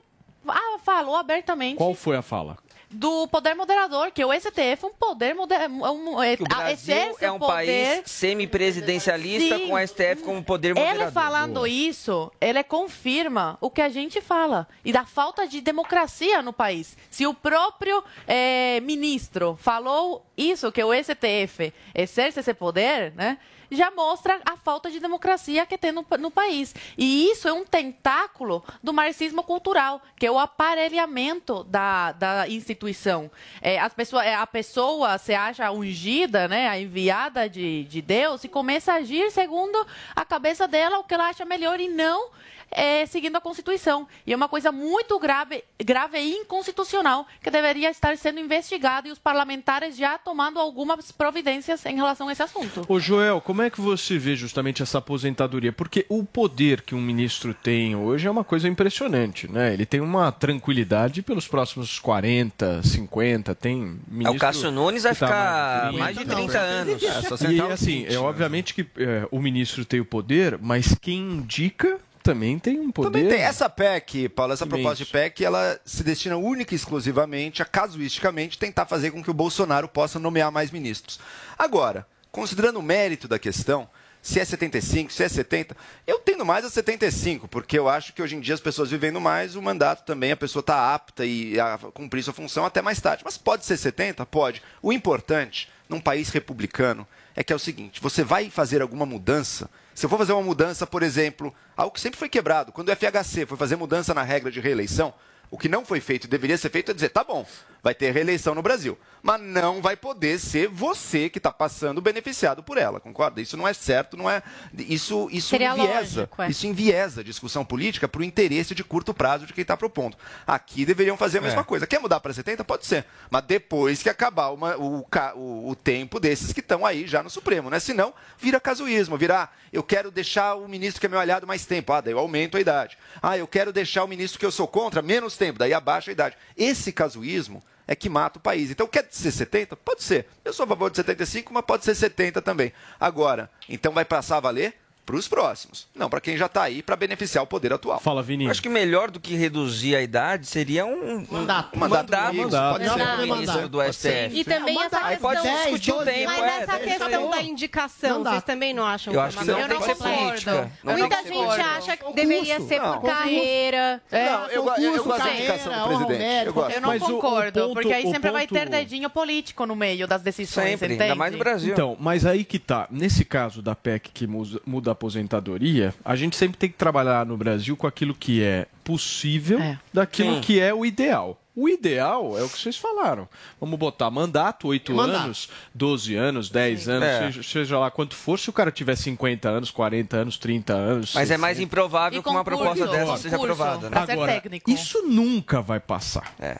falou 0.84 1.16
abertamente 1.16 1.76
Qual 1.76 1.94
foi 1.94 2.16
a 2.16 2.22
fala? 2.22 2.58
Do 2.92 3.26
poder 3.28 3.54
moderador, 3.54 4.10
que 4.12 4.24
o 4.24 4.32
STF 4.32 4.84
é 4.84 4.86
um 4.86 4.92
poder 4.92 5.34
moderador. 5.34 5.92
Um, 5.92 6.22
é, 6.22 6.34
O 6.34 6.44
Brasil 6.44 6.72
exerce 6.72 7.24
é 7.24 7.30
o 7.30 7.34
um 7.34 7.38
poder 7.38 8.02
país 8.02 8.10
semipresidencialista 8.10 9.58
com 9.60 9.76
a 9.76 9.86
STF 9.86 10.22
como 10.24 10.42
poder 10.42 10.74
moderador. 10.74 11.02
ele 11.02 11.10
falando 11.10 11.66
isso, 11.66 12.30
ele 12.40 12.62
confirma 12.62 13.56
o 13.60 13.70
que 13.70 13.80
a 13.80 13.88
gente 13.88 14.20
fala 14.20 14.68
e 14.84 14.92
da 14.92 15.04
falta 15.04 15.46
de 15.46 15.60
democracia 15.60 16.42
no 16.42 16.52
país. 16.52 16.96
Se 17.10 17.26
o 17.26 17.34
próprio 17.34 18.02
eh, 18.26 18.80
ministro 18.80 19.56
falou 19.60 20.24
isso, 20.36 20.70
que 20.72 20.82
o 20.82 20.92
STF 20.92 21.72
exerce 21.94 22.40
esse 22.40 22.54
poder, 22.54 23.12
né? 23.14 23.38
Já 23.72 23.90
mostra 23.90 24.40
a 24.44 24.56
falta 24.56 24.90
de 24.90 25.00
democracia 25.00 25.66
que 25.66 25.78
tem 25.78 25.92
no, 25.92 26.06
no 26.18 26.30
país. 26.30 26.74
E 26.96 27.30
isso 27.30 27.48
é 27.48 27.52
um 27.52 27.64
tentáculo 27.64 28.64
do 28.82 28.92
marxismo 28.92 29.42
cultural, 29.42 30.00
que 30.16 30.26
é 30.26 30.30
o 30.30 30.38
aparelhamento 30.38 31.64
da, 31.64 32.12
da 32.12 32.48
instituição. 32.48 33.30
É, 33.60 33.78
as 33.80 33.92
pessoas, 33.94 34.26
é, 34.26 34.34
a 34.34 34.46
pessoa 34.46 35.18
se 35.18 35.34
acha 35.34 35.70
ungida, 35.70 36.46
né, 36.46 36.68
a 36.68 36.78
enviada 36.78 37.48
de, 37.48 37.84
de 37.84 38.02
Deus, 38.02 38.44
e 38.44 38.48
começa 38.48 38.92
a 38.92 38.96
agir 38.96 39.30
segundo 39.30 39.86
a 40.14 40.24
cabeça 40.24 40.68
dela, 40.68 40.98
o 40.98 41.04
que 41.04 41.14
ela 41.14 41.28
acha 41.28 41.44
melhor, 41.44 41.80
e 41.80 41.88
não 41.88 42.30
é, 42.72 43.04
seguindo 43.06 43.36
a 43.36 43.40
Constituição. 43.40 44.08
E 44.26 44.32
é 44.32 44.36
uma 44.36 44.48
coisa 44.48 44.72
muito 44.72 45.18
grave, 45.18 45.62
grave 45.82 46.18
e 46.18 46.32
inconstitucional 46.38 47.26
que 47.42 47.50
deveria 47.50 47.90
estar 47.90 48.16
sendo 48.16 48.40
investigada 48.40 49.08
e 49.08 49.12
os 49.12 49.18
parlamentares 49.18 49.96
já 49.96 50.18
tomando 50.18 50.58
algumas 50.58 51.12
providências 51.12 51.84
em 51.86 51.96
relação 51.96 52.28
a 52.28 52.32
esse 52.32 52.42
assunto. 52.42 52.84
Ô 52.88 52.98
Joel, 52.98 53.40
como 53.40 53.62
é 53.62 53.70
que 53.70 53.80
você 53.80 54.18
vê 54.18 54.34
justamente 54.34 54.82
essa 54.82 54.98
aposentadoria? 54.98 55.72
Porque 55.72 56.06
o 56.08 56.24
poder 56.24 56.82
que 56.82 56.94
um 56.94 57.00
ministro 57.00 57.52
tem 57.54 57.94
hoje 57.94 58.26
é 58.26 58.30
uma 58.30 58.44
coisa 58.44 58.68
impressionante, 58.68 59.50
né? 59.50 59.72
Ele 59.74 59.84
tem 59.86 60.00
uma 60.00 60.32
tranquilidade 60.32 61.22
pelos 61.22 61.46
próximos 61.46 61.98
40, 61.98 62.82
50, 62.82 63.54
tem 63.54 63.98
É, 64.24 64.30
o 64.30 64.36
Cássio 64.38 64.70
Nunes 64.70 65.02
vai 65.02 65.14
tá 65.14 65.26
ficar 65.26 65.92
mais- 65.92 66.16
de 66.16 66.24
30 66.24 66.58
anos. 66.58 67.02
É, 67.02 67.22
só 67.22 67.34
E 67.50 67.60
os 67.60 67.70
assim, 67.72 67.86
20, 68.02 68.06
é 68.06 68.10
né? 68.12 68.18
obviamente 68.18 68.74
que 68.74 68.86
é, 68.96 69.26
o 69.30 69.40
ministro 69.40 69.84
tem 69.84 70.00
o 70.00 70.04
poder, 70.04 70.58
mas 70.60 70.94
quem 71.00 71.18
indica 71.18 71.98
também 72.22 72.58
tem 72.58 72.78
um 72.80 72.90
poder. 72.90 73.10
Também 73.10 73.28
tem. 73.28 73.40
Essa 73.42 73.68
PEC, 73.68 74.28
Paulo, 74.28 74.52
essa 74.52 74.66
proposta 74.66 75.04
de 75.04 75.10
PEC, 75.10 75.44
ela 75.44 75.78
se 75.84 76.02
destina 76.02 76.36
única 76.36 76.74
e 76.74 76.76
exclusivamente 76.76 77.62
a, 77.62 77.64
casuisticamente, 77.64 78.58
tentar 78.58 78.86
fazer 78.86 79.10
com 79.10 79.22
que 79.22 79.30
o 79.30 79.34
Bolsonaro 79.34 79.88
possa 79.88 80.18
nomear 80.18 80.50
mais 80.50 80.70
ministros. 80.70 81.18
Agora, 81.58 82.06
considerando 82.30 82.78
o 82.78 82.82
mérito 82.82 83.26
da 83.26 83.38
questão, 83.38 83.88
se 84.22 84.38
é 84.38 84.44
75, 84.44 85.12
se 85.12 85.24
é 85.24 85.28
70, 85.28 85.76
eu 86.06 86.20
tendo 86.20 86.46
mais 86.46 86.64
a 86.64 86.70
75, 86.70 87.48
porque 87.48 87.76
eu 87.76 87.88
acho 87.88 88.12
que 88.12 88.22
hoje 88.22 88.36
em 88.36 88.40
dia 88.40 88.54
as 88.54 88.60
pessoas 88.60 88.88
vivendo 88.88 89.20
mais, 89.20 89.56
o 89.56 89.62
mandato 89.62 90.04
também, 90.04 90.30
a 90.30 90.36
pessoa 90.36 90.60
está 90.60 90.94
apta 90.94 91.26
e 91.26 91.58
a 91.58 91.76
cumprir 91.92 92.22
sua 92.22 92.32
função 92.32 92.64
até 92.64 92.80
mais 92.80 93.00
tarde. 93.00 93.24
Mas 93.24 93.36
pode 93.36 93.66
ser 93.66 93.76
70? 93.76 94.24
Pode. 94.26 94.62
O 94.80 94.92
importante, 94.92 95.68
num 95.88 96.00
país 96.00 96.28
republicano, 96.28 97.06
é 97.34 97.42
que 97.42 97.52
é 97.52 97.56
o 97.56 97.58
seguinte: 97.58 98.00
você 98.00 98.22
vai 98.22 98.48
fazer 98.48 98.80
alguma 98.80 99.04
mudança. 99.04 99.68
Se 99.94 100.06
eu 100.06 100.10
for 100.10 100.18
fazer 100.18 100.32
uma 100.32 100.42
mudança, 100.42 100.86
por 100.86 101.02
exemplo, 101.02 101.54
algo 101.76 101.92
que 101.92 102.00
sempre 102.00 102.18
foi 102.18 102.28
quebrado, 102.28 102.72
quando 102.72 102.88
o 102.88 102.96
FHC 102.96 103.46
foi 103.46 103.56
fazer 103.56 103.76
mudança 103.76 104.14
na 104.14 104.22
regra 104.22 104.50
de 104.50 104.60
reeleição, 104.60 105.12
o 105.50 105.58
que 105.58 105.68
não 105.68 105.84
foi 105.84 106.00
feito 106.00 106.24
e 106.24 106.28
deveria 106.28 106.56
ser 106.56 106.70
feito 106.70 106.90
é 106.90 106.94
dizer, 106.94 107.10
tá 107.10 107.22
bom, 107.22 107.46
vai 107.82 107.94
ter 107.94 108.12
reeleição 108.12 108.54
no 108.54 108.62
Brasil, 108.62 108.96
mas 109.20 109.40
não 109.40 109.82
vai 109.82 109.96
poder 109.96 110.38
ser 110.38 110.68
você 110.68 111.28
que 111.28 111.38
está 111.38 111.50
passando 111.50 112.00
beneficiado 112.00 112.62
por 112.62 112.78
ela, 112.78 113.00
concorda? 113.00 113.40
Isso 113.40 113.56
não 113.56 113.66
é 113.66 113.72
certo, 113.74 114.16
não 114.16 114.30
é. 114.30 114.40
Isso, 114.78 115.28
isso 115.32 115.48
Seria 115.48 115.72
enviesa. 115.72 116.20
lógico, 116.20 116.42
é. 116.42 116.48
Isso 116.48 116.66
enviesa 116.66 117.20
a 117.22 117.24
discussão 117.24 117.64
política 117.64 118.06
para 118.06 118.20
o 118.20 118.24
interesse 118.24 118.72
de 118.74 118.84
curto 118.84 119.12
prazo 119.12 119.46
de 119.46 119.52
quem 119.52 119.62
está 119.62 119.76
propondo. 119.76 120.16
Aqui 120.46 120.84
deveriam 120.84 121.16
fazer 121.16 121.38
a 121.38 121.40
mesma 121.40 121.62
É. 121.62 121.64
coisa. 121.64 121.86
Quer 121.86 121.98
mudar 121.98 122.20
para 122.20 122.32
70? 122.32 122.62
Pode 122.64 122.86
ser. 122.86 123.04
Mas 123.30 123.42
depois 123.44 124.00
que 124.02 124.08
acabar 124.08 124.50
uma- 124.50 124.76
o, 124.76 125.04
o- 125.34 125.70
o 125.70 125.74
tempo 125.74 126.20
desses 126.20 126.52
que 126.52 126.60
estão 126.60 126.86
aí 126.86 127.06
já 127.06 127.20
no 127.22 127.30
Supremo, 127.30 127.68
né? 127.68 127.80
Senão, 127.80 128.14
vira 128.38 128.60
casuísmo, 128.60 129.16
vira, 129.18 129.42
ah, 129.42 129.48
eu 129.72 129.82
quero 129.82 130.10
deixar 130.12 130.54
o 130.54 130.68
ministro 130.68 131.00
que 131.00 131.06
é 131.06 131.08
meu 131.08 131.18
aliado 131.18 131.46
mais 131.48 131.66
tempo. 131.66 131.92
Ah, 131.92 132.00
daí 132.00 132.12
eu 132.12 132.18
aumento 132.20 132.56
a 132.56 132.60
idade. 132.60 132.96
Ah, 133.20 133.36
eu 133.36 133.46
quero 133.48 133.72
deixar 133.72 134.04
o 134.04 134.08
ministro 134.08 134.38
que 134.38 134.46
eu 134.46 134.52
sou 134.52 134.68
contra 134.68 135.02
menos 135.02 135.36
tempo, 135.36 135.58
daí 135.58 135.74
abaixa 135.74 136.10
a 136.10 136.12
idade. 136.12 136.36
Esse 136.56 136.92
casuísmo 136.92 137.62
é 137.86 137.94
que 137.94 138.08
mata 138.08 138.38
o 138.38 138.42
país. 138.42 138.70
Então, 138.70 138.86
quer 138.86 139.06
ser 139.10 139.32
70? 139.32 139.76
Pode 139.76 140.02
ser. 140.02 140.26
Eu 140.44 140.52
sou 140.52 140.64
a 140.64 140.68
favor 140.68 140.90
de 140.90 140.96
75, 140.96 141.52
mas 141.52 141.64
pode 141.64 141.84
ser 141.84 141.94
70 141.94 142.40
também. 142.42 142.72
Agora, 142.98 143.50
então 143.68 143.92
vai 143.92 144.04
passar 144.04 144.36
a 144.36 144.40
valer 144.40 144.74
para 145.04 145.16
os 145.16 145.26
próximos. 145.26 145.86
Não 145.94 146.08
para 146.08 146.20
quem 146.20 146.36
já 146.36 146.46
está 146.46 146.62
aí 146.62 146.82
para 146.82 146.94
beneficiar 146.96 147.42
o 147.42 147.46
poder 147.46 147.72
atual. 147.72 147.98
Fala, 148.00 148.22
Vini. 148.22 148.48
Acho 148.48 148.62
que 148.62 148.68
melhor 148.68 149.10
do 149.10 149.18
que 149.18 149.34
reduzir 149.34 149.96
a 149.96 150.00
idade 150.02 150.46
seria 150.46 150.86
um 150.86 151.26
mandato. 151.30 151.76
mandato, 151.78 152.04
Mandato, 152.06 152.34
mandato, 152.36 152.78
pode 152.78 152.88
pode 152.88 153.16
ser. 153.16 153.26
ministro 153.26 153.68
do 153.68 153.82
STF. 153.92 154.30
E 154.32 154.44
também 154.44 154.80
essa 154.82 154.98
Aí 154.98 155.16
questão... 155.16 155.30
pode 155.30 155.42
se 155.42 155.48
discutir 155.64 155.92
o 155.92 156.04
tempo. 156.04 156.26
Mas 156.30 156.42
é, 156.44 156.62
essa 156.62 156.78
questão 156.78 157.24
aí. 157.24 157.30
da 157.30 157.42
indicação, 157.42 158.10
Não 158.10 158.22
dá. 158.22 158.30
vocês 158.30 158.42
também 158.44 158.72
não 158.74 158.84
acham 158.86 159.12
Eu 159.12 159.20
acho 159.20 159.38
que 159.38 159.44
não 159.44 159.58
eu 159.58 159.68
tem 159.68 159.78
que 159.78 159.84
ser 159.84 159.94
concordo. 159.96 160.18
política. 160.26 160.72
Não 160.84 160.96
Muita 160.98 161.16
gente 161.16 161.32
política. 161.32 161.64
acha 161.64 161.96
que 161.96 162.12
deveria 162.12 162.60
ser 162.60 162.80
Não, 162.80 163.00
por 163.00 163.10
carreira. 163.10 164.02
Não, 164.10 164.18
eu, 164.20 164.50
eu 164.50 164.62
concurso, 164.64 165.04
gosto 165.04 165.24
da 165.24 165.34
indicação 165.34 165.72
do 165.88 165.88
presidente. 166.06 166.46
Eu 166.46 166.52
gosto. 166.54 166.74
Eu 166.76 166.80
não 166.80 166.88
Mas 166.88 167.02
o- 167.02 167.04
o 167.04 167.08
concordo, 167.16 167.60
ponto- 167.60 167.74
porque 167.74 167.92
aí 167.92 168.02
sempre 168.10 168.30
vai 168.30 168.46
ter 168.46 168.58
ponto- 168.60 168.70
dedinho 168.70 169.10
político 169.10 169.66
no 169.66 169.74
meio 169.76 170.06
das 170.06 170.22
decisões, 170.22 170.70
Sempre, 170.70 170.86
entende? 170.94 171.02
ainda 171.02 171.14
mais 171.14 171.32
no 171.32 171.38
Brasil. 171.38 171.72
Então, 171.72 171.96
mas 171.98 172.24
aí 172.24 172.44
que 172.44 172.58
tá. 172.58 172.86
Nesse 172.90 173.24
caso 173.24 173.60
da 173.62 173.74
PEC 173.74 174.10
que 174.12 174.26
muda 174.26 174.91
aposentadoria, 174.92 175.94
a 176.04 176.14
gente 176.16 176.36
sempre 176.36 176.56
tem 176.56 176.70
que 176.70 176.76
trabalhar 176.76 177.26
no 177.26 177.36
Brasil 177.36 177.76
com 177.76 177.86
aquilo 177.86 178.14
que 178.14 178.42
é 178.42 178.66
possível 178.84 179.58
É. 179.60 179.78
daquilo 179.92 180.34
Sim. 180.36 180.40
que 180.40 180.60
é 180.60 180.72
o 180.72 180.84
ideal. 180.84 181.38
O 181.54 181.68
ideal 181.68 182.38
é 182.38 182.42
o 182.42 182.48
que 182.48 182.58
vocês 182.58 182.78
falaram. 182.78 183.28
Vamos 183.60 183.78
botar 183.78 184.10
mandato, 184.10 184.68
8 184.68 184.94
Mandato. 184.94 185.24
anos, 185.24 185.50
12 185.74 186.14
anos, 186.14 186.48
10 186.48 186.88
anos, 186.88 187.06
É. 187.06 187.18
seja, 187.26 187.42
seja 187.42 187.78
lá 187.78 187.90
quanto 187.90 188.14
for. 188.16 188.38
Se 188.38 188.48
o 188.48 188.52
cara 188.54 188.70
tiver 188.72 188.96
50 188.96 189.50
anos, 189.50 189.70
40 189.70 190.16
anos, 190.16 190.38
30 190.38 190.72
anos. 190.72 191.12
Mas 191.14 191.30
é 191.30 191.36
mais 191.36 191.58
60. 191.58 191.64
improvável 191.66 192.20
E 192.20 192.22
que 192.22 192.28
uma 192.28 192.42
concurso, 192.42 192.58
proposta 192.58 192.86
dessa 192.86 193.00
concurso, 193.04 193.22
seja 193.22 193.36
aprovada. 193.36 193.90
Né? 193.90 193.96
Agora, 193.98 194.32
técnico. 194.32 194.70
isso 194.70 195.02
nunca 195.06 195.60
vai 195.60 195.78
passar. 195.78 196.32
É. 196.40 196.56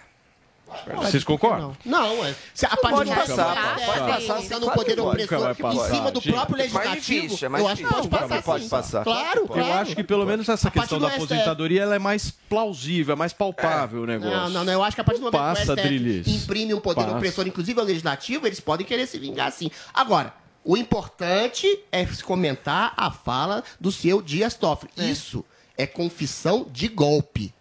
Vocês 0.97 1.25
concordam? 1.25 1.77
Não, 1.85 2.25
é. 2.25 2.35
Se 2.55 2.67
a 2.67 2.71
partir 2.71 2.91
Pode 2.91 3.11
do 3.11 3.15
passar, 3.17 3.55
momento 3.57 3.87
pode 3.87 3.99
passar, 3.99 4.21
está 4.21 4.21
sim. 4.21 4.29
lançando 4.29 4.63
o 4.63 4.65
Claro 4.67 4.79
poder 4.81 5.01
opressor 5.01 5.51
em 5.51 5.55
passar, 5.55 5.95
cima 5.95 6.11
do 6.11 6.23
próprio 6.23 6.55
É 6.55 6.69
mais 6.69 6.73
legislativo, 6.73 7.23
difícil, 7.23 7.47
é 7.47 7.49
mais 7.49 7.65
eu 7.65 7.71
acho 7.71 7.83
que 7.83 7.89
pode 7.89 8.09
passar 8.09 8.43
Pode 8.43 8.65
sim. 8.65 8.69
passar. 8.71 9.05
Claro, 9.05 9.47
claro. 9.47 9.63
Eu 9.69 9.73
acho 9.75 9.97
que 9.97 10.05
pelo 10.05 10.27
menos 10.27 10.49
essa 10.49 10.71
questão 10.71 10.99
da 10.99 11.09
aposentadoria 11.09 11.83
ela 11.83 11.95
é 11.95 11.99
mais 11.99 12.31
plausível, 12.49 13.13
é 13.13 13.17
mais 13.17 13.33
palpável 13.33 14.03
o 14.03 14.07
negócio. 14.07 14.35
Não, 14.37 14.51
não, 14.51 14.65
não. 14.65 14.73
Eu 14.73 14.83
acho 14.83 14.95
que 14.97 15.01
a 15.01 15.05
partir 15.05 15.21
do 15.21 15.25
momento 15.25 15.39
Passa, 15.39 15.77
que 15.77 15.89
o 15.89 16.31
imprime 16.31 16.75
um 16.75 16.81
poder 16.81 17.03
Passa. 17.03 17.17
opressor, 17.17 17.47
inclusive 17.47 17.79
ao 17.79 17.87
legislativo, 17.87 18.47
eles 18.47 18.61
podem 18.61 18.87
querer 18.87 19.07
se 19.07 19.19
vingar 19.19 19.49
assim. 19.49 19.71
Agora, 19.93 20.35
o 20.65 20.77
importante 20.77 21.67
é 21.91 22.07
se 22.07 22.23
comentar 22.23 22.93
a 22.97 23.11
fala 23.11 23.65
do 23.81 23.91
seu 23.91 24.23
Dias 24.23 24.55
Toffoli. 24.55 24.93
Isso 24.97 25.45
é 25.77 25.87
confissão 25.87 26.67
de 26.71 26.89
golpe. 26.89 27.53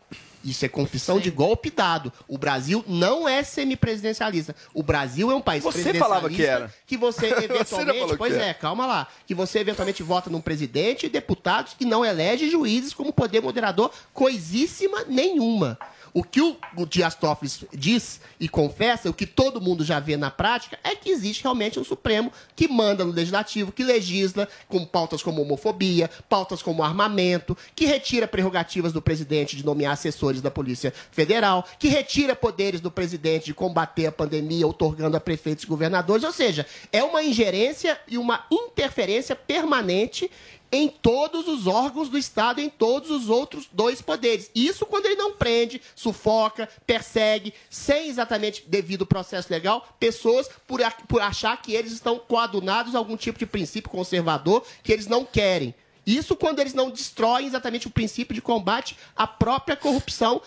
Isso 0.43 0.65
é 0.65 0.67
confissão 0.67 1.19
de 1.19 1.29
golpe 1.29 1.69
dado. 1.69 2.11
O 2.27 2.37
Brasil 2.37 2.83
não 2.87 3.27
é 3.27 3.43
semipresidencialista. 3.43 4.55
O 4.73 4.81
Brasil 4.83 5.31
é 5.31 5.35
um 5.35 5.41
país 5.41 5.63
Você 5.63 5.83
presidencialista 5.83 6.07
falava 6.07 6.29
que 6.29 6.43
era. 6.43 6.73
que 6.85 6.97
você 6.97 7.29
Você 7.31 7.45
eventualmente, 7.45 7.99
falou 7.99 8.17
pois 8.17 8.33
é, 8.33 8.49
é. 8.49 8.53
calma 8.53 8.85
lá, 8.85 9.07
que 9.25 9.35
você 9.35 9.59
eventualmente 9.59 10.03
vota 10.03 10.29
num 10.29 10.41
presidente 10.41 11.05
e 11.05 11.09
deputados 11.09 11.73
que 11.73 11.85
não 11.85 12.03
elege 12.03 12.49
juízes 12.49 12.93
como 12.93 13.13
poder 13.13 13.41
moderador 13.41 13.91
coisíssima 14.13 15.05
nenhuma. 15.07 15.77
O 16.13 16.23
que 16.23 16.41
o, 16.41 16.57
Dias 16.89 17.15
Toffoli 17.15 17.49
diz 17.73 18.19
e 18.39 18.49
confessa, 18.49 19.09
o 19.09 19.13
que 19.13 19.25
todo 19.25 19.61
mundo 19.61 19.83
já 19.83 19.99
vê 19.99 20.17
na 20.17 20.29
prática, 20.29 20.77
é 20.83 20.95
que 20.95 21.09
existe 21.09 21.43
realmente 21.43 21.79
um 21.79 21.83
Supremo 21.83 22.31
que 22.55 22.67
manda 22.67 23.05
no 23.05 23.11
Legislativo, 23.11 23.71
que 23.71 23.83
legisla 23.83 24.47
com 24.67 24.85
pautas 24.85 25.23
como 25.23 25.41
homofobia, 25.41 26.09
pautas 26.27 26.61
como 26.61 26.83
armamento, 26.83 27.57
que 27.75 27.85
retira 27.85 28.27
prerrogativas 28.27 28.91
do 28.91 29.01
presidente 29.01 29.55
de 29.55 29.65
nomear 29.65 29.93
assessores 29.93 30.41
da 30.41 30.51
Polícia 30.51 30.93
Federal, 31.11 31.65
que 31.79 31.87
retira 31.87 32.35
poderes 32.35 32.81
do 32.81 32.91
presidente 32.91 33.45
de 33.45 33.53
combater 33.53 34.07
a 34.07 34.11
pandemia, 34.11 34.67
outorgando 34.67 35.15
a 35.15 35.19
prefeitos 35.19 35.63
e 35.63 35.67
governadores. 35.67 36.23
Ou 36.23 36.31
seja, 36.31 36.65
é 36.91 37.03
uma 37.03 37.23
ingerência 37.23 37.99
e 38.07 38.17
uma 38.17 38.45
interferência 38.51 39.35
permanente 39.35 40.29
em 40.71 40.87
todos 40.87 41.47
os 41.47 41.67
órgãos 41.67 42.09
do 42.09 42.17
Estado, 42.17 42.61
em 42.61 42.69
todos 42.69 43.11
os 43.11 43.29
outros 43.29 43.67
dois 43.71 44.01
poderes. 44.01 44.49
Isso 44.55 44.85
quando 44.85 45.05
ele 45.05 45.15
não 45.15 45.33
prende, 45.33 45.81
sufoca, 45.95 46.69
persegue, 46.87 47.53
sem 47.69 48.07
exatamente 48.07 48.63
devido 48.67 49.05
processo 49.05 49.51
legal, 49.51 49.87
pessoas 49.99 50.49
por, 50.65 50.79
por 51.07 51.21
achar 51.21 51.61
que 51.61 51.73
eles 51.73 51.91
estão 51.91 52.17
coadunados 52.17 52.95
a 52.95 52.97
algum 52.97 53.17
tipo 53.17 53.37
de 53.37 53.45
princípio 53.45 53.89
conservador 53.89 54.63
que 54.81 54.93
eles 54.93 55.07
não 55.07 55.25
querem. 55.25 55.75
Isso 56.05 56.35
quando 56.35 56.59
eles 56.59 56.73
não 56.73 56.89
destroem 56.89 57.45
exatamente 57.45 57.87
o 57.87 57.91
princípio 57.91 58.33
de 58.33 58.41
combate 58.41 58.97
à 59.15 59.27
própria 59.27 59.77
corrupção 59.77 60.41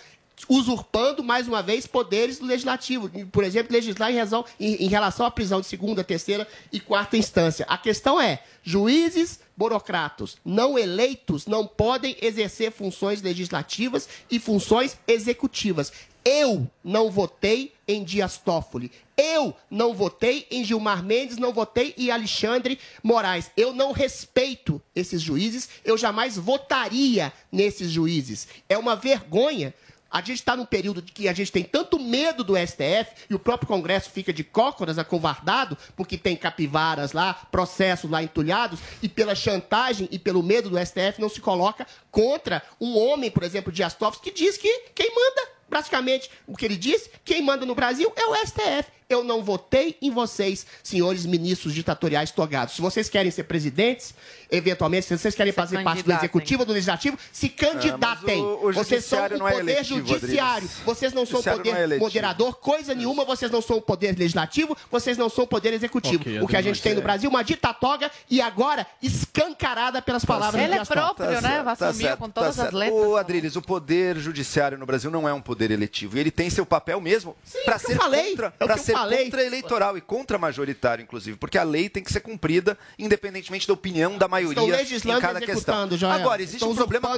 usurpando 0.49 1.23
mais 1.23 1.47
uma 1.49 1.63
vez 1.63 1.87
poderes 1.87 2.39
do 2.39 2.47
legislativo, 2.47 3.09
por 3.31 3.45
exemplo, 3.45 3.73
legislar 3.73 4.11
em, 4.13 4.17
razão- 4.19 4.45
em- 4.59 4.85
em 4.85 4.89
relação 4.89 5.25
à 5.25 5.31
prisão 5.31 5.61
de 5.61 5.67
segunda, 5.67 6.03
terceira 6.05 6.47
e 6.73 6.81
quarta 6.81 7.17
instância. 7.17 7.65
A 7.69 7.79
questão 7.79 8.21
é: 8.21 8.43
juízes 8.63 9.41
burocratas 9.57 10.37
não 10.45 10.79
eleitos 10.79 11.47
não 11.47 11.67
podem 11.67 12.17
exercer 12.21 12.73
funções 12.73 13.23
legislativas 13.23 14.09
e 14.31 14.39
funções 14.39 14.97
executivas. 15.07 15.93
Eu 16.25 16.67
não 16.83 17.11
votei 17.11 17.75
em 17.87 18.03
Dias 18.03 18.39
Toffoli. 18.39 18.91
Eu 19.15 19.55
não 19.71 19.93
votei 19.93 20.47
em 20.51 20.65
Gilmar 20.65 21.03
Mendes, 21.05 21.37
não 21.37 21.53
votei 21.53 21.95
em 21.99 22.11
Alexandre 22.11 22.79
Moraes. 23.03 23.51
Eu 23.57 23.75
não 23.75 23.93
respeito 23.93 24.81
esses 24.97 25.21
juízes, 25.21 25.69
eu 25.85 25.99
jamais 25.99 26.37
votaria 26.39 27.31
nesses 27.53 27.91
juízes. 27.91 28.49
É 28.71 28.79
uma 28.79 28.97
vergonha 28.97 29.75
A 30.15 30.21
gente 30.21 30.35
está 30.35 30.55
num 30.55 30.65
período 30.65 31.03
de 31.03 31.11
que 31.11 31.27
a 31.27 31.33
gente 31.33 31.51
tem 31.51 31.65
tanto 31.65 31.99
medo 31.99 32.45
do 32.45 32.57
STF 32.57 33.27
e 33.29 33.35
o 33.35 33.39
próprio 33.39 33.67
Congresso 33.67 34.11
fica 34.11 34.33
de 34.33 34.45
cócoras 34.45 34.97
acovardado, 34.97 35.77
porque 35.97 36.17
tem 36.17 36.37
capivaras 36.37 37.11
lá, 37.11 37.35
processos 37.35 38.09
lá 38.09 38.23
entulhados, 38.23 38.79
e 39.03 39.09
pela 39.09 39.35
chantagem 39.35 40.09
e 40.13 40.19
pelo 40.21 40.41
medo 40.41 40.71
do 40.71 40.79
STF 40.79 41.21
não 41.21 41.29
se 41.29 41.41
coloca 41.41 41.85
contra 42.13 42.63
um 42.81 42.97
homem, 42.97 43.29
por 43.29 43.43
exemplo, 43.43 43.73
Dias 43.73 43.95
Toffoli, 43.95 44.23
que 44.23 44.31
diz 44.31 44.57
que 44.57 44.85
quem 44.95 45.13
manda 45.13 45.49
praticamente 45.69 46.31
o 46.47 46.57
que 46.57 46.65
ele 46.65 46.77
disse, 46.77 47.11
quem 47.25 47.43
manda 47.43 47.67
no 47.67 47.75
Brasil 47.75 48.13
é 48.15 48.25
o 48.25 48.37
STF. 48.37 48.93
Eu 49.09 49.23
não 49.23 49.43
votei 49.43 49.97
em 50.01 50.11
vocês, 50.11 50.67
senhores 50.83 51.27
ministros 51.27 51.75
ditatoriais 51.75 52.31
togados. 52.31 52.75
Se 52.75 52.81
vocês 52.81 53.09
querem 53.09 53.31
ser 53.31 53.45
presidentes, 53.45 54.15
eventualmente, 54.51 55.07
se 55.07 55.17
vocês 55.19 55.35
querem 55.35 55.53
fazer 55.53 55.83
parte 55.85 56.03
do 56.03 56.13
executivo 56.13 56.61
ou 56.63 56.67
do 56.67 56.73
legislativo, 56.73 57.19
se 57.33 57.49
candidatem. 57.49 58.41
Ah, 58.41 58.47
o- 58.47 58.69
o 58.69 58.73
vocês 58.73 59.05
são 59.05 59.19
o 59.21 59.25
é 59.25 59.29
poder 59.29 59.59
eletivo, 59.61 60.07
judiciário. 60.07 60.63
Rodrigues. 60.69 60.85
Vocês 60.87 61.13
não 61.13 61.27
são 61.27 61.41
o 61.41 61.43
poder 61.43 61.93
é 61.93 61.99
moderador, 61.99 62.55
coisa 62.57 62.95
nenhuma. 62.95 63.25
Vocês 63.25 63.51
não 63.51 63.61
são 63.61 63.77
o 63.77 63.83
poder 63.83 64.17
legislativo, 64.19 64.77
vocês 64.91 65.19
não 65.19 65.29
são 65.29 65.45
o 65.45 65.47
poder 65.47 65.73
executivo. 65.75 66.23
Ok, 66.23 66.41
o 66.41 66.47
que 66.49 66.57
a 66.57 66.63
gente 66.63 66.81
tem 66.81 66.95
no 66.95 67.01
é. 67.01 67.03
Brasil, 67.03 67.29
uma 67.29 67.43
ditatoga 67.45 68.11
e 68.31 68.41
agora 68.41 68.87
escancarada 69.03 70.01
pelas 70.01 70.25
palavras 70.25 70.61
Ele 70.63 70.69
do 70.69 70.73
é 70.73 70.77
Dias 70.77 70.89
Toffoli. 70.89 71.15
próprio, 71.15 71.41
né? 71.43 71.63
Vai 71.63 71.73
assumir 71.79 72.17
com 72.17 72.31
todas 72.31 72.59
as 72.59 72.73
letras. 72.73 73.01
O 73.07 73.17
Adriles, 73.17 73.57
o 73.57 73.63
poder 73.63 74.17
judiciário 74.19 74.79
no 74.79 74.87
Brasil 74.87 75.11
não 75.11 75.29
é 75.29 75.33
um 75.35 75.41
poder 75.41 75.71
eletivo. 75.71 76.17
E 76.17 76.21
ele 76.21 76.31
tem 76.31 76.49
seu 76.49 76.65
papel 76.65 77.01
mesmo 77.01 77.37
para 77.65 77.77
é 77.77 77.79
ser 77.79 77.97
falei, 77.97 78.31
contra, 78.31 78.55
é 78.59 78.67
que 78.67 78.73
eu 78.73 78.79
ser 78.95 79.01
falei. 79.01 79.25
contra 79.25 79.45
eleitoral 79.45 79.99
e 79.99 80.01
contra 80.01 80.39
majoritário, 80.39 81.03
inclusive, 81.03 81.37
porque 81.37 81.59
a 81.59 81.63
lei 81.63 81.89
tem 81.89 82.03
que 82.03 82.13
ser 82.13 82.21
cumprida 82.21 82.79
independentemente 82.99 83.67
da 83.67 83.75
opinião 83.75 84.17
da 84.17 84.29
maioria 84.29 84.83
em 84.83 85.21
cada 85.21 85.41
questão. 85.41 85.91
Joel. 85.97 86.13
Agora 86.13 86.43
existe 86.43 86.57
Estão 86.57 86.71
um 86.71 86.75
problema 86.75 87.09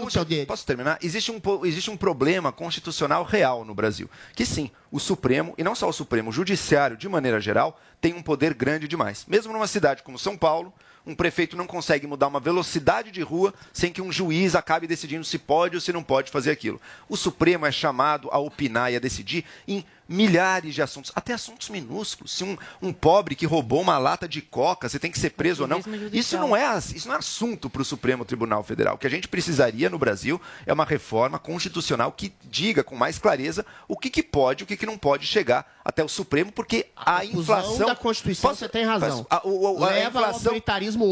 Posso 0.46 0.66
terminar? 0.66 0.98
Existe 1.02 1.30
um, 1.30 1.40
existe 1.64 1.90
um 1.90 1.96
problema 1.96 2.52
constitucional 2.52 3.24
real 3.24 3.64
no 3.64 3.74
Brasil, 3.74 4.10
que 4.34 4.44
sim, 4.44 4.70
o 4.90 4.98
Supremo 4.98 5.54
e 5.56 5.64
não 5.64 5.74
só 5.74 5.88
o 5.88 5.92
Supremo, 5.92 6.30
o 6.30 6.32
judiciário 6.32 6.96
de 6.96 7.08
maneira 7.08 7.40
geral 7.40 7.80
tem 8.00 8.14
um 8.14 8.22
poder 8.22 8.54
grande 8.54 8.88
demais. 8.88 9.24
Mesmo 9.26 9.52
numa 9.52 9.66
cidade 9.66 10.02
como 10.02 10.18
São 10.18 10.36
Paulo, 10.36 10.72
um 11.06 11.14
prefeito 11.14 11.56
não 11.56 11.66
consegue 11.66 12.06
mudar 12.06 12.26
uma 12.26 12.40
velocidade 12.40 13.12
de 13.12 13.22
rua 13.22 13.54
sem 13.72 13.92
que 13.92 14.02
um 14.02 14.10
juiz 14.10 14.56
acabe 14.56 14.88
decidindo 14.88 15.24
se 15.24 15.38
pode 15.38 15.76
ou 15.76 15.80
se 15.80 15.92
não 15.92 16.02
pode 16.02 16.32
fazer 16.32 16.50
aquilo. 16.50 16.80
O 17.08 17.16
Supremo 17.16 17.64
é 17.64 17.70
chamado 17.70 18.28
a 18.32 18.38
opinar 18.38 18.92
e 18.92 18.96
a 18.96 19.00
decidir 19.00 19.44
em 19.68 19.84
milhares 20.08 20.74
de 20.74 20.82
assuntos, 20.82 21.10
até 21.14 21.32
assuntos 21.34 21.68
minúsculos. 21.68 22.32
Se 22.32 22.44
um, 22.44 22.56
um 22.80 22.92
pobre 22.92 23.34
que 23.34 23.46
roubou 23.46 23.80
uma 23.80 23.98
lata 23.98 24.28
de 24.28 24.40
coca, 24.40 24.88
você 24.88 24.98
tem 24.98 25.10
que 25.10 25.18
ser 25.18 25.30
preso 25.30 25.62
ou 25.62 25.68
não. 25.68 25.80
Isso 26.12 26.36
não 26.38 26.56
é, 26.56 26.78
isso 26.94 27.08
não 27.08 27.14
é 27.14 27.18
assunto 27.18 27.68
para 27.68 27.82
o 27.82 27.84
Supremo 27.84 28.24
Tribunal 28.24 28.62
Federal. 28.62 28.94
O 28.94 28.98
que 28.98 29.06
a 29.06 29.10
gente 29.10 29.28
precisaria 29.28 29.90
no 29.90 29.98
Brasil 29.98 30.40
é 30.64 30.72
uma 30.72 30.84
reforma 30.84 31.38
constitucional 31.38 32.12
que 32.12 32.32
diga 32.44 32.84
com 32.84 32.94
mais 32.96 33.18
clareza 33.18 33.64
o 33.88 33.96
que, 33.96 34.10
que 34.10 34.22
pode 34.22 34.62
e 34.62 34.64
o 34.64 34.66
que, 34.66 34.76
que 34.76 34.86
não 34.86 34.96
pode 34.98 35.26
chegar 35.26 35.74
até 35.84 36.02
o 36.02 36.08
Supremo, 36.08 36.50
porque 36.50 36.86
a, 36.96 37.20
conclusão 37.22 37.58
inflação 37.60 37.86
da 37.86 37.94
Constituição, 37.96 38.54
você 38.54 38.68
tem 38.68 38.84
razão. 38.84 39.24
Posso- 39.24 39.26
A, 39.30 39.46
o- 39.46 39.78
o- 39.80 39.84
a 39.84 39.88
Leva 39.90 40.18
ao 40.20 40.30
inflação, 40.30 40.52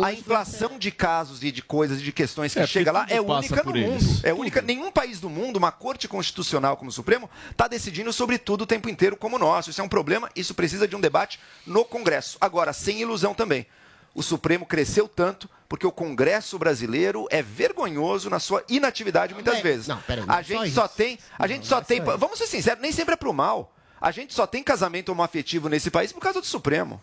a 0.05 0.13
inflação 0.13 0.79
de 0.79 0.91
casos 0.91 1.43
e 1.45 1.53
de 1.53 1.63
coisas 1.63 2.01
e 2.01 2.03
de 2.03 2.13
questões 2.13 2.53
que 2.53 2.59
É, 2.61 2.67
chega 2.67 2.91
lá 2.91 3.07
é 3.09 3.17
tudo 3.19 3.33
única 3.33 3.57
no 3.57 3.63
por 3.63 3.75
mundo. 3.75 3.93
eles. 3.93 4.25
É 4.25 4.33
única. 4.35 4.61
Nenhum 4.63 4.91
país 4.91 5.21
do 5.21 5.31
mundo, 5.31 5.57
uma 5.57 5.71
corte 5.71 6.09
constitucional 6.09 6.77
como 6.77 6.91
o 6.91 6.93
Supremo, 6.93 7.31
está 7.51 7.69
decidindo 7.69 8.13
sobre 8.13 8.37
tudo 8.37 8.63
o 8.63 8.67
tempo 8.67 8.84
inteiro 8.89 9.17
como 9.17 9.37
o 9.37 9.39
nosso. 9.39 9.71
Isso 9.71 9.81
é 9.81 9.85
um 9.85 9.89
problema, 9.89 10.31
isso 10.35 10.55
precisa 10.55 10.87
de 10.87 10.95
um 10.97 11.01
debate 11.01 11.41
no 11.67 11.85
Congresso. 11.85 12.37
Agora, 12.41 12.73
sem 12.73 13.01
ilusão 13.01 13.35
também. 13.35 13.67
O 14.15 14.23
Supremo 14.23 14.65
cresceu 14.65 15.09
tanto 15.09 15.51
porque 15.69 15.87
o 15.87 15.91
Congresso 15.91 16.57
brasileiro 16.59 17.27
é 17.31 17.43
vergonhoso 17.43 18.31
na 18.31 18.39
sua 18.39 18.63
inatividade 18.69 19.35
muitas 19.35 19.59
é- 19.59 19.63
vezes. 19.63 19.89
não, 19.89 20.01
peraí, 20.03 20.25
a 20.29 20.37
não, 20.37 20.43
gente 20.43 20.71
só 20.71 20.83
só 20.83 20.89
tem, 20.89 21.19
a 21.37 21.47
gente 21.49 21.67
só 21.67 21.81
tem, 21.81 22.01
vamos 22.01 22.39
ser 22.39 22.47
sinceros, 22.47 22.81
nem 22.81 22.93
sempre 22.93 23.15
é 23.15 23.17
pro 23.17 23.33
mal. 23.33 23.75
A 24.01 24.11
gente 24.11 24.33
só 24.33 24.47
tem 24.47 24.63
casamento 24.63 25.09
homoafetivo 25.11 25.69
nesse 25.69 25.91
país 25.91 26.13
por 26.13 26.21
causa 26.21 26.41
do 26.41 26.47
Supremo. 26.47 27.01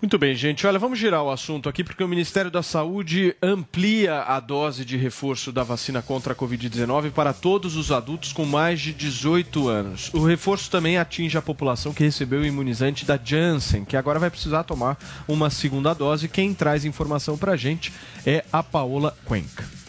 Muito 0.00 0.18
bem, 0.18 0.34
gente. 0.34 0.66
Olha, 0.66 0.78
vamos 0.78 0.98
girar 0.98 1.22
o 1.22 1.30
assunto 1.30 1.68
aqui 1.68 1.84
porque 1.84 2.02
o 2.02 2.08
Ministério 2.08 2.50
da 2.50 2.62
Saúde 2.62 3.36
amplia 3.42 4.22
a 4.22 4.40
dose 4.40 4.82
de 4.82 4.96
reforço 4.96 5.52
da 5.52 5.62
vacina 5.62 6.00
contra 6.00 6.32
a 6.32 6.36
Covid-19 6.36 7.10
para 7.10 7.34
todos 7.34 7.76
os 7.76 7.92
adultos 7.92 8.32
com 8.32 8.46
mais 8.46 8.80
de 8.80 8.94
18 8.94 9.68
anos. 9.68 10.10
O 10.14 10.24
reforço 10.24 10.70
também 10.70 10.96
atinge 10.96 11.36
a 11.36 11.42
população 11.42 11.92
que 11.92 12.02
recebeu 12.02 12.40
o 12.40 12.46
imunizante 12.46 13.04
da 13.04 13.20
Janssen, 13.22 13.84
que 13.84 13.96
agora 13.96 14.18
vai 14.18 14.30
precisar 14.30 14.64
tomar 14.64 14.98
uma 15.28 15.50
segunda 15.50 15.92
dose. 15.92 16.28
Quem 16.28 16.54
traz 16.54 16.86
informação 16.86 17.36
para 17.36 17.52
a 17.52 17.56
gente 17.56 17.92
é 18.24 18.42
a 18.50 18.62
Paola 18.62 19.14
Cuenca. 19.26 19.79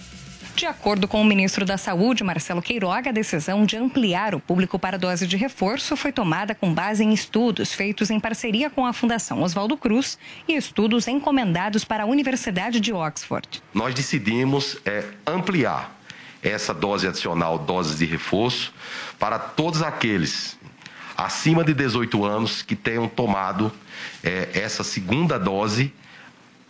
De 0.56 0.66
acordo 0.66 1.08
com 1.08 1.22
o 1.22 1.26
ministro 1.26 1.66
da 1.66 1.78
Saúde, 1.78 2.24
Marcelo 2.24 2.62
Queiroga, 2.62 3.10
a 3.10 3.14
decisão 3.14 3.66
de 3.66 3.78
ampliar 3.78 4.36
o 4.36 4.40
público 4.40 4.78
para 4.78 4.98
dose 4.98 5.26
de 5.26 5.38
reforço 5.38 5.96
foi 5.96 6.12
tomada 6.12 6.54
com 6.54 6.74
base 6.74 7.04
em 7.04 7.14
estudos 7.14 7.74
feitos 7.74 8.10
em 8.10 8.20
parceria 8.20 8.70
com 8.70 8.86
a 8.86 8.94
Fundação 8.94 9.42
Oswaldo 9.42 9.76
Cruz 9.78 10.20
e 10.48 10.56
estudos 10.56 11.08
encomendados 11.08 11.84
para 11.84 12.04
a 12.04 12.06
Universidade 12.06 12.80
de 12.80 12.94
Oxford. 12.94 13.64
nós 13.74 13.94
decidimos 13.96 14.78
é, 14.86 15.06
ampliar 15.26 15.98
essa 16.44 16.74
dose 16.74 17.08
adicional, 17.08 17.58
doses 17.58 18.00
de 18.00 18.06
reforço, 18.06 18.74
para 19.18 19.40
todos 19.40 19.82
aqueles 19.82 20.58
acima 21.16 21.64
de 21.64 21.74
18 21.74 22.26
anos 22.26 22.62
que 22.62 22.76
tenham 22.76 23.08
tomado 23.08 23.72
é, 24.24 24.50
essa 24.54 24.84
segunda 24.84 25.38
dose 25.38 25.94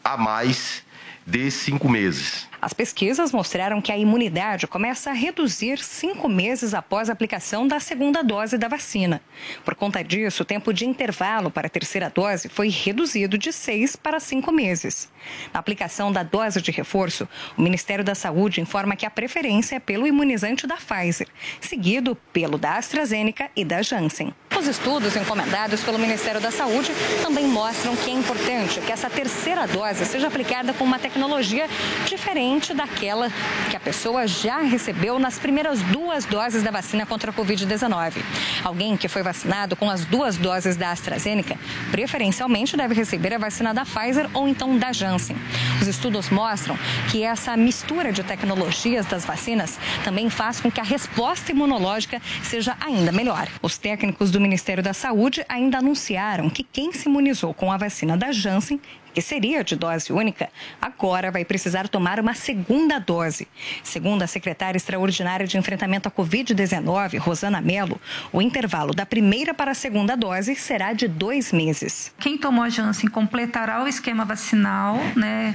a 0.03 0.18
mais 0.18 0.84
de 1.32 1.49
cinco 1.49 1.88
meses. 1.88 2.45
As 2.62 2.74
pesquisas 2.74 3.32
mostraram 3.32 3.82
que 3.82 3.90
a 3.90 3.98
imunidade 3.98 4.68
começa 4.68 5.12
a 5.12 5.14
reduzir 5.14 5.80
cinco 5.80 6.28
meses 6.28 6.74
após 6.74 7.10
a 7.10 7.14
aplicação 7.14 7.66
da 7.66 7.80
segunda 7.80 8.22
dose 8.22 8.58
da 8.58 8.68
vacina. 8.68 9.22
Por 9.64 9.74
conta 9.74 10.03
disso, 10.03 10.44
o 10.44 10.45
tempo 10.45 10.74
de 10.74 10.86
intervalo 10.86 11.49
para 11.49 11.68
a 11.68 11.70
terceira 11.70 12.10
dose 12.10 12.49
foi 12.49 12.68
reduzido 12.68 13.38
de 13.38 13.53
seis 13.53 13.95
para 13.95 14.20
cinco 14.20 14.52
meses. 14.52 15.10
Na 15.53 15.62
aplicação 15.62 16.12
da 16.12 16.22
dose 16.22 16.62
de 16.62 16.70
reforço, 16.70 17.26
o 17.58 17.62
Ministério 17.62 18.03
da 18.03 18.14
Saúde 18.14 18.60
informa 18.60 18.98
que 18.98 19.06
a 19.06 19.10
preferência 19.10 19.78
é 19.78 19.80
pelo 19.80 20.06
imunizante 20.06 20.68
da 20.68 20.76
Pfizer, 20.76 21.30
seguido 21.62 22.14
pelo 22.34 22.58
da 22.58 22.76
AstraZeneca 22.76 23.49
e 23.56 23.64
da 23.64 23.82
Janssen. 23.82 24.34
Os 24.57 24.68
estudos 24.68 25.15
encomendados 25.15 25.82
pelo 25.82 25.98
Ministério 25.98 26.40
da 26.40 26.52
Saúde 26.52 26.91
também 27.23 27.48
mostram 27.48 27.95
que 27.95 28.11
é 28.11 28.14
importante 28.14 28.80
que 28.80 28.91
essa 28.91 29.10
terceira 29.10 29.65
dose 29.65 30.06
seja 30.06 30.28
aplicada 30.28 30.72
com 30.73 30.84
uma 30.84 30.99
tecnologia 30.99 31.68
diferente 32.06 32.73
daquela 32.73 33.32
que 33.69 33.76
a 33.76 33.80
pessoa 33.80 34.28
já 34.28 34.60
recebeu 34.60 35.18
nas 35.18 35.40
primeiras 35.40 35.82
duas 35.84 36.26
doses 36.26 36.61
da 36.61 36.69
vacina 36.69 37.07
contra 37.07 37.32
a 37.32 37.34
Covid-19. 37.34 38.22
Alguém 38.64 38.95
que 38.95 39.07
foi 39.07 39.23
vacinado 39.23 39.76
com 39.76 39.90
as 39.90 40.06
duas 40.06 40.38
doses 40.38 40.76
da 40.76 40.91
AstraZeneca, 40.91 41.57
preferencialmente 41.90 42.78
deve 42.78 42.94
receber 42.94 43.34
a 43.34 43.40
vacina 43.40 43.73
da 43.73 43.84
Pfizer 43.84 44.30
ou 44.32 44.48
então 44.48 44.78
da 44.78 44.94
Janssen. 44.94 45.36
Os 45.82 45.88
estudos 45.88 46.30
mostram 46.30 46.78
que 47.10 47.23
essa 47.23 47.57
mistura 47.57 48.11
de 48.11 48.22
tecnologias 48.22 49.07
das 49.07 49.26
vacinas 49.26 49.80
também 50.03 50.30
faz 50.30 50.61
com 50.61 50.69
que 50.69 50.80
a 50.80 50.84
resposta 50.84 51.52
imunológica 51.52 52.22
seja 52.44 52.78
ainda 52.80 53.11
melhor. 53.11 53.48
Os 53.64 53.78
técnicos 53.78 54.30
do 54.30 54.40
Ministério 54.40 54.51
da 54.82 54.94
Saúde 54.94 55.45
ainda 55.48 55.78
anunciaram 55.78 56.49
que 56.49 56.64
quem 56.64 56.91
se 56.91 57.07
imunizou 57.07 57.53
com 57.53 57.72
a 57.72 57.78
vacina 57.78 58.18
da 58.18 58.32
Janssen 58.32 58.80
que 59.14 59.22
seria 59.22 59.64
de 59.64 59.76
dose 59.76 60.12
única, 60.12 60.50
agora 60.82 61.32
vai 61.32 61.46
precisar 61.46 61.88
tomar 61.88 62.20
uma 62.20 62.34
segunda 62.34 63.00
dose. 63.00 63.48
Segundo 63.84 64.24
a 64.24 64.28
secretária 64.28 64.78
extraordinária 64.78 65.46
de 65.46 65.58
enfrentamento 65.58 66.08
à 66.08 66.12
Covid-19, 66.12 67.18
Rosana 67.20 67.62
Mello, 67.62 68.00
o 68.32 68.42
intervalo 68.42 68.94
da 68.94 69.06
primeira 69.06 69.54
para 69.54 69.72
a 69.72 69.76
segunda 69.76 70.16
dose 70.16 70.56
será 70.56 70.94
de 70.94 71.08
dois 71.08 71.52
meses. 71.52 72.14
Quem 72.20 72.38
tomou 72.38 72.64
a 72.64 72.70
Janssen 72.70 73.10
completará 73.10 73.84
o 73.84 73.88
esquema 73.88 74.26
vacinal, 74.26 74.98
né? 75.16 75.54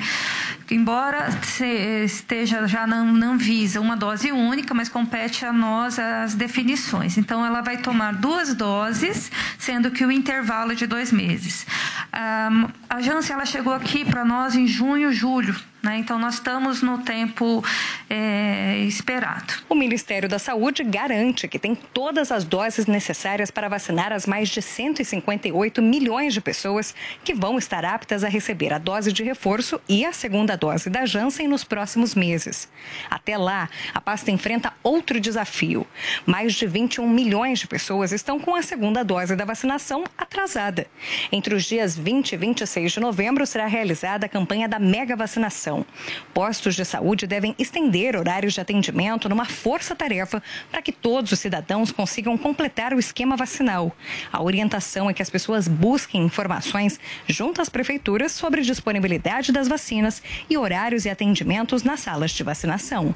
Embora 0.70 1.28
esteja 2.04 2.66
já 2.66 2.86
não 2.86 3.38
visa 3.38 3.80
uma 3.80 3.96
dose 3.96 4.32
única, 4.32 4.74
mas 4.74 4.88
compete 4.88 5.44
a 5.44 5.52
nós 5.52 5.98
as 5.98 6.34
definições. 6.34 7.16
Então, 7.16 7.44
ela 7.44 7.60
vai 7.60 7.78
tomar 7.78 8.14
duas 8.14 8.54
doses, 8.54 9.30
sendo 9.58 9.90
que 9.90 10.04
o 10.04 10.10
intervalo 10.10 10.72
é 10.72 10.74
de 10.74 10.86
dois 10.86 11.12
meses. 11.12 11.66
Ah, 12.12 12.68
a 12.90 13.00
Janssen 13.00 13.34
ela 13.34 13.45
chegou 13.46 13.72
aqui 13.72 14.04
para 14.04 14.24
nós 14.24 14.56
em 14.56 14.66
junho, 14.66 15.12
julho. 15.12 15.54
Né? 15.86 15.98
Então, 15.98 16.18
nós 16.18 16.34
estamos 16.34 16.82
no 16.82 16.98
tempo 16.98 17.64
é, 18.10 18.78
esperado. 18.88 19.54
O 19.68 19.74
Ministério 19.74 20.28
da 20.28 20.38
Saúde 20.38 20.82
garante 20.82 21.46
que 21.46 21.60
tem 21.60 21.76
todas 21.76 22.32
as 22.32 22.42
doses 22.42 22.86
necessárias 22.86 23.52
para 23.52 23.68
vacinar 23.68 24.12
as 24.12 24.26
mais 24.26 24.48
de 24.48 24.60
158 24.60 25.80
milhões 25.80 26.34
de 26.34 26.40
pessoas 26.40 26.92
que 27.22 27.32
vão 27.32 27.56
estar 27.56 27.84
aptas 27.84 28.24
a 28.24 28.28
receber 28.28 28.72
a 28.72 28.78
dose 28.78 29.12
de 29.12 29.22
reforço 29.22 29.80
e 29.88 30.04
a 30.04 30.12
segunda 30.12 30.56
dose 30.56 30.90
da 30.90 31.06
Janssen 31.06 31.46
nos 31.46 31.62
próximos 31.62 32.16
meses. 32.16 32.68
Até 33.08 33.38
lá, 33.38 33.68
a 33.94 34.00
pasta 34.00 34.32
enfrenta 34.32 34.72
outro 34.82 35.20
desafio. 35.20 35.86
Mais 36.26 36.54
de 36.54 36.66
21 36.66 37.08
milhões 37.08 37.60
de 37.60 37.68
pessoas 37.68 38.10
estão 38.10 38.40
com 38.40 38.56
a 38.56 38.62
segunda 38.62 39.04
dose 39.04 39.36
da 39.36 39.44
vacinação 39.44 40.02
atrasada. 40.18 40.88
Entre 41.30 41.54
os 41.54 41.64
dias 41.64 41.96
20 41.96 42.32
e 42.32 42.36
26 42.36 42.92
de 42.92 43.00
novembro 43.00 43.46
será 43.46 43.66
realizada 43.66 44.26
a 44.26 44.28
campanha 44.28 44.68
da 44.68 44.80
mega 44.80 45.14
vacinação. 45.14 45.75
Postos 46.32 46.74
de 46.74 46.84
saúde 46.84 47.26
devem 47.26 47.54
estender 47.58 48.16
horários 48.16 48.54
de 48.54 48.60
atendimento 48.60 49.28
numa 49.28 49.44
força-tarefa 49.44 50.42
para 50.70 50.82
que 50.82 50.92
todos 50.92 51.32
os 51.32 51.38
cidadãos 51.38 51.90
consigam 51.90 52.38
completar 52.38 52.94
o 52.94 52.98
esquema 52.98 53.36
vacinal. 53.36 53.94
A 54.32 54.42
orientação 54.42 55.10
é 55.10 55.14
que 55.14 55.22
as 55.22 55.30
pessoas 55.30 55.66
busquem 55.66 56.24
informações 56.24 57.00
junto 57.26 57.60
às 57.60 57.68
prefeituras 57.68 58.32
sobre 58.32 58.62
disponibilidade 58.62 59.52
das 59.52 59.68
vacinas 59.68 60.22
e 60.48 60.56
horários 60.56 61.04
e 61.04 61.10
atendimentos 61.10 61.82
nas 61.82 62.00
salas 62.00 62.30
de 62.30 62.42
vacinação. 62.42 63.14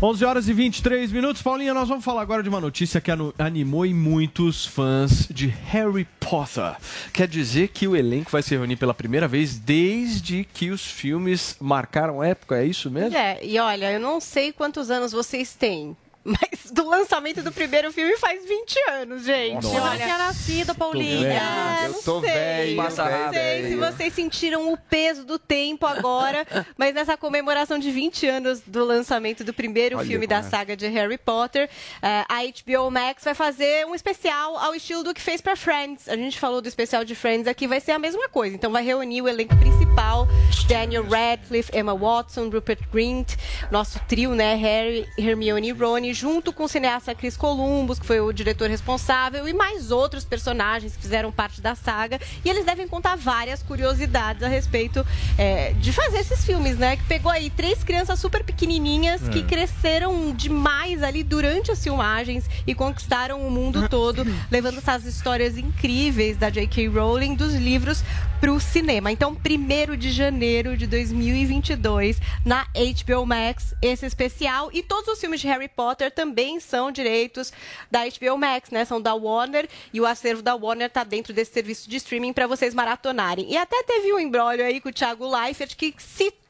11 0.00 0.24
horas 0.24 0.48
e 0.48 0.52
23 0.52 1.10
minutos. 1.10 1.42
Paulinha, 1.42 1.74
nós 1.74 1.88
vamos 1.88 2.04
falar 2.04 2.22
agora 2.22 2.40
de 2.40 2.48
uma 2.48 2.60
notícia 2.60 3.00
que 3.00 3.10
animou 3.36 3.84
em 3.84 3.92
muitos 3.92 4.64
fãs 4.64 5.26
de 5.28 5.48
Harry 5.48 6.06
Potter. 6.20 6.76
Quer 7.12 7.26
dizer 7.26 7.68
que 7.68 7.88
o 7.88 7.96
elenco 7.96 8.30
vai 8.30 8.40
se 8.40 8.54
reunir 8.54 8.76
pela 8.76 8.94
primeira 8.94 9.26
vez 9.26 9.58
desde 9.58 10.44
que 10.54 10.70
os 10.70 10.86
filmes 10.86 11.56
marcaram 11.60 12.22
época, 12.22 12.58
é 12.58 12.64
isso 12.64 12.88
mesmo? 12.88 13.16
É, 13.16 13.44
e 13.44 13.58
olha, 13.58 13.90
eu 13.90 13.98
não 13.98 14.20
sei 14.20 14.52
quantos 14.52 14.88
anos 14.88 15.10
vocês 15.10 15.56
têm. 15.56 15.96
Mas 16.28 16.70
do 16.70 16.86
lançamento 16.86 17.42
do 17.42 17.50
primeiro 17.50 17.90
filme 17.92 18.16
faz 18.18 18.46
20 18.46 18.78
anos, 18.90 19.24
gente. 19.24 19.64
Nossa. 19.64 19.76
Eu 19.76 19.84
não 19.84 19.96
tinha 19.96 20.18
nascido, 20.18 20.74
Paulinha. 20.74 21.28
É, 21.28 21.86
Eu 21.86 21.92
não 21.92 22.02
tô 22.02 22.20
sei, 22.20 22.30
velho, 22.30 22.76
não 22.76 22.90
sei 22.90 23.04
rápido. 23.04 23.68
se 23.68 23.76
vocês 23.76 24.12
sentiram 24.14 24.72
o 24.72 24.76
peso 24.76 25.24
do 25.24 25.38
tempo 25.38 25.86
agora, 25.86 26.46
mas 26.76 26.94
nessa 26.94 27.16
comemoração 27.16 27.78
de 27.78 27.90
20 27.90 28.26
anos 28.26 28.60
do 28.66 28.84
lançamento 28.84 29.42
do 29.42 29.54
primeiro 29.54 29.96
Olha 29.96 30.06
filme 30.06 30.26
da 30.26 30.38
é. 30.38 30.42
saga 30.42 30.76
de 30.76 30.86
Harry 30.88 31.18
Potter, 31.18 31.68
eh, 32.02 32.24
a 32.28 32.40
HBO 32.42 32.90
Max 32.90 33.24
vai 33.24 33.34
fazer 33.34 33.86
um 33.86 33.94
especial 33.94 34.58
ao 34.58 34.74
estilo 34.74 35.02
do 35.02 35.14
que 35.14 35.20
fez 35.20 35.40
para 35.40 35.56
Friends. 35.56 36.08
A 36.08 36.16
gente 36.16 36.38
falou 36.38 36.60
do 36.60 36.68
especial 36.68 37.04
de 37.04 37.14
Friends 37.14 37.46
aqui, 37.46 37.66
vai 37.66 37.80
ser 37.80 37.92
a 37.92 37.98
mesma 37.98 38.28
coisa. 38.28 38.54
Então 38.54 38.70
vai 38.70 38.84
reunir 38.84 39.22
o 39.22 39.28
elenco 39.28 39.56
principal, 39.56 40.28
Daniel 40.68 41.08
Radcliffe, 41.08 41.76
Emma 41.76 41.94
Watson, 41.94 42.50
Rupert 42.50 42.86
Grint, 42.92 43.34
nosso 43.70 43.98
trio, 44.06 44.34
né, 44.34 44.54
Harry, 44.54 45.08
Hermione 45.16 45.68
e 45.68 45.72
Rony, 45.72 46.17
junto 46.18 46.52
com 46.52 46.64
o 46.64 46.68
cineasta 46.68 47.14
Chris 47.14 47.36
Columbus, 47.36 47.98
que 48.00 48.06
foi 48.06 48.20
o 48.20 48.32
diretor 48.32 48.68
responsável, 48.68 49.46
e 49.46 49.52
mais 49.52 49.92
outros 49.92 50.24
personagens 50.24 50.96
que 50.96 51.02
fizeram 51.02 51.30
parte 51.30 51.60
da 51.60 51.76
saga. 51.76 52.20
E 52.44 52.48
eles 52.48 52.64
devem 52.64 52.88
contar 52.88 53.16
várias 53.16 53.62
curiosidades 53.62 54.42
a 54.42 54.48
respeito 54.48 55.06
eh, 55.38 55.74
de 55.78 55.92
fazer 55.92 56.18
esses 56.18 56.44
filmes, 56.44 56.76
né? 56.76 56.96
Que 56.96 57.04
pegou 57.04 57.30
aí 57.30 57.50
três 57.50 57.84
crianças 57.84 58.18
super 58.18 58.42
pequenininhas 58.42 59.28
que 59.28 59.40
É. 59.40 59.42
cresceram 59.42 60.32
demais 60.34 61.02
ali 61.04 61.22
durante 61.22 61.70
as 61.70 61.82
filmagens 61.82 62.44
e 62.66 62.74
conquistaram 62.74 63.46
o 63.46 63.50
mundo 63.50 63.86
todo, 63.90 64.24
levando 64.50 64.78
essas 64.78 65.04
histórias 65.04 65.56
incríveis 65.56 66.36
da 66.36 66.50
J.K. 66.50 66.88
Rowling 66.88 67.34
dos 67.36 67.54
livros 67.54 68.02
para 68.40 68.52
o 68.52 68.60
cinema. 68.60 69.10
Então, 69.10 69.36
1 69.36 69.96
de 69.96 70.12
janeiro 70.12 70.76
de 70.76 70.86
2022, 70.86 72.20
na 72.44 72.64
HBO 72.64 73.26
Max, 73.26 73.74
esse 73.82 74.06
especial. 74.06 74.70
E 74.72 74.80
todos 74.82 75.08
os 75.08 75.20
filmes 75.20 75.40
de 75.40 75.48
Harry 75.48 75.68
Potter 75.68 75.97
também 76.10 76.60
são 76.60 76.90
direitos 76.90 77.52
da 77.90 78.00
HBO 78.04 78.38
Max, 78.38 78.70
né? 78.70 78.84
São 78.84 79.00
da 79.00 79.14
Warner 79.14 79.68
e 79.92 80.00
o 80.00 80.06
acervo 80.06 80.42
da 80.42 80.54
Warner 80.54 80.90
tá 80.90 81.04
dentro 81.04 81.32
desse 81.32 81.52
serviço 81.52 81.88
de 81.88 81.96
streaming 81.96 82.32
para 82.32 82.46
vocês 82.46 82.74
maratonarem. 82.74 83.50
E 83.50 83.56
até 83.56 83.82
teve 83.82 84.12
um 84.12 84.18
embrólio 84.18 84.64
aí 84.64 84.80
com 84.80 84.88
o 84.88 84.92
Thiago 84.92 85.28
Leifert 85.28 85.76
que 85.76 85.94
citou 85.98 86.47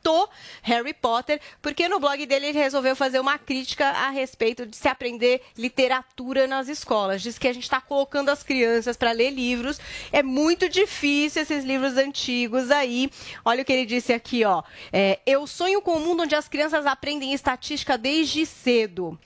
Harry 0.63 0.95
Potter, 0.95 1.41
porque 1.61 1.89
no 1.89 2.01
blog 2.01 2.25
dele 2.27 2.47
ele 2.47 2.59
resolveu 2.59 2.95
fazer 2.95 3.21
uma 3.21 3.39
crítica 3.39 3.87
a 3.87 4.11
respeito 4.11 4.67
de 4.67 4.77
se 4.77 4.89
aprender 4.89 5.43
literatura 5.57 6.47
nas 6.47 6.69
escolas. 6.69 7.23
Diz 7.23 7.39
que 7.39 7.49
a 7.49 7.53
gente 7.53 7.65
está 7.65 7.81
colocando 7.81 8.29
as 8.29 8.43
crianças 8.43 8.97
para 8.97 9.13
ler 9.13 9.31
livros. 9.31 9.81
É 10.13 10.23
muito 10.23 10.69
difícil 10.69 11.43
esses 11.43 11.65
livros 11.65 11.97
antigos 11.97 12.71
aí. 12.71 13.11
Olha 13.45 13.63
o 13.63 13.65
que 13.65 13.73
ele 13.73 13.87
disse 13.87 14.13
aqui, 14.13 14.45
ó. 14.45 14.63
É, 14.93 15.19
eu 15.27 15.47
sonho 15.47 15.83
com 15.83 15.97
um 15.97 16.01
mundo 16.01 16.23
onde 16.23 16.35
as 16.35 16.49
crianças 16.49 16.87
aprendem 16.87 17.33
estatística 17.33 17.99
desde 17.99 18.47
cedo. 18.47 19.19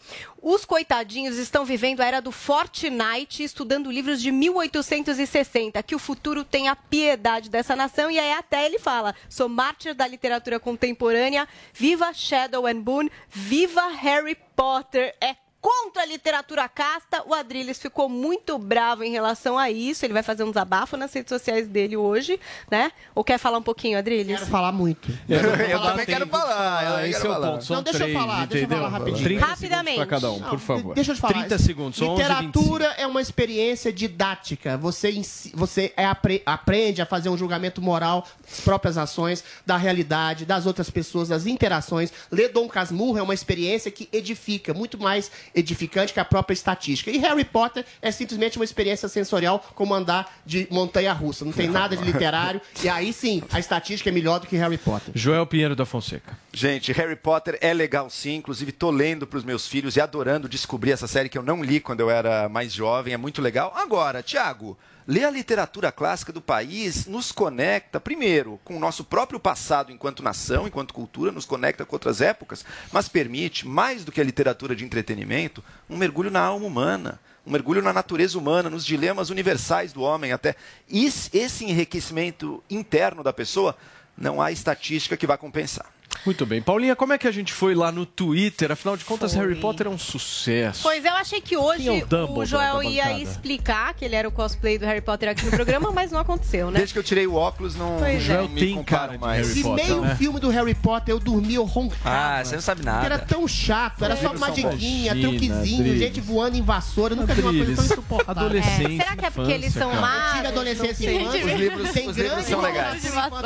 Os 0.44 0.64
coitadinhos 0.64 1.38
estão 1.38 1.64
vivendo 1.64 2.00
a 2.00 2.04
era 2.04 2.20
do 2.20 2.32
Fortnite, 2.32 3.44
estudando 3.44 3.92
livros 3.92 4.20
de 4.20 4.32
1860. 4.32 5.80
Que 5.84 5.94
o 5.94 6.00
futuro 6.00 6.42
tenha 6.42 6.74
piedade 6.74 7.48
dessa 7.48 7.76
nação. 7.76 8.10
E 8.10 8.18
aí 8.18 8.32
até 8.32 8.66
ele 8.66 8.80
fala: 8.80 9.14
sou 9.28 9.48
mártir 9.48 9.94
da 9.94 10.04
literatura 10.04 10.58
contemporânea. 10.58 11.48
Viva 11.72 12.12
Shadow 12.12 12.66
and 12.66 12.80
Boone, 12.80 13.12
viva 13.30 13.86
Harry 13.90 14.36
Potter. 14.56 15.14
É 15.20 15.36
contra 15.62 16.02
a 16.02 16.04
literatura 16.06 16.68
casta. 16.68 17.22
O 17.24 17.32
Adrilles 17.32 17.78
ficou 17.78 18.08
muito 18.08 18.58
bravo 18.58 19.04
em 19.04 19.10
relação 19.12 19.56
a 19.56 19.70
isso. 19.70 20.04
Ele 20.04 20.12
vai 20.12 20.22
fazer 20.24 20.42
um 20.42 20.48
desabafo 20.48 20.96
nas 20.96 21.12
redes 21.14 21.28
sociais 21.30 21.68
dele 21.68 21.96
hoje, 21.96 22.38
né? 22.70 22.90
Ou 23.14 23.22
quer 23.22 23.38
falar 23.38 23.58
um 23.58 23.62
pouquinho, 23.62 23.96
Adrilles? 23.96 24.38
Quero 24.40 24.50
falar 24.50 24.72
muito. 24.72 25.08
Eu 25.28 25.80
também 25.80 26.04
quero 26.04 26.26
falar. 26.26 26.84
eu 26.84 26.90
também 26.92 27.10
Esse 27.10 27.20
quero 27.20 27.26
é 27.26 27.30
o 27.30 27.34
falar. 27.40 27.50
ponto. 27.52 27.64
São 27.64 27.76
Não, 27.76 27.82
deixa 27.84 27.98
eu 27.98 28.02
três, 28.02 28.18
falar, 28.18 28.46
deixa 28.46 28.54
eu 28.54 28.58
entendeu? 28.66 28.78
falar 28.78 28.88
rapidinho. 28.98 29.24
30 29.24 29.46
Rapidamente. 29.46 29.96
pra 29.96 30.06
cada 30.06 30.30
um, 30.32 30.40
por 30.40 30.58
favor. 30.58 30.94
Deixa 30.94 31.12
eu 31.12 31.14
te 31.14 31.20
falar. 31.20 31.34
30 31.34 31.58
segundos, 31.58 31.98
são 31.98 32.08
11 32.08 32.22
Literatura 32.22 32.86
é 32.98 33.06
uma 33.06 33.22
experiência 33.22 33.92
didática. 33.92 34.76
Você, 34.78 35.12
você 35.54 35.92
é 35.96 36.04
apre- 36.04 36.42
aprende 36.44 37.00
a 37.00 37.06
fazer 37.06 37.28
um 37.28 37.36
julgamento 37.38 37.80
moral 37.80 38.26
das 38.48 38.60
próprias 38.60 38.98
ações, 38.98 39.44
da 39.64 39.76
realidade, 39.76 40.44
das 40.44 40.66
outras 40.66 40.90
pessoas, 40.90 41.28
das 41.28 41.46
interações. 41.46 42.12
Ler 42.30 42.48
Dom 42.48 42.68
Casmurro 42.68 43.18
é 43.18 43.22
uma 43.22 43.34
experiência 43.34 43.90
que 43.90 44.08
edifica, 44.12 44.74
muito 44.74 44.98
mais 44.98 45.30
edificante 45.54 46.12
que 46.12 46.20
a 46.20 46.24
própria 46.24 46.54
estatística. 46.54 47.10
E 47.10 47.18
Harry 47.18 47.44
Potter 47.44 47.84
é 48.00 48.10
simplesmente 48.10 48.56
uma 48.58 48.64
experiência 48.64 49.08
sensorial 49.08 49.64
como 49.74 49.94
andar 49.94 50.32
de 50.44 50.66
montanha-russa. 50.70 51.44
Não 51.44 51.52
tem 51.52 51.68
nada 51.68 51.96
de 51.96 52.04
literário. 52.04 52.60
E 52.82 52.88
aí 52.88 53.12
sim, 53.12 53.42
a 53.50 53.58
estatística 53.58 54.10
é 54.10 54.12
melhor 54.12 54.40
do 54.40 54.46
que 54.46 54.56
Harry 54.56 54.78
Potter. 54.78 55.12
Joel 55.14 55.46
Pinheiro 55.46 55.76
da 55.76 55.84
Fonseca. 55.84 56.36
Gente, 56.52 56.92
Harry 56.92 57.16
Potter 57.16 57.58
é 57.60 57.72
legal 57.72 58.10
sim, 58.10 58.36
inclusive 58.36 58.72
tô 58.72 58.90
lendo 58.90 59.26
para 59.26 59.38
os 59.38 59.44
meus 59.44 59.66
filhos 59.66 59.96
e 59.96 60.00
adorando 60.00 60.48
descobrir 60.48 60.92
essa 60.92 61.06
série 61.06 61.28
que 61.28 61.38
eu 61.38 61.42
não 61.42 61.62
li 61.62 61.80
quando 61.80 62.00
eu 62.00 62.10
era 62.10 62.48
mais 62.48 62.72
jovem, 62.72 63.14
é 63.14 63.16
muito 63.16 63.40
legal. 63.40 63.72
Agora, 63.76 64.22
Tiago, 64.22 64.76
ler 65.12 65.26
a 65.26 65.30
literatura 65.30 65.92
clássica 65.92 66.32
do 66.32 66.40
país 66.40 67.04
nos 67.06 67.30
conecta, 67.30 68.00
primeiro, 68.00 68.58
com 68.64 68.78
o 68.78 68.80
nosso 68.80 69.04
próprio 69.04 69.38
passado 69.38 69.92
enquanto 69.92 70.22
nação, 70.22 70.66
enquanto 70.66 70.94
cultura, 70.94 71.30
nos 71.30 71.44
conecta 71.44 71.84
com 71.84 71.94
outras 71.94 72.22
épocas, 72.22 72.64
mas 72.90 73.10
permite, 73.10 73.68
mais 73.68 74.06
do 74.06 74.10
que 74.10 74.22
a 74.22 74.24
literatura 74.24 74.74
de 74.74 74.86
entretenimento, 74.86 75.62
um 75.88 75.98
mergulho 75.98 76.30
na 76.30 76.40
alma 76.40 76.66
humana. 76.66 77.20
Um 77.44 77.50
mergulho 77.50 77.82
na 77.82 77.92
natureza 77.92 78.38
humana, 78.38 78.70
nos 78.70 78.86
dilemas 78.86 79.28
universais 79.28 79.92
do 79.92 80.00
homem, 80.00 80.32
até. 80.32 80.54
Esse 80.88 81.64
enriquecimento 81.64 82.62
interno 82.70 83.22
da 83.22 83.32
pessoa, 83.32 83.76
não 84.16 84.40
há 84.40 84.52
estatística 84.52 85.16
que 85.16 85.26
vá 85.26 85.36
compensar. 85.36 85.92
Muito 86.24 86.46
bem. 86.46 86.62
Paulinha, 86.62 86.94
como 86.94 87.12
é 87.12 87.18
que 87.18 87.26
a 87.26 87.32
gente 87.32 87.52
foi 87.52 87.74
lá 87.74 87.90
no 87.90 88.06
Twitter? 88.06 88.70
Afinal 88.70 88.96
de 88.96 89.04
contas, 89.04 89.34
Harry 89.34 89.56
Potter 89.56 89.86
é 89.86 89.90
um 89.90 89.98
sucesso. 89.98 90.82
Pois 90.82 91.04
eu 91.04 91.12
achei 91.14 91.40
que 91.40 91.56
hoje 91.56 91.88
é 91.88 92.04
o 92.14 92.42
o 92.42 92.44
Joel 92.44 92.82
ia 92.82 93.18
explicar 93.18 93.94
que 93.94 94.04
ele 94.04 94.14
era 94.14 94.28
o 94.28 94.32
cosplay 94.32 94.78
do 94.78 94.86
Harry 94.86 95.00
Potter 95.00 95.28
aqui 95.28 95.44
no 95.44 95.50
programa, 95.50 95.90
mas 95.90 96.10
não 96.10 96.20
aconteceu, 96.20 96.70
né? 96.70 96.78
Desde 96.78 96.92
que 96.92 96.98
eu 96.98 97.02
tirei 97.02 97.26
o 97.26 97.34
óculos, 97.34 97.74
não, 97.74 97.96
Pois 97.98 98.00
não 98.00 98.16
é. 98.16 98.20
Joel 98.20 98.48
me 98.48 98.60
tem 98.60 98.76
comparam 98.76 98.84
cara 98.84 99.12
de 99.12 99.18
mais. 99.18 99.48
Harry 99.48 99.62
Potter, 99.62 99.86
meio 99.86 100.00
né? 100.00 100.16
filme 100.16 100.40
do 100.40 100.48
Harry 100.50 100.74
Potter 100.74 101.14
eu 101.14 101.18
dormi, 101.18 101.54
eu 101.54 101.64
roncava. 101.64 102.00
Ah, 102.04 102.44
você 102.44 102.54
não 102.54 102.62
sabe 102.62 102.82
Porque 102.82 103.06
era 103.06 103.16
nada. 103.16 103.26
tão 103.26 103.48
chato, 103.48 104.04
era 104.04 104.14
Os 104.14 104.20
só 104.20 104.34
madiguinha, 104.34 105.14
truquezinho, 105.14 105.80
Adriles. 105.80 105.98
gente 105.98 106.20
voando 106.20 106.56
em 106.56 106.62
vassoura. 106.62 107.14
Eu 107.14 107.20
nunca 107.20 107.34
vi 107.34 107.42
uma 107.42 107.52
coisa 107.52 107.74
tão 107.74 107.84
insuportável. 107.84 108.42
Adolescência, 108.42 108.96
Será 108.96 109.16
que 109.16 109.24
é 109.24 109.30
porque 109.30 109.52
eles 109.52 109.72
são? 109.72 109.92
Eu 109.92 110.02
tive 110.34 110.46
adolescência 110.46 111.10
e 111.10 111.24
Não. 111.24 111.32
Os 111.32 111.34
livros, 111.60 111.90
os 111.90 112.16
livros 112.16 112.44
são 112.46 112.60
legais. 112.60 113.04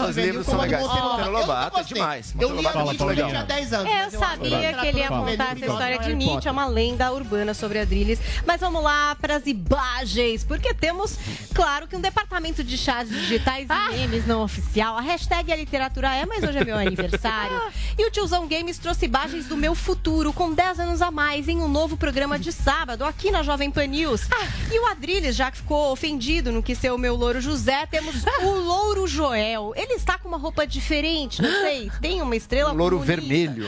Os 0.08 0.16
livros 0.16 0.46
são 0.46 0.60
legais. 0.60 0.86
Monteiro 0.86 1.30
Lobato. 1.30 1.78
É 1.78 1.82
demais. 1.82 2.34
Eu 2.38 2.55
Tinha 2.60 3.06
legal. 3.06 3.46
10 3.46 3.72
anos. 3.72 3.92
É, 3.92 4.06
eu 4.06 4.10
sabia 4.10 4.72
que 4.74 4.86
ele 4.86 4.98
ia 4.98 5.08
contar 5.08 5.56
essa 5.56 5.66
história 5.66 5.98
de 5.98 6.14
Nietzsche, 6.14 6.48
é 6.48 6.50
uma 6.50 6.66
lenda 6.66 7.12
urbana 7.12 7.54
sobre 7.54 7.78
Adrilles. 7.78 8.18
Mas 8.46 8.60
vamos 8.60 8.82
lá 8.82 9.14
para 9.16 9.36
as 9.36 9.46
imagens, 9.46 10.44
porque 10.44 10.74
temos, 10.74 11.16
claro, 11.54 11.86
que 11.86 11.96
um 11.96 12.00
departamento 12.00 12.62
de 12.62 12.76
chás 12.76 13.08
digitais 13.08 13.68
e 13.68 13.96
memes 13.96 14.26
não 14.26 14.42
oficial. 14.42 14.96
A 14.96 15.00
hashtag 15.00 15.50
é 15.52 15.56
literatura 15.56 16.14
é, 16.14 16.26
mas 16.26 16.42
hoje 16.42 16.58
é 16.58 16.64
meu 16.64 16.76
aniversário. 16.76 17.60
E 17.98 18.04
o 18.06 18.10
Tiozão 18.10 18.46
Games 18.46 18.76
trouxe 18.76 19.06
imagens 19.06 19.46
do 19.46 19.56
meu 19.56 19.74
futuro, 19.74 20.30
com 20.30 20.52
10 20.52 20.80
anos 20.80 21.00
a 21.00 21.10
mais, 21.10 21.48
em 21.48 21.62
um 21.62 21.68
novo 21.68 21.96
programa 21.96 22.38
de 22.38 22.52
sábado, 22.52 23.04
aqui 23.04 23.30
na 23.30 23.42
Jovem 23.42 23.70
Pan 23.70 23.86
News. 23.86 24.28
E 24.70 24.78
o 24.78 24.86
Adrilles, 24.86 25.34
já 25.34 25.50
que 25.50 25.56
ficou 25.56 25.90
ofendido 25.92 26.52
no 26.52 26.62
que 26.62 26.74
ser 26.74 26.90
o 26.92 26.98
meu 26.98 27.16
louro 27.16 27.40
José, 27.40 27.86
temos 27.86 28.16
o 28.42 28.50
louro 28.60 29.06
Joel. 29.06 29.72
Ele 29.74 29.94
está 29.94 30.18
com 30.18 30.28
uma 30.28 30.36
roupa 30.36 30.66
diferente, 30.66 31.40
não 31.40 31.50
sei, 31.62 31.90
tem 32.02 32.20
uma 32.20 32.36
estrela 32.46 32.72
Um 32.72 32.76
louro 32.76 32.98
comunista. 32.98 33.20
vermelho. 33.20 33.66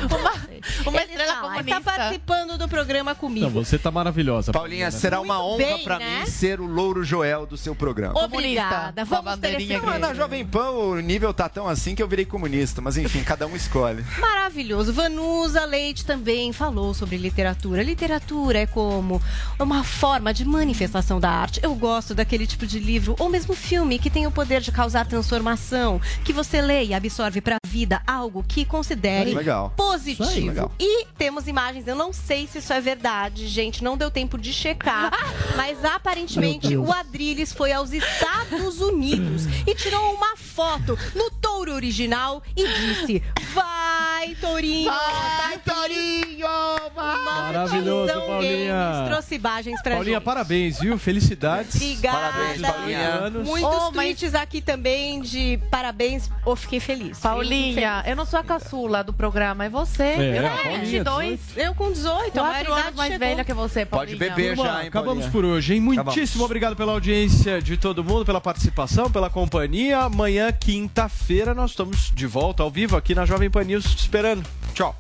Uma 0.86 1.02
estrela 1.02 1.22
está, 1.22 1.34
lá, 1.34 1.40
comunista. 1.40 1.78
está 1.78 1.80
participando 1.80 2.59
do 2.59 2.68
programa 2.68 3.14
comigo. 3.14 3.46
Não, 3.46 3.52
você 3.64 3.78
tá 3.78 3.90
maravilhosa. 3.90 4.52
Paulinha, 4.52 4.90
será 4.90 5.20
uma 5.20 5.42
honra 5.44 5.59
bem, 5.59 5.84
pra 5.84 5.98
né? 5.98 6.20
mim 6.20 6.26
ser 6.26 6.60
o 6.60 6.66
louro 6.66 7.02
Joel 7.05 7.46
do 7.46 7.56
seu 7.56 7.74
programa. 7.74 8.18
Obrigada. 8.22 9.05
Vamos. 9.05 9.38
Mas 9.84 10.00
na 10.00 10.14
Jovem 10.14 10.44
Pan 10.46 10.70
o 10.70 11.00
nível 11.00 11.34
tá 11.34 11.48
tão 11.48 11.68
assim 11.68 11.94
que 11.94 12.02
eu 12.02 12.09
virei 12.09 12.24
comunista, 12.24 12.80
mas 12.80 12.96
enfim, 12.96 13.22
cada 13.24 13.46
um 13.46 13.56
escolhe. 13.56 14.05
Maravilhoso. 14.18 14.92
Vanusa 14.92 15.64
Leite 15.64 16.05
também 16.05 16.52
falou 16.52 16.94
sobre 16.94 17.16
literatura. 17.16 17.82
Literatura 17.82 18.60
é 18.60 18.66
como 18.66 19.20
uma 19.59 19.82
forma 19.82 20.32
de 20.32 20.44
manifestação 20.44 21.18
da 21.18 21.30
arte. 21.30 21.60
Eu 21.62 21.74
gosto 21.74 22.14
daquele 22.14 22.46
tipo 22.46 22.66
de 22.66 22.78
livro 22.78 23.16
ou 23.18 23.28
mesmo 23.28 23.55
filme 23.55 23.98
que 23.98 24.10
tem 24.10 24.26
o 24.26 24.30
poder 24.30 24.60
de 24.60 24.70
causar 24.70 25.06
transformação, 25.06 26.00
que 26.24 26.32
você 26.32 26.60
lê 26.60 26.84
e 26.84 26.94
absorve 26.94 27.40
para 27.40 27.56
a 27.56 27.68
vida 27.68 28.00
algo 28.06 28.44
que 28.46 28.64
considere 28.69 29.35
Legal. 29.35 29.73
positivo. 29.77 30.28
Aí, 30.28 30.40
legal. 30.49 30.73
E 30.78 31.07
temos 31.16 31.49
imagens, 31.49 31.86
eu 31.89 31.97
não 31.97 32.12
sei 32.12 32.47
se 32.47 32.59
isso 32.59 32.73
é 32.73 32.81
verdade, 32.81 33.47
gente, 33.49 33.82
não 33.82 33.97
deu 33.97 34.11
tempo 34.11 34.39
de 34.39 34.53
checar, 34.53 35.11
mas 35.57 35.85
aparentemente 35.85 36.77
o 36.77 36.93
Adrilles 36.93 37.53
foi 37.53 37.73
aos 37.73 37.93
Estados 37.93 38.81
Unidos 38.81 39.45
e 39.66 39.74
tirou 39.74 40.15
uma 40.15 40.36
foto 40.36 40.97
no 41.15 41.31
touro 41.31 41.73
original 41.73 42.43
e 42.57 42.66
disse: 42.66 43.23
Vai, 43.55 44.35
Tourinho! 44.40 44.90
Vai, 44.90 45.59
Tourinho! 45.59 46.47
Vai! 46.95 47.24
Maravilhoso, 47.24 48.12
Paulinha. 48.12 48.73
Games 48.74 49.09
trouxe 49.09 49.35
imagens 49.36 49.82
pra 49.82 49.95
Paulinha, 49.95 50.16
gente. 50.16 50.24
parabéns, 50.24 50.78
viu? 50.81 50.99
Felicidades. 50.99 51.74
Obrigada. 51.77 52.19
Parabéns, 52.19 52.61
Paulinha. 52.61 53.31
Muitos 53.45 53.69
Oh, 53.78 53.81
mas- 53.86 53.93
tweets 53.95 54.35
aqui 54.35 54.61
também 54.61 55.20
de 55.20 55.59
parabéns. 55.70 56.31
Eu 56.47 56.57
fiquei 56.57 56.81
feliz. 56.81 57.19
Paulinha, 57.19 58.03
eu 58.07 58.15
não 58.16 58.27
sou 58.27 58.39
a 58.39 58.45
caçula 58.59 59.02
do 59.05 59.12
programa, 59.12 59.64
é 59.64 59.68
você. 59.68 60.02
É, 60.02 60.39
eu 60.39 60.47
a 60.47 60.51
tenho 60.51 60.62
Paulinha, 60.62 60.80
22. 60.80 61.40
Eu 61.56 61.74
com 61.74 61.93
18, 61.93 62.39
a 62.39 62.43
Quatro 62.43 62.72
anos 62.74 62.94
mais 62.94 63.12
chegou. 63.12 63.28
velha 63.28 63.44
que 63.44 63.55
você, 63.55 63.86
Pode 63.86 64.16
Paulinha. 64.16 64.18
beber 64.36 64.56
Turma, 64.56 64.70
já, 64.72 64.80
hein, 64.82 64.89
acabamos 64.89 65.24
Paulinha? 65.24 65.30
por 65.30 65.44
hoje, 65.44 65.74
hein? 65.74 65.80
Muitíssimo 65.80 66.44
obrigado 66.44 66.76
pela 66.76 66.93
audiência 66.93 67.60
de 67.62 67.76
todo 67.76 68.02
mundo, 68.05 68.24
pela 68.24 68.40
participação, 68.40 69.10
pela 69.10 69.30
companhia. 69.30 70.01
Amanhã, 70.01 70.52
quinta-feira, 70.52 71.55
nós 71.55 71.70
estamos 71.70 72.10
de 72.14 72.26
volta 72.26 72.62
ao 72.62 72.70
vivo 72.70 72.97
aqui 72.97 73.14
na 73.14 73.24
Jovem 73.24 73.51
Pan 73.51 73.64
News 73.64 73.85
te 73.94 73.98
esperando. 74.01 74.44
Tchau. 74.74 74.94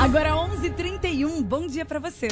Agora 0.00 0.30
11h31, 0.30 1.42
bom 1.42 1.66
dia 1.66 1.84
pra 1.84 1.98
você. 1.98 2.28